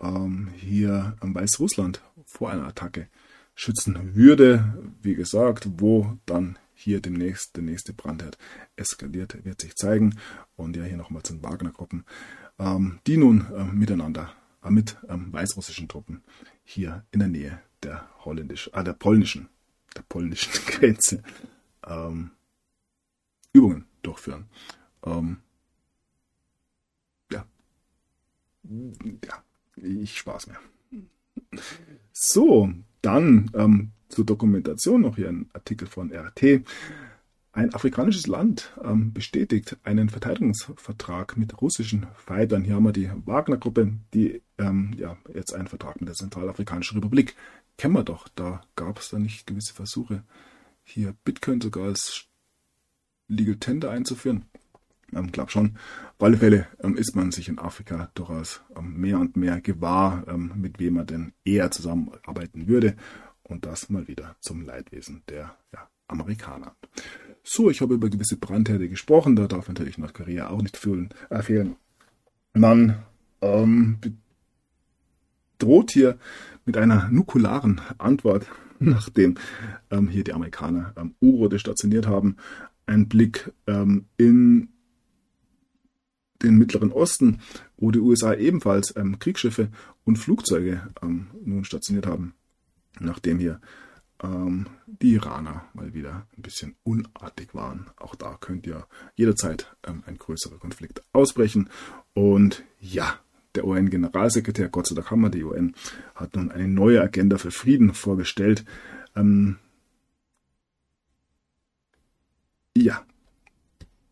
ähm, 0.00 0.48
hier 0.56 1.16
ähm, 1.22 1.34
Weißrussland 1.34 2.02
vor 2.26 2.50
einer 2.50 2.66
Attacke 2.66 3.08
schützen 3.54 4.14
würde. 4.14 4.92
Wie 5.02 5.14
gesagt, 5.14 5.68
wo 5.78 6.16
dann 6.26 6.58
hier 6.74 7.00
demnächst 7.00 7.56
der 7.56 7.62
nächste 7.62 7.92
Brandherd 7.92 8.38
eskaliert, 8.76 9.44
wird 9.44 9.60
sich 9.60 9.74
zeigen. 9.74 10.16
Und 10.56 10.76
ja, 10.76 10.84
hier 10.84 10.96
nochmal 10.96 11.22
zu 11.22 11.34
den 11.34 11.42
Wagner-Gruppen, 11.42 12.04
ähm, 12.58 13.00
die 13.06 13.16
nun 13.16 13.46
ähm, 13.54 13.78
miteinander, 13.78 14.32
äh, 14.62 14.70
mit 14.70 14.96
ähm, 15.08 15.32
weißrussischen 15.32 15.88
Truppen 15.88 16.22
hier 16.64 17.04
in 17.10 17.20
der 17.20 17.28
Nähe 17.28 17.60
der 17.82 18.08
holländisch, 18.24 18.70
äh, 18.72 18.84
der 18.84 18.92
polnischen, 18.92 19.48
der 19.96 20.02
polnischen 20.02 20.52
Grenze 20.66 21.22
ähm, 21.86 22.30
Übungen 23.52 23.86
durchführen. 24.02 24.46
Ähm, 25.04 25.38
ja. 27.32 27.44
Ja, 29.24 29.44
ich 29.76 30.18
Spaß 30.18 30.48
mehr. 30.48 30.58
So, 32.12 32.72
dann 33.02 33.50
ähm, 33.54 33.92
zur 34.08 34.24
Dokumentation 34.24 35.02
noch 35.02 35.16
hier 35.16 35.28
ein 35.28 35.48
Artikel 35.52 35.88
von 35.88 36.12
RT. 36.12 36.62
Ein 37.52 37.74
afrikanisches 37.74 38.28
Land 38.28 38.72
ähm, 38.84 39.12
bestätigt 39.12 39.76
einen 39.82 40.08
Verteidigungsvertrag 40.08 41.36
mit 41.36 41.60
russischen 41.60 42.06
Fightern. 42.14 42.62
Hier 42.62 42.76
haben 42.76 42.84
wir 42.84 42.92
die 42.92 43.10
Wagner-Gruppe, 43.24 43.94
die 44.14 44.42
ähm, 44.58 44.94
ja, 44.96 45.16
jetzt 45.34 45.52
einen 45.52 45.66
Vertrag 45.66 46.00
mit 46.00 46.08
der 46.08 46.14
Zentralafrikanischen 46.14 46.98
Republik. 46.98 47.34
Kennen 47.76 47.94
wir 47.94 48.04
doch, 48.04 48.28
da 48.28 48.60
gab 48.76 49.00
es 49.00 49.08
da 49.08 49.18
nicht 49.18 49.48
gewisse 49.48 49.74
Versuche, 49.74 50.22
hier 50.84 51.14
Bitcoin 51.24 51.60
sogar 51.60 51.86
als 51.86 52.26
Legal 53.30 53.56
Tender 53.56 53.90
einzuführen. 53.90 54.44
Ähm, 55.12 55.32
glaube 55.32 55.50
schon. 55.50 55.76
Auf 56.18 56.26
alle 56.26 56.36
Fälle 56.36 56.66
ähm, 56.82 56.96
ist 56.96 57.16
man 57.16 57.32
sich 57.32 57.48
in 57.48 57.58
Afrika 57.58 58.10
durchaus 58.14 58.60
ähm, 58.76 59.00
mehr 59.00 59.18
und 59.18 59.36
mehr 59.36 59.60
gewahr, 59.60 60.24
ähm, 60.28 60.52
mit 60.56 60.78
wem 60.78 60.94
man 60.94 61.06
denn 61.06 61.32
eher 61.44 61.70
zusammenarbeiten 61.70 62.68
würde. 62.68 62.96
Und 63.42 63.66
das 63.66 63.88
mal 63.88 64.06
wieder 64.06 64.36
zum 64.40 64.62
Leidwesen 64.62 65.22
der 65.28 65.56
ja, 65.72 65.88
Amerikaner. 66.06 66.76
So, 67.42 67.70
ich 67.70 67.80
habe 67.80 67.94
über 67.94 68.08
gewisse 68.08 68.36
Brandherde 68.36 68.88
gesprochen. 68.88 69.34
Da 69.34 69.46
darf 69.46 69.68
natürlich 69.68 69.98
Nordkorea 69.98 70.50
auch 70.50 70.62
nicht 70.62 70.76
fehlen. 70.76 71.08
Äh, 71.30 71.42
fehlen. 71.42 71.76
Man 72.52 73.02
ähm, 73.40 73.98
droht 75.58 75.92
hier 75.92 76.18
mit 76.64 76.76
einer 76.76 77.08
nukularen 77.10 77.80
Antwort 77.98 78.46
nachdem 78.80 79.34
ähm, 79.90 80.08
hier 80.08 80.24
die 80.24 80.32
Amerikaner 80.32 80.92
ähm, 80.96 81.14
U-Boote 81.20 81.58
stationiert 81.58 82.06
haben. 82.06 82.36
Ein 82.86 83.08
Blick 83.08 83.52
ähm, 83.66 84.06
in 84.16 84.68
den 86.42 86.56
Mittleren 86.56 86.92
Osten, 86.92 87.40
wo 87.76 87.90
die 87.90 87.98
USA 87.98 88.34
ebenfalls 88.34 88.94
ähm, 88.96 89.18
Kriegsschiffe 89.18 89.68
und 90.04 90.16
Flugzeuge 90.16 90.88
ähm, 91.02 91.28
nun 91.44 91.64
stationiert 91.64 92.06
haben, 92.06 92.34
nachdem 92.98 93.38
hier 93.38 93.60
ähm, 94.22 94.66
die 94.86 95.14
Iraner 95.14 95.64
mal 95.74 95.94
wieder 95.94 96.26
ein 96.36 96.42
bisschen 96.42 96.76
unartig 96.82 97.54
waren. 97.54 97.90
Auch 97.96 98.14
da 98.14 98.36
könnte 98.40 98.70
ja 98.70 98.86
jederzeit 99.14 99.74
ähm, 99.86 100.02
ein 100.06 100.18
größerer 100.18 100.58
Konflikt 100.58 101.02
ausbrechen. 101.12 101.68
Und 102.14 102.64
ja, 102.80 103.18
der 103.54 103.66
UN-Generalsekretär, 103.66 104.68
Gott 104.68 104.86
sei 104.86 104.94
Dank 104.94 105.10
haben 105.10 105.22
wir 105.22 105.30
die 105.30 105.44
UN, 105.44 105.74
hat 106.14 106.36
nun 106.36 106.50
eine 106.50 106.68
neue 106.68 107.00
Agenda 107.00 107.38
für 107.38 107.50
Frieden 107.50 107.94
vorgestellt. 107.94 108.64
Ähm, 109.16 109.56
ja, 112.76 113.04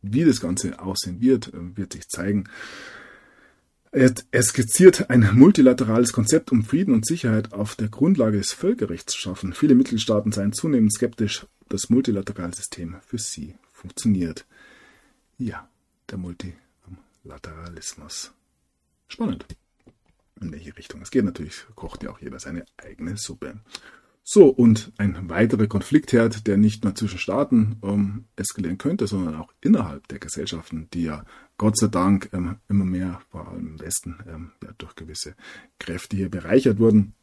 wie 0.03 0.25
das 0.25 0.41
Ganze 0.41 0.81
aussehen 0.81 1.21
wird, 1.21 1.55
äh, 1.55 1.77
wird 1.77 1.93
sich 1.93 2.09
zeigen. 2.09 2.49
Er 3.91 4.43
skizziert 4.43 5.09
ein 5.09 5.31
multilaterales 5.33 6.13
Konzept, 6.13 6.53
um 6.53 6.63
Frieden 6.63 6.93
und 6.93 7.07
Sicherheit 7.07 7.55
auf 7.55 7.75
der 7.75 7.89
Grundlage 7.89 8.37
des 8.37 8.53
Völkerrechts 8.53 9.15
zu 9.15 9.19
schaffen. 9.19 9.55
Viele 9.55 9.75
Mitgliedstaaten 9.75 10.31
seien 10.31 10.53
zunehmend 10.53 10.93
skeptisch, 10.93 11.47
ob 11.63 11.71
das 11.71 11.89
multilaterale 11.89 12.55
System 12.55 12.97
für 13.07 13.17
sie 13.17 13.55
funktioniert. 13.73 14.45
Ja, 15.39 15.71
der 16.11 16.19
Multilateralismus. 16.19 18.33
Spannend. 19.09 19.47
In 20.41 20.53
welche 20.53 20.77
Richtung 20.77 21.01
es 21.01 21.11
geht. 21.11 21.25
Natürlich 21.25 21.65
kocht 21.75 22.03
ja 22.03 22.11
auch 22.11 22.21
jeder 22.21 22.39
seine 22.39 22.67
eigene 22.77 23.17
Suppe. 23.17 23.59
So, 24.31 24.49
und 24.49 24.93
ein 24.99 25.31
weiterer 25.31 25.69
Konfliktherd, 25.69 26.47
der 26.47 26.59
nicht 26.59 26.85
nur 26.85 26.95
zwischen 26.95 27.19
Staaten 27.19 27.77
ähm, 27.83 28.25
eskalieren 28.37 28.77
könnte, 28.77 29.07
sondern 29.07 29.37
auch 29.37 29.51
innerhalb 29.63 30.07
der 30.09 30.19
Gesellschaften, 30.19 30.87
die 30.93 31.05
ja 31.05 31.25
Gott 31.57 31.79
sei 31.79 31.87
Dank 31.87 32.29
ähm, 32.35 32.57
immer 32.69 32.85
mehr, 32.85 33.23
vor 33.31 33.49
allem 33.49 33.69
im 33.69 33.81
Westen, 33.81 34.19
ähm, 34.29 34.53
ja, 34.63 34.69
durch 34.77 34.97
gewisse 34.97 35.35
Kräfte 35.79 36.19
hier 36.19 36.29
bereichert 36.29 36.79
wurden, 36.79 37.15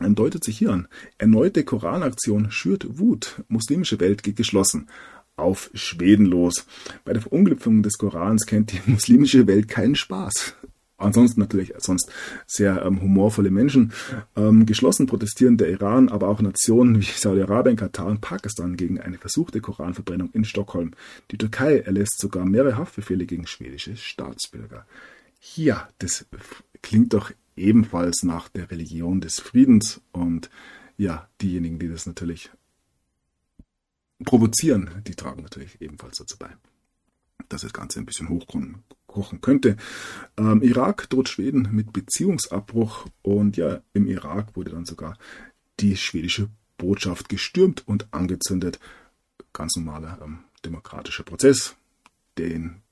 deutet 0.00 0.42
sich 0.42 0.58
hier 0.58 0.72
an. 0.72 0.88
Erneute 1.16 1.62
Koranaktion 1.62 2.50
schürt 2.50 2.98
Wut. 2.98 3.44
Muslimische 3.46 4.00
Welt 4.00 4.24
geht 4.24 4.34
geschlossen. 4.34 4.88
Auf 5.36 5.70
Schweden 5.74 6.26
los. 6.26 6.66
Bei 7.04 7.12
der 7.12 7.22
Verunglückung 7.22 7.84
des 7.84 7.98
Korans 7.98 8.46
kennt 8.46 8.72
die 8.72 8.80
muslimische 8.90 9.46
Welt 9.46 9.68
keinen 9.68 9.94
Spaß 9.94 10.56
ansonsten 10.98 11.40
natürlich 11.40 11.72
sonst 11.78 12.10
sehr 12.46 12.82
ähm, 12.84 13.00
humorvolle 13.00 13.50
Menschen. 13.50 13.92
Ähm, 14.36 14.66
geschlossen 14.66 15.06
protestieren 15.06 15.56
der 15.56 15.70
Iran, 15.70 16.08
aber 16.08 16.28
auch 16.28 16.42
Nationen 16.42 17.00
wie 17.00 17.04
Saudi-Arabien, 17.04 17.76
Katar 17.76 18.06
und 18.06 18.20
Pakistan 18.20 18.76
gegen 18.76 19.00
eine 19.00 19.18
versuchte 19.18 19.60
Koranverbrennung 19.60 20.30
in 20.32 20.44
Stockholm. 20.44 20.92
Die 21.30 21.38
Türkei 21.38 21.78
erlässt 21.78 22.20
sogar 22.20 22.44
mehrere 22.44 22.76
Haftbefehle 22.76 23.26
gegen 23.26 23.46
schwedische 23.46 23.96
Staatsbürger. 23.96 24.86
Ja, 25.54 25.88
das 25.98 26.26
klingt 26.82 27.14
doch 27.14 27.30
ebenfalls 27.56 28.22
nach 28.22 28.48
der 28.48 28.70
Religion 28.70 29.20
des 29.20 29.40
Friedens 29.40 30.00
und 30.12 30.50
ja, 30.96 31.28
diejenigen, 31.40 31.78
die 31.78 31.88
das 31.88 32.06
natürlich 32.06 32.50
provozieren, 34.24 34.90
die 35.06 35.14
tragen 35.14 35.42
natürlich 35.42 35.80
ebenfalls 35.80 36.18
dazu 36.18 36.36
bei 36.38 36.48
dass 37.48 37.62
das 37.62 37.72
Ganze 37.72 38.00
ein 38.00 38.06
bisschen 38.06 38.28
hochkommen 38.28 38.84
kochen 39.06 39.40
könnte. 39.40 39.76
Ähm, 40.36 40.62
Irak 40.62 41.08
droht 41.10 41.28
Schweden 41.28 41.68
mit 41.72 41.92
Beziehungsabbruch 41.92 43.06
und 43.22 43.56
ja, 43.56 43.80
im 43.94 44.06
Irak 44.06 44.54
wurde 44.54 44.70
dann 44.70 44.84
sogar 44.84 45.18
die 45.80 45.96
schwedische 45.96 46.50
Botschaft 46.76 47.28
gestürmt 47.28 47.86
und 47.88 48.12
angezündet. 48.12 48.78
Ganz 49.52 49.76
normaler 49.76 50.18
ähm, 50.22 50.40
demokratischer 50.64 51.24
Prozess, 51.24 51.74
den 52.36 52.82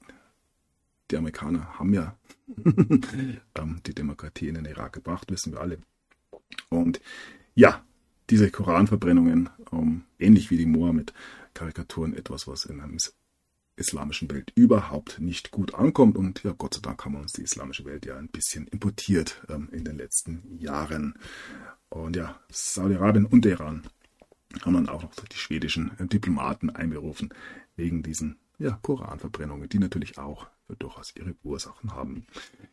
die 1.10 1.16
Amerikaner 1.16 1.78
haben 1.78 1.94
ja 1.94 2.16
ähm, 2.64 3.80
die 3.86 3.94
Demokratie 3.94 4.48
in 4.48 4.54
den 4.56 4.64
Irak 4.64 4.94
gebracht, 4.94 5.30
wissen 5.30 5.52
wir 5.52 5.60
alle. 5.60 5.78
Und 6.68 7.00
ja, 7.54 7.84
diese 8.30 8.50
Koranverbrennungen, 8.50 9.50
ähm, 9.72 10.04
ähnlich 10.18 10.50
wie 10.50 10.56
die 10.56 10.66
Mohammed-Karikaturen, 10.66 12.14
etwas, 12.14 12.48
was 12.48 12.64
in 12.64 12.80
einem 12.80 12.98
islamischen 13.76 14.30
Welt 14.30 14.52
überhaupt 14.54 15.20
nicht 15.20 15.50
gut 15.50 15.74
ankommt. 15.74 16.16
Und 16.16 16.42
ja, 16.42 16.52
Gott 16.56 16.74
sei 16.74 16.80
Dank 16.82 17.04
haben 17.04 17.12
wir 17.12 17.20
uns 17.20 17.32
die 17.32 17.42
islamische 17.42 17.84
Welt 17.84 18.06
ja 18.06 18.16
ein 18.16 18.28
bisschen 18.28 18.66
importiert 18.68 19.42
ähm, 19.48 19.68
in 19.72 19.84
den 19.84 19.96
letzten 19.96 20.58
Jahren. 20.58 21.14
Und 21.88 22.16
ja, 22.16 22.40
Saudi-Arabien 22.50 23.26
und 23.26 23.46
Iran 23.46 23.82
haben 24.64 24.74
dann 24.74 24.88
auch 24.88 25.02
noch 25.02 25.14
die 25.14 25.36
schwedischen 25.36 25.92
äh, 25.98 26.06
Diplomaten 26.06 26.70
einberufen 26.70 27.30
wegen 27.76 28.02
diesen 28.02 28.36
ja, 28.58 28.78
Koranverbrennungen, 28.82 29.68
die 29.68 29.78
natürlich 29.78 30.18
auch 30.18 30.46
durchaus 30.78 31.12
ihre 31.14 31.34
Ursachen 31.44 31.94
haben. 31.94 32.26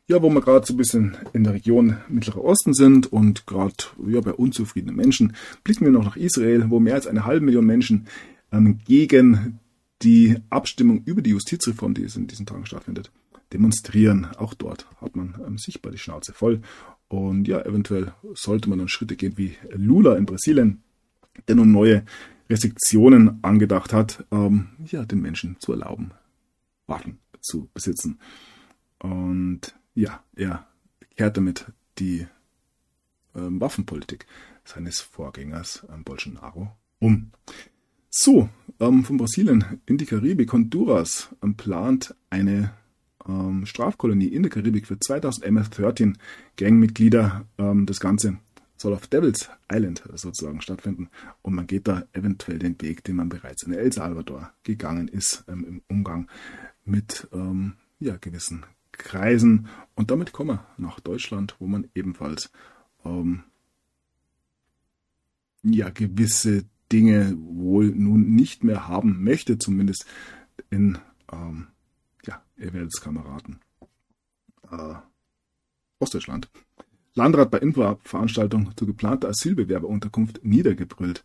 Ja, 0.07 0.21
wo 0.21 0.29
wir 0.29 0.41
gerade 0.41 0.65
so 0.65 0.73
ein 0.73 0.77
bisschen 0.77 1.17
in 1.33 1.43
der 1.43 1.53
Region 1.53 1.97
Mittlerer 2.07 2.43
Osten 2.43 2.73
sind 2.73 3.11
und 3.11 3.45
gerade 3.45 3.75
ja, 4.07 4.21
bei 4.21 4.33
unzufriedenen 4.33 4.95
Menschen, 4.95 5.35
blicken 5.63 5.85
wir 5.85 5.91
noch 5.91 6.05
nach 6.05 6.17
Israel, 6.17 6.69
wo 6.69 6.79
mehr 6.79 6.95
als 6.95 7.05
eine 7.05 7.25
halbe 7.25 7.45
Million 7.45 7.65
Menschen 7.65 8.07
ähm, 8.51 8.79
gegen 8.85 9.59
die 10.03 10.37
Abstimmung 10.49 11.03
über 11.05 11.21
die 11.21 11.31
Justizreform, 11.31 11.93
die 11.93 12.03
in 12.03 12.27
diesen 12.27 12.45
Tagen 12.45 12.65
stattfindet, 12.65 13.11
demonstrieren. 13.51 14.25
Auch 14.37 14.53
dort 14.53 14.87
hat 14.99 15.15
man 15.15 15.35
ähm, 15.45 15.57
sichtbar 15.57 15.91
die 15.91 15.97
Schnauze 15.97 16.33
voll. 16.33 16.61
Und 17.07 17.47
ja, 17.47 17.61
eventuell 17.61 18.13
sollte 18.33 18.69
man 18.69 18.79
dann 18.79 18.89
Schritte 18.89 19.15
gehen 19.15 19.37
wie 19.37 19.55
Lula 19.71 20.15
in 20.15 20.25
Brasilien, 20.25 20.81
der 21.47 21.55
nun 21.55 21.71
neue 21.71 22.03
Restriktionen 22.49 23.39
angedacht 23.43 23.93
hat, 23.93 24.25
ähm, 24.31 24.69
ja, 24.85 25.05
den 25.05 25.21
Menschen 25.21 25.57
zu 25.59 25.71
erlauben, 25.71 26.11
Waffen 26.87 27.19
zu 27.41 27.69
besitzen. 27.73 28.19
Und 28.99 29.75
ja, 29.95 30.23
er 30.35 30.67
kehrt 31.15 31.37
damit 31.37 31.65
die 31.99 32.27
ähm, 33.35 33.61
Waffenpolitik 33.61 34.25
seines 34.65 35.01
Vorgängers 35.01 35.85
ähm, 35.93 36.03
Bolsonaro 36.03 36.71
um. 36.99 37.31
So, 38.15 38.47
ähm, 38.79 39.03
von 39.03 39.17
Brasilien 39.17 39.81
in 39.87 39.97
die 39.97 40.05
Karibik. 40.05 40.53
Honduras 40.53 41.29
ähm, 41.41 41.55
plant 41.55 42.13
eine 42.29 42.71
ähm, 43.27 43.65
Strafkolonie 43.65 44.27
in 44.27 44.43
der 44.43 44.51
Karibik 44.51 44.85
für 44.85 44.99
2000 44.99 45.43
MS-13 45.47 46.13
Gangmitglieder. 46.55 47.47
Ähm, 47.57 47.87
das 47.87 47.99
Ganze 47.99 48.37
soll 48.77 48.93
auf 48.93 49.07
Devil's 49.07 49.49
Island 49.67 50.03
sozusagen 50.13 50.61
stattfinden. 50.61 51.09
Und 51.41 51.55
man 51.55 51.65
geht 51.65 51.87
da 51.87 52.03
eventuell 52.13 52.59
den 52.59 52.79
Weg, 52.83 53.03
den 53.03 53.15
man 53.15 53.29
bereits 53.29 53.63
in 53.63 53.73
El 53.73 53.91
Salvador 53.91 54.53
gegangen 54.61 55.07
ist, 55.07 55.43
ähm, 55.47 55.65
im 55.65 55.81
Umgang 55.87 56.27
mit 56.85 57.27
ähm, 57.33 57.77
ja, 57.99 58.17
gewissen 58.17 58.63
Kreisen. 58.91 59.69
Und 59.95 60.11
damit 60.11 60.33
kommen 60.33 60.51
wir 60.51 60.67
nach 60.77 60.99
Deutschland, 60.99 61.55
wo 61.57 61.65
man 61.65 61.87
ebenfalls 61.95 62.51
ja, 65.63 65.89
gewisse 65.89 66.63
Dinge 66.93 67.35
wohl 67.39 67.87
nun 67.87 68.35
nicht 68.35 68.63
mehr 68.63 68.87
haben 68.87 69.23
möchte, 69.23 69.57
zumindest 69.57 70.05
in, 70.69 70.99
ähm, 71.31 71.67
ja, 72.25 72.43
ihr 72.57 72.71
werdet 72.71 72.91
es 72.93 73.01
Kameraden, 73.01 73.59
äh, 74.71 74.95
Ostdeutschland. 75.99 76.49
Landrat 77.15 77.51
bei 77.51 77.59
Infoveranstaltung 77.59 78.71
zur 78.75 78.87
geplanter 78.87 79.29
Asylbewerberunterkunft 79.29 80.43
niedergebrüllt. 80.43 81.23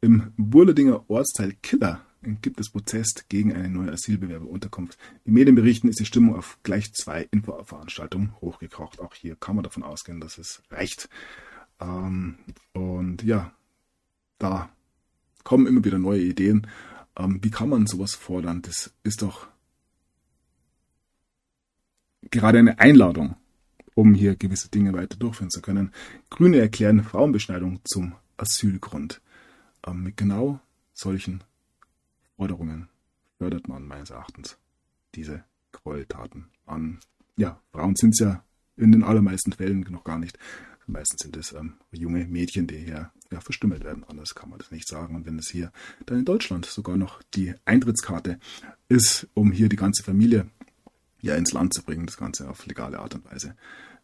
Im 0.00 0.32
Burledinger 0.36 1.08
Ortsteil 1.08 1.54
Killer 1.62 2.02
gibt 2.42 2.60
es 2.60 2.70
Protest 2.70 3.28
gegen 3.28 3.52
eine 3.52 3.68
neue 3.68 3.92
Asylbewerberunterkunft. 3.92 4.98
Die 5.26 5.30
Medien 5.30 5.54
berichten, 5.54 5.88
ist 5.88 6.00
die 6.00 6.06
Stimmung 6.06 6.36
auf 6.36 6.58
gleich 6.62 6.92
zwei 6.94 7.28
Infoveranstaltungen 7.30 8.34
hochgekocht. 8.40 9.00
Auch 9.00 9.14
hier 9.14 9.36
kann 9.36 9.56
man 9.56 9.64
davon 9.64 9.82
ausgehen, 9.82 10.20
dass 10.20 10.38
es 10.38 10.62
reicht. 10.70 11.08
Ähm, 11.80 12.36
und 12.72 13.22
ja, 13.22 13.52
da 14.38 14.70
kommen 15.44 15.66
immer 15.66 15.84
wieder 15.84 15.98
neue 15.98 16.22
Ideen. 16.22 16.66
Ähm, 17.16 17.38
wie 17.42 17.50
kann 17.50 17.68
man 17.68 17.86
sowas 17.86 18.14
fordern? 18.14 18.62
Das 18.62 18.92
ist 19.04 19.22
doch 19.22 19.46
gerade 22.30 22.58
eine 22.58 22.78
Einladung, 22.80 23.36
um 23.94 24.14
hier 24.14 24.34
gewisse 24.36 24.70
Dinge 24.70 24.92
weiter 24.92 25.16
durchführen 25.16 25.50
zu 25.50 25.60
können. 25.60 25.92
Grüne 26.30 26.58
erklären 26.58 27.04
Frauenbeschneidung 27.04 27.80
zum 27.84 28.14
Asylgrund. 28.36 29.20
Ähm, 29.86 30.02
mit 30.02 30.16
genau 30.16 30.60
solchen 30.92 31.44
Forderungen 32.36 32.88
fördert 33.38 33.68
man 33.68 33.86
meines 33.86 34.10
Erachtens 34.10 34.56
diese 35.14 35.44
Gräueltaten 35.72 36.46
an. 36.66 37.00
Ja, 37.36 37.60
Frauen 37.72 37.96
sind 37.96 38.10
es 38.10 38.20
ja 38.20 38.44
in 38.76 38.92
den 38.92 39.04
allermeisten 39.04 39.52
Fällen 39.52 39.86
noch 39.90 40.04
gar 40.04 40.18
nicht. 40.18 40.38
Meistens 40.86 41.22
sind 41.22 41.36
es 41.36 41.52
ähm, 41.52 41.74
junge 41.92 42.26
Mädchen, 42.26 42.66
die 42.66 42.78
hier 42.78 43.10
ja, 43.34 43.40
verstümmelt 43.40 43.84
werden. 43.84 44.04
Anders 44.04 44.34
kann 44.34 44.48
man 44.48 44.58
das 44.58 44.70
nicht 44.70 44.88
sagen. 44.88 45.14
Und 45.14 45.26
wenn 45.26 45.38
es 45.38 45.50
hier 45.50 45.72
dann 46.06 46.20
in 46.20 46.24
Deutschland 46.24 46.64
sogar 46.66 46.96
noch 46.96 47.22
die 47.34 47.54
Eintrittskarte 47.64 48.38
ist, 48.88 49.28
um 49.34 49.52
hier 49.52 49.68
die 49.68 49.76
ganze 49.76 50.02
Familie 50.02 50.46
ja 51.20 51.34
ins 51.34 51.52
Land 51.52 51.74
zu 51.74 51.82
bringen, 51.82 52.06
das 52.06 52.16
Ganze 52.16 52.48
auf 52.48 52.64
legale 52.66 52.98
Art 53.00 53.14
und 53.14 53.24
Weise, 53.24 53.56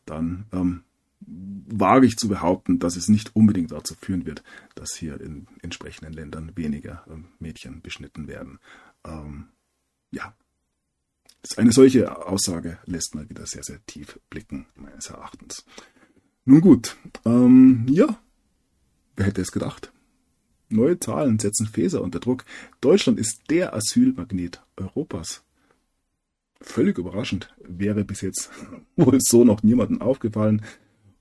dann 0.04 0.46
ähm, 0.52 0.82
wage 1.20 2.06
ich 2.06 2.16
zu 2.16 2.28
behaupten, 2.28 2.78
dass 2.78 2.96
es 2.96 3.08
nicht 3.08 3.36
unbedingt 3.36 3.72
dazu 3.72 3.94
führen 3.94 4.26
wird, 4.26 4.42
dass 4.74 4.94
hier 4.94 5.20
in 5.20 5.46
entsprechenden 5.62 6.12
Ländern 6.12 6.56
weniger 6.56 7.04
ähm, 7.08 7.26
Mädchen 7.38 7.82
beschnitten 7.82 8.26
werden. 8.26 8.58
Ähm, 9.04 9.48
ja, 10.10 10.34
eine 11.56 11.72
solche 11.72 12.26
Aussage 12.26 12.78
lässt 12.84 13.14
mal 13.14 13.28
wieder 13.30 13.46
sehr, 13.46 13.62
sehr 13.62 13.84
tief 13.86 14.18
blicken, 14.28 14.66
meines 14.74 15.06
Erachtens. 15.06 15.64
Nun 16.44 16.60
gut, 16.60 16.96
ähm, 17.24 17.86
ja, 17.88 18.18
wer 19.16 19.26
hätte 19.26 19.42
es 19.42 19.52
gedacht? 19.52 19.92
Neue 20.68 21.00
Zahlen 21.00 21.38
setzen 21.38 21.66
Feser 21.66 22.00
unter 22.00 22.20
Druck. 22.20 22.44
Deutschland 22.80 23.18
ist 23.18 23.42
der 23.50 23.74
Asylmagnet 23.74 24.62
Europas. 24.76 25.42
Völlig 26.60 26.98
überraschend, 26.98 27.52
wäre 27.58 28.04
bis 28.04 28.20
jetzt 28.20 28.50
wohl 28.96 29.18
so 29.20 29.44
noch 29.44 29.62
niemandem 29.62 30.00
aufgefallen. 30.00 30.62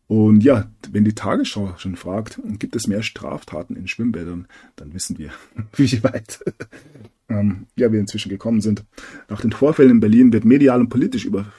Und 0.07 0.43
ja, 0.43 0.71
wenn 0.91 1.05
die 1.05 1.13
Tagesschau 1.13 1.75
schon 1.77 1.95
fragt, 1.95 2.41
gibt 2.57 2.75
es 2.75 2.87
mehr 2.87 3.03
Straftaten 3.03 3.75
in 3.75 3.87
Schwimmbädern, 3.87 4.47
dann 4.75 4.93
wissen 4.93 5.17
wir, 5.17 5.31
wie 5.75 6.03
weit 6.03 6.43
ähm, 7.29 7.67
ja, 7.75 7.91
wir 7.91 7.99
inzwischen 7.99 8.29
gekommen 8.29 8.61
sind. 8.61 8.85
Nach 9.29 9.41
den 9.41 9.51
Vorfällen 9.51 9.91
in 9.91 9.99
Berlin 9.99 10.33
wird 10.33 10.45
medial 10.45 10.79
und 10.79 10.89
politisch 10.89 11.25
über, 11.25 11.53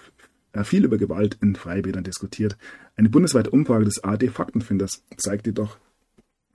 äh, 0.53 0.65
viel 0.65 0.85
über 0.85 0.99
Gewalt 0.99 1.39
in 1.41 1.55
Freibädern 1.55 2.05
diskutiert. 2.05 2.57
Eine 2.97 3.09
bundesweite 3.09 3.51
Umfrage 3.51 3.85
des 3.85 4.03
AD 4.03 4.29
Faktenfinders 4.29 5.05
zeigt 5.17 5.47
jedoch, 5.47 5.79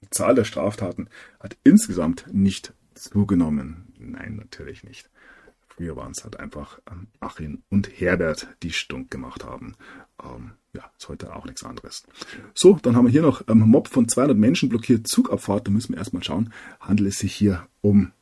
die 0.05 0.09
Zahl 0.11 0.35
der 0.35 0.43
Straftaten 0.43 1.09
hat 1.39 1.57
insgesamt 1.63 2.25
nicht 2.31 2.73
zugenommen. 2.93 3.93
Nein, 3.97 4.35
natürlich 4.35 4.83
nicht. 4.83 5.09
Früher 5.67 5.95
waren 5.97 6.11
es 6.11 6.23
halt 6.23 6.39
einfach 6.39 6.79
ähm, 6.89 7.07
Achim 7.19 7.63
und 7.69 7.89
Herbert, 7.99 8.47
die 8.63 8.71
Stunk 8.71 9.11
gemacht 9.11 9.43
haben. 9.43 9.75
Ähm, 10.23 10.51
ja, 10.73 10.89
ist 10.97 11.09
heute 11.09 11.35
auch 11.35 11.45
nichts 11.45 11.63
anderes. 11.63 12.05
So, 12.53 12.79
dann 12.81 12.95
haben 12.95 13.05
wir 13.05 13.11
hier 13.11 13.21
noch 13.21 13.43
ähm, 13.49 13.59
Mob 13.59 13.89
von 13.89 14.07
200 14.07 14.37
Menschen 14.37 14.69
blockiert 14.69 15.07
Zugabfahrt. 15.07 15.67
Da 15.67 15.71
müssen 15.71 15.93
wir 15.93 15.97
erstmal 15.97 16.23
schauen, 16.23 16.53
handelt 16.79 17.09
es 17.09 17.19
sich 17.19 17.33
hier 17.33 17.67
um 17.81 18.13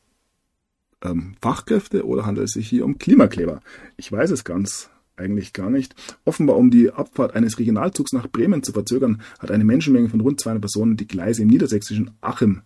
ähm, 1.02 1.36
Fachkräfte 1.40 2.06
oder 2.06 2.26
handelt 2.26 2.48
es 2.48 2.54
sich 2.54 2.68
hier 2.68 2.84
um 2.84 2.98
Klimakleber? 2.98 3.60
Ich 3.96 4.10
weiß 4.10 4.30
es 4.30 4.42
ganz 4.42 4.90
eigentlich 5.16 5.52
gar 5.52 5.70
nicht. 5.70 5.94
Offenbar, 6.24 6.56
um 6.56 6.70
die 6.70 6.90
Abfahrt 6.90 7.34
eines 7.34 7.58
Regionalzugs 7.58 8.12
nach 8.12 8.28
Bremen 8.28 8.62
zu 8.62 8.72
verzögern, 8.72 9.22
hat 9.38 9.50
eine 9.50 9.64
Menschenmenge 9.64 10.08
von 10.08 10.20
rund 10.20 10.40
200 10.40 10.60
Personen 10.60 10.96
die 10.96 11.06
Gleise 11.06 11.42
im 11.42 11.48
niedersächsischen 11.48 12.10
Achim 12.20 12.62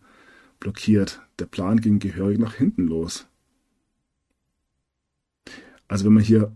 blockiert. 0.61 1.21
Der 1.39 1.47
Plan 1.47 1.81
ging 1.81 1.99
gehörig 1.99 2.39
nach 2.39 2.55
hinten 2.55 2.87
los. 2.87 3.27
Also 5.87 6.05
wenn 6.05 6.15
man 6.15 6.23
hier 6.23 6.53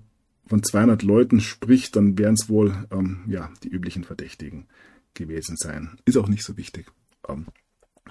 von 0.47 0.63
200 0.63 1.03
Leuten 1.03 1.41
spricht, 1.41 1.97
dann 1.97 2.19
wären 2.19 2.35
es 2.35 2.49
wohl 2.49 2.87
ähm, 2.91 3.25
ja, 3.27 3.51
die 3.63 3.69
üblichen 3.69 4.05
Verdächtigen 4.05 4.67
gewesen 5.15 5.57
sein. 5.57 5.99
Ist 6.05 6.19
auch 6.19 6.29
nicht 6.29 6.43
so 6.43 6.57
wichtig. 6.57 6.87
Ähm, 7.29 7.47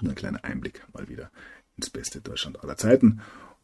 nur 0.00 0.12
ein 0.12 0.16
kleiner 0.16 0.44
Einblick 0.44 0.84
mal 0.92 1.08
wieder 1.08 1.30
ins 1.76 1.90
beste 1.90 2.20
Deutschland 2.20 2.62
aller 2.62 2.76
Zeiten. 2.76 3.20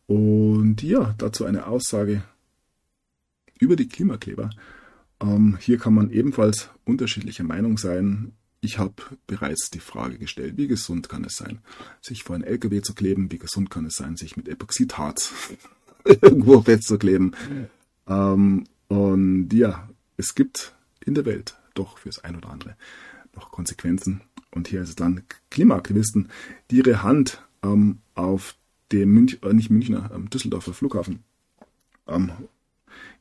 Und 0.06 0.82
ja, 0.82 1.14
dazu 1.18 1.44
eine 1.44 1.66
Aussage 1.66 2.22
über 3.58 3.76
die 3.76 3.88
Klimakleber. 3.88 4.50
Ähm, 5.20 5.58
hier 5.60 5.78
kann 5.78 5.94
man 5.94 6.10
ebenfalls 6.10 6.70
unterschiedlicher 6.84 7.44
Meinung 7.44 7.78
sein. 7.78 8.32
Ich 8.60 8.78
habe 8.78 8.94
bereits 9.26 9.70
die 9.70 9.80
Frage 9.80 10.18
gestellt, 10.18 10.56
wie 10.56 10.66
gesund 10.66 11.08
kann 11.08 11.24
es 11.24 11.36
sein, 11.36 11.60
sich 12.00 12.24
vor 12.24 12.34
einen 12.34 12.44
LKW 12.44 12.82
zu 12.82 12.94
kleben, 12.94 13.30
wie 13.30 13.38
gesund 13.38 13.70
kann 13.70 13.86
es 13.86 13.96
sein, 13.96 14.16
sich 14.16 14.36
mit 14.36 14.48
Epoxidharz 14.48 15.32
irgendwo 16.04 16.60
festzukleben. 16.62 17.36
Ähm, 18.06 18.64
und 18.88 19.52
ja, 19.52 19.88
es 20.16 20.34
gibt 20.34 20.74
in 21.04 21.14
der 21.14 21.24
Welt 21.24 21.56
doch 21.74 21.98
fürs 21.98 22.24
ein 22.24 22.36
oder 22.36 22.50
andere 22.50 22.76
noch 23.36 23.50
Konsequenzen. 23.50 24.22
Und 24.50 24.68
hier 24.68 24.82
ist 24.82 24.88
es 24.88 24.96
dann 24.96 25.22
Klimaaktivisten, 25.50 26.28
die 26.70 26.78
ihre 26.78 27.02
Hand 27.02 27.42
ähm, 27.62 27.98
auf 28.14 28.56
dem 28.92 29.10
Münch, 29.10 29.38
äh, 29.42 29.52
nicht 29.52 29.70
Münchner, 29.70 30.10
ähm, 30.14 30.30
Düsseldorfer 30.30 30.72
Flughafen 30.72 31.22
am 32.06 32.32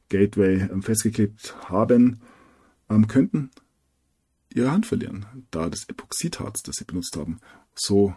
Gateway 0.10 0.62
ähm, 0.62 0.84
festgeklebt 0.84 1.56
haben, 1.70 2.22
ähm, 2.90 3.08
könnten 3.08 3.52
ihre 4.54 4.72
Hand 4.72 4.86
verlieren, 4.86 5.26
da 5.52 5.70
das 5.70 5.88
Epoxidharz, 5.88 6.64
das 6.64 6.78
sie 6.78 6.86
benutzt 6.86 7.16
haben, 7.18 7.40
so 7.76 8.16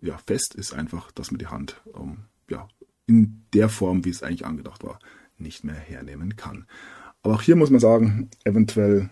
ja, 0.00 0.18
fest 0.18 0.54
ist 0.54 0.72
einfach, 0.72 1.10
dass 1.12 1.30
man 1.30 1.38
die 1.38 1.48
Hand 1.48 1.80
ähm, 1.94 2.24
ja, 2.48 2.68
in 3.06 3.44
der 3.52 3.68
Form, 3.68 4.04
wie 4.04 4.10
es 4.10 4.22
eigentlich 4.22 4.46
angedacht 4.46 4.84
war, 4.84 4.98
nicht 5.36 5.64
mehr 5.64 5.74
hernehmen 5.74 6.36
kann. 6.36 6.66
Aber 7.22 7.34
auch 7.34 7.42
hier 7.42 7.56
muss 7.56 7.70
man 7.70 7.80
sagen, 7.80 8.30
eventuell 8.44 9.10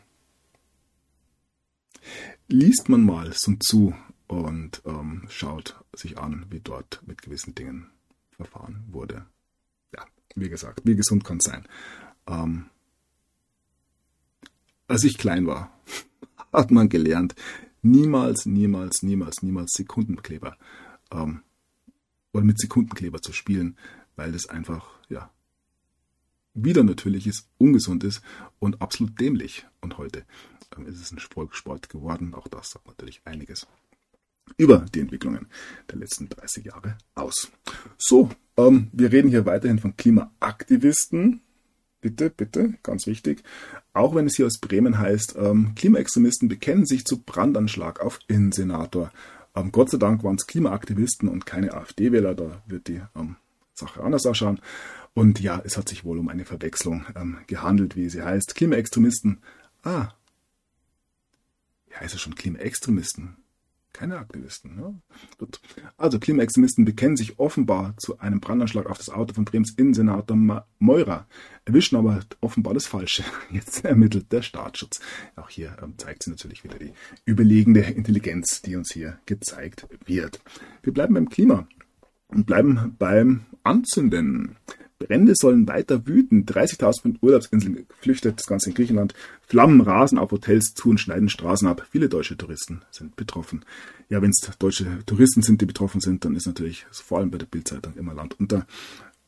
liest 2.46 2.88
man 2.88 3.04
mal 3.04 3.32
so 3.34 3.54
zu 3.56 3.94
und 4.26 4.82
ähm, 4.86 5.26
schaut 5.28 5.82
sich 5.94 6.18
an, 6.18 6.46
wie 6.50 6.60
dort 6.60 7.02
mit 7.06 7.22
gewissen 7.22 7.54
Dingen 7.54 7.90
verfahren 8.30 8.84
wurde. 8.88 9.26
Ja, 9.94 10.04
wie 10.34 10.48
gesagt, 10.48 10.82
wie 10.84 10.96
gesund 10.96 11.24
kann 11.24 11.38
es 11.38 11.44
sein. 11.44 11.66
Ähm, 12.28 12.66
als 14.86 15.04
ich 15.04 15.18
klein 15.18 15.46
war, 15.46 15.72
hat 16.52 16.70
man 16.70 16.88
gelernt, 16.88 17.34
niemals, 17.82 18.46
niemals, 18.46 19.02
niemals, 19.02 19.42
niemals 19.42 19.72
Sekundenkleber 19.72 20.56
ähm, 21.10 21.42
oder 22.32 22.44
mit 22.44 22.58
Sekundenkleber 22.58 23.20
zu 23.22 23.32
spielen, 23.32 23.76
weil 24.16 24.32
das 24.32 24.48
einfach, 24.48 24.88
ja, 25.08 25.30
wieder 26.54 26.82
natürlich 26.82 27.26
ist, 27.26 27.48
ungesund 27.58 28.04
ist 28.04 28.20
und 28.58 28.82
absolut 28.82 29.18
dämlich. 29.20 29.66
Und 29.80 29.98
heute 29.98 30.24
ähm, 30.76 30.86
ist 30.86 31.00
es 31.00 31.12
ein 31.12 31.18
Volkssport 31.18 31.88
geworden. 31.88 32.34
Auch 32.34 32.48
das 32.48 32.70
sagt 32.70 32.86
natürlich 32.86 33.22
einiges 33.24 33.66
über 34.56 34.86
die 34.94 35.00
Entwicklungen 35.00 35.46
der 35.90 35.98
letzten 35.98 36.28
30 36.28 36.64
Jahre 36.66 36.96
aus. 37.14 37.50
So, 37.98 38.30
ähm, 38.56 38.88
wir 38.92 39.12
reden 39.12 39.28
hier 39.28 39.46
weiterhin 39.46 39.78
von 39.78 39.96
Klimaaktivisten. 39.96 41.42
Bitte, 42.00 42.30
bitte, 42.30 42.74
ganz 42.84 43.06
wichtig. 43.06 43.42
Auch 43.92 44.14
wenn 44.14 44.26
es 44.26 44.36
hier 44.36 44.46
aus 44.46 44.58
Bremen 44.58 44.98
heißt, 44.98 45.34
ähm, 45.36 45.72
Klimaextremisten 45.74 46.48
bekennen 46.48 46.86
sich 46.86 47.04
zu 47.04 47.22
Brandanschlag 47.22 48.00
auf 48.00 48.20
Innensenator. 48.28 49.10
Ähm, 49.56 49.72
Gott 49.72 49.90
sei 49.90 49.98
Dank 49.98 50.22
waren 50.22 50.36
es 50.36 50.46
Klimaaktivisten 50.46 51.28
und 51.28 51.44
keine 51.44 51.74
AfD-Wähler, 51.74 52.34
da 52.36 52.62
wird 52.66 52.86
die 52.86 53.02
ähm, 53.16 53.36
Sache 53.74 54.02
anders 54.02 54.26
ausschauen. 54.26 54.60
Und 55.14 55.40
ja, 55.40 55.60
es 55.64 55.76
hat 55.76 55.88
sich 55.88 56.04
wohl 56.04 56.18
um 56.18 56.28
eine 56.28 56.44
Verwechslung 56.44 57.04
ähm, 57.16 57.38
gehandelt, 57.48 57.96
wie 57.96 58.08
sie 58.08 58.22
heißt. 58.22 58.54
Klimaextremisten. 58.54 59.40
Ah. 59.82 60.12
Wie 61.88 61.96
heißt 61.96 62.14
es 62.14 62.20
schon? 62.20 62.36
Klimaextremisten. 62.36 63.36
Keine 63.92 64.18
Aktivisten. 64.18 65.02
Gut. 65.38 65.60
Also 65.96 66.20
Klimaextremisten 66.20 66.84
bekennen 66.84 67.16
sich 67.16 67.38
offenbar 67.38 67.96
zu 67.96 68.18
einem 68.20 68.40
Brandanschlag 68.40 68.86
auf 68.86 68.98
das 68.98 69.10
Auto 69.10 69.34
von 69.34 69.44
Brems 69.44 69.72
Innensenator 69.76 70.36
Meurer, 70.78 71.26
erwischen 71.64 71.96
aber 71.96 72.20
offenbar 72.40 72.74
das 72.74 72.86
Falsche. 72.86 73.24
Jetzt 73.50 73.84
ermittelt 73.84 74.30
der 74.30 74.42
Staatsschutz. 74.42 75.00
Auch 75.36 75.48
hier 75.48 75.76
ähm, 75.82 75.94
zeigt 75.96 76.22
sie 76.22 76.30
natürlich 76.30 76.64
wieder 76.64 76.78
die 76.78 76.92
überlegende 77.24 77.80
Intelligenz, 77.80 78.62
die 78.62 78.76
uns 78.76 78.92
hier 78.92 79.18
gezeigt 79.26 79.86
wird. 80.04 80.40
Wir 80.82 80.92
bleiben 80.92 81.14
beim 81.14 81.28
Klima 81.28 81.66
und 82.28 82.46
bleiben 82.46 82.94
beim 82.98 83.46
Anzünden. 83.64 84.56
Brände 84.98 85.34
sollen 85.36 85.68
weiter 85.68 86.06
wüten. 86.06 86.44
30.000 86.44 87.02
von 87.02 87.18
Urlaubsinseln 87.20 87.86
geflüchtet, 87.88 88.38
das 88.38 88.46
Ganze 88.46 88.70
in 88.70 88.74
Griechenland. 88.74 89.14
Flammen 89.46 89.80
rasen 89.80 90.18
auf 90.18 90.32
Hotels 90.32 90.74
zu 90.74 90.90
und 90.90 90.98
schneiden 90.98 91.28
Straßen 91.28 91.68
ab. 91.68 91.86
Viele 91.90 92.08
deutsche 92.08 92.36
Touristen 92.36 92.82
sind 92.90 93.16
betroffen. 93.16 93.64
Ja, 94.08 94.22
wenn 94.22 94.30
es 94.30 94.50
deutsche 94.58 95.04
Touristen 95.06 95.42
sind, 95.42 95.60
die 95.60 95.66
betroffen 95.66 96.00
sind, 96.00 96.24
dann 96.24 96.34
ist 96.34 96.46
natürlich 96.46 96.86
vor 96.90 97.18
allem 97.18 97.30
bei 97.30 97.38
der 97.38 97.46
Bildzeitung 97.46 97.96
immer 97.96 98.14
Land 98.14 98.38
unter. 98.40 98.66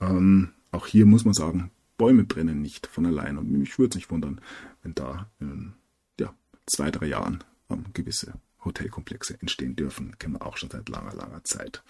Ähm, 0.01 0.51
auch 0.73 0.87
hier 0.87 1.07
muss 1.07 1.25
man 1.25 1.35
sagen, 1.35 1.71
Bäume 1.97 2.25
brennen 2.25 2.63
nicht 2.63 2.87
von 2.87 3.07
allein. 3.07 3.39
Und 3.39 3.51
mich 3.51 3.79
würde 3.79 3.91
es 3.91 3.97
nicht 3.97 4.11
wundern, 4.11 4.41
wenn 4.83 4.95
da 4.95 5.31
in 5.39 5.75
ja, 6.19 6.35
zwei, 6.67 6.91
drei 6.91 7.07
Jahren 7.07 7.45
ähm, 7.69 7.85
gewisse 7.93 8.35
Hotelkomplexe 8.65 9.41
entstehen 9.41 9.77
dürfen. 9.77 10.19
Kennen 10.19 10.35
wir 10.35 10.47
auch 10.47 10.57
schon 10.57 10.71
seit 10.71 10.89
langer, 10.89 11.15
langer 11.15 11.45
Zeit. 11.45 11.83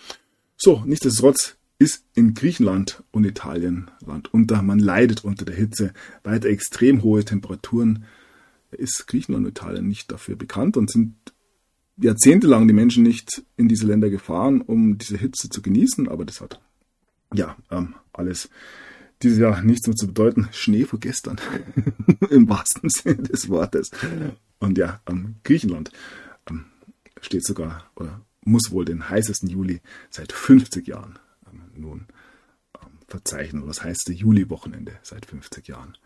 So, 0.57 0.83
nichtsdestotrotz 0.85 1.57
ist 1.81 2.05
in 2.15 2.35
Griechenland 2.35 3.03
und 3.11 3.25
Italien 3.25 3.91
Land 4.05 4.33
unter. 4.35 4.61
Man 4.61 4.79
leidet 4.79 5.25
unter 5.25 5.47
der 5.47 5.57
Hitze. 5.57 5.95
Weiter 6.23 6.51
extrem 6.51 7.03
hohe 7.03 7.25
Temperaturen. 7.25 8.05
Ist 8.71 9.07
Griechenland 9.09 9.47
und 9.47 9.51
Italien 9.51 9.89
nicht 9.89 10.13
dafür 10.13 10.37
bekannt 10.37 10.77
und 10.77 10.91
sind 10.91 11.15
jahrzehntelang 11.97 12.69
die 12.69 12.75
Menschen 12.75 13.03
nicht 13.03 13.43
in 13.57 13.67
diese 13.67 13.87
Länder 13.87 14.11
gefahren, 14.11 14.61
um 14.61 14.99
diese 14.99 15.17
Hitze 15.17 15.49
zu 15.49 15.63
genießen. 15.63 16.07
Aber 16.07 16.27
das 16.27 16.43
hat 16.43 16.61
ja 17.35 17.57
ähm, 17.71 17.95
alles 18.13 18.51
dieses 19.23 19.39
Jahr 19.39 19.63
nichts 19.63 19.87
mehr 19.87 19.97
zu 19.97 20.07
bedeuten. 20.07 20.51
Schnee 20.53 20.85
vor 20.85 21.01
gestern. 21.01 21.41
Im 22.31 22.47
wahrsten 22.51 22.91
Sinne 22.91 23.23
des 23.23 23.49
Wortes. 23.49 23.91
Und 24.59 24.77
ja, 24.77 25.01
ähm, 25.09 25.37
Griechenland 25.45 25.93
ähm, 26.51 26.67
steht 27.23 27.47
sogar 27.47 27.91
oder 27.97 28.21
muss 28.45 28.71
wohl 28.71 28.85
den 28.85 29.09
heißesten 29.09 29.49
Juli 29.49 29.81
seit 30.11 30.33
50 30.33 30.87
Jahren 30.87 31.19
nun 31.81 32.07
ähm, 32.83 32.91
verzeichnen. 33.09 33.67
Was 33.67 33.83
heißt 33.83 34.09
Juli-Wochenende 34.09 34.99
seit 35.03 35.27
50 35.27 35.69
Jahren? 35.69 35.97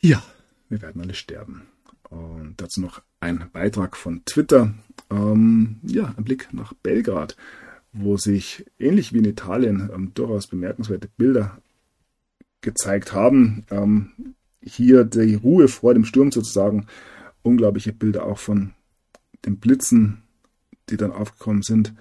Ja, 0.00 0.22
wir 0.68 0.82
werden 0.82 1.02
alle 1.02 1.14
sterben. 1.14 1.62
Und 2.08 2.54
dazu 2.60 2.80
noch 2.80 3.02
ein 3.20 3.48
Beitrag 3.52 3.96
von 3.96 4.24
Twitter. 4.24 4.74
Ähm, 5.10 5.80
ja, 5.82 6.14
ein 6.16 6.24
Blick 6.24 6.48
nach 6.52 6.74
Belgrad, 6.74 7.36
wo 7.92 8.16
sich 8.16 8.66
ähnlich 8.78 9.12
wie 9.12 9.18
in 9.18 9.24
Italien 9.24 9.90
ähm, 9.94 10.12
durchaus 10.14 10.46
bemerkenswerte 10.46 11.08
Bilder 11.16 11.58
gezeigt 12.60 13.12
haben. 13.12 13.64
Ähm, 13.70 14.34
hier 14.62 15.04
die 15.04 15.34
Ruhe 15.34 15.68
vor 15.68 15.94
dem 15.94 16.04
Sturm 16.04 16.32
sozusagen. 16.32 16.86
Unglaubliche 17.42 17.92
Bilder 17.92 18.24
auch 18.24 18.38
von 18.38 18.72
den 19.44 19.58
Blitzen, 19.58 20.22
die 20.88 20.96
dann 20.96 21.12
aufgekommen 21.12 21.62
sind. 21.62 21.94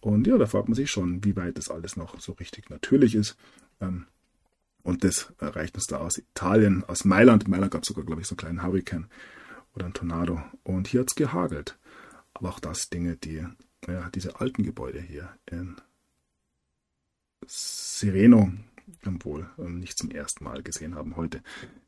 Und 0.00 0.26
ja, 0.26 0.38
da 0.38 0.46
fragt 0.46 0.68
man 0.68 0.74
sich 0.74 0.90
schon, 0.90 1.24
wie 1.24 1.36
weit 1.36 1.58
das 1.58 1.68
alles 1.68 1.96
noch 1.96 2.18
so 2.20 2.32
richtig 2.32 2.70
natürlich 2.70 3.14
ist. 3.14 3.36
Ähm, 3.80 4.06
und 4.82 5.04
das 5.04 5.32
erreicht 5.38 5.74
uns 5.74 5.86
da 5.86 5.98
aus 5.98 6.16
Italien, 6.16 6.84
aus 6.84 7.04
Mailand. 7.04 7.44
In 7.44 7.50
Mailand 7.50 7.70
gab 7.70 7.82
es 7.82 7.88
sogar, 7.88 8.04
glaube 8.04 8.22
ich, 8.22 8.26
so 8.26 8.32
einen 8.32 8.38
kleinen 8.38 8.62
Hurricane 8.62 9.08
oder 9.74 9.86
ein 9.86 9.92
Tornado. 9.92 10.42
Und 10.62 10.88
hier 10.88 11.00
hat 11.00 11.10
es 11.10 11.14
gehagelt. 11.14 11.78
Aber 12.32 12.48
auch 12.48 12.60
das 12.60 12.88
Dinge, 12.88 13.16
die, 13.16 13.44
ja, 13.86 14.10
diese 14.10 14.40
alten 14.40 14.62
Gebäude 14.62 15.00
hier 15.00 15.28
in 15.50 15.76
Sereno 17.46 18.52
wohl 19.02 19.48
ähm, 19.58 19.78
nicht 19.78 19.98
zum 19.98 20.10
ersten 20.10 20.44
Mal 20.44 20.62
gesehen 20.62 20.94
haben. 20.94 21.16
Heute 21.16 21.42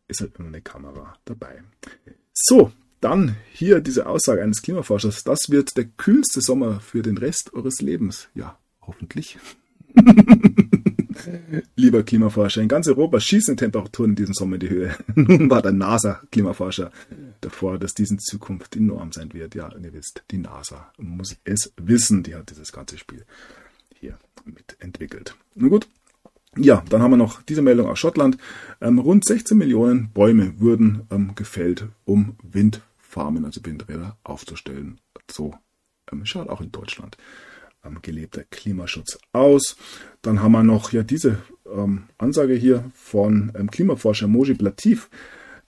ist 0.09 0.20
halt 0.20 0.36
immer 0.36 0.48
eine 0.48 0.62
Kamera 0.62 1.16
dabei. 1.24 1.62
So, 2.32 2.72
dann 3.02 3.36
hier 3.52 3.80
diese 3.80 4.06
Aussage 4.06 4.42
eines 4.42 4.62
Klimaforschers. 4.62 5.24
Das 5.24 5.50
wird 5.50 5.76
der 5.76 5.84
kühlste 5.84 6.40
Sommer 6.40 6.80
für 6.80 7.02
den 7.02 7.18
Rest 7.18 7.52
eures 7.54 7.80
Lebens. 7.80 8.28
Ja, 8.34 8.58
hoffentlich. 8.80 9.38
Lieber 11.76 12.02
Klimaforscher, 12.02 12.62
in 12.62 12.68
ganz 12.68 12.88
Europa 12.88 13.20
schießen 13.20 13.56
Temperaturen 13.56 14.10
in 14.10 14.16
diesem 14.16 14.34
Sommer 14.34 14.54
in 14.54 14.60
die 14.60 14.70
Höhe. 14.70 14.96
Nun 15.14 15.50
war 15.50 15.62
der 15.62 15.72
NASA-Klimaforscher 15.72 16.90
davor, 17.40 17.78
dass 17.78 17.94
dies 17.94 18.10
in 18.10 18.18
Zukunft 18.18 18.76
enorm 18.76 19.12
sein 19.12 19.32
wird. 19.32 19.54
Ja, 19.54 19.70
ihr 19.76 19.92
wisst, 19.92 20.22
die 20.30 20.38
NASA 20.38 20.92
muss 20.98 21.36
es 21.44 21.72
wissen. 21.76 22.22
Die 22.22 22.34
hat 22.34 22.50
dieses 22.50 22.72
ganze 22.72 22.98
Spiel 22.98 23.24
hier 23.94 24.18
mitentwickelt. 24.44 25.34
Nun 25.54 25.70
gut. 25.70 25.88
Ja, 26.56 26.84
dann 26.90 27.00
haben 27.00 27.12
wir 27.12 27.16
noch 27.16 27.40
diese 27.42 27.62
Meldung 27.62 27.88
aus 27.88 27.98
Schottland. 27.98 28.36
Ähm, 28.80 28.98
rund 28.98 29.24
16 29.24 29.56
Millionen 29.56 30.10
Bäume 30.10 30.60
wurden 30.60 31.02
ähm, 31.10 31.34
gefällt, 31.34 31.86
um 32.04 32.36
Windfarmen, 33.12 33.44
also 33.44 33.60
Windräder, 33.64 34.16
aufzustellen. 34.24 34.98
So 35.30 35.55
ähm, 36.10 36.24
schaut 36.24 36.48
auch 36.48 36.60
in 36.60 36.72
Deutschland 36.72 37.16
gelebter 38.01 38.44
Klimaschutz 38.44 39.18
aus. 39.32 39.76
Dann 40.22 40.40
haben 40.40 40.52
wir 40.52 40.62
noch 40.62 40.93
ja 40.93 41.02
diese 41.02 41.43
ähm, 41.66 42.05
Ansage 42.16 42.55
hier 42.55 42.90
von 42.94 43.52
ähm, 43.56 43.72
Klimaforscher 43.72 44.28
Moji 44.28 44.55
Latif. 44.55 45.10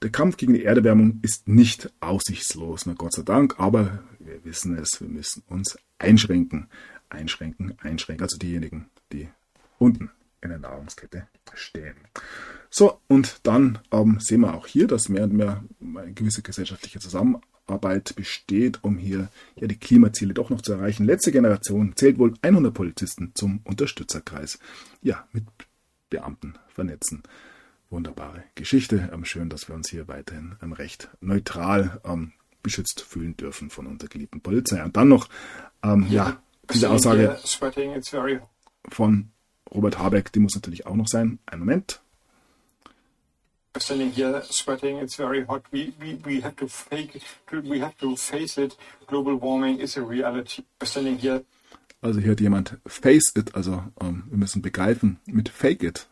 Der 0.00 0.10
Kampf 0.10 0.36
gegen 0.36 0.54
die 0.54 0.64
Erderwärmung 0.64 1.18
ist 1.22 1.48
nicht 1.48 1.92
aussichtslos, 1.98 2.86
na 2.86 2.94
Gott 2.94 3.14
sei 3.14 3.22
Dank, 3.22 3.58
aber 3.58 4.04
wir 4.20 4.44
wissen 4.44 4.78
es, 4.78 5.00
wir 5.00 5.08
müssen 5.08 5.42
uns 5.48 5.76
einschränken, 5.98 6.68
einschränken, 7.08 7.74
einschränken, 7.80 8.22
also 8.22 8.38
diejenigen, 8.38 8.86
die 9.12 9.28
unten 9.78 10.10
in 10.40 10.50
der 10.50 10.58
Nahrungskette 10.58 11.26
stehen. 11.54 11.96
So, 12.76 12.98
und 13.06 13.38
dann 13.44 13.78
ähm, 13.92 14.18
sehen 14.18 14.40
wir 14.40 14.54
auch 14.54 14.66
hier, 14.66 14.88
dass 14.88 15.08
mehr 15.08 15.22
und 15.22 15.32
mehr 15.32 15.62
eine 15.80 16.12
gewisse 16.12 16.42
gesellschaftliche 16.42 16.98
Zusammenarbeit 16.98 17.48
Arbeit 17.66 18.14
besteht, 18.16 18.82
um 18.82 18.98
hier 18.98 19.28
ja 19.56 19.66
die 19.66 19.78
Klimaziele 19.78 20.34
doch 20.34 20.50
noch 20.50 20.60
zu 20.60 20.72
erreichen. 20.72 21.06
Letzte 21.06 21.32
Generation 21.32 21.94
zählt 21.96 22.18
wohl 22.18 22.34
100 22.42 22.74
Polizisten 22.74 23.32
zum 23.34 23.60
Unterstützerkreis. 23.64 24.58
Ja, 25.02 25.26
mit 25.32 25.44
Beamten 26.10 26.54
vernetzen. 26.68 27.22
Wunderbare 27.90 28.42
Geschichte. 28.54 29.08
Ähm, 29.12 29.24
schön, 29.24 29.48
dass 29.48 29.68
wir 29.68 29.74
uns 29.74 29.88
hier 29.88 30.08
weiterhin 30.08 30.56
ähm, 30.62 30.72
recht 30.72 31.08
neutral 31.20 32.00
ähm, 32.04 32.32
beschützt 32.62 33.02
fühlen 33.02 33.36
dürfen 33.36 33.70
von 33.70 33.86
unserer 33.86 34.08
geliebten 34.08 34.40
Polizei. 34.40 34.82
Und 34.82 34.96
dann 34.96 35.08
noch, 35.08 35.28
ähm, 35.82 36.06
ja, 36.10 36.42
diese 36.72 36.90
Aussage 36.90 37.38
von 38.90 39.30
Robert 39.72 39.98
Habeck, 39.98 40.32
die 40.32 40.40
muss 40.40 40.54
natürlich 40.54 40.86
auch 40.86 40.96
noch 40.96 41.08
sein. 41.08 41.38
Ein 41.46 41.60
Moment 41.60 42.02
standing 43.80 44.12
here 44.12 44.42
sweating. 44.44 44.98
It's 44.98 45.16
very 45.16 45.44
hot. 45.44 45.62
We, 45.72 45.94
we, 46.00 46.14
we 46.24 46.40
have 46.40 46.56
to 46.56 46.68
fake 46.68 47.16
it. 47.16 47.24
We 47.64 47.80
have 47.80 47.96
to 47.98 48.16
face 48.16 48.56
it. 48.58 48.76
Global 49.06 49.36
warming 49.36 49.80
is 49.80 49.96
a 49.96 50.02
reality. 50.02 50.64
standing 50.82 51.18
here. 51.18 51.44
Also 52.02 52.20
hier 52.20 52.32
hat 52.32 52.40
jemand 52.40 52.76
face 52.86 53.32
it, 53.34 53.54
also 53.54 53.82
ähm, 54.00 54.24
wir 54.28 54.36
müssen 54.36 54.60
begreifen 54.60 55.18
mit 55.24 55.48
fake 55.48 55.82
it. 55.82 56.06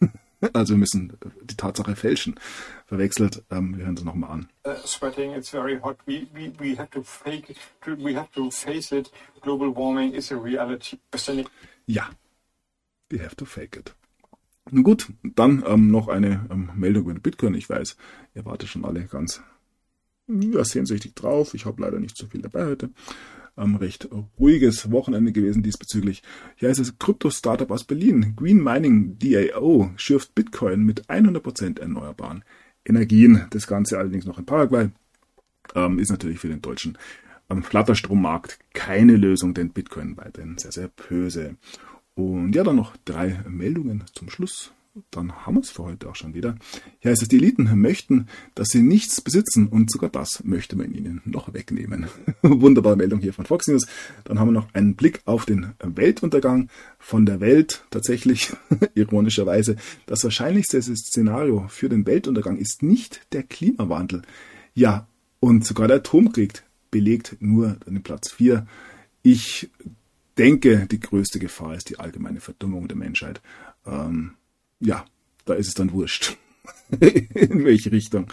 also 0.52 0.74
wir 0.74 0.78
müssen 0.78 1.16
die 1.42 1.56
Tatsache 1.56 1.96
fälschen. 1.96 2.38
Verwechselt. 2.86 3.42
Ähm, 3.50 3.76
wir 3.78 3.86
hören 3.86 3.96
es 3.96 4.04
nochmal 4.04 4.30
an. 4.30 4.48
Uh, 4.66 4.74
sweating. 4.86 5.32
It's 5.32 5.50
very 5.50 5.80
hot. 5.80 5.96
We, 6.06 6.26
we, 6.34 6.52
we 6.58 6.76
have 6.76 6.90
to 6.90 7.02
fake 7.02 7.50
it. 7.50 7.56
We 7.86 8.14
have 8.14 8.30
to 8.34 8.50
face 8.50 8.92
it. 8.92 9.10
Global 9.40 9.74
warming 9.74 10.12
is 10.12 10.30
a 10.30 10.36
reality. 10.36 10.98
Ja. 11.86 12.10
We 13.10 13.18
have 13.18 13.34
to 13.36 13.46
fake 13.46 13.76
it. 13.76 13.94
Nun 14.70 14.84
gut, 14.84 15.08
dann 15.22 15.64
ähm, 15.66 15.90
noch 15.90 16.08
eine 16.08 16.46
ähm, 16.50 16.70
Meldung 16.76 17.10
über 17.10 17.20
Bitcoin. 17.20 17.54
Ich 17.54 17.68
weiß, 17.68 17.96
ihr 18.34 18.44
wartet 18.44 18.68
schon 18.68 18.84
alle 18.84 19.04
ganz 19.04 19.42
ja, 20.28 20.64
sehnsüchtig 20.64 21.14
drauf. 21.14 21.54
Ich 21.54 21.64
habe 21.66 21.82
leider 21.82 21.98
nicht 21.98 22.16
so 22.16 22.26
viel 22.26 22.42
dabei 22.42 22.66
heute. 22.66 22.90
Ähm, 23.56 23.76
recht 23.76 24.08
ruhiges 24.38 24.90
Wochenende 24.90 25.32
gewesen 25.32 25.62
diesbezüglich. 25.62 26.22
Hier 26.56 26.68
heißt 26.68 26.80
es 26.80 26.98
Krypto-Startup 26.98 27.70
aus 27.70 27.84
Berlin. 27.84 28.34
Green 28.36 28.62
Mining 28.62 29.18
DAO 29.18 29.90
schürft 29.96 30.34
Bitcoin 30.34 30.84
mit 30.84 31.06
100% 31.08 31.80
erneuerbaren 31.80 32.44
Energien. 32.84 33.46
Das 33.50 33.66
Ganze 33.66 33.98
allerdings 33.98 34.26
noch 34.26 34.38
in 34.38 34.46
Paraguay. 34.46 34.90
Ähm, 35.74 35.98
ist 35.98 36.10
natürlich 36.10 36.38
für 36.38 36.48
den 36.48 36.62
deutschen 36.62 36.96
ähm, 37.50 37.62
Flatterstrommarkt 37.62 38.58
keine 38.74 39.16
Lösung, 39.16 39.54
denn 39.54 39.70
Bitcoin 39.70 40.16
weiterhin 40.16 40.58
sehr, 40.58 40.72
sehr 40.72 40.88
böse. 40.88 41.56
Und 42.18 42.52
ja, 42.56 42.64
dann 42.64 42.74
noch 42.74 42.96
drei 43.04 43.44
Meldungen 43.48 44.02
zum 44.12 44.28
Schluss. 44.28 44.72
Dann 45.12 45.46
haben 45.46 45.54
wir 45.54 45.60
es 45.60 45.70
für 45.70 45.84
heute 45.84 46.08
auch 46.08 46.16
schon 46.16 46.34
wieder. 46.34 46.56
Hier 46.98 47.12
heißt 47.12 47.22
es, 47.22 47.28
die 47.28 47.36
Eliten 47.36 47.72
möchten, 47.80 48.26
dass 48.56 48.70
sie 48.70 48.82
nichts 48.82 49.20
besitzen 49.20 49.68
und 49.68 49.88
sogar 49.88 50.10
das 50.10 50.42
möchte 50.42 50.74
man 50.74 50.92
ihnen 50.92 51.20
noch 51.24 51.54
wegnehmen. 51.54 52.08
Wunderbare 52.42 52.96
Meldung 52.96 53.20
hier 53.20 53.32
von 53.32 53.46
Fox 53.46 53.68
News. 53.68 53.86
Dann 54.24 54.40
haben 54.40 54.48
wir 54.48 54.52
noch 54.60 54.74
einen 54.74 54.96
Blick 54.96 55.22
auf 55.26 55.46
den 55.46 55.74
Weltuntergang 55.78 56.70
von 56.98 57.24
der 57.24 57.38
Welt. 57.38 57.84
Tatsächlich, 57.90 58.50
ironischerweise, 58.96 59.76
das 60.06 60.24
wahrscheinlichste 60.24 60.82
Szenario 60.82 61.66
für 61.68 61.88
den 61.88 62.04
Weltuntergang 62.04 62.56
ist 62.56 62.82
nicht 62.82 63.28
der 63.30 63.44
Klimawandel. 63.44 64.22
Ja, 64.74 65.06
und 65.38 65.64
sogar 65.64 65.86
der 65.86 65.98
Atomkrieg 65.98 66.64
belegt 66.90 67.36
nur 67.38 67.76
den 67.86 68.02
Platz 68.02 68.32
4. 68.32 68.66
Ich 69.22 69.70
denke, 70.38 70.86
die 70.86 71.00
größte 71.00 71.38
Gefahr 71.38 71.74
ist 71.74 71.90
die 71.90 71.98
allgemeine 71.98 72.40
Verdummung 72.40 72.88
der 72.88 72.96
Menschheit. 72.96 73.40
Ähm, 73.86 74.36
ja, 74.80 75.04
da 75.44 75.54
ist 75.54 75.68
es 75.68 75.74
dann 75.74 75.92
wurscht, 75.92 76.36
in 76.90 77.64
welche 77.64 77.92
Richtung 77.92 78.32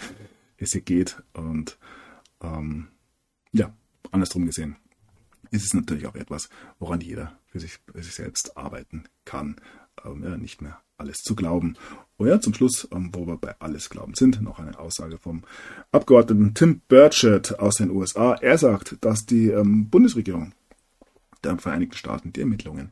es 0.58 0.72
hier 0.72 0.82
geht. 0.82 1.22
Und 1.34 1.78
ähm, 2.42 2.88
ja, 3.52 3.74
andersrum 4.12 4.46
gesehen 4.46 4.78
ist 5.52 5.66
es 5.66 5.74
natürlich 5.74 6.08
auch 6.08 6.16
etwas, 6.16 6.50
woran 6.80 7.02
jeder 7.02 7.40
für 7.48 7.60
sich, 7.60 7.80
für 7.92 8.04
sich 8.04 8.14
selbst 8.14 8.58
arbeiten 8.58 9.06
kann, 9.24 9.56
ähm, 10.04 10.24
ja, 10.24 10.38
nicht 10.38 10.62
mehr 10.62 10.82
alles 10.98 11.18
zu 11.18 11.36
glauben. 11.36 11.76
Und 12.18 12.28
ja, 12.28 12.40
zum 12.40 12.54
Schluss, 12.54 12.88
ähm, 12.92 13.10
wo 13.14 13.28
wir 13.28 13.38
bei 13.38 13.56
alles 13.60 13.90
glauben 13.90 14.14
sind, 14.16 14.42
noch 14.42 14.60
eine 14.60 14.78
Aussage 14.78 15.18
vom 15.18 15.44
Abgeordneten 15.92 16.54
Tim 16.54 16.82
Burchett 16.88 17.60
aus 17.60 17.76
den 17.76 17.92
USA. 17.92 18.34
Er 18.36 18.58
sagt, 18.58 18.98
dass 19.02 19.26
die 19.26 19.50
ähm, 19.50 19.90
Bundesregierung 19.90 20.54
der 21.44 21.58
Vereinigten 21.58 21.98
Staaten 21.98 22.34
die 22.34 22.42
Ermittlungen 22.42 22.92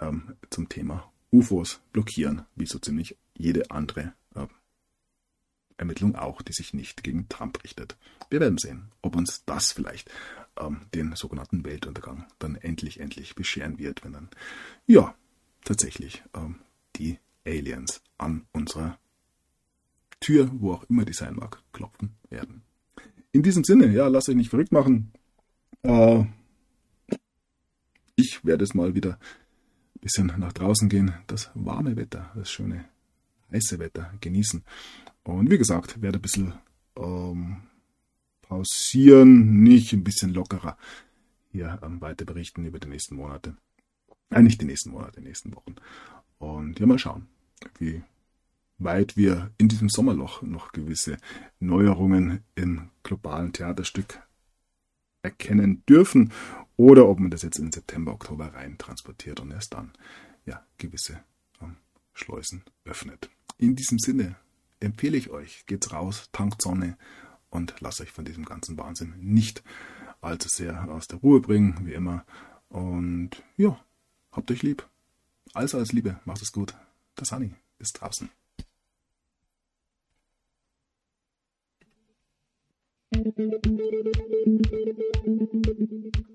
ähm, 0.00 0.34
zum 0.50 0.68
Thema 0.68 1.10
UFOs 1.30 1.80
blockieren, 1.92 2.42
wie 2.54 2.66
so 2.66 2.78
ziemlich 2.78 3.16
jede 3.36 3.70
andere 3.70 4.12
äh, 4.34 4.46
Ermittlung 5.76 6.16
auch, 6.16 6.42
die 6.42 6.52
sich 6.52 6.74
nicht 6.74 7.02
gegen 7.02 7.28
Trump 7.28 7.62
richtet. 7.64 7.96
Wir 8.30 8.40
werden 8.40 8.58
sehen, 8.58 8.90
ob 9.02 9.16
uns 9.16 9.44
das 9.44 9.72
vielleicht 9.72 10.10
ähm, 10.58 10.86
den 10.94 11.14
sogenannten 11.14 11.64
Weltuntergang 11.64 12.26
dann 12.38 12.56
endlich, 12.56 13.00
endlich 13.00 13.34
bescheren 13.34 13.78
wird, 13.78 14.04
wenn 14.04 14.12
dann, 14.12 14.28
ja, 14.86 15.14
tatsächlich 15.64 16.22
ähm, 16.34 16.56
die 16.96 17.18
Aliens 17.46 18.02
an 18.16 18.46
unserer 18.52 18.98
Tür, 20.20 20.50
wo 20.52 20.72
auch 20.72 20.84
immer 20.84 21.04
die 21.04 21.12
sein 21.12 21.36
mag, 21.36 21.62
klopfen 21.72 22.16
werden. 22.28 22.62
In 23.32 23.42
diesem 23.42 23.62
Sinne, 23.64 23.88
ja, 23.92 24.08
lasst 24.08 24.28
euch 24.28 24.34
nicht 24.34 24.50
verrückt 24.50 24.72
machen. 24.72 25.12
Äh, 25.82 26.24
ich 28.38 28.44
werde 28.44 28.64
es 28.64 28.74
mal 28.74 28.94
wieder 28.94 29.12
ein 29.12 30.00
bisschen 30.00 30.32
nach 30.38 30.52
draußen 30.52 30.88
gehen, 30.88 31.12
das 31.26 31.50
warme 31.54 31.96
Wetter, 31.96 32.30
das 32.36 32.50
schöne 32.50 32.84
heiße 33.50 33.78
Wetter 33.78 34.12
genießen. 34.20 34.62
Und 35.24 35.50
wie 35.50 35.58
gesagt, 35.58 36.00
werde 36.00 36.18
ein 36.18 36.22
bisschen 36.22 36.52
ähm, 36.96 37.62
pausieren, 38.42 39.62
nicht 39.62 39.92
ein 39.92 40.04
bisschen 40.04 40.32
lockerer 40.32 40.76
hier 41.50 41.78
ähm, 41.82 42.00
weiter 42.00 42.24
berichten 42.24 42.64
über 42.64 42.78
die 42.78 42.88
nächsten 42.88 43.16
Monate. 43.16 43.56
Äh, 44.30 44.42
nicht 44.42 44.60
die 44.60 44.66
nächsten 44.66 44.90
Monate, 44.90 45.20
die 45.20 45.26
nächsten 45.26 45.54
Wochen. 45.54 45.74
Und 46.38 46.78
ja, 46.78 46.86
mal 46.86 46.98
schauen, 46.98 47.26
wie 47.78 48.02
weit 48.78 49.16
wir 49.16 49.50
in 49.58 49.68
diesem 49.68 49.88
Sommerloch 49.88 50.42
noch 50.42 50.70
gewisse 50.70 51.16
Neuerungen 51.58 52.44
im 52.54 52.90
globalen 53.02 53.52
Theaterstück 53.52 54.22
erkennen 55.22 55.82
dürfen 55.88 56.32
oder 56.78 57.08
ob 57.08 57.18
man 57.18 57.30
das 57.30 57.42
jetzt 57.42 57.58
in 57.58 57.72
September, 57.72 58.12
Oktober 58.12 58.54
rein 58.54 58.78
transportiert 58.78 59.40
und 59.40 59.50
erst 59.50 59.74
dann 59.74 59.92
ja 60.46 60.64
gewisse 60.78 61.20
ähm, 61.60 61.76
Schleusen 62.14 62.62
öffnet. 62.84 63.28
In 63.58 63.74
diesem 63.74 63.98
Sinne 63.98 64.36
empfehle 64.78 65.18
ich 65.18 65.28
euch, 65.28 65.66
geht's 65.66 65.92
raus, 65.92 66.28
tankt 66.30 66.62
Sonne 66.62 66.96
und 67.50 67.74
lasst 67.80 68.00
euch 68.00 68.12
von 68.12 68.24
diesem 68.24 68.44
ganzen 68.44 68.78
Wahnsinn 68.78 69.14
nicht 69.18 69.64
allzu 70.20 70.48
sehr 70.48 70.88
aus 70.88 71.08
der 71.08 71.18
Ruhe 71.18 71.40
bringen, 71.40 71.80
wie 71.84 71.94
immer. 71.94 72.24
Und 72.68 73.30
ja, 73.56 73.78
habt 74.30 74.50
euch 74.52 74.62
lieb. 74.62 74.88
Alles, 75.54 75.74
alles 75.74 75.92
Liebe, 75.92 76.20
macht 76.24 76.42
es 76.42 76.52
gut. 76.52 76.74
Das 77.16 77.32
Honey 77.32 77.54
ist 77.78 78.00
draußen. 78.00 78.30
Thank 83.10 83.38
you. 86.16 86.27